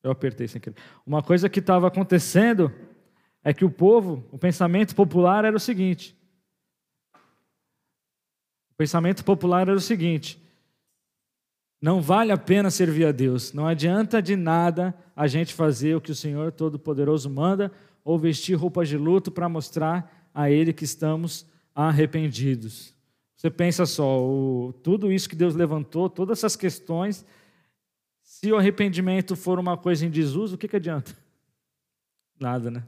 eu 0.04 0.12
apertei 0.12 0.48
sem 0.48 0.62
querer. 0.62 0.78
Uma 1.04 1.24
coisa 1.24 1.50
que 1.50 1.60
estava 1.60 1.88
acontecendo 1.88 2.72
é 3.44 3.56
que 3.56 3.66
o 3.66 3.72
povo, 3.72 4.24
o 4.32 4.38
pensamento 4.38 4.96
popular 4.96 5.44
era 5.44 5.58
o 5.58 5.60
seguinte. 5.60 6.16
O 8.70 8.76
pensamento 8.78 9.26
popular 9.26 9.68
era 9.68 9.76
o 9.76 9.82
seguinte: 9.82 10.40
não 11.82 12.04
vale 12.04 12.32
a 12.32 12.38
pena 12.38 12.70
servir 12.70 13.08
a 13.08 13.12
Deus, 13.12 13.52
não 13.52 13.66
adianta 13.66 14.22
de 14.22 14.36
nada 14.36 14.94
a 15.16 15.26
gente 15.26 15.56
fazer 15.56 15.96
o 15.96 16.02
que 16.02 16.12
o 16.12 16.16
Senhor 16.16 16.52
Todo-Poderoso 16.52 17.32
manda, 17.32 17.72
ou 18.06 18.20
vestir 18.20 18.54
roupas 18.54 18.88
de 18.88 18.98
luto 18.98 19.32
para 19.32 19.50
mostrar 19.50 20.30
a 20.32 20.50
Ele 20.50 20.72
que 20.72 20.84
estamos 20.84 21.48
arrependidos. 21.74 22.94
Você 23.36 23.50
pensa 23.50 23.86
só, 23.86 24.24
o, 24.24 24.72
tudo 24.84 25.12
isso 25.12 25.28
que 25.28 25.36
Deus 25.36 25.56
levantou, 25.56 26.08
todas 26.08 26.38
essas 26.38 26.56
questões, 26.56 27.26
se 28.22 28.52
o 28.52 28.58
arrependimento 28.58 29.36
for 29.36 29.58
uma 29.58 29.76
coisa 29.76 30.06
em 30.06 30.10
desuso, 30.10 30.56
o 30.56 30.58
que, 30.58 30.68
que 30.68 30.76
adianta? 30.76 31.18
Nada, 32.40 32.70
né? 32.70 32.84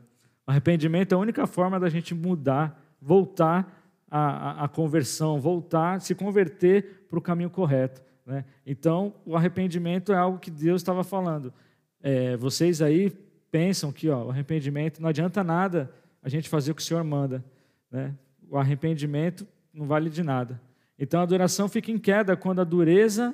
O 0.46 0.52
arrependimento 0.52 1.12
é 1.14 1.16
a 1.16 1.20
única 1.20 1.48
forma 1.48 1.80
da 1.80 1.90
gente 1.90 2.14
mudar, 2.14 2.80
voltar 3.02 3.92
à, 4.10 4.64
à 4.64 4.68
conversão, 4.68 5.42
voltar, 5.42 6.00
se 6.00 6.14
converter 6.14 7.06
para 7.10 7.20
o 7.20 7.22
caminho 7.22 7.50
correto. 7.50 8.02
Né? 8.26 8.46
Então, 8.66 9.16
o 9.26 9.36
arrependimento 9.36 10.14
é 10.14 10.18
algo 10.18 10.40
que 10.40 10.52
Deus 10.52 10.82
estava 10.82 11.04
falando. 11.04 11.54
É, 12.02 12.38
vocês 12.38 12.82
aí 12.82 13.12
pensam 13.58 13.92
que 13.92 14.08
ó, 14.08 14.26
o 14.26 14.30
arrependimento 14.30 15.02
não 15.02 15.10
adianta 15.10 15.44
nada 15.44 15.92
a 16.22 16.30
gente 16.30 16.48
fazer 16.48 16.72
o 16.72 16.76
que 16.76 16.82
o 16.82 16.86
Senhor 16.86 17.04
manda. 17.04 17.44
Né? 17.90 18.14
O 18.48 18.56
arrependimento 18.56 19.48
não 19.74 19.88
vale 19.88 20.12
de 20.12 20.22
nada. 20.22 20.62
Então 21.00 21.22
a 21.22 21.24
adoração 21.24 21.68
fica 21.68 21.90
em 21.90 21.98
queda 21.98 22.38
quando 22.38 22.62
a 22.62 22.64
dureza 22.64 23.34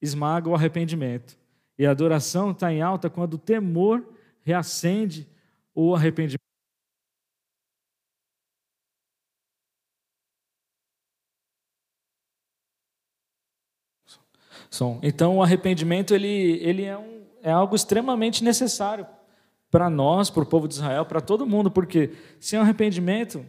esmaga 0.00 0.48
o 0.48 0.54
arrependimento. 0.54 1.36
E 1.78 1.84
a 1.84 1.90
adoração 1.90 2.52
está 2.52 2.72
em 2.72 2.80
alta 2.80 3.10
quando 3.10 3.34
o 3.34 3.38
temor 3.38 4.02
reacende 4.40 5.28
o 5.74 5.94
arrependimento. 5.94 6.40
Então 15.02 15.36
o 15.36 15.42
arrependimento 15.42 16.14
ele, 16.14 16.58
ele 16.62 16.84
é, 16.84 16.96
um, 16.96 17.26
é 17.42 17.50
algo 17.50 17.76
extremamente 17.76 18.42
necessário 18.42 19.06
para 19.76 19.90
nós, 19.90 20.30
para 20.30 20.42
o 20.42 20.46
povo 20.46 20.66
de 20.66 20.72
Israel, 20.72 21.04
para 21.04 21.20
todo 21.20 21.46
mundo, 21.46 21.70
porque 21.70 22.12
sem 22.40 22.58
arrependimento, 22.58 23.44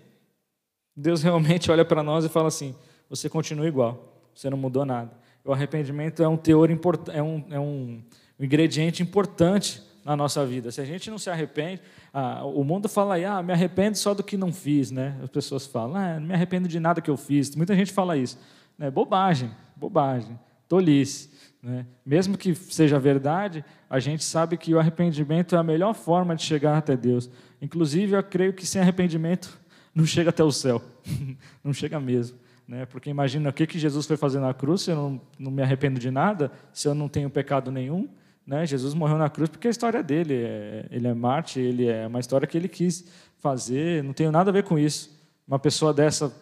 Deus 0.93 1.23
realmente 1.23 1.71
olha 1.71 1.85
para 1.85 2.03
nós 2.03 2.25
e 2.25 2.29
fala 2.29 2.49
assim: 2.49 2.75
você 3.09 3.29
continua 3.29 3.65
igual, 3.65 4.13
você 4.35 4.49
não 4.49 4.57
mudou 4.57 4.83
nada. 4.83 5.09
O 5.45 5.53
arrependimento 5.53 6.21
é 6.21 6.27
um 6.27 6.35
teor 6.35 6.69
é 7.13 7.23
um, 7.23 7.45
é 7.49 7.57
um 7.57 8.01
ingrediente 8.37 9.01
importante 9.01 9.81
na 10.03 10.17
nossa 10.17 10.45
vida. 10.45 10.69
Se 10.69 10.81
a 10.81 10.85
gente 10.85 11.09
não 11.09 11.17
se 11.17 11.29
arrepende, 11.29 11.81
ah, 12.13 12.43
o 12.43 12.61
mundo 12.61 12.89
fala 12.89 13.15
aí, 13.15 13.23
ah, 13.23 13.41
me 13.41 13.53
arrependo 13.53 13.97
só 13.97 14.13
do 14.13 14.21
que 14.21 14.35
não 14.35 14.51
fiz, 14.51 14.91
né? 14.91 15.17
As 15.23 15.29
pessoas 15.29 15.65
falam, 15.65 15.95
ah, 15.95 16.19
não 16.19 16.27
me 16.27 16.33
arrependo 16.33 16.67
de 16.67 16.77
nada 16.77 16.99
que 16.99 17.09
eu 17.09 17.15
fiz. 17.15 17.55
Muita 17.55 17.73
gente 17.73 17.93
fala 17.93 18.17
isso. 18.17 18.37
É 18.77 18.91
bobagem, 18.91 19.49
bobagem. 19.77 20.37
tolice. 20.67 21.29
Né? 21.67 21.85
Mesmo 22.05 22.37
que 22.37 22.55
seja 22.55 22.97
verdade, 22.97 23.63
a 23.89 23.99
gente 23.99 24.23
sabe 24.23 24.55
que 24.55 24.73
o 24.73 24.79
arrependimento 24.79 25.53
é 25.53 25.57
a 25.57 25.63
melhor 25.63 25.93
forma 25.93 26.33
de 26.33 26.41
chegar 26.41 26.77
até 26.77 26.95
Deus. 26.95 27.29
Inclusive, 27.61 28.15
eu 28.15 28.23
creio 28.23 28.53
que 28.53 28.65
sem 28.65 28.81
arrependimento 28.81 29.59
não 29.93 30.05
chega 30.05 30.29
até 30.29 30.41
o 30.41 30.51
céu. 30.51 30.81
não 31.61 31.73
chega 31.73 31.99
mesmo. 31.99 32.37
Né? 32.65 32.85
Porque 32.85 33.09
imagina 33.09 33.49
o 33.49 33.53
que, 33.53 33.67
que 33.67 33.77
Jesus 33.77 34.05
foi 34.05 34.15
fazer 34.15 34.39
na 34.39 34.53
cruz, 34.53 34.83
se 34.83 34.91
eu 34.91 34.95
não, 34.95 35.21
não 35.37 35.51
me 35.51 35.61
arrependo 35.61 35.99
de 35.99 36.09
nada, 36.09 36.49
se 36.71 36.87
eu 36.87 36.95
não 36.95 37.09
tenho 37.09 37.29
pecado 37.29 37.69
nenhum. 37.69 38.07
Né? 38.45 38.65
Jesus 38.65 38.93
morreu 38.93 39.17
na 39.17 39.29
cruz 39.29 39.49
porque 39.49 39.67
a 39.67 39.71
história 39.71 40.01
dele, 40.01 40.35
é, 40.35 40.85
ele 40.89 41.05
é 41.05 41.13
Marte, 41.13 41.59
ele 41.59 41.85
é 41.85 42.07
uma 42.07 42.21
história 42.21 42.47
que 42.47 42.57
ele 42.57 42.69
quis 42.69 43.05
fazer, 43.39 44.01
não 44.05 44.13
tem 44.13 44.31
nada 44.31 44.51
a 44.51 44.53
ver 44.53 44.63
com 44.63 44.79
isso. 44.79 45.13
Uma 45.45 45.59
pessoa 45.59 45.93
dessa 45.93 46.33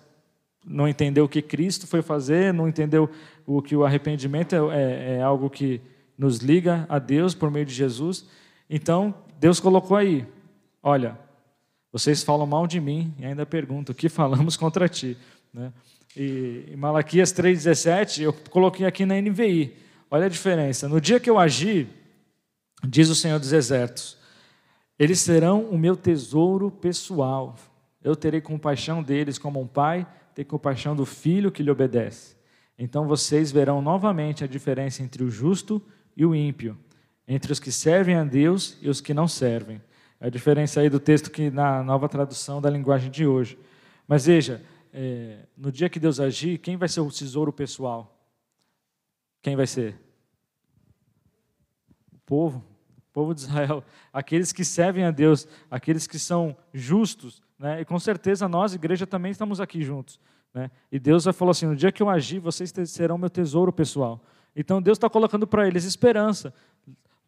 não 0.66 0.88
entendeu 0.88 1.26
o 1.26 1.30
que 1.30 1.42
Cristo 1.42 1.86
foi 1.86 2.02
fazer, 2.02 2.54
não 2.54 2.68
entendeu 2.68 3.10
o 3.46 3.62
que 3.62 3.76
o 3.76 3.86
arrependimento 3.86 4.56
é, 4.56 4.58
é, 4.58 5.16
é 5.18 5.22
algo 5.22 5.50
que 5.50 5.80
nos 6.18 6.38
liga 6.38 6.86
a 6.90 6.98
Deus 6.98 7.36
por 7.36 7.52
meio 7.52 7.66
de 7.66 7.74
Jesus. 7.74 8.26
Então, 8.70 9.14
Deus 9.40 9.60
colocou 9.60 9.96
aí: 9.96 10.26
olha, 10.82 11.18
vocês 11.92 12.24
falam 12.24 12.48
mal 12.48 12.66
de 12.66 12.80
mim 12.80 13.14
e 13.20 13.26
ainda 13.26 13.46
perguntam 13.46 13.94
o 13.94 13.96
que 13.96 14.10
falamos 14.10 14.58
contra 14.58 14.90
ti. 14.90 15.18
Né? 15.54 15.72
E 16.16 16.66
em 16.72 16.76
Malaquias 16.76 17.32
3,17, 17.34 18.22
eu 18.22 18.34
coloquei 18.50 18.86
aqui 18.86 19.06
na 19.06 19.20
NVI. 19.20 19.76
Olha 20.10 20.26
a 20.26 20.30
diferença. 20.30 20.88
No 20.88 21.02
dia 21.02 21.20
que 21.20 21.30
eu 21.30 21.38
agir, 21.38 21.88
diz 22.84 23.10
o 23.10 23.16
Senhor 23.16 23.40
dos 23.40 23.52
Exércitos, 23.52 24.18
eles 24.98 25.20
serão 25.20 25.62
o 25.64 25.78
meu 25.78 25.96
tesouro 25.96 26.72
pessoal. 26.72 27.56
Eu 28.04 28.16
terei 28.16 28.40
compaixão 28.40 29.04
deles 29.04 29.38
como 29.38 29.60
um 29.60 29.68
pai 29.68 30.08
tem 30.36 30.44
compaixão 30.44 30.94
do 30.94 31.06
filho 31.06 31.50
que 31.50 31.64
lhe 31.64 31.72
obedece. 31.72 32.36
Então 32.78 33.08
vocês 33.08 33.54
verão 33.54 33.82
novamente 33.82 34.44
a 34.44 34.48
diferença 34.48 35.02
entre 35.02 35.24
o 35.24 35.30
justo 35.30 35.82
e 36.16 36.26
o 36.26 36.36
ímpio, 36.36 36.78
entre 37.26 37.54
os 37.54 37.60
que 37.60 37.72
servem 37.72 38.16
a 38.16 38.24
Deus 38.26 38.78
e 38.82 38.90
os 38.90 39.00
que 39.00 39.14
não 39.14 39.30
servem. 39.30 39.82
É 40.20 40.28
a 40.28 40.30
diferença 40.30 40.82
aí 40.82 40.90
do 40.90 41.00
texto 41.00 41.32
que 41.32 41.50
na 41.50 41.82
nova 41.82 42.10
tradução 42.10 42.62
da 42.62 42.70
linguagem 42.70 43.10
de 43.10 43.26
hoje. 43.26 43.58
Mas 44.06 44.26
veja, 44.26 44.62
é, 44.92 45.46
no 45.56 45.72
dia 45.72 45.90
que 45.90 46.00
Deus 46.00 46.20
agir, 46.20 46.58
quem 46.58 46.76
vai 46.76 46.90
ser 46.90 47.00
o 47.00 47.10
tesouro 47.10 47.54
pessoal? 47.54 48.14
Quem 49.42 49.56
vai 49.56 49.68
ser? 49.68 49.98
O 52.12 52.18
povo, 52.26 52.58
o 52.98 53.14
povo 53.14 53.34
de 53.34 53.42
Israel, 53.42 53.82
aqueles 54.12 54.52
que 54.52 54.66
servem 54.66 55.06
a 55.06 55.12
Deus, 55.12 55.48
aqueles 55.72 56.06
que 56.08 56.20
são 56.20 56.58
justos, 56.74 57.42
né? 57.58 57.82
e 57.82 57.86
com 57.86 58.00
certeza 58.00 58.48
nós, 58.48 58.74
igreja, 58.74 59.08
também 59.08 59.32
estamos 59.32 59.60
aqui 59.62 59.82
juntos. 59.82 60.20
Né? 60.54 60.72
E 60.92 61.00
Deus 61.00 61.26
vai 61.26 61.34
falar 61.34 61.52
assim: 61.52 61.66
no 61.66 61.76
dia 61.76 61.92
que 61.92 62.02
eu 62.02 62.10
agir, 62.10 62.40
vocês 62.40 62.74
serão 62.88 63.18
meu 63.18 63.30
tesouro 63.30 63.72
pessoal. 63.72 64.24
Então 64.56 64.82
Deus 64.82 64.98
está 64.98 65.10
colocando 65.10 65.46
para 65.46 65.68
eles 65.68 65.84
esperança. 65.84 66.54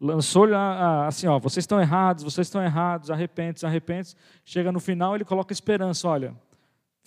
Lançou-lhe 0.00 0.54
assim: 0.54 1.26
ó, 1.26 1.38
vocês 1.38 1.62
estão 1.62 1.80
errados, 1.80 2.24
vocês 2.24 2.46
estão 2.46 2.62
errados, 2.62 3.10
arrepentes, 3.10 3.64
arrepentes. 3.64 4.16
Chega 4.44 4.72
no 4.72 4.80
final, 4.80 5.14
ele 5.14 5.24
coloca 5.24 5.52
esperança: 5.52 6.08
olha, 6.08 6.34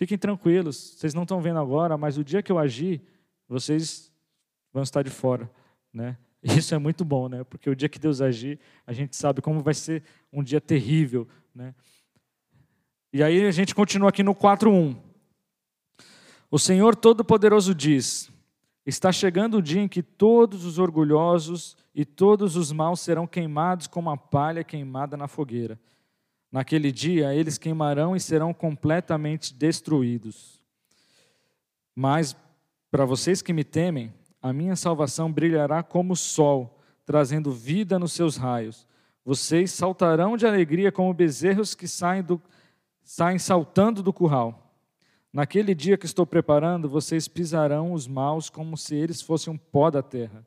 Fiquem 0.02 0.18
tranquilos, 0.18 0.95
vocês 0.98 1.14
não 1.14 1.22
estão 1.22 1.39
vendo 1.39 1.60
agora, 1.60 1.95
mas 1.95 2.18
o 2.18 2.23
dia 2.23 2.41
que 2.41 2.52
eu 2.52 2.57
agir, 2.57 3.03
vocês 3.48 4.11
vão 4.73 4.81
estar 4.81 5.03
de 5.03 5.11
fora, 5.11 5.48
né? 5.93 6.18
Isso 6.41 6.73
é 6.73 6.80
muito 6.80 7.06
bom, 7.06 7.30
né? 7.30 7.43
Porque 7.43 7.69
o 7.69 7.76
dia 7.76 7.88
que 7.88 7.99
Deus 7.99 8.19
agir, 8.19 8.60
a 8.88 8.93
gente 8.93 9.15
sabe 9.15 9.43
como 9.43 9.61
vai 9.61 9.76
ser 9.76 10.02
um 10.34 10.41
dia 10.41 10.60
terrível, 10.60 11.27
né? 11.53 11.76
E 13.14 13.22
aí 13.22 13.46
a 13.46 13.52
gente 13.52 13.76
continua 13.76 14.10
aqui 14.10 14.24
no 14.24 14.34
4:1. 14.34 14.96
O 16.50 16.58
Senhor 16.58 16.96
Todo-Poderoso 16.96 17.76
diz: 17.76 18.32
Está 18.86 19.12
chegando 19.12 19.58
o 19.58 19.62
dia 19.62 19.82
em 19.82 19.88
que 19.88 20.02
todos 20.02 20.64
os 20.64 20.80
orgulhosos 20.80 21.76
e 21.94 22.06
todos 22.06 22.56
os 22.56 22.72
maus 22.72 23.02
serão 23.02 23.28
queimados 23.28 23.86
como 23.86 24.10
a 24.10 24.16
palha 24.16 24.64
queimada 24.64 25.18
na 25.18 25.28
fogueira. 25.28 25.78
Naquele 26.50 26.92
dia 26.92 27.36
eles 27.36 27.58
queimarão 27.58 28.16
e 28.16 28.20
serão 28.20 28.54
completamente 28.54 29.54
destruídos. 29.54 30.62
Mas 31.94 32.36
para 32.90 33.06
vocês 33.06 33.42
que 33.42 33.54
me 33.54 33.64
temem, 33.64 34.14
a 34.42 34.52
minha 34.52 34.76
salvação 34.76 35.32
brilhará 35.32 35.84
como 35.84 36.14
o 36.14 36.18
sol, 36.18 36.80
trazendo 37.06 37.52
vida 37.52 38.00
nos 38.00 38.14
seus 38.14 38.38
raios. 38.38 38.88
Vocês 39.24 39.72
saltarão 39.72 40.36
de 40.36 40.48
alegria 40.48 40.92
como 40.92 41.14
bezerros 41.14 41.76
que 41.76 41.88
saem, 41.88 42.24
do, 42.24 42.42
saem 43.03 43.40
saltando 43.40 44.03
do 44.03 44.14
curral. 44.14 44.73
Naquele 45.32 45.73
dia 45.73 45.98
que 45.98 46.06
estou 46.06 46.26
preparando, 46.26 46.90
vocês 46.90 47.28
pisarão 47.28 47.94
os 47.94 48.07
maus 48.07 48.49
como 48.49 48.76
se 48.78 48.95
eles 48.95 49.22
fossem 49.22 49.53
um 49.53 49.57
pó 49.57 49.90
da 49.90 50.02
terra. 50.02 50.45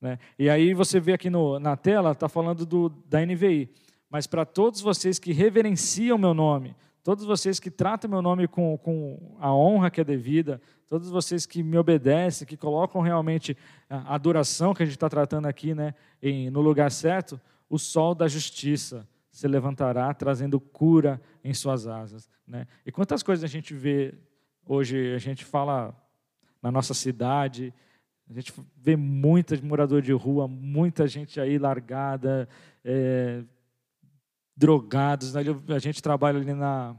Né? 0.00 0.18
E 0.38 0.50
aí 0.50 0.74
você 0.74 1.00
vê 1.00 1.12
aqui 1.12 1.30
no, 1.30 1.58
na 1.58 1.76
tela, 1.76 2.12
está 2.12 2.28
falando 2.28 2.64
do, 2.64 2.88
da 2.88 3.24
NVI 3.24 3.70
mas 4.10 4.26
para 4.26 4.44
todos 4.44 4.80
vocês 4.80 5.18
que 5.18 5.32
reverenciam 5.32 6.16
meu 6.16 6.32
nome, 6.32 6.74
todos 7.04 7.24
vocês 7.24 7.60
que 7.60 7.70
tratam 7.70 8.10
meu 8.10 8.22
nome 8.22 8.48
com, 8.48 8.76
com 8.78 9.36
a 9.38 9.54
honra 9.54 9.90
que 9.90 10.00
é 10.00 10.04
devida, 10.04 10.60
todos 10.86 11.10
vocês 11.10 11.44
que 11.44 11.62
me 11.62 11.76
obedecem, 11.76 12.46
que 12.46 12.56
colocam 12.56 13.00
realmente 13.02 13.56
a 13.88 14.14
adoração 14.14 14.74
que 14.74 14.82
a 14.82 14.86
gente 14.86 14.96
está 14.96 15.08
tratando 15.08 15.46
aqui 15.46 15.74
né, 15.74 15.94
em, 16.22 16.50
no 16.50 16.60
lugar 16.60 16.90
certo, 16.90 17.40
o 17.68 17.78
sol 17.78 18.14
da 18.14 18.26
justiça 18.26 19.06
se 19.38 19.46
levantará, 19.46 20.12
trazendo 20.12 20.58
cura 20.58 21.22
em 21.44 21.54
suas 21.54 21.86
asas. 21.86 22.28
Né? 22.44 22.66
E 22.84 22.90
quantas 22.90 23.22
coisas 23.22 23.44
a 23.44 23.46
gente 23.46 23.72
vê 23.72 24.12
hoje, 24.66 25.14
a 25.14 25.18
gente 25.18 25.44
fala 25.44 25.94
na 26.60 26.72
nossa 26.72 26.92
cidade, 26.92 27.72
a 28.28 28.32
gente 28.32 28.52
vê 28.76 28.96
muitas 28.96 29.60
moradores 29.60 30.04
de 30.04 30.12
rua, 30.12 30.48
muita 30.48 31.06
gente 31.06 31.40
aí 31.40 31.56
largada, 31.56 32.48
é, 32.84 33.44
drogados. 34.56 35.34
Né? 35.34 35.42
A 35.68 35.78
gente 35.78 36.02
trabalha 36.02 36.40
ali 36.40 36.52
na, 36.52 36.96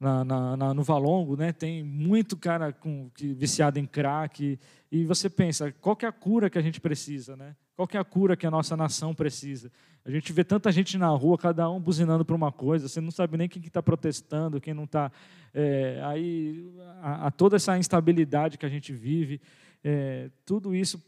na, 0.00 0.24
na, 0.24 0.56
na, 0.56 0.72
no 0.72 0.82
Valongo, 0.82 1.36
né? 1.36 1.52
tem 1.52 1.84
muito 1.84 2.38
cara 2.38 2.72
com, 2.72 3.10
que, 3.10 3.34
viciado 3.34 3.78
em 3.78 3.84
crack. 3.84 4.58
E 4.90 5.04
você 5.04 5.28
pensa, 5.28 5.70
qual 5.72 5.98
é 6.00 6.06
a 6.06 6.12
cura 6.12 6.48
que 6.48 6.56
a 6.56 6.62
gente 6.62 6.80
precisa? 6.80 7.36
Né? 7.36 7.54
Qual 7.76 7.86
é 7.92 7.98
a 7.98 8.04
cura 8.04 8.34
que 8.34 8.46
a 8.46 8.50
nossa 8.50 8.74
nação 8.78 9.14
precisa? 9.14 9.70
A 10.08 10.10
gente 10.10 10.32
vê 10.32 10.42
tanta 10.42 10.72
gente 10.72 10.96
na 10.96 11.08
rua, 11.08 11.36
cada 11.36 11.68
um 11.68 11.78
buzinando 11.78 12.24
para 12.24 12.34
uma 12.34 12.50
coisa, 12.50 12.88
você 12.88 12.98
não 12.98 13.10
sabe 13.10 13.36
nem 13.36 13.46
quem 13.46 13.60
está 13.60 13.68
que 13.68 13.70
tá 13.70 13.82
protestando, 13.82 14.58
quem 14.58 14.72
não 14.72 14.84
está. 14.84 15.12
É, 15.52 16.00
aí, 16.02 16.66
a, 17.02 17.26
a, 17.26 17.30
toda 17.30 17.56
essa 17.56 17.76
instabilidade 17.76 18.56
que 18.56 18.64
a 18.64 18.70
gente 18.70 18.90
vive, 18.90 19.38
é, 19.84 20.30
tudo 20.46 20.74
isso. 20.74 20.98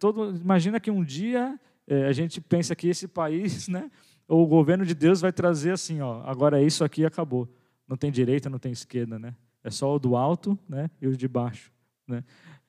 Todo, 0.00 0.34
imagina 0.34 0.80
que 0.80 0.90
um 0.90 1.04
dia 1.04 1.56
é, 1.86 2.06
a 2.06 2.12
gente 2.12 2.40
pensa 2.40 2.74
que 2.74 2.88
esse 2.88 3.06
país, 3.06 3.68
né, 3.68 3.88
o 4.26 4.44
governo 4.44 4.84
de 4.84 4.92
Deus 4.92 5.20
vai 5.20 5.32
trazer 5.32 5.70
assim, 5.70 6.00
ó, 6.00 6.24
agora 6.24 6.60
é 6.60 6.64
isso 6.64 6.82
aqui 6.82 7.06
acabou. 7.06 7.48
Não 7.86 7.96
tem 7.96 8.10
direita, 8.10 8.50
não 8.50 8.58
tem 8.58 8.72
esquerda, 8.72 9.20
né? 9.20 9.36
É 9.62 9.70
só 9.70 9.94
o 9.94 10.00
do 10.00 10.16
alto, 10.16 10.58
né, 10.68 10.90
e 11.00 11.06
o 11.06 11.16
de 11.16 11.28
baixo, 11.28 11.70
né? 12.08 12.24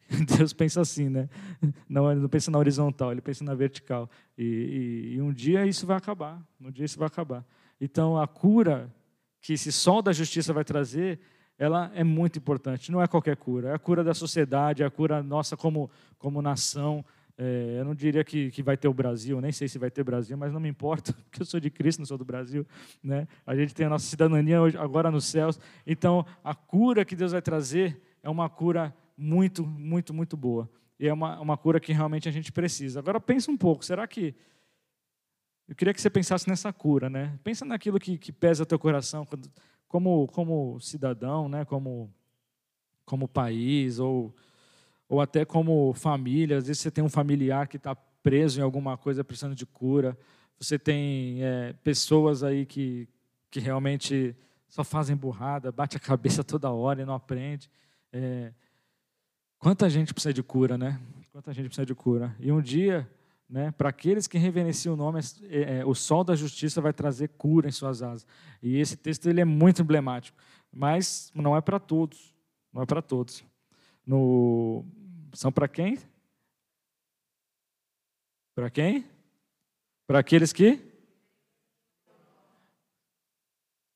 Deus 0.38 0.53
pensa 0.53 0.81
assim, 0.81 1.10
né? 1.10 1.30
Não, 1.88 2.11
ele 2.11 2.19
não 2.19 2.30
pensa 2.30 2.49
na 2.49 2.57
horizontal, 2.57 3.11
ele 3.11 3.22
pensa 3.22 3.44
na 3.44 3.53
vertical. 3.53 4.10
E, 4.38 4.44
e, 4.44 5.15
e, 5.15 5.22
um 5.22 5.31
dia 5.31 5.65
isso 5.65 5.86
vai 5.86 5.98
acabar. 5.98 6.41
Um 6.60 6.72
dia 6.72 6.86
isso 6.86 6.98
vai 6.98 7.07
acabar. 7.07 7.45
Então 7.80 8.18
a 8.18 8.27
cura 8.27 8.94
que 9.41 9.53
esse 9.53 9.72
sol 9.72 10.02
da 10.02 10.11
justiça 10.11 10.52
vai 10.52 10.64
trazer, 10.64 11.19
ela 11.57 11.91
é 11.94 12.03
muito 12.03 12.40
importante. 12.40 12.91
Não 12.91 13.02
é 13.02 13.07
qualquer 13.07 13.38
cura. 13.38 13.69
É 13.69 13.73
a 13.73 13.80
cura 13.80 14.03
da 14.03 14.14
sociedade, 14.14 14.84
é 14.84 14.86
a 14.86 14.90
cura 14.90 15.22
nossa 15.22 15.56
como 15.56 15.90
como 16.18 16.41
nação. 16.41 17.06
É, 17.38 17.77
eu 17.80 17.86
não 17.86 17.95
diria 17.95 18.22
que, 18.22 18.52
que 18.52 18.61
vai 18.61 18.76
ter 18.76 18.90
o 18.90 18.94
Brasil, 18.94 19.40
nem 19.40 19.53
sei 19.53 19.65
se 19.69 19.80
vai 19.80 19.90
ter 19.90 20.03
Brasil, 20.03 20.36
mas 20.36 20.52
não 20.52 20.60
me 20.60 20.68
importa, 20.68 21.14
porque 21.23 21.41
eu 21.41 21.45
sou 21.45 21.57
de 21.57 21.69
Cristo, 21.69 21.99
não 21.99 22.06
sou 22.06 22.18
do 22.18 22.26
Brasil. 22.26 22.68
Né? 23.02 23.30
A 23.48 23.56
gente 23.56 23.73
tem 23.73 23.86
a 23.86 23.90
nossa 23.90 24.06
cidadania 24.06 24.61
hoje, 24.61 24.77
agora 24.77 25.10
nos 25.10 25.23
céus. 25.23 25.57
Então, 25.88 26.26
a 26.44 26.53
cura 26.53 27.06
que 27.06 27.15
Deus 27.15 27.31
vai 27.31 27.41
trazer 27.41 28.02
é 28.22 28.30
uma 28.30 28.49
cura 28.49 28.94
muito, 29.20 29.66
muito, 29.66 30.14
muito 30.14 30.38
boa. 30.38 30.70
E 31.00 31.08
é 31.08 31.14
uma, 31.14 31.40
uma 31.40 31.58
cura 31.58 31.80
que 31.80 31.94
realmente 31.94 32.28
a 32.28 32.32
gente 32.32 32.52
precisa. 32.52 33.00
Agora, 33.00 33.20
pensa 33.20 33.52
um 33.52 33.58
pouco, 33.58 33.84
será 33.84 34.08
que... 34.08 34.34
Eu 35.68 35.76
queria 35.76 35.94
que 35.94 36.02
você 36.02 36.10
pensasse 36.10 36.50
nessa 36.50 36.74
cura, 36.74 37.10
né? 37.10 37.38
Pensa 37.44 37.64
naquilo 37.64 38.00
que, 38.00 38.18
que 38.18 38.32
pesa 38.32 38.66
teu 38.66 38.80
coração, 38.80 39.28
como, 39.88 40.28
como 40.28 40.80
cidadão, 40.80 41.48
né? 41.48 41.64
como, 41.64 42.12
como 43.06 43.28
país, 43.28 44.00
ou 44.00 44.34
ou 45.10 45.20
até 45.20 45.44
como 45.44 45.91
família, 45.96 46.60
às 46.60 46.68
vezes 46.68 46.84
você 46.84 46.91
tem 46.91 47.04
um 47.04 47.10
familiar 47.10 47.68
que 47.68 47.78
está 47.78 47.96
preso 47.96 48.60
em 48.60 48.64
alguma 48.64 48.96
coisa, 48.96 49.24
precisando 49.24 49.56
de 49.56 49.66
cura. 49.66 50.16
Você 50.60 50.78
tem 50.78 51.44
é, 51.44 51.74
pessoas 51.84 52.44
aí 52.44 52.64
que, 52.64 53.10
que 53.50 53.60
realmente 53.60 54.36
só 54.68 54.84
fazem 54.84 55.16
burrada, 55.16 55.72
bate 55.72 55.98
a 55.98 56.00
cabeça 56.00 56.44
toda 56.46 56.70
hora 56.70 57.02
e 57.02 57.06
não 57.06 57.16
aprende. 57.16 57.72
É, 58.14 58.54
quanta 59.60 59.90
gente 59.90 60.14
precisa 60.14 60.34
de 60.34 60.41
cura, 60.41 60.77
né? 60.77 60.99
Quanta 61.31 61.53
gente 61.53 61.68
precisa 61.68 61.86
de 61.86 61.94
cura. 61.94 62.36
E 62.40 62.52
um 62.52 62.61
dia, 62.61 63.07
né, 63.48 63.72
para 63.72 63.90
aqueles 63.90 64.26
que 64.26 64.38
reverenciam 64.38 64.94
o 64.94 64.98
nome, 64.98 65.19
é, 65.44 65.80
é, 65.80 65.86
o 65.86 65.94
sol 65.94 66.23
da 66.23 66.36
justiça 66.36 66.81
vai 66.81 66.94
trazer 66.94 67.30
cura 67.30 67.68
em 67.68 67.72
suas 67.72 68.02
asas. 68.02 68.26
E 68.64 68.77
esse 68.77 68.98
texto 68.98 69.27
ele 69.27 69.41
é 69.41 69.45
muito 69.45 69.81
emblemático, 69.81 70.38
mas 70.72 71.31
não 71.36 71.56
é 71.56 71.61
para 71.61 71.80
todos. 71.80 72.34
Não 72.73 72.81
é 72.81 72.86
para 72.86 73.02
todos. 73.02 73.44
No, 74.06 74.86
são 75.34 75.52
para 75.52 75.68
quem? 75.68 75.98
Para 78.56 78.69
quem? 78.69 79.06
Para 80.07 80.19
aqueles 80.19 80.52
que? 80.52 80.80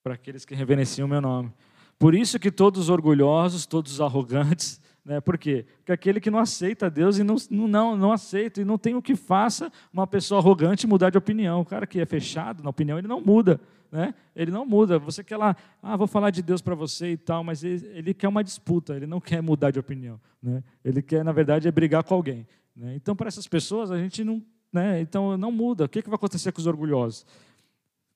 Para 0.03 0.13
aqueles 0.15 0.45
que 0.45 0.53
reverenciam 0.53 1.05
o 1.05 1.09
meu 1.09 1.21
nome. 1.21 1.51
Por 1.97 2.13
isso 2.13 2.39
que 2.39 2.51
todos 2.51 2.81
os 2.81 2.89
orgulhosos, 2.89 3.65
todos 3.65 3.93
os 3.93 4.01
arrogantes, 4.01 4.81
né? 5.05 5.19
Por 5.19 5.37
quê? 5.37 5.65
Porque 5.77 5.91
aquele 5.91 6.19
que 6.19 6.31
não 6.31 6.39
aceita 6.39 6.89
Deus 6.89 7.17
e 7.17 7.23
não, 7.23 7.35
não, 7.49 7.97
não 7.97 8.11
aceita 8.11 8.61
e 8.61 8.65
não 8.65 8.77
tem 8.77 8.95
o 8.95 9.01
que 9.01 9.15
faça 9.15 9.71
uma 9.91 10.07
pessoa 10.07 10.39
arrogante 10.39 10.87
mudar 10.87 11.09
de 11.09 11.17
opinião. 11.17 11.61
O 11.61 11.65
cara 11.65 11.85
que 11.85 11.99
é 11.99 12.05
fechado 12.05 12.63
na 12.63 12.69
opinião, 12.69 12.97
ele 12.97 13.07
não 13.07 13.19
muda. 13.19 13.59
Né? 13.91 14.13
Ele 14.35 14.49
não 14.49 14.65
muda. 14.65 14.97
Você 14.97 15.23
quer 15.23 15.37
lá, 15.37 15.55
ah, 15.81 15.97
vou 15.97 16.07
falar 16.07 16.29
de 16.29 16.41
Deus 16.41 16.61
para 16.61 16.73
você 16.73 17.11
e 17.11 17.17
tal, 17.17 17.43
mas 17.43 17.63
ele, 17.63 17.85
ele, 17.93 18.13
quer 18.13 18.27
uma 18.27 18.43
disputa, 18.43 18.95
ele 18.95 19.05
não 19.05 19.19
quer 19.19 19.41
mudar 19.41 19.71
de 19.71 19.79
opinião. 19.79 20.19
Né? 20.41 20.63
Ele 20.83 21.01
quer, 21.01 21.23
na 21.23 21.31
verdade, 21.31 21.67
é 21.67 21.71
brigar 21.71 22.03
com 22.03 22.15
alguém. 22.15 22.47
Né? 22.75 22.95
Então, 22.95 23.15
para 23.15 23.27
essas 23.27 23.47
pessoas, 23.47 23.91
a 23.91 23.97
gente 23.97 24.23
não. 24.23 24.41
Né? 24.71 25.01
Então, 25.01 25.37
não 25.37 25.51
muda. 25.51 25.83
O 25.85 25.89
que, 25.89 26.01
que 26.01 26.09
vai 26.09 26.15
acontecer 26.15 26.51
com 26.51 26.59
os 26.59 26.65
orgulhosos? 26.65 27.25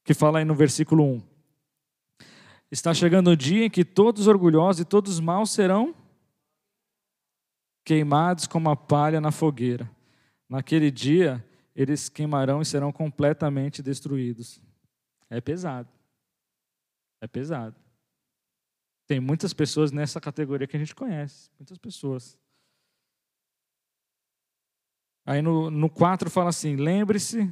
Que 0.03 0.13
fala 0.13 0.39
aí 0.39 0.45
no 0.45 0.55
versículo 0.55 1.03
1. 1.03 1.21
Está 2.71 2.93
chegando 2.93 3.29
o 3.29 3.35
dia 3.35 3.65
em 3.65 3.69
que 3.69 3.85
todos 3.85 4.21
os 4.21 4.27
orgulhosos 4.27 4.81
e 4.81 4.85
todos 4.85 5.13
os 5.13 5.19
maus 5.19 5.51
serão 5.51 5.93
queimados 7.87 8.45
como 8.47 8.69
a 8.69 8.75
palha 8.75 9.21
na 9.21 9.31
fogueira. 9.31 9.89
Naquele 10.49 10.91
dia, 10.91 11.41
eles 11.73 12.09
queimarão 12.09 12.61
e 12.61 12.65
serão 12.65 12.91
completamente 12.91 13.81
destruídos. 13.81 14.61
É 15.29 15.39
pesado. 15.39 15.87
É 17.21 17.27
pesado. 17.27 17.77
Tem 19.07 19.21
muitas 19.21 19.53
pessoas 19.53 19.93
nessa 19.93 20.19
categoria 20.19 20.67
que 20.67 20.75
a 20.75 20.79
gente 20.79 20.93
conhece. 20.93 21.49
Muitas 21.57 21.77
pessoas. 21.77 22.37
Aí 25.25 25.41
no, 25.41 25.71
no 25.71 25.89
4 25.89 26.29
fala 26.29 26.49
assim: 26.49 26.75
lembre-se, 26.75 27.49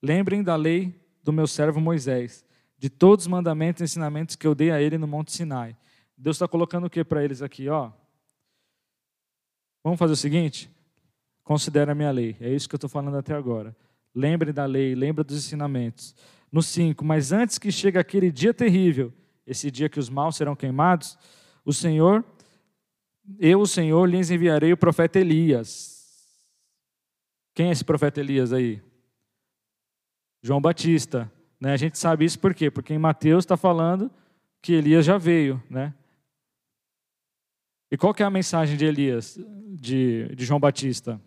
lembrem 0.00 0.42
da 0.42 0.56
lei 0.56 0.98
do 1.22 1.30
meu 1.30 1.46
servo 1.46 1.78
Moisés, 1.78 2.42
de 2.78 2.88
todos 2.88 3.26
os 3.26 3.30
mandamentos 3.30 3.82
e 3.82 3.84
ensinamentos 3.84 4.34
que 4.34 4.46
eu 4.46 4.54
dei 4.54 4.70
a 4.70 4.80
ele 4.80 4.96
no 4.96 5.06
Monte 5.06 5.30
Sinai. 5.30 5.76
Deus 6.16 6.36
está 6.36 6.48
colocando 6.48 6.86
o 6.86 6.90
que 6.90 7.04
para 7.04 7.22
eles 7.22 7.42
aqui? 7.42 7.68
Ó, 7.68 7.92
Vamos 9.82 9.98
fazer 9.98 10.12
o 10.12 10.16
seguinte? 10.16 10.70
Considere 11.42 11.90
a 11.90 11.94
minha 11.94 12.10
lei. 12.10 12.36
É 12.40 12.48
isso 12.48 12.68
que 12.68 12.74
eu 12.74 12.78
estou 12.78 12.90
falando 12.90 13.16
até 13.16 13.34
agora. 13.34 13.76
Lembre 14.14 14.52
da 14.52 14.64
lei, 14.64 14.94
lembre 14.94 15.24
dos 15.24 15.36
ensinamentos. 15.36 16.14
No 16.50 16.62
5, 16.62 17.04
mas 17.04 17.32
antes 17.32 17.58
que 17.58 17.72
chegue 17.72 17.98
aquele 17.98 18.30
dia 18.30 18.52
terrível, 18.52 19.12
esse 19.46 19.70
dia 19.70 19.88
que 19.88 19.98
os 19.98 20.10
maus 20.10 20.36
serão 20.36 20.54
queimados, 20.54 21.18
o 21.64 21.72
Senhor, 21.72 22.24
eu, 23.38 23.60
o 23.60 23.66
Senhor, 23.66 24.06
lhes 24.06 24.30
enviarei 24.30 24.72
o 24.72 24.76
profeta 24.76 25.18
Elias. 25.18 25.92
Quem 27.54 27.68
é 27.68 27.72
esse 27.72 27.84
profeta 27.84 28.20
Elias 28.20 28.52
aí? 28.52 28.82
João 30.42 30.60
Batista. 30.60 31.30
Né? 31.60 31.72
A 31.72 31.76
gente 31.76 31.98
sabe 31.98 32.24
isso 32.24 32.38
por 32.38 32.54
quê? 32.54 32.70
Porque 32.70 32.92
em 32.92 32.98
Mateus 32.98 33.44
está 33.44 33.56
falando 33.56 34.10
que 34.60 34.72
Elias 34.72 35.04
já 35.04 35.16
veio. 35.16 35.62
Né? 35.70 35.94
E 37.92 37.96
qual 37.98 38.14
que 38.14 38.22
é 38.22 38.26
a 38.26 38.30
mensagem 38.30 38.74
de 38.74 38.86
Elias, 38.86 39.38
de, 39.68 40.34
de 40.34 40.46
João 40.46 40.58
Batista? 40.58 41.20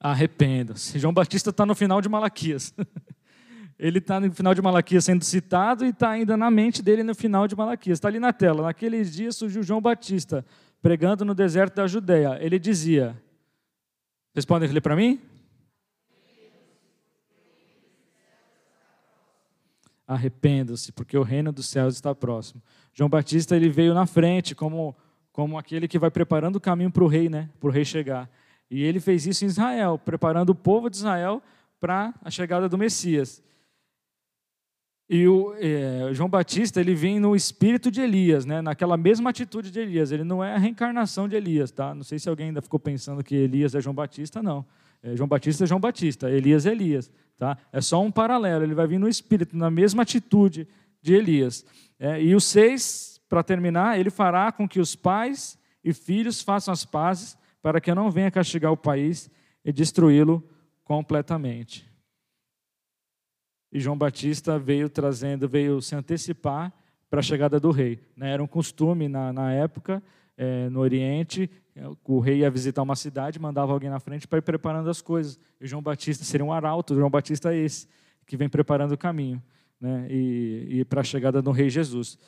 Arrependa-se. 0.00 0.98
João 0.98 1.14
Batista 1.14 1.50
está 1.50 1.64
no 1.64 1.76
final 1.76 2.00
de 2.00 2.08
Malaquias. 2.08 2.74
Ele 3.78 3.98
está 3.98 4.18
no 4.18 4.32
final 4.32 4.52
de 4.52 4.60
Malaquias 4.60 5.04
sendo 5.04 5.24
citado 5.24 5.84
e 5.84 5.90
está 5.90 6.10
ainda 6.10 6.36
na 6.36 6.50
mente 6.50 6.82
dele 6.82 7.04
no 7.04 7.14
final 7.14 7.46
de 7.46 7.54
Malaquias. 7.54 7.98
Está 7.98 8.08
ali 8.08 8.18
na 8.18 8.32
tela. 8.32 8.64
Naqueles 8.64 9.14
dias 9.14 9.36
surgiu 9.36 9.62
João 9.62 9.80
Batista, 9.80 10.44
pregando 10.82 11.24
no 11.24 11.36
deserto 11.36 11.76
da 11.76 11.86
Judéia. 11.86 12.36
Ele 12.40 12.58
dizia: 12.58 13.16
podem 14.44 14.68
ler 14.72 14.80
para 14.80 14.96
mim? 14.96 15.20
Arrependam-se, 20.04 20.90
porque 20.90 21.16
o 21.16 21.22
reino 21.22 21.52
dos 21.52 21.68
céus 21.68 21.94
está 21.94 22.12
próximo. 22.12 22.60
João 23.00 23.08
Batista 23.08 23.56
ele 23.56 23.70
veio 23.70 23.94
na 23.94 24.04
frente 24.04 24.54
como 24.54 24.94
como 25.32 25.56
aquele 25.56 25.88
que 25.88 25.98
vai 25.98 26.10
preparando 26.10 26.56
o 26.56 26.60
caminho 26.60 26.90
para 26.90 27.02
o 27.02 27.06
rei, 27.06 27.30
né? 27.30 27.48
Para 27.58 27.70
o 27.70 27.72
rei 27.72 27.82
chegar. 27.82 28.28
E 28.70 28.82
ele 28.82 29.00
fez 29.00 29.26
isso 29.26 29.42
em 29.42 29.48
Israel, 29.48 29.98
preparando 29.98 30.50
o 30.50 30.54
povo 30.54 30.90
de 30.90 30.96
Israel 30.96 31.42
para 31.80 32.12
a 32.22 32.30
chegada 32.30 32.68
do 32.68 32.76
Messias. 32.76 33.42
E 35.08 35.26
o 35.26 35.54
é, 35.56 36.12
João 36.12 36.28
Batista 36.28 36.78
ele 36.78 36.94
vem 36.94 37.18
no 37.18 37.34
espírito 37.34 37.90
de 37.90 38.02
Elias, 38.02 38.44
né? 38.44 38.60
Naquela 38.60 38.98
mesma 38.98 39.30
atitude 39.30 39.70
de 39.70 39.80
Elias. 39.80 40.12
Ele 40.12 40.22
não 40.22 40.44
é 40.44 40.54
a 40.54 40.58
reencarnação 40.58 41.26
de 41.26 41.36
Elias, 41.36 41.70
tá? 41.70 41.94
Não 41.94 42.02
sei 42.02 42.18
se 42.18 42.28
alguém 42.28 42.48
ainda 42.48 42.60
ficou 42.60 42.78
pensando 42.78 43.24
que 43.24 43.34
Elias 43.34 43.74
é 43.74 43.80
João 43.80 43.94
Batista, 43.94 44.42
não. 44.42 44.62
É, 45.02 45.16
João 45.16 45.26
Batista 45.26 45.64
é 45.64 45.66
João 45.66 45.80
Batista, 45.80 46.30
Elias 46.30 46.66
é 46.66 46.72
Elias, 46.72 47.10
tá? 47.38 47.56
É 47.72 47.80
só 47.80 48.02
um 48.02 48.10
paralelo. 48.12 48.62
Ele 48.62 48.74
vai 48.74 48.86
vir 48.86 48.98
no 48.98 49.08
espírito, 49.08 49.56
na 49.56 49.70
mesma 49.70 50.02
atitude 50.02 50.68
de 51.00 51.14
Elias. 51.14 51.64
É, 52.02 52.18
e 52.22 52.34
o 52.34 52.40
6, 52.40 53.20
para 53.28 53.42
terminar, 53.42 54.00
ele 54.00 54.08
fará 54.08 54.50
com 54.50 54.66
que 54.66 54.80
os 54.80 54.96
pais 54.96 55.58
e 55.84 55.92
filhos 55.92 56.40
façam 56.40 56.72
as 56.72 56.82
pazes 56.82 57.36
para 57.60 57.78
que 57.78 57.90
eu 57.90 57.94
não 57.94 58.10
venha 58.10 58.30
castigar 58.30 58.72
o 58.72 58.76
país 58.76 59.30
e 59.62 59.70
destruí-lo 59.70 60.42
completamente. 60.82 61.86
E 63.70 63.78
João 63.78 63.98
Batista 63.98 64.58
veio 64.58 64.88
trazendo, 64.88 65.46
veio 65.46 65.82
se 65.82 65.94
antecipar 65.94 66.72
para 67.10 67.20
a 67.20 67.22
chegada 67.22 67.60
do 67.60 67.70
rei. 67.70 68.00
Né? 68.16 68.32
Era 68.32 68.42
um 68.42 68.46
costume 68.46 69.06
na, 69.06 69.30
na 69.30 69.52
época, 69.52 70.02
é, 70.38 70.70
no 70.70 70.80
Oriente, 70.80 71.50
o 72.02 72.18
rei 72.18 72.38
ia 72.38 72.50
visitar 72.50 72.82
uma 72.82 72.96
cidade, 72.96 73.38
mandava 73.38 73.72
alguém 73.72 73.90
na 73.90 74.00
frente 74.00 74.26
para 74.26 74.38
ir 74.38 74.42
preparando 74.42 74.88
as 74.88 75.02
coisas. 75.02 75.38
E 75.60 75.66
João 75.66 75.82
Batista 75.82 76.24
seria 76.24 76.46
um 76.46 76.52
arauto, 76.52 76.94
João 76.94 77.10
Batista 77.10 77.52
é 77.52 77.58
esse, 77.58 77.86
que 78.26 78.38
vem 78.38 78.48
preparando 78.48 78.92
o 78.92 78.98
caminho 78.98 79.42
né, 79.80 80.06
e, 80.10 80.80
e 80.80 80.84
para 80.84 81.00
a 81.00 81.04
chegada 81.04 81.40
do 81.40 81.50
Rei 81.50 81.70
Jesus. 81.70 82.18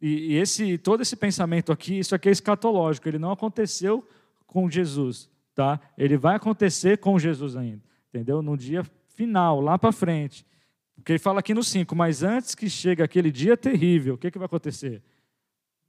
E, 0.00 0.32
e, 0.32 0.36
esse, 0.36 0.78
todo 0.78 1.00
esse 1.00 1.16
pensamento 1.16 1.72
aqui, 1.72 1.98
isso 1.98 2.14
aqui 2.14 2.28
é 2.28 2.32
escatológico, 2.32 3.08
ele 3.08 3.18
não 3.18 3.32
aconteceu 3.32 4.06
com 4.46 4.70
Jesus, 4.70 5.28
tá? 5.54 5.80
Ele 5.96 6.16
vai 6.16 6.36
acontecer 6.36 6.98
com 6.98 7.18
Jesus 7.18 7.56
ainda, 7.56 7.82
entendeu? 8.08 8.40
No 8.42 8.56
dia 8.56 8.84
final, 9.08 9.60
lá 9.60 9.78
para 9.78 9.90
frente. 9.90 10.46
Porque 10.94 11.12
ele 11.12 11.18
fala 11.18 11.40
aqui 11.40 11.54
no 11.54 11.62
5, 11.62 11.94
mas 11.96 12.22
antes 12.22 12.54
que 12.54 12.68
chegue 12.68 13.02
aquele 13.02 13.30
dia 13.30 13.56
terrível, 13.56 14.14
o 14.14 14.18
que, 14.18 14.30
que 14.30 14.38
vai 14.38 14.46
acontecer? 14.46 15.02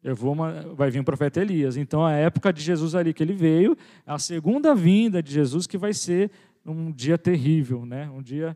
Eu 0.03 0.15
vou 0.15 0.35
vai 0.75 0.89
vir 0.89 0.99
o 0.99 1.03
profeta 1.03 1.41
Elias. 1.41 1.75
Então, 1.75 2.05
a 2.05 2.13
época 2.13 2.53
de 2.53 2.61
Jesus 2.61 2.95
ali 2.95 3.13
que 3.13 3.21
ele 3.21 3.33
veio, 3.33 3.77
a 4.05 4.17
segunda 4.17 4.73
vinda 4.73 5.21
de 5.21 5.31
Jesus 5.31 5.67
que 5.67 5.77
vai 5.77 5.93
ser 5.93 6.31
um 6.65 6.91
dia 6.91 7.17
terrível, 7.17 7.85
né? 7.85 8.09
um 8.09 8.21
dia 8.21 8.55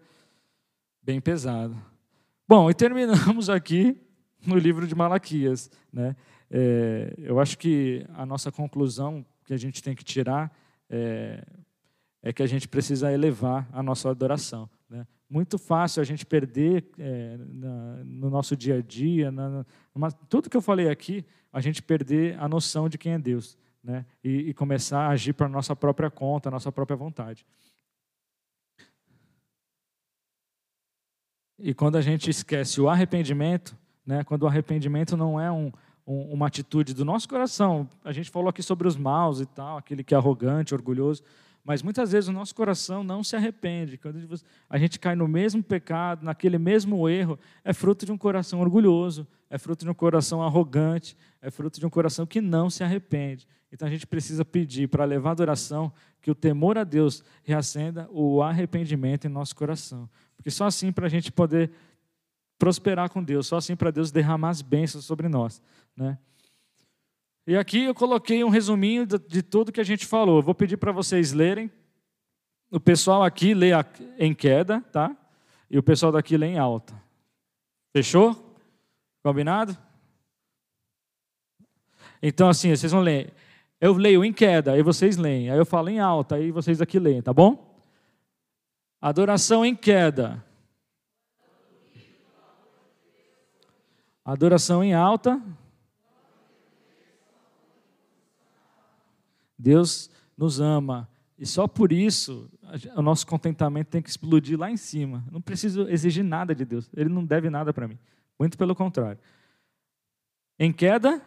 bem 1.01 1.19
pesado. 1.19 1.75
Bom, 2.55 2.69
e 2.69 2.73
terminamos 2.75 3.49
aqui 3.49 3.99
no 4.45 4.59
livro 4.59 4.85
de 4.85 4.93
Malaquias. 4.93 5.71
Né? 5.91 6.15
É, 6.51 7.11
eu 7.17 7.39
acho 7.39 7.57
que 7.57 8.05
a 8.13 8.27
nossa 8.27 8.51
conclusão 8.51 9.25
que 9.43 9.55
a 9.55 9.57
gente 9.57 9.81
tem 9.81 9.95
que 9.95 10.03
tirar 10.03 10.55
é, 10.87 11.43
é 12.21 12.31
que 12.31 12.43
a 12.43 12.45
gente 12.45 12.67
precisa 12.67 13.11
elevar 13.11 13.67
a 13.73 13.81
nossa 13.81 14.07
adoração. 14.07 14.69
Né? 14.87 15.07
Muito 15.27 15.57
fácil 15.57 15.99
a 15.99 16.05
gente 16.05 16.27
perder 16.27 16.85
é, 16.99 17.37
na, 17.39 18.03
no 18.03 18.29
nosso 18.29 18.55
dia 18.55 18.75
a 18.75 18.81
dia, 18.83 19.31
na, 19.31 19.65
numa, 19.95 20.11
tudo 20.11 20.47
que 20.47 20.55
eu 20.55 20.61
falei 20.61 20.89
aqui, 20.89 21.25
a 21.51 21.59
gente 21.59 21.81
perder 21.81 22.39
a 22.39 22.47
noção 22.47 22.87
de 22.87 22.99
quem 22.99 23.13
é 23.13 23.17
Deus. 23.17 23.57
Né? 23.83 24.05
E, 24.23 24.49
e 24.49 24.53
começar 24.53 25.07
a 25.07 25.09
agir 25.09 25.33
para 25.33 25.49
nossa 25.49 25.75
própria 25.75 26.11
conta, 26.11 26.51
nossa 26.51 26.71
própria 26.71 26.95
vontade. 26.95 27.47
E 31.57 31.73
quando 31.73 31.97
a 31.97 32.01
gente 32.01 32.29
esquece 32.29 32.81
o 32.81 32.89
arrependimento, 32.89 33.77
né, 34.05 34.23
quando 34.23 34.43
o 34.43 34.47
arrependimento 34.47 35.15
não 35.15 35.39
é 35.39 35.51
um, 35.51 35.71
um, 36.05 36.33
uma 36.33 36.47
atitude 36.47 36.93
do 36.93 37.05
nosso 37.05 37.27
coração, 37.29 37.87
a 38.03 38.11
gente 38.11 38.29
falou 38.29 38.49
aqui 38.49 38.63
sobre 38.63 38.87
os 38.87 38.95
maus 38.95 39.39
e 39.39 39.45
tal, 39.45 39.77
aquele 39.77 40.03
que 40.03 40.13
é 40.13 40.17
arrogante, 40.17 40.73
orgulhoso, 40.73 41.23
mas 41.63 41.81
muitas 41.81 42.11
vezes 42.11 42.27
o 42.27 42.33
nosso 42.33 42.53
coração 42.53 43.03
não 43.03 43.23
se 43.23 43.37
arrepende. 43.37 43.97
Quando 43.97 44.19
a 44.69 44.77
gente 44.77 44.99
cai 44.99 45.15
no 45.15 45.27
mesmo 45.27 45.63
pecado, 45.63 46.25
naquele 46.25 46.57
mesmo 46.57 47.07
erro, 47.07 47.39
é 47.63 47.71
fruto 47.71 48.05
de 48.05 48.11
um 48.11 48.17
coração 48.17 48.59
orgulhoso, 48.59 49.25
é 49.49 49.57
fruto 49.57 49.85
de 49.85 49.89
um 49.89 49.93
coração 49.93 50.43
arrogante, 50.43 51.15
é 51.41 51.49
fruto 51.49 51.79
de 51.79 51.85
um 51.85 51.89
coração 51.89 52.25
que 52.25 52.41
não 52.41 52.69
se 52.69 52.83
arrepende. 52.83 53.47
Então 53.71 53.87
a 53.87 53.91
gente 53.91 54.05
precisa 54.05 54.43
pedir 54.43 54.89
para 54.89 55.05
levar 55.05 55.29
a 55.29 55.31
adoração 55.31 55.91
que 56.21 56.29
o 56.29 56.35
temor 56.35 56.77
a 56.77 56.83
Deus 56.83 57.23
reacenda 57.43 58.09
o 58.11 58.41
arrependimento 58.41 59.25
em 59.25 59.29
nosso 59.29 59.55
coração. 59.55 60.09
Porque 60.43 60.51
só 60.51 60.65
assim 60.65 60.91
para 60.91 61.05
a 61.05 61.09
gente 61.09 61.31
poder 61.31 61.71
prosperar 62.59 63.09
com 63.09 63.23
Deus, 63.23 63.47
só 63.47 63.55
assim 63.55 63.77
para 63.77 63.91
Deus 63.91 64.11
derramar 64.11 64.49
as 64.49 64.61
bênçãos 64.61 65.05
sobre 65.05 65.29
nós. 65.29 65.61
Né? 65.95 66.17
E 67.47 67.55
aqui 67.55 67.85
eu 67.85 67.95
coloquei 67.95 68.43
um 68.43 68.49
resuminho 68.49 69.05
de, 69.05 69.41
tudo 69.41 69.71
que 69.71 69.79
a 69.79 69.85
gente 69.85 70.05
falou. 70.05 70.39
Eu 70.39 70.41
vou 70.41 70.53
pedir 70.53 70.75
para 70.75 70.91
vocês 70.91 71.31
lerem. 71.31 71.71
O 72.69 72.77
pessoal 72.77 73.23
aqui 73.23 73.53
lê 73.53 73.69
em 74.19 74.33
queda, 74.33 74.81
tá? 74.91 75.15
E 75.71 75.77
o 75.77 75.83
pessoal 75.83 76.11
daqui 76.11 76.35
lê 76.35 76.47
em 76.47 76.57
alta. 76.57 76.93
Fechou? 77.93 78.57
Combinado? 79.23 79.77
Então, 82.21 82.49
assim, 82.49 82.75
vocês 82.75 82.91
vão 82.91 83.01
ler. 83.01 83.33
Eu 83.79 83.93
leio 83.93 84.25
em 84.25 84.33
queda, 84.33 84.73
aí 84.73 84.83
vocês 84.83 85.15
leem. 85.15 85.49
Aí 85.49 85.57
eu 85.57 85.65
falo 85.65 85.87
em 85.87 86.01
alta, 86.01 86.35
aí 86.35 86.51
vocês 86.51 86.81
aqui 86.81 86.99
leem, 86.99 87.21
tá 87.21 87.31
bom? 87.31 87.72
Adoração 89.03 89.65
em 89.65 89.75
queda. 89.75 90.41
Adoração 94.23 94.81
em 94.81 94.93
alta. 94.93 95.43
Deus 99.59 100.09
nos 100.37 100.61
ama. 100.61 101.09
E 101.37 101.45
só 101.45 101.67
por 101.67 101.91
isso 101.91 102.49
o 102.95 103.01
nosso 103.01 103.27
contentamento 103.27 103.89
tem 103.89 104.01
que 104.01 104.09
explodir 104.09 104.57
lá 104.57 104.71
em 104.71 104.77
cima. 104.77 105.25
Não 105.29 105.41
preciso 105.41 105.89
exigir 105.89 106.23
nada 106.23 106.55
de 106.55 106.63
Deus. 106.63 106.89
Ele 106.95 107.09
não 107.09 107.25
deve 107.25 107.49
nada 107.49 107.73
para 107.73 107.89
mim. 107.89 107.99
Muito 108.39 108.57
pelo 108.57 108.73
contrário. 108.73 109.19
Em 110.57 110.71
queda. 110.71 111.21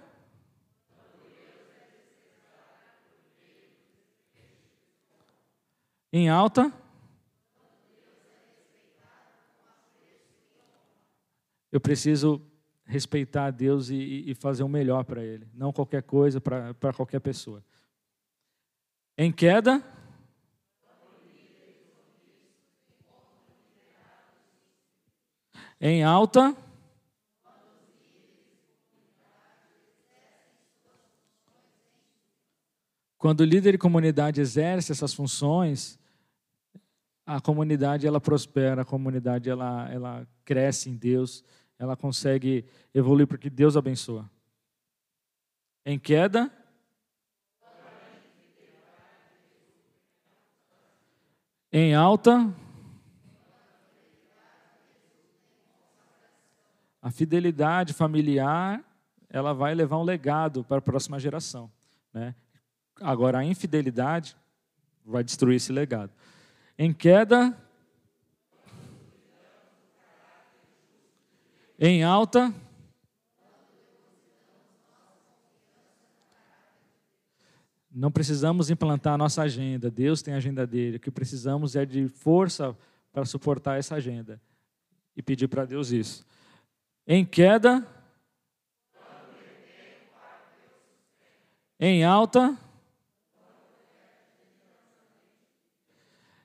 Em 6.11 6.31
alta. 6.31 6.73
Eu 11.71 11.81
preciso 11.81 12.41
respeitar 12.85 13.47
a 13.47 13.51
Deus 13.51 13.91
e, 13.91 14.31
e 14.31 14.35
fazer 14.35 14.63
o 14.63 14.69
melhor 14.69 15.05
para 15.05 15.23
Ele, 15.23 15.49
não 15.53 15.73
qualquer 15.73 16.03
coisa 16.03 16.41
para 16.41 16.93
qualquer 16.95 17.21
pessoa. 17.21 17.63
Em 19.19 19.33
queda. 19.33 19.83
Em 25.81 26.05
alta. 26.05 26.57
Quando 33.19 33.41
o 33.41 33.45
líder 33.45 33.75
e 33.75 33.79
comunidade 33.79 34.41
exerce 34.41 34.93
essas 34.93 35.13
funções, 35.13 35.99
a 37.27 37.41
comunidade 37.41 38.07
ela 38.07 38.21
prospera, 38.21 38.83
a 38.83 38.85
comunidade 38.85 39.51
ela, 39.51 39.91
ela 39.91 40.29
cresce 40.47 40.89
em 40.89 40.97
Deus, 40.97 41.45
ela 41.79 41.97
consegue 41.97 42.65
evoluir 42.95 43.27
porque 43.27 43.51
Deus 43.51 43.77
abençoa. 43.77 44.31
Em 45.85 45.99
queda, 45.99 46.51
em 51.73 51.95
alta, 51.95 52.53
a 57.03 57.11
fidelidade 57.11 57.93
familiar, 57.93 58.83
ela 59.29 59.53
vai 59.53 59.75
levar 59.75 59.99
um 59.99 60.03
legado 60.03 60.65
para 60.65 60.79
a 60.79 60.83
próxima 60.83 61.19
geração, 61.19 61.71
né? 62.13 62.35
Agora 63.01 63.39
a 63.39 63.45
infidelidade 63.45 64.37
vai 65.05 65.23
destruir 65.23 65.57
esse 65.57 65.71
legado. 65.73 66.11
Em 66.79 66.93
queda, 66.93 67.57
em 71.79 72.03
alta, 72.03 72.53
Não 77.99 78.13
precisamos 78.13 78.69
implantar 78.69 79.15
a 79.15 79.17
nossa 79.17 79.41
agenda, 79.41 79.91
Deus 79.91 80.21
tem 80.21 80.35
a 80.35 80.37
agenda 80.37 80.67
dele. 80.67 80.99
O 80.99 81.01
que 81.01 81.11
precisamos 81.11 81.75
é 81.75 81.87
de 81.87 82.09
força 82.09 82.77
para 83.11 83.25
suportar 83.25 83.79
essa 83.79 83.95
agenda 83.95 84.39
e 85.17 85.23
pedir 85.23 85.49
para 85.49 85.65
Deus 85.65 85.91
isso. 85.91 86.23
Em 87.07 87.25
queda, 87.25 87.87
em 91.81 92.05
alta, 92.05 92.55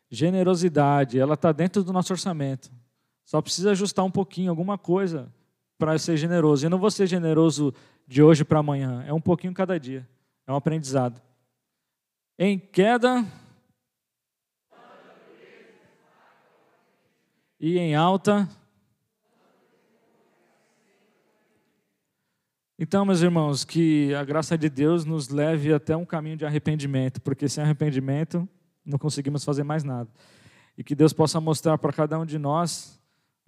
generosidade, 0.09 1.19
ela 1.19 1.33
está 1.33 1.51
dentro 1.51 1.83
do 1.83 1.91
nosso 1.91 2.13
orçamento. 2.13 2.71
Só 3.25 3.41
precisa 3.41 3.71
ajustar 3.71 4.05
um 4.05 4.11
pouquinho, 4.11 4.49
alguma 4.49 4.77
coisa, 4.77 5.31
para 5.77 5.97
ser 5.97 6.17
generoso. 6.17 6.65
Eu 6.65 6.69
não 6.69 6.79
vou 6.79 6.91
ser 6.91 7.07
generoso 7.07 7.73
de 8.07 8.21
hoje 8.21 8.43
para 8.43 8.59
amanhã, 8.59 9.03
é 9.07 9.13
um 9.13 9.21
pouquinho 9.21 9.53
cada 9.53 9.79
dia. 9.79 10.07
É 10.45 10.51
um 10.51 10.55
aprendizado 10.55 11.21
em 12.43 12.57
queda 12.57 13.23
e 17.59 17.77
em 17.77 17.93
alta. 17.93 18.49
Então, 22.79 23.05
meus 23.05 23.21
irmãos, 23.21 23.63
que 23.63 24.11
a 24.15 24.23
graça 24.23 24.57
de 24.57 24.67
Deus 24.67 25.05
nos 25.05 25.29
leve 25.29 25.71
até 25.71 25.95
um 25.95 26.03
caminho 26.03 26.35
de 26.35 26.43
arrependimento, 26.43 27.21
porque 27.21 27.47
sem 27.47 27.63
arrependimento 27.63 28.49
não 28.83 28.97
conseguimos 28.97 29.45
fazer 29.45 29.63
mais 29.63 29.83
nada. 29.83 30.09
E 30.75 30.83
que 30.83 30.95
Deus 30.95 31.13
possa 31.13 31.39
mostrar 31.39 31.77
para 31.77 31.93
cada 31.93 32.17
um 32.17 32.25
de 32.25 32.39
nós 32.39 32.99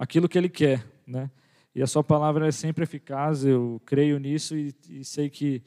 aquilo 0.04 0.28
que 0.28 0.38
Ele 0.38 0.50
quer, 0.50 0.86
né? 1.08 1.32
E 1.74 1.82
a 1.82 1.88
Sua 1.88 2.04
palavra 2.04 2.48
é 2.48 2.52
sempre 2.52 2.84
eficaz, 2.84 3.46
eu 3.46 3.82
creio 3.86 4.20
nisso 4.20 4.56
e, 4.56 4.76
e 4.90 5.04
sei 5.04 5.30
que 5.30 5.64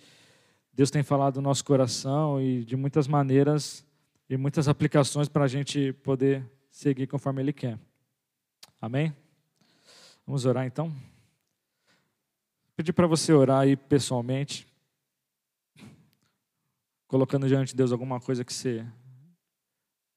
Deus 0.72 0.90
tem 0.90 1.02
falado 1.02 1.36
no 1.36 1.42
nosso 1.42 1.64
coração 1.64 2.40
e 2.40 2.62
de 2.62 2.76
muitas 2.76 3.08
maneiras 3.08 3.84
e 4.28 4.36
muitas 4.36 4.68
aplicações 4.68 5.26
para 5.26 5.44
a 5.44 5.48
gente 5.48 5.92
poder 5.94 6.44
seguir 6.70 7.06
conforme 7.06 7.40
Ele 7.40 7.52
quer. 7.52 7.78
Amém? 8.80 9.16
Vamos 10.26 10.44
orar 10.44 10.66
então? 10.66 10.94
Pedir 12.76 12.92
para 12.92 13.06
você 13.06 13.32
orar 13.32 13.60
aí 13.60 13.74
pessoalmente, 13.74 14.66
colocando 17.08 17.48
diante 17.48 17.68
de 17.68 17.76
Deus 17.76 17.90
alguma 17.90 18.20
coisa 18.20 18.44
que 18.44 18.52
você 18.52 18.86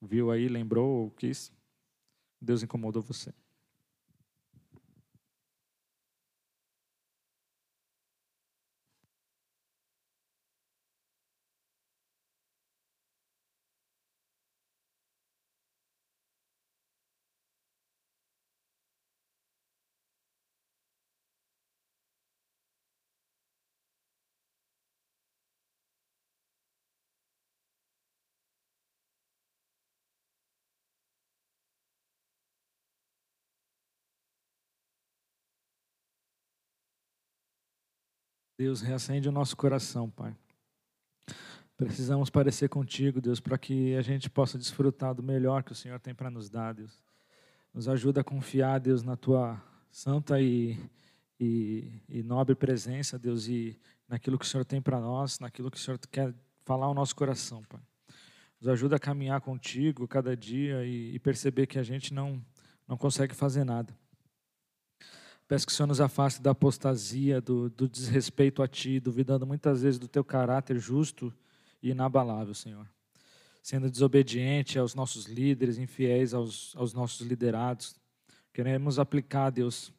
viu 0.01 0.29
aí, 0.29 0.49
lembrou 0.49 1.03
ou 1.03 1.11
quis. 1.11 1.53
Deus 2.41 2.61
incomodou 2.61 3.01
você. 3.01 3.33
Deus, 38.59 38.81
reacende 38.81 39.29
o 39.29 39.31
nosso 39.31 39.55
coração, 39.55 40.09
Pai. 40.09 40.35
Precisamos 41.77 42.29
parecer 42.29 42.67
contigo, 42.67 43.21
Deus, 43.21 43.39
para 43.39 43.57
que 43.57 43.95
a 43.95 44.01
gente 44.01 44.29
possa 44.29 44.57
desfrutar 44.57 45.15
do 45.15 45.23
melhor 45.23 45.63
que 45.63 45.71
o 45.71 45.75
Senhor 45.75 45.97
tem 45.97 46.13
para 46.13 46.29
nos 46.29 46.49
dar, 46.49 46.73
Deus. 46.73 47.01
Nos 47.73 47.87
ajuda 47.87 48.19
a 48.19 48.23
confiar, 48.23 48.81
Deus, 48.81 49.01
na 49.01 49.15
tua 49.15 49.63
santa 49.89 50.41
e, 50.41 50.77
e, 51.39 52.01
e 52.09 52.21
nobre 52.21 52.53
presença, 52.53 53.17
Deus, 53.17 53.47
e 53.47 53.79
naquilo 54.09 54.37
que 54.37 54.43
o 54.43 54.47
Senhor 54.49 54.65
tem 54.65 54.81
para 54.81 54.99
nós, 54.99 55.39
naquilo 55.39 55.71
que 55.71 55.77
o 55.77 55.79
Senhor 55.79 55.97
quer 56.11 56.35
falar 56.65 56.87
ao 56.87 56.93
nosso 56.93 57.15
coração, 57.15 57.63
Pai. 57.63 57.79
Nos 58.59 58.67
ajuda 58.67 58.97
a 58.97 58.99
caminhar 58.99 59.39
contigo 59.39 60.05
cada 60.05 60.35
dia 60.35 60.83
e, 60.83 61.15
e 61.15 61.19
perceber 61.19 61.65
que 61.65 61.79
a 61.79 61.83
gente 61.83 62.13
não, 62.13 62.45
não 62.85 62.97
consegue 62.97 63.33
fazer 63.33 63.63
nada. 63.63 63.97
Peço 65.49 65.65
que 65.65 65.71
o 65.71 65.75
Senhor 65.75 65.87
nos 65.87 65.99
afaste 65.99 66.43
da 66.43 66.51
apostasia, 66.51 67.41
do, 67.41 67.71
do 67.71 67.89
desrespeito 67.89 68.61
a 68.61 68.67
Ti, 68.67 68.99
duvidando 68.99 69.47
muitas 69.47 69.81
vezes 69.81 69.97
do 69.97 70.07
Teu 70.07 70.23
caráter 70.23 70.77
justo 70.77 71.33
e 71.81 71.89
inabalável, 71.89 72.53
Senhor. 72.53 72.87
Sendo 73.63 73.89
desobediente 73.89 74.77
aos 74.77 74.93
nossos 74.93 75.25
líderes, 75.25 75.79
infiéis 75.79 76.35
aos, 76.35 76.75
aos 76.75 76.93
nossos 76.93 77.25
liderados. 77.25 77.95
Queremos 78.53 78.99
aplicar, 78.99 79.49
Deus, 79.49 79.91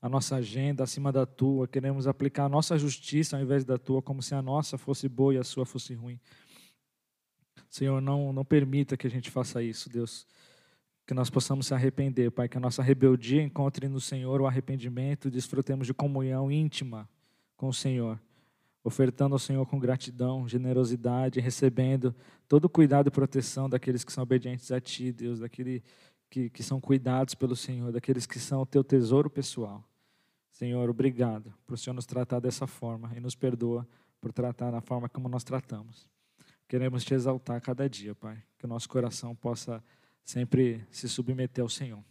a 0.00 0.08
nossa 0.08 0.36
agenda 0.36 0.82
acima 0.82 1.12
da 1.12 1.26
Tua. 1.26 1.68
Queremos 1.68 2.06
aplicar 2.06 2.46
a 2.46 2.48
nossa 2.48 2.78
justiça 2.78 3.36
ao 3.36 3.42
invés 3.42 3.66
da 3.66 3.76
Tua, 3.76 4.00
como 4.00 4.22
se 4.22 4.34
a 4.34 4.40
nossa 4.40 4.78
fosse 4.78 5.10
boa 5.10 5.34
e 5.34 5.36
a 5.36 5.44
Sua 5.44 5.66
fosse 5.66 5.92
ruim. 5.92 6.18
Senhor, 7.68 8.00
não, 8.00 8.32
não 8.32 8.46
permita 8.46 8.96
que 8.96 9.06
a 9.06 9.10
gente 9.10 9.30
faça 9.30 9.62
isso, 9.62 9.90
Deus 9.90 10.26
que 11.06 11.14
nós 11.14 11.30
possamos 11.30 11.68
se 11.68 11.74
arrepender, 11.74 12.32
Pai, 12.32 12.48
que 12.48 12.56
a 12.56 12.60
nossa 12.60 12.82
rebeldia 12.82 13.40
encontre 13.40 13.88
no 13.88 14.00
Senhor 14.00 14.40
o 14.40 14.46
arrependimento, 14.46 15.30
desfrutemos 15.30 15.86
de 15.86 15.94
comunhão 15.94 16.50
íntima 16.50 17.08
com 17.56 17.68
o 17.68 17.72
Senhor, 17.72 18.20
ofertando 18.82 19.34
ao 19.34 19.38
Senhor 19.38 19.64
com 19.66 19.78
gratidão, 19.78 20.48
generosidade, 20.48 21.38
recebendo 21.38 22.12
todo 22.48 22.64
o 22.64 22.68
cuidado 22.68 23.06
e 23.06 23.10
proteção 23.10 23.70
daqueles 23.70 24.02
que 24.02 24.12
são 24.12 24.24
obedientes 24.24 24.72
a 24.72 24.80
Ti, 24.80 25.12
Deus, 25.12 25.38
daqueles 25.40 25.80
que, 26.28 26.50
que 26.50 26.62
são 26.62 26.80
cuidados 26.80 27.34
pelo 27.34 27.54
Senhor, 27.54 27.92
daqueles 27.92 28.26
que 28.26 28.40
são 28.40 28.62
o 28.62 28.66
Teu 28.66 28.82
tesouro 28.82 29.30
pessoal. 29.30 29.84
Senhor, 30.50 30.90
obrigado 30.90 31.54
por 31.64 31.74
o 31.74 31.76
Senhor 31.76 31.94
nos 31.94 32.06
tratar 32.06 32.40
dessa 32.40 32.66
forma 32.66 33.12
e 33.16 33.20
nos 33.20 33.34
perdoa 33.36 33.86
por 34.20 34.32
tratar 34.32 34.72
da 34.72 34.80
forma 34.80 35.08
como 35.08 35.28
nós 35.28 35.44
tratamos. 35.44 36.08
queremos 36.66 37.04
te 37.04 37.14
exaltar 37.14 37.60
cada 37.60 37.88
dia, 37.88 38.12
Pai. 38.12 38.42
Que 38.58 38.64
o 38.64 38.68
nosso 38.68 38.88
coração 38.88 39.36
possa 39.36 39.84
sempre 40.26 40.84
se 40.90 41.08
submeter 41.08 41.62
ao 41.62 41.68
Senhor. 41.68 42.04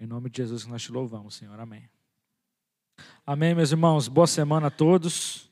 Em 0.00 0.06
nome 0.06 0.30
de 0.30 0.38
Jesus 0.38 0.66
nós 0.66 0.82
te 0.82 0.90
louvamos, 0.90 1.34
Senhor. 1.34 1.60
Amém. 1.60 1.88
Amém, 3.24 3.54
meus 3.54 3.70
irmãos. 3.70 4.08
Boa 4.08 4.26
semana 4.26 4.68
a 4.68 4.70
todos. 4.70 5.48